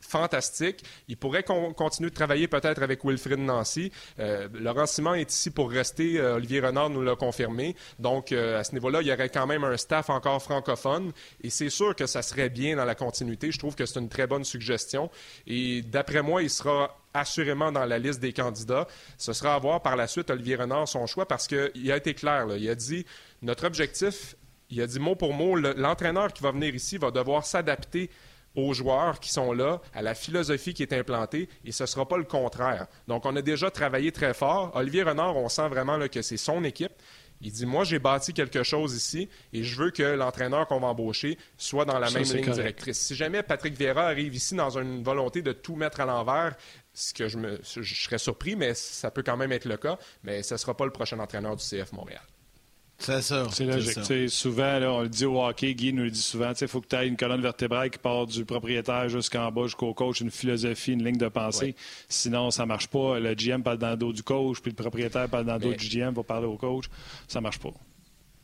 fantastique. 0.00 0.84
Il 1.08 1.16
pourrait 1.16 1.42
continuer 1.42 2.10
de 2.10 2.14
travailler 2.14 2.48
peut-être 2.48 2.82
avec 2.82 3.04
Wilfrid 3.04 3.38
Nancy. 3.38 3.92
Euh, 4.18 4.48
Laurent 4.54 4.86
Simon 4.86 5.14
est 5.14 5.30
ici 5.30 5.50
pour 5.50 5.70
rester. 5.70 6.20
Olivier 6.20 6.60
Renard 6.60 6.90
nous 6.90 7.02
l'a 7.02 7.14
confirmé. 7.14 7.76
Donc, 7.98 8.32
à 8.32 8.64
ce 8.64 8.72
niveau-là, 8.72 9.02
il 9.02 9.08
y 9.08 9.12
aurait 9.12 9.28
quand 9.28 9.46
même 9.46 9.64
un 9.64 9.76
staff 9.76 10.08
encore 10.08 10.42
francophone. 10.42 11.12
Et 11.42 11.50
c'est 11.50 11.68
sûr 11.68 11.94
que 11.94 12.06
ça 12.06 12.22
serait 12.22 12.48
bien 12.48 12.76
dans 12.76 12.86
la 12.86 12.94
continuité. 12.94 13.52
Je 13.52 13.58
trouve 13.58 13.74
que 13.74 13.84
c'est 13.84 14.00
une 14.00 14.08
très 14.08 14.26
bonne 14.26 14.44
suggestion. 14.44 15.10
Et 15.46 15.82
d'après 15.82 16.22
moi, 16.22 16.42
il 16.42 16.50
sera 16.50 16.96
assurément 17.14 17.72
dans 17.72 17.84
la 17.84 17.98
liste 17.98 18.20
des 18.20 18.32
candidats. 18.32 18.86
Ce 19.16 19.32
sera 19.32 19.54
à 19.54 19.58
voir 19.58 19.82
par 19.82 19.96
la 19.96 20.06
suite, 20.06 20.30
Olivier 20.30 20.56
Renard, 20.56 20.88
son 20.88 21.06
choix, 21.06 21.26
parce 21.26 21.46
qu'il 21.46 21.92
a 21.92 21.96
été 21.96 22.14
clair. 22.14 22.46
Il 22.56 22.68
a 22.68 22.74
dit 22.74 23.04
notre 23.42 23.66
objectif 23.66 24.36
il 24.70 24.80
a 24.82 24.86
dit 24.86 24.98
mot 24.98 25.14
pour 25.14 25.32
mot, 25.32 25.56
l'entraîneur 25.56 26.32
qui 26.32 26.42
va 26.42 26.50
venir 26.50 26.74
ici 26.74 26.98
va 26.98 27.10
devoir 27.10 27.44
s'adapter 27.44 28.10
aux 28.54 28.72
joueurs 28.74 29.20
qui 29.20 29.30
sont 29.30 29.52
là, 29.52 29.80
à 29.94 30.02
la 30.02 30.14
philosophie 30.14 30.74
qui 30.74 30.82
est 30.82 30.92
implantée, 30.92 31.48
et 31.64 31.72
ce 31.72 31.84
ne 31.84 31.86
sera 31.86 32.08
pas 32.08 32.16
le 32.16 32.24
contraire. 32.24 32.86
Donc, 33.06 33.24
on 33.24 33.36
a 33.36 33.42
déjà 33.42 33.70
travaillé 33.70 34.10
très 34.10 34.34
fort. 34.34 34.72
Olivier 34.74 35.04
Renard, 35.04 35.36
on 35.36 35.48
sent 35.48 35.68
vraiment 35.68 35.98
que 36.08 36.22
c'est 36.22 36.36
son 36.36 36.64
équipe. 36.64 36.92
Il 37.40 37.52
dit 37.52 37.66
Moi, 37.66 37.84
j'ai 37.84 38.00
bâti 38.00 38.32
quelque 38.32 38.64
chose 38.64 38.96
ici 38.96 39.28
et 39.52 39.62
je 39.62 39.76
veux 39.76 39.92
que 39.92 40.02
l'entraîneur 40.02 40.66
qu'on 40.66 40.80
va 40.80 40.88
embaucher 40.88 41.38
soit 41.56 41.84
dans 41.84 42.00
la 42.00 42.10
même 42.10 42.24
ligne 42.24 42.52
directrice. 42.52 42.98
Si 42.98 43.14
jamais 43.14 43.44
Patrick 43.44 43.76
Vieira 43.76 44.06
arrive 44.06 44.34
ici 44.34 44.56
dans 44.56 44.76
une 44.76 45.04
volonté 45.04 45.40
de 45.40 45.52
tout 45.52 45.76
mettre 45.76 46.00
à 46.00 46.04
l'envers, 46.04 46.56
ce 46.92 47.14
que 47.14 47.28
je, 47.28 47.38
me, 47.38 47.60
je 47.62 47.94
serais 47.94 48.18
surpris, 48.18 48.56
mais 48.56 48.74
ça 48.74 49.12
peut 49.12 49.22
quand 49.22 49.36
même 49.36 49.52
être 49.52 49.66
le 49.66 49.76
cas, 49.76 49.98
mais 50.24 50.42
ce 50.42 50.54
ne 50.54 50.58
sera 50.58 50.76
pas 50.76 50.84
le 50.84 50.90
prochain 50.90 51.20
entraîneur 51.20 51.54
du 51.54 51.62
CF 51.62 51.92
Montréal. 51.92 52.22
C'est 52.98 53.22
ça. 53.22 53.46
C'est 53.52 53.64
logique. 53.64 54.28
Souvent, 54.28 54.80
on 54.82 55.02
le 55.02 55.08
dit 55.08 55.24
au 55.24 55.40
hockey, 55.40 55.74
Guy 55.74 55.92
nous 55.92 56.02
le 56.02 56.10
dit 56.10 56.20
souvent, 56.20 56.52
il 56.60 56.68
faut 56.68 56.80
que 56.80 56.88
tu 56.88 56.96
aies 56.96 57.06
une 57.06 57.16
colonne 57.16 57.40
vertébrale 57.40 57.90
qui 57.90 57.98
part 57.98 58.26
du 58.26 58.44
propriétaire 58.44 59.08
jusqu'en 59.08 59.52
bas, 59.52 59.64
jusqu'au 59.64 59.94
coach, 59.94 60.20
une 60.20 60.32
philosophie, 60.32 60.92
une 60.92 61.04
ligne 61.04 61.16
de 61.16 61.28
pensée. 61.28 61.76
Sinon, 62.08 62.50
ça 62.50 62.64
ne 62.64 62.68
marche 62.68 62.88
pas. 62.88 63.20
Le 63.20 63.34
GM 63.34 63.62
parle 63.62 63.78
dans 63.78 63.90
le 63.90 63.96
dos 63.96 64.12
du 64.12 64.22
coach, 64.24 64.60
puis 64.60 64.72
le 64.72 64.76
propriétaire 64.76 65.28
parle 65.28 65.46
dans 65.46 65.54
le 65.54 65.60
dos 65.60 65.72
du 65.74 65.88
GM 65.88 66.12
pour 66.12 66.24
parler 66.24 66.46
au 66.46 66.56
coach. 66.56 66.86
Ça 67.28 67.38
ne 67.38 67.44
marche 67.44 67.60
pas. 67.60 67.72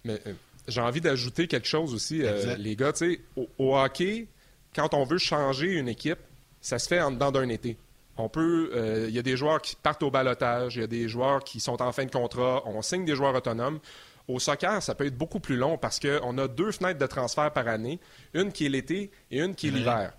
Mais 0.05 0.21
euh, 0.27 0.35
j'ai 0.69 0.81
envie 0.81 1.01
d'ajouter 1.01 1.49
quelque 1.49 1.67
chose 1.69 1.93
aussi, 1.93 2.23
euh, 2.23 2.57
les 2.57 2.77
gars. 2.77 2.93
Au, 3.37 3.49
au 3.59 3.77
hockey, 3.77 4.29
quand 4.75 4.95
on 4.95 5.05
veut 5.05 5.19
changer 5.19 5.73
une 5.73 5.89
équipe, 5.89 6.19
ça 6.61 6.79
se 6.79 6.87
fait 6.87 7.01
en 7.01 7.11
dedans 7.11 7.33
d'un 7.33 7.49
été. 7.49 7.77
On 8.17 8.29
peut, 8.29 8.71
euh, 8.75 9.07
il 9.09 9.15
y 9.15 9.19
a 9.19 9.23
des 9.23 9.37
joueurs 9.37 9.61
qui 9.61 9.75
partent 9.75 10.05
au 10.05 10.11
balotage, 10.11 10.77
il 10.77 10.81
y 10.81 10.85
a 10.85 10.87
des 10.87 11.09
joueurs 11.09 11.43
qui 11.43 11.59
sont 11.59 11.83
en 11.83 11.91
fin 11.91 12.05
de 12.05 12.11
contrat, 12.13 12.63
on 12.67 12.81
signe 12.81 13.05
des 13.05 13.17
joueurs 13.17 13.35
autonomes. 13.35 13.81
Au 14.27 14.39
soccer, 14.39 14.83
ça 14.83 14.95
peut 14.95 15.07
être 15.07 15.19
beaucoup 15.19 15.41
plus 15.41 15.57
long 15.57 15.77
parce 15.77 16.01
qu'on 16.01 16.39
a 16.39 16.49
deux 16.49 16.73
fenêtres 16.73 16.99
de 16.99 17.07
transfert 17.07 17.53
par 17.53 17.69
année, 17.69 18.01
une 18.33 18.53
qui 18.53 18.67
est 18.67 18.71
l'été 18.71 19.11
et 19.31 19.41
une 19.41 19.55
qui 19.55 19.69
est 19.69 19.71
l'hiver. 19.71 20.13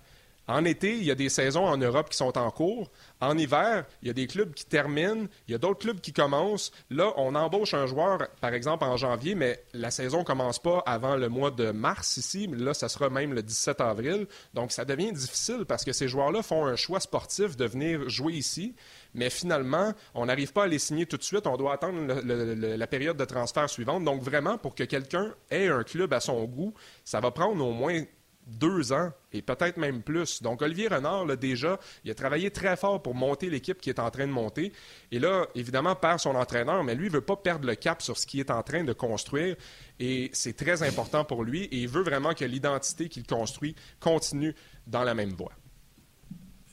En 0.48 0.64
été, 0.64 0.96
il 0.96 1.02
y 1.02 1.10
a 1.10 1.16
des 1.16 1.28
saisons 1.28 1.64
en 1.64 1.76
Europe 1.76 2.08
qui 2.08 2.16
sont 2.16 2.38
en 2.38 2.50
cours. 2.50 2.90
En 3.20 3.36
hiver, 3.36 3.84
il 4.02 4.08
y 4.08 4.10
a 4.10 4.14
des 4.14 4.28
clubs 4.28 4.54
qui 4.54 4.64
terminent, 4.64 5.26
il 5.48 5.52
y 5.52 5.54
a 5.54 5.58
d'autres 5.58 5.80
clubs 5.80 6.00
qui 6.00 6.12
commencent. 6.12 6.70
Là, 6.90 7.12
on 7.16 7.34
embauche 7.34 7.74
un 7.74 7.86
joueur, 7.86 8.28
par 8.40 8.54
exemple, 8.54 8.84
en 8.84 8.96
janvier, 8.96 9.34
mais 9.34 9.60
la 9.72 9.90
saison 9.90 10.20
ne 10.20 10.24
commence 10.24 10.60
pas 10.60 10.84
avant 10.86 11.16
le 11.16 11.28
mois 11.28 11.50
de 11.50 11.72
mars 11.72 12.16
ici. 12.16 12.48
Là, 12.52 12.74
ça 12.74 12.88
sera 12.88 13.10
même 13.10 13.32
le 13.32 13.42
17 13.42 13.80
avril. 13.80 14.28
Donc, 14.54 14.70
ça 14.70 14.84
devient 14.84 15.12
difficile 15.12 15.64
parce 15.66 15.84
que 15.84 15.92
ces 15.92 16.06
joueurs-là 16.06 16.42
font 16.42 16.64
un 16.64 16.76
choix 16.76 17.00
sportif 17.00 17.56
de 17.56 17.64
venir 17.64 18.08
jouer 18.08 18.34
ici. 18.34 18.76
Mais 19.16 19.30
finalement, 19.30 19.92
on 20.14 20.26
n'arrive 20.26 20.52
pas 20.52 20.64
à 20.64 20.66
les 20.66 20.78
signer 20.78 21.06
tout 21.06 21.16
de 21.16 21.22
suite. 21.22 21.46
On 21.46 21.56
doit 21.56 21.72
attendre 21.72 21.98
la 22.22 22.86
période 22.86 23.16
de 23.16 23.24
transfert 23.24 23.68
suivante. 23.68 24.04
Donc, 24.04 24.22
vraiment, 24.22 24.58
pour 24.58 24.74
que 24.74 24.84
quelqu'un 24.84 25.34
ait 25.50 25.68
un 25.68 25.82
club 25.82 26.12
à 26.12 26.20
son 26.20 26.44
goût, 26.44 26.74
ça 27.04 27.18
va 27.20 27.30
prendre 27.30 27.64
au 27.66 27.72
moins 27.72 28.02
deux 28.46 28.92
ans 28.92 29.10
et 29.32 29.42
peut-être 29.42 29.76
même 29.76 30.02
plus. 30.02 30.42
Donc, 30.42 30.62
Olivier 30.62 30.88
Renard, 30.88 31.26
là, 31.26 31.34
déjà, 31.34 31.80
il 32.04 32.10
a 32.10 32.14
travaillé 32.14 32.50
très 32.50 32.76
fort 32.76 33.02
pour 33.02 33.14
monter 33.14 33.50
l'équipe 33.50 33.80
qui 33.80 33.90
est 33.90 33.98
en 33.98 34.10
train 34.10 34.26
de 34.26 34.32
monter. 34.32 34.72
Et 35.10 35.18
là, 35.18 35.46
évidemment, 35.54 35.96
perd 35.96 36.20
son 36.20 36.34
entraîneur, 36.34 36.84
mais 36.84 36.94
lui, 36.94 37.06
il 37.06 37.10
ne 37.10 37.16
veut 37.16 37.24
pas 37.24 37.36
perdre 37.36 37.66
le 37.66 37.74
cap 37.74 38.02
sur 38.02 38.16
ce 38.16 38.26
qu'il 38.26 38.40
est 38.40 38.50
en 38.50 38.62
train 38.62 38.84
de 38.84 38.92
construire. 38.92 39.56
Et 39.98 40.30
c'est 40.32 40.56
très 40.56 40.82
important 40.82 41.24
pour 41.24 41.42
lui. 41.42 41.64
Et 41.64 41.78
il 41.78 41.88
veut 41.88 42.02
vraiment 42.02 42.34
que 42.34 42.44
l'identité 42.44 43.08
qu'il 43.08 43.26
construit 43.26 43.74
continue 43.98 44.54
dans 44.86 45.02
la 45.02 45.14
même 45.14 45.32
voie. 45.32 45.52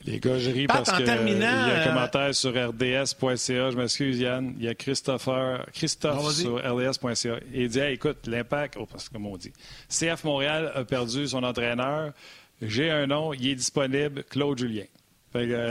Les 0.06 0.20
gars, 0.20 0.38
je 0.38 0.50
ris 0.50 0.66
parce 0.66 0.92
qu'il 0.92 1.06
y 1.06 1.10
a 1.10 1.14
un 1.14 1.26
euh, 1.26 1.84
commentaire 1.84 2.34
sur 2.34 2.50
rds.ca. 2.50 3.70
Je 3.70 3.76
m'excuse, 3.76 4.18
Yann. 4.18 4.54
Il 4.58 4.64
y 4.64 4.68
a 4.68 4.74
Christopher, 4.74 5.64
Christophe 5.72 6.32
sur 6.32 6.58
rds.ca. 6.58 7.38
il 7.54 7.68
dit 7.68 7.80
écoute, 7.80 8.26
l'impact, 8.26 8.76
oh, 8.78 8.84
parce 8.84 9.08
que 9.08 9.14
comme 9.14 9.26
on 9.26 9.38
dit, 9.38 9.52
CF 9.88 10.24
Montréal 10.24 10.72
a 10.74 10.84
perdu 10.84 11.26
son 11.26 11.42
entraîneur. 11.42 12.12
J'ai 12.60 12.90
un 12.90 13.06
nom, 13.06 13.32
il 13.32 13.48
est 13.48 13.54
disponible, 13.54 14.24
Claude 14.24 14.58
Julien. 14.58 14.84
Fait 15.32 15.48
que, 15.48 15.70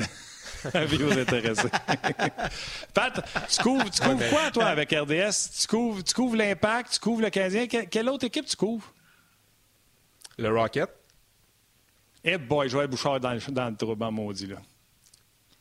avis 0.77 0.97
vous 0.97 1.17
intéresser. 1.17 1.67
Pat, 2.93 3.29
tu 3.49 3.61
couvres, 3.61 3.89
tu 3.91 4.01
couvres 4.01 4.29
quoi, 4.29 4.49
toi, 4.51 4.65
avec 4.65 4.91
RDS? 4.91 5.61
Tu 5.61 5.67
couvres, 5.67 6.03
tu 6.03 6.13
couvres 6.13 6.37
l'impact, 6.37 6.93
tu 6.93 6.99
couvres 6.99 7.21
le 7.21 7.29
Canadien. 7.29 7.67
quelle 7.67 8.09
autre 8.09 8.25
équipe 8.25 8.47
tu 8.47 8.55
couvres? 8.55 8.91
Le 10.39 10.49
Rocket. 10.49 10.89
Eh 12.23 12.37
boy, 12.37 12.69
Joël 12.69 12.87
Bouchard 12.87 13.19
dans, 13.19 13.33
le, 13.33 13.39
dans 13.51 13.69
le 13.69 13.75
trouble, 13.75 14.05
maudit, 14.11 14.47
là. 14.47 14.57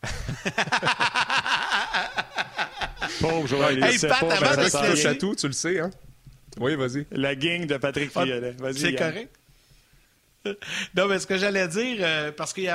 Pauvre 3.21 3.47
Joël, 3.47 3.83
hey, 3.83 3.99
Pat, 3.99 4.21
pas, 4.21 4.35
avant 4.35 4.63
de 4.63 4.69
se 4.69 4.91
touche 4.91 5.05
à 5.05 5.15
tout, 5.15 5.35
tu 5.35 5.47
le 5.47 5.53
sais, 5.53 5.81
hein? 5.81 5.91
Oui, 6.59 6.75
vas-y. 6.77 7.07
La 7.11 7.35
gang 7.35 7.67
de 7.67 7.77
Patrick 7.77 8.11
Fiolet. 8.11 8.53
Vas-y. 8.59 8.79
C'est 8.79 8.95
correct. 8.95 9.35
non, 10.97 11.07
mais 11.09 11.19
ce 11.19 11.27
que 11.27 11.37
j'allais 11.37 11.67
dire, 11.69 11.99
euh, 12.01 12.33
parce 12.33 12.53
qu'il 12.53 12.65
y, 12.65 12.69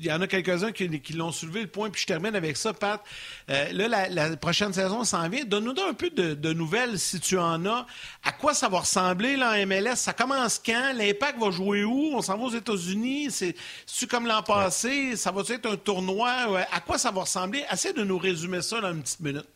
y, 0.00 0.12
en 0.12 0.20
a 0.20 0.26
quelques-uns 0.26 0.72
qui, 0.72 1.12
l'ont 1.12 1.32
soulevé 1.32 1.62
le 1.62 1.66
point, 1.66 1.90
puis 1.90 2.02
je 2.02 2.06
termine 2.06 2.34
avec 2.34 2.56
ça, 2.56 2.72
Pat. 2.72 3.02
Euh, 3.50 3.72
là, 3.72 4.08
la, 4.08 4.36
prochaine 4.36 4.72
saison 4.72 5.04
s'en 5.04 5.28
vient. 5.28 5.44
Donne-nous 5.44 5.80
un 5.82 5.94
peu 5.94 6.10
de, 6.10 6.52
nouvelles, 6.52 6.98
si 6.98 7.20
tu 7.20 7.38
en 7.38 7.64
as. 7.66 7.86
À 8.24 8.32
quoi 8.32 8.54
ça 8.54 8.68
va 8.68 8.80
ressembler, 8.80 9.36
là, 9.36 9.52
en 9.52 9.66
MLS? 9.66 9.96
Ça 9.96 10.12
commence 10.12 10.60
quand? 10.64 10.92
L'impact 10.94 11.38
va 11.38 11.50
jouer 11.50 11.84
où? 11.84 12.12
On 12.14 12.22
s'en 12.22 12.36
va 12.36 12.44
aux 12.44 12.50
États-Unis? 12.50 13.30
C'est-tu 13.30 14.06
comme 14.06 14.26
l'an 14.26 14.42
passé? 14.42 15.16
Ça 15.16 15.30
va 15.30 15.42
être 15.48 15.66
un 15.66 15.76
tournoi? 15.76 16.30
À 16.72 16.80
quoi 16.80 16.98
ça 16.98 17.10
va 17.10 17.22
ressembler? 17.22 17.64
Essaye 17.72 17.94
de 17.94 18.04
nous 18.04 18.18
résumer 18.18 18.62
ça 18.62 18.80
dans 18.80 18.92
une 18.92 19.02
petite 19.02 19.20
minute. 19.20 19.46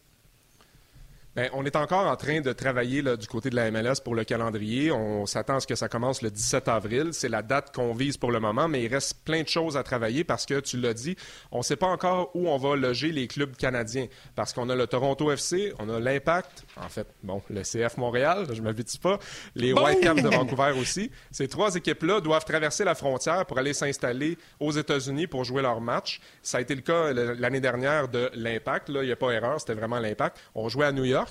Bien, 1.34 1.48
on 1.54 1.64
est 1.64 1.76
encore 1.76 2.06
en 2.08 2.16
train 2.16 2.42
de 2.42 2.52
travailler 2.52 3.00
là, 3.00 3.16
du 3.16 3.26
côté 3.26 3.48
de 3.48 3.56
la 3.56 3.70
MLS 3.70 4.02
pour 4.04 4.14
le 4.14 4.22
calendrier. 4.22 4.92
On 4.92 5.24
s'attend 5.24 5.56
à 5.56 5.60
ce 5.60 5.66
que 5.66 5.74
ça 5.74 5.88
commence 5.88 6.20
le 6.20 6.30
17 6.30 6.68
avril. 6.68 7.08
C'est 7.12 7.30
la 7.30 7.40
date 7.40 7.74
qu'on 7.74 7.94
vise 7.94 8.18
pour 8.18 8.32
le 8.32 8.38
moment, 8.38 8.68
mais 8.68 8.82
il 8.82 8.92
reste 8.92 9.24
plein 9.24 9.42
de 9.42 9.48
choses 9.48 9.78
à 9.78 9.82
travailler 9.82 10.24
parce 10.24 10.44
que, 10.44 10.60
tu 10.60 10.76
l'as 10.76 10.92
dit, 10.92 11.16
on 11.50 11.58
ne 11.58 11.62
sait 11.62 11.76
pas 11.76 11.86
encore 11.86 12.32
où 12.34 12.50
on 12.50 12.58
va 12.58 12.76
loger 12.76 13.12
les 13.12 13.28
clubs 13.28 13.56
canadiens. 13.56 14.08
Parce 14.36 14.52
qu'on 14.52 14.68
a 14.68 14.76
le 14.76 14.86
Toronto 14.86 15.32
FC, 15.32 15.72
on 15.78 15.88
a 15.88 15.98
l'Impact, 15.98 16.66
en 16.76 16.90
fait, 16.90 17.06
bon, 17.22 17.40
le 17.48 17.62
CF 17.62 17.96
Montréal, 17.96 18.46
je 18.52 18.60
ne 18.60 18.66
m'habitue 18.66 18.98
pas, 18.98 19.18
les 19.54 19.72
Whitecaps 19.72 20.22
de 20.22 20.28
Vancouver 20.28 20.74
aussi. 20.78 21.10
Ces 21.30 21.48
trois 21.48 21.74
équipes-là 21.74 22.20
doivent 22.20 22.44
traverser 22.44 22.84
la 22.84 22.94
frontière 22.94 23.46
pour 23.46 23.58
aller 23.58 23.72
s'installer 23.72 24.36
aux 24.60 24.72
États-Unis 24.72 25.28
pour 25.28 25.44
jouer 25.44 25.62
leur 25.62 25.80
match. 25.80 26.20
Ça 26.42 26.58
a 26.58 26.60
été 26.60 26.74
le 26.74 26.82
cas 26.82 27.10
l'année 27.14 27.60
dernière 27.60 28.08
de 28.08 28.30
l'Impact. 28.34 28.90
Là, 28.90 29.02
il 29.02 29.06
n'y 29.06 29.12
a 29.12 29.16
pas 29.16 29.30
erreur, 29.30 29.58
c'était 29.58 29.72
vraiment 29.72 29.98
l'Impact. 29.98 30.36
On 30.54 30.68
jouait 30.68 30.84
à 30.84 30.92
New 30.92 31.06
York. 31.06 31.21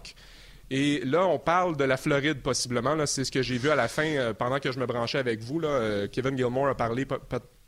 Et 0.73 1.01
là, 1.03 1.27
on 1.27 1.37
parle 1.37 1.75
de 1.75 1.83
la 1.83 1.97
Floride 1.97 2.41
possiblement. 2.41 2.95
C'est 3.05 3.25
ce 3.25 3.31
que 3.31 3.41
j'ai 3.41 3.57
vu 3.57 3.69
à 3.69 3.75
la 3.75 3.89
fin 3.89 4.05
euh, 4.05 4.33
pendant 4.33 4.59
que 4.59 4.71
je 4.71 4.79
me 4.79 4.85
branchais 4.85 5.17
avec 5.17 5.41
vous. 5.41 5.59
Là, 5.59 5.67
euh, 5.67 6.07
Kevin 6.07 6.37
Gilmore 6.37 6.69
a 6.69 6.75
parlé 6.75 7.05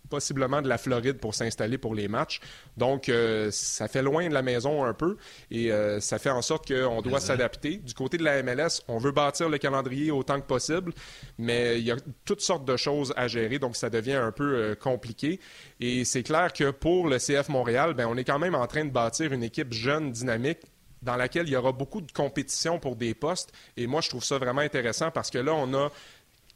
possiblement 0.09 0.61
de 0.61 0.69
la 0.69 0.77
Floride 0.77 1.17
pour 1.17 1.35
s'installer 1.35 1.77
pour 1.77 1.95
les 1.95 2.07
matchs. 2.07 2.39
Donc, 2.77 3.09
euh, 3.09 3.49
ça 3.51 3.89
fait 3.89 4.01
loin 4.01 4.29
de 4.29 4.33
la 4.33 4.41
maison 4.41 4.85
un 4.85 4.93
peu 4.93 5.17
et 5.51 5.69
ça 5.99 6.17
fait 6.17 6.29
en 6.29 6.41
sorte 6.41 6.65
qu'on 6.65 7.01
doit 7.01 7.19
s'adapter. 7.19 7.75
Du 7.77 7.93
côté 7.93 8.17
de 8.17 8.23
la 8.23 8.41
MLS, 8.41 8.83
on 8.87 8.99
veut 8.99 9.11
bâtir 9.11 9.49
le 9.49 9.57
calendrier 9.57 10.09
autant 10.09 10.39
que 10.39 10.45
possible, 10.45 10.93
mais 11.37 11.79
il 11.79 11.85
y 11.85 11.91
a 11.91 11.97
toutes 12.23 12.41
sortes 12.41 12.63
de 12.63 12.77
choses 12.77 13.13
à 13.17 13.27
gérer, 13.27 13.59
donc 13.59 13.75
ça 13.75 13.89
devient 13.89 14.13
un 14.13 14.31
peu 14.31 14.77
compliqué. 14.79 15.41
Et 15.81 16.05
c'est 16.05 16.23
clair 16.23 16.53
que 16.53 16.71
pour 16.71 17.07
le 17.09 17.17
CF 17.17 17.49
Montréal, 17.49 17.95
ben, 17.95 18.07
on 18.07 18.15
est 18.15 18.23
quand 18.23 18.39
même 18.39 18.55
en 18.55 18.67
train 18.67 18.85
de 18.85 18.91
bâtir 18.91 19.33
une 19.33 19.43
équipe 19.43 19.73
jeune, 19.73 20.11
dynamique, 20.11 20.59
dans 21.03 21.15
laquelle 21.15 21.47
il 21.47 21.53
y 21.53 21.55
aura 21.55 21.71
beaucoup 21.71 22.01
de 22.01 22.11
compétition 22.11 22.79
pour 22.79 22.95
des 22.95 23.13
postes. 23.13 23.51
Et 23.77 23.87
moi, 23.87 24.01
je 24.01 24.09
trouve 24.09 24.23
ça 24.23 24.37
vraiment 24.37 24.61
intéressant 24.61 25.11
parce 25.11 25.29
que 25.29 25.37
là, 25.37 25.53
on 25.53 25.73
a 25.73 25.91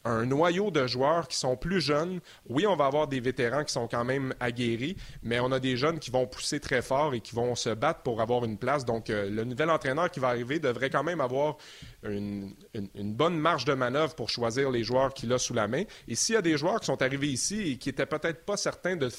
un 0.07 0.25
noyau 0.25 0.71
de 0.71 0.87
joueurs 0.87 1.27
qui 1.27 1.37
sont 1.37 1.55
plus 1.55 1.81
jeunes. 1.81 2.19
Oui, 2.49 2.65
on 2.65 2.75
va 2.75 2.85
avoir 2.85 3.07
des 3.07 3.19
vétérans 3.19 3.63
qui 3.63 3.73
sont 3.73 3.87
quand 3.87 4.05
même 4.05 4.33
aguerris, 4.39 4.95
mais 5.23 5.39
on 5.39 5.51
a 5.51 5.59
des 5.59 5.77
jeunes 5.77 5.99
qui 5.99 6.11
vont 6.11 6.25
pousser 6.27 6.59
très 6.59 6.81
fort 6.81 7.13
et 7.13 7.19
qui 7.19 7.35
vont 7.35 7.55
se 7.55 7.69
battre 7.69 8.01
pour 8.01 8.21
avoir 8.21 8.45
une 8.45 8.57
place. 8.57 8.85
Donc, 8.85 9.09
euh, 9.09 9.29
le 9.29 9.43
nouvel 9.43 9.69
entraîneur 9.69 10.09
qui 10.09 10.19
va 10.19 10.29
arriver 10.29 10.59
devrait 10.59 10.89
quand 10.89 11.03
même 11.03 11.21
avoir 11.21 11.57
une, 12.03 12.53
bonne 12.95 13.37
marge 13.37 13.65
de 13.65 13.73
manœuvre 13.73 14.15
pour 14.15 14.29
choisir 14.29 14.71
les 14.71 14.83
joueurs 14.83 15.13
qu'il 15.13 15.31
a 15.33 15.37
sous 15.37 15.53
la 15.53 15.67
main. 15.67 15.83
Et 16.07 16.15
s'il 16.15 16.35
y 16.35 16.37
a 16.37 16.41
des 16.41 16.57
joueurs 16.57 16.79
qui 16.79 16.85
sont 16.85 17.01
arrivés 17.01 17.27
ici 17.27 17.71
et 17.71 17.77
qui 17.77 17.89
n'étaient 17.89 18.05
peut-être 18.05 18.45
pas 18.45 18.57
certains 18.57 18.95
de, 18.95 19.09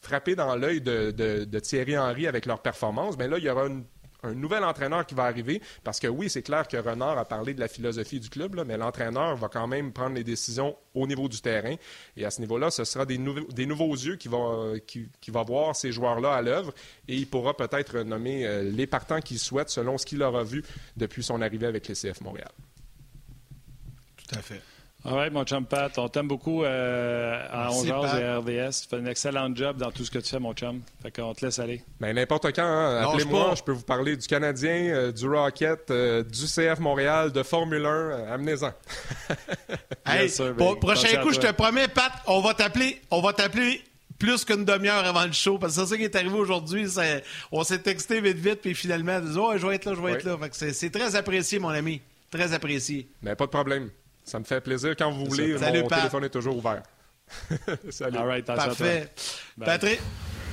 frapper 0.00 0.34
dans 0.34 0.56
l'œil 0.56 0.80
de, 0.80 1.10
de, 1.10 1.58
Thierry 1.58 1.98
Henry 1.98 2.26
avec 2.26 2.46
leur 2.46 2.60
performance, 2.60 3.16
bien 3.16 3.28
là, 3.28 3.38
il 3.38 3.44
y 3.44 3.50
aura 3.50 3.66
une 3.66 3.84
un 4.22 4.34
nouvel 4.34 4.64
entraîneur 4.64 5.06
qui 5.06 5.14
va 5.14 5.24
arriver, 5.24 5.60
parce 5.84 5.98
que 6.00 6.06
oui, 6.06 6.30
c'est 6.30 6.42
clair 6.42 6.68
que 6.68 6.76
Renard 6.76 7.18
a 7.18 7.24
parlé 7.24 7.54
de 7.54 7.60
la 7.60 7.68
philosophie 7.68 8.20
du 8.20 8.28
club, 8.28 8.62
mais 8.66 8.76
l'entraîneur 8.76 9.36
va 9.36 9.48
quand 9.48 9.66
même 9.66 9.92
prendre 9.92 10.14
les 10.14 10.24
décisions 10.24 10.76
au 10.94 11.06
niveau 11.06 11.28
du 11.28 11.40
terrain. 11.40 11.74
Et 12.16 12.24
à 12.24 12.30
ce 12.30 12.40
niveau-là, 12.40 12.70
ce 12.70 12.84
sera 12.84 13.06
des, 13.06 13.18
nouveaux 13.18 13.94
yeux 13.94 14.16
qui 14.16 14.28
vont, 14.28 14.74
qui, 14.86 15.30
va 15.30 15.42
voir 15.42 15.74
ces 15.74 15.92
joueurs-là 15.92 16.34
à 16.34 16.42
l'œuvre 16.42 16.72
et 17.08 17.16
il 17.16 17.26
pourra 17.26 17.56
peut-être 17.56 18.00
nommer 18.00 18.46
euh, 18.46 18.62
les 18.62 18.86
partants 18.86 19.20
qu'il 19.20 19.38
souhaite 19.38 19.70
selon 19.70 19.98
ce 19.98 20.06
qu'il 20.06 20.22
aura 20.22 20.44
vu 20.44 20.62
depuis 20.96 21.22
son 21.22 21.40
arrivée 21.40 21.66
avec 21.66 21.88
les 21.88 21.94
CF 21.94 22.20
Montréal. 22.20 22.50
Tout 24.16 24.38
à 24.38 24.42
fait. 24.42 24.62
All 25.04 25.14
right, 25.14 25.32
mon 25.32 25.42
chum 25.44 25.66
Pat, 25.66 25.98
on 25.98 26.08
t'aime 26.08 26.28
beaucoup 26.28 26.62
euh, 26.62 27.44
à 27.50 27.72
Ongeance 27.72 28.14
et 28.14 28.36
RDS. 28.36 28.82
Tu 28.82 28.88
fais 28.88 28.96
un 28.96 29.06
excellent 29.06 29.52
job 29.52 29.76
dans 29.76 29.90
tout 29.90 30.04
ce 30.04 30.12
que 30.12 30.20
tu 30.20 30.28
fais, 30.28 30.38
mon 30.38 30.54
chum. 30.54 30.80
Fait 31.02 31.10
qu'on 31.10 31.34
te 31.34 31.44
laisse 31.44 31.58
aller. 31.58 31.82
Ben, 31.98 32.14
n'importe 32.14 32.54
quand, 32.54 32.62
hein. 32.62 33.08
appelez-moi, 33.08 33.54
je 33.56 33.64
peux 33.64 33.72
vous 33.72 33.82
parler 33.82 34.16
du 34.16 34.24
Canadien, 34.28 34.94
euh, 34.94 35.10
du 35.10 35.28
Rocket, 35.28 35.90
euh, 35.90 36.22
du 36.22 36.46
CF 36.46 36.78
Montréal, 36.78 37.32
de 37.32 37.42
Formule 37.42 37.84
1. 37.84 37.88
Euh, 37.88 38.34
amenez-en. 38.34 38.70
hey, 40.06 40.30
pour, 40.56 40.78
prochain 40.78 41.20
coup, 41.20 41.32
je 41.32 41.40
te 41.40 41.50
promets, 41.50 41.88
Pat, 41.88 42.12
on 42.28 42.40
va 42.40 42.54
t'appeler, 42.54 43.00
on 43.10 43.20
va 43.20 43.32
t'appeler 43.32 43.82
plus 44.20 44.44
qu'une 44.44 44.64
demi-heure 44.64 45.04
avant 45.04 45.26
le 45.26 45.32
show, 45.32 45.58
parce 45.58 45.74
que 45.74 45.80
c'est 45.80 45.88
ça 45.88 45.96
qui 45.96 46.04
est 46.04 46.14
arrivé 46.14 46.38
aujourd'hui. 46.38 46.86
On 47.50 47.64
s'est 47.64 47.80
texté 47.80 48.20
vite, 48.20 48.38
vite, 48.38 48.60
puis 48.60 48.76
finalement, 48.76 49.18
oh, 49.36 49.54
je 49.56 49.66
vais 49.66 49.74
être 49.74 49.84
là, 49.86 49.94
je 49.96 50.00
vais 50.00 50.12
être 50.12 50.24
là. 50.24 50.38
c'est 50.52 50.90
très 50.90 51.16
apprécié, 51.16 51.58
mon 51.58 51.70
ami. 51.70 52.00
Très 52.30 52.52
apprécié. 52.54 53.08
Ben, 53.20 53.34
pas 53.34 53.46
de 53.46 53.50
problème. 53.50 53.90
Ça 54.24 54.38
me 54.38 54.44
fait 54.44 54.60
plaisir. 54.60 54.94
Quand 54.96 55.10
vous 55.10 55.24
voulez, 55.26 55.54
mon 55.54 55.88
téléphone 55.88 56.24
est 56.24 56.30
toujours 56.30 56.56
ouvert. 56.56 56.82
Salut. 57.90 58.18
All 58.18 58.26
right, 58.26 58.44
Parfait. 58.44 59.08
Patrick, 59.58 60.00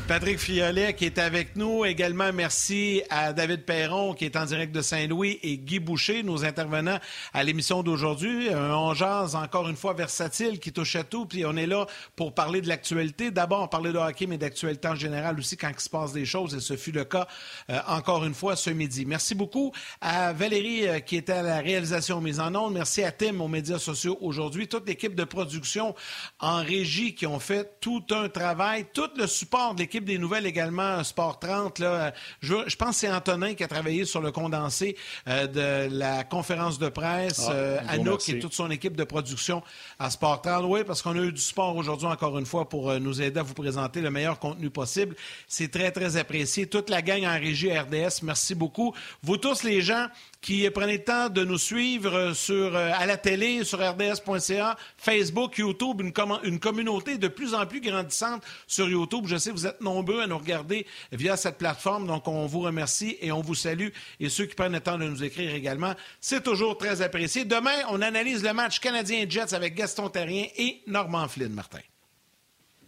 Patrick 0.10 0.39
Fiolet 0.39 0.95
qui 0.95 1.05
est 1.05 1.20
avec 1.20 1.55
nous. 1.55 1.86
Également, 1.86 2.34
merci 2.34 3.03
à 3.12 3.32
David 3.32 3.64
Perron 3.64 4.16
qui 4.16 4.26
est 4.26 4.36
en 4.36 4.45
direct 4.45 4.74
de 4.74 4.82
Saint-Louis 4.82 5.38
et 5.43 5.60
Guy 5.60 5.78
Boucher, 5.78 6.24
nos 6.24 6.43
intervenants 6.43 6.97
à 7.32 7.43
l'émission 7.43 7.84
d'aujourd'hui. 7.84 8.49
Un 8.49 8.91
jase 8.95 9.36
encore 9.36 9.70
une 9.70 9.76
fois 9.76 9.93
versatile 9.93 10.60
qui 10.60 10.74
touche 10.74 10.95
à 10.95 11.03
tout. 11.03 11.28
Puis 11.28 11.45
on 11.45 11.55
est 11.55 11.68
là 11.68 11.86
pour 12.16 12.34
parler 12.34 12.60
de 12.60 12.68
l'actualité. 12.68 13.30
D'abord, 13.30 13.70
parler 13.70 13.93
de 13.93 13.99
hockey, 13.99 14.26
mais 14.26 14.39
d'actualité 14.39 14.88
en 14.88 14.95
général 14.95 15.38
aussi 15.38 15.57
quand 15.57 15.70
il 15.70 15.80
se 15.80 15.89
passe 15.91 16.12
des 16.12 16.26
choses. 16.26 16.55
Et 16.55 16.60
ce 16.60 16.76
fut 16.76 16.91
le 16.91 17.03
cas 17.05 17.28
euh, 17.70 17.78
encore 17.86 18.26
une 18.26 18.34
fois 18.34 18.55
ce 18.55 18.72
midi. 18.72 19.05
Merci 19.05 19.36
beaucoup 19.36 19.72
à 20.01 20.34
Valérie 20.34 20.88
euh, 20.88 20.99
qui 21.01 21.18
était 21.18 21.34
à 21.34 21.43
la 21.43 21.60
réalisation 21.60 22.20
mise 22.20 22.39
en 22.39 22.55
onde. 22.55 22.74
Merci 22.74 23.03
à 23.03 23.12
Tim 23.12 23.39
aux 23.41 23.47
médias 23.47 23.78
sociaux 23.78 24.18
aujourd'hui. 24.22 24.68
Toute 24.68 24.88
l'équipe 24.88 25.14
de 25.14 25.24
production 25.24 25.93
en 26.39 26.64
régie 26.64 27.14
qui 27.14 27.28
ont 27.28 27.39
fait 27.39 27.78
tout 27.80 28.03
un 28.10 28.28
travail. 28.28 28.88
Tout 28.91 29.12
le 29.16 29.28
support 29.28 29.76
de 29.76 29.82
l'équipe 29.82 29.99
des 30.06 30.18
nouvelles 30.18 30.45
également, 30.45 31.04
Sport 31.04 31.39
30. 31.39 31.80
Là, 31.80 32.14
je, 32.41 32.76
pense 32.76 32.89
que 32.89 32.95
c'est 32.95 33.12
Antonin 33.12 33.54
qui 33.54 33.64
a 33.64 33.68
travaillé 33.68 34.06
sur 34.06 34.22
le 34.22 34.32
condensé 34.32 34.95
euh, 35.28 35.47
de 35.47 35.95
la 35.95 36.24
conférence 36.24 36.80
de 36.80 36.89
presse. 36.89 37.45
Ah, 37.47 37.52
euh, 37.52 37.80
Anouk 37.88 38.28
et 38.30 38.39
toute 38.39 38.54
son 38.54 38.70
équipe 38.72 38.95
de 38.95 39.04
production 39.04 39.64
à 40.00 40.10
Sport 40.10 40.41
30. 40.41 40.66
Oui, 40.68 40.82
parce 40.86 41.02
qu'on 41.02 41.18
a 41.18 41.22
eu 41.22 41.32
du 41.32 41.41
sport 41.41 41.76
aujourd'hui, 41.76 42.08
encore 42.08 42.38
une 42.38 42.45
fois, 42.45 42.68
pour 42.68 42.89
euh, 42.89 43.00
nous 43.00 43.22
aider 43.22 43.39
à 43.39 43.43
vous 43.43 43.54
présenter 43.54 44.02
le 44.02 44.12
meilleur 44.12 44.39
contenu 44.39 44.70
possible. 44.70 45.16
C'est 45.47 45.72
très, 45.72 45.91
très 45.91 46.18
apprécié. 46.18 46.68
Toute 46.68 46.89
la 46.89 47.02
gang 47.02 47.26
en 47.26 47.34
régie 47.34 47.72
RDS, 47.72 48.24
merci 48.24 48.56
beaucoup. 48.56 48.93
Vous 49.24 49.38
tous, 49.38 49.64
les 49.64 49.82
gens 49.82 50.08
qui 50.42 50.70
prenez 50.70 50.98
le 50.98 51.04
temps 51.04 51.30
de 51.30 51.44
nous 51.44 51.58
suivre 51.58 52.34
sur, 52.34 52.76
euh, 52.76 52.92
à 52.94 53.06
la 53.06 53.18
télé, 53.18 53.64
sur 53.64 53.80
rds.ca, 53.80 54.78
Facebook, 54.98 55.58
YouTube, 55.58 56.02
une, 56.02 56.60
communauté 56.60 57.18
de 57.18 57.28
plus 57.28 57.54
en 57.54 57.66
plus 57.66 57.82
grandissante 57.82 58.44
sur 58.66 58.90
YouTube. 58.90 59.26
Je 59.28 59.38
sais 59.38 59.52
vous 59.52 59.68
êtes 59.68 59.82
nombreux 59.82 60.22
à 60.22 60.28
nous 60.28 60.38
regarder 60.38 60.86
via 61.12 61.36
cette 61.36 61.58
plateforme, 61.58 62.08
donc 62.08 62.28
on 62.28 62.46
vous 62.46 62.62
remercie 62.62 63.18
et 63.22 63.32
on 63.32 63.42
vous 63.42 63.56
salue. 63.56 63.90
Et 64.20 64.30
ceux 64.30 64.46
qui 64.46 64.56
prennent 64.56 64.74
le 64.74 64.80
temps 64.80 64.98
de 64.98 65.06
nous 65.06 65.24
écrire 65.24 65.54
également, 65.54 65.94
c'est 66.22 66.44
toujours 66.44 66.78
très 66.78 67.02
apprécié. 67.02 67.44
Demain, 67.44 67.84
on 67.90 68.02
analyse 68.02 68.44
le 68.44 68.54
match 68.54 68.80
Canadien-Jets 68.80 69.54
avec 69.54 69.76
Gaston 69.76 70.10
Terrien 70.10 70.46
et 70.58 70.82
Normand 70.88 71.28
Flynn, 71.28 71.54
Martin. 71.54 71.80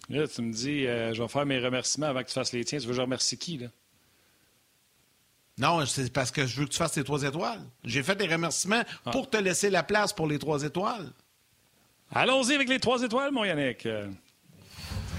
Là, 0.10 0.28
tu 0.28 0.42
me 0.42 0.52
dis, 0.52 0.88
euh, 0.88 1.14
je 1.14 1.22
vais 1.22 1.28
faire 1.30 1.46
mes 1.46 1.60
remerciements 1.60 2.08
avant 2.08 2.22
que 2.22 2.28
tu 2.28 2.34
fasses 2.34 2.54
les 2.54 2.66
tiens. 2.66 2.80
Tu 2.80 2.86
veux 2.86 2.92
que 2.92 2.98
je 2.98 3.02
remercie 3.02 3.38
qui, 3.38 3.58
là? 3.58 3.68
Non, 5.62 5.86
c'est 5.86 6.12
parce 6.12 6.32
que 6.32 6.48
je 6.48 6.60
veux 6.60 6.66
que 6.66 6.72
tu 6.72 6.78
fasses 6.78 6.94
tes 6.94 7.04
trois 7.04 7.22
étoiles. 7.22 7.62
J'ai 7.86 8.02
fait 8.02 8.16
des 8.16 8.26
remerciements 8.26 8.82
ah. 9.06 9.12
pour 9.12 9.30
te 9.30 9.38
laisser 9.38 9.70
la 9.70 9.84
place 9.84 10.12
pour 10.12 10.26
les 10.26 10.40
trois 10.40 10.64
étoiles. 10.64 11.08
Allons-y 12.12 12.56
avec 12.56 12.68
les 12.68 12.80
trois 12.80 13.04
étoiles, 13.04 13.32
mon 13.32 13.46
Yannick. 13.46 13.88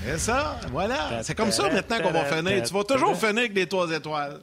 C'est 0.04 0.18
ça, 0.18 0.58
voilà. 0.72 1.22
C'est 1.22 1.36
comme 1.36 1.52
ça 1.52 1.70
maintenant 1.70 2.00
qu'on 2.00 2.10
va 2.10 2.24
finir. 2.24 2.60
Tu 2.64 2.74
vas 2.74 2.82
toujours 2.82 3.16
finir 3.16 3.38
avec 3.38 3.54
les 3.54 3.68
trois 3.68 3.88
étoiles. 3.92 4.40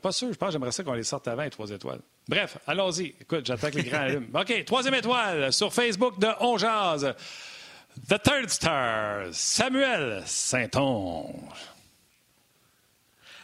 pas 0.00 0.10
sûr, 0.10 0.32
je 0.32 0.38
pense 0.38 0.48
que 0.48 0.52
j'aimerais 0.54 0.72
ça 0.72 0.82
qu'on 0.82 0.94
les 0.94 1.02
sorte 1.02 1.28
avant, 1.28 1.42
les 1.42 1.50
trois 1.50 1.68
étoiles. 1.68 2.00
Bref, 2.26 2.56
allons-y. 2.66 3.14
Écoute, 3.20 3.44
j'attaque 3.44 3.74
les 3.74 3.84
grands 3.84 3.98
allumes. 3.98 4.28
OK, 4.34 4.64
troisième 4.64 4.94
étoile 4.94 5.52
sur 5.52 5.70
Facebook 5.70 6.18
de 6.18 6.28
On 6.40 6.56
The 6.56 8.22
Third 8.22 8.48
Star, 8.48 9.26
Samuel 9.32 10.22
Saint-Onge. 10.24 11.71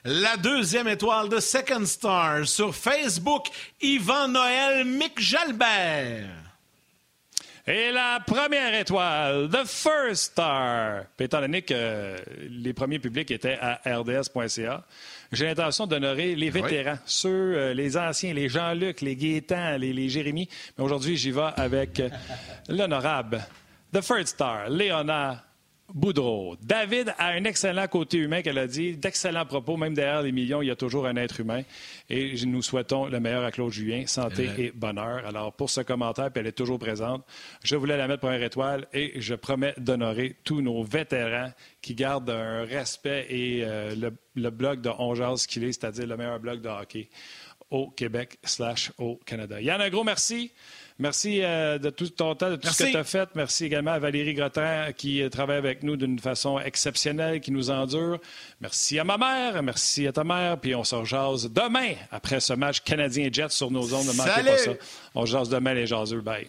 La 0.05 0.37
deuxième 0.37 0.87
étoile 0.87 1.29
de 1.29 1.41
Second 1.41 1.85
Star 1.85 2.47
sur 2.47 2.75
Facebook, 2.75 3.49
Yvan 3.81 4.29
Noël 4.29 4.85
Mick 4.85 5.19
Jalbert. 5.21 6.29
Et 7.67 7.91
la 7.91 8.21
première 8.25 8.75
étoile, 8.75 9.49
The 9.51 9.67
First 9.67 10.33
Star. 10.33 11.03
étant 11.19 11.41
donné 11.41 11.63
que 11.63 12.17
les 12.49 12.73
premiers 12.73 12.99
publics 12.99 13.31
étaient 13.31 13.59
à 13.61 13.81
rds.ca, 13.85 14.85
j'ai 15.33 15.47
l'intention 15.47 15.87
d'honorer 15.87 16.35
les 16.35 16.49
vétérans, 16.49 16.99
ceux, 17.05 17.29
euh, 17.29 17.75
les 17.75 17.97
anciens, 17.99 18.33
les 18.33 18.49
Jean-Luc, 18.49 19.01
les 19.03 19.17
Gaétan, 19.17 19.77
les, 19.77 19.93
les 19.93 20.09
Jérémy. 20.09 20.49
Mais 20.79 20.85
aujourd'hui, 20.85 21.17
j'y 21.17 21.33
vais 21.33 21.51
avec 21.57 22.01
l'honorable 22.69 23.45
The 23.93 24.01
First 24.01 24.29
Star, 24.29 24.71
Léonard 24.71 25.48
Boudreau. 25.95 26.57
David 26.61 27.15
a 27.17 27.29
un 27.29 27.45
excellent 27.45 27.87
côté 27.89 28.19
humain 28.19 28.43
qu'elle 28.43 28.59
a 28.59 28.67
dit, 28.67 28.97
d'excellents 28.97 29.47
propos, 29.47 29.79
même 29.79 29.95
derrière 29.95 30.23
les 30.23 30.33
millions, 30.33 30.61
il 30.61 30.67
y 30.67 30.71
a 30.71 30.77
toujours 30.77 31.07
un 31.07 31.17
être 31.17 31.41
humain. 31.41 31.63
Et 32.11 32.35
nous 32.45 32.61
souhaitons 32.61 33.07
le 33.07 33.21
meilleur 33.21 33.43
à 33.43 33.51
Claude 33.51 33.73
Julien, 33.73 34.07
santé 34.07 34.51
et 34.59 34.71
bonheur. 34.71 35.25
Alors, 35.27 35.53
pour 35.55 35.71
ce 35.71 35.81
commentaire, 35.81 36.31
puis 36.31 36.41
elle 36.41 36.47
est 36.47 36.53
toujours 36.53 36.79
présente, 36.79 37.25
je 37.65 37.75
voulais 37.75 37.97
la 37.97 38.07
mettre 38.07 38.21
première 38.21 38.43
étoile 38.43 38.87
et 38.93 39.19
je 39.21 39.35
promets 39.35 39.75
d'honorer 39.79 40.37
tous 40.45 40.61
nos 40.61 40.83
vétérans 40.83 41.53
qui 41.81 41.95
gardent 41.95 42.31
un 42.31 42.65
respect 42.65 43.27
et 43.31 43.65
euh, 43.65 43.95
le, 44.35 44.51
blog 44.51 44.83
de 44.83 44.91
ce 45.37 45.49
qu'il 45.49 45.65
est, 45.65 45.73
c'est-à-dire 45.73 46.07
le 46.07 46.17
meilleur 46.17 46.39
blog 46.39 46.61
de 46.61 46.69
hockey 46.69 47.09
au 47.71 47.89
Québec 47.91 48.39
slash 48.43 48.93
au 48.99 49.17
Canada. 49.25 49.61
Yann, 49.61 49.81
un 49.81 49.91
gros 49.91 50.05
merci. 50.05 50.53
Merci 51.01 51.43
euh, 51.43 51.79
de 51.79 51.91
tout 51.91 52.09
ton 52.09 52.35
temps, 52.35 52.51
de 52.51 52.57
tout 52.57 52.69
ce 52.69 52.83
que 52.83 52.91
tu 52.91 52.97
as 52.97 53.05
fait. 53.05 53.29
Merci 53.37 53.67
également 53.67 53.93
à 53.93 54.01
Valérie 54.01 54.35
Grottin 54.35 54.93
qui 54.93 55.23
euh, 55.23 55.29
travaille 55.29 55.59
avec 55.59 55.85
nous 55.85 55.97
d'une 55.97 56.19
façon 56.19 56.59
exceptionnelle, 56.59 57.41
qui 57.41 57.53
nous 57.53 57.71
endure. 57.71 58.19
Merci 58.61 58.99
à 58.99 59.05
ma 59.05 59.17
mère, 59.17 59.63
merci 59.63 60.09
à 60.09 60.13
ta 60.13 60.25
mère. 60.25 60.59
Puis 60.59 60.75
on 60.75 60.83
se 60.83 60.97
rejase 60.97 61.51
demain 61.53 61.95
après 62.11 62.41
ce 62.41 62.53
match 62.53 62.81
Canadien-Jets 62.81 63.51
sur 63.51 63.71
nos 63.71 63.95
ondes. 63.95 64.07
Ne 64.07 64.13
manquez 64.13 64.43
pas 64.43 64.59
ça. 64.59 64.73
On 65.15 65.25
jase 65.25 65.49
demain 65.49 65.75
les 65.75 65.87
jaseux. 65.87 66.21
Bye. 66.21 66.49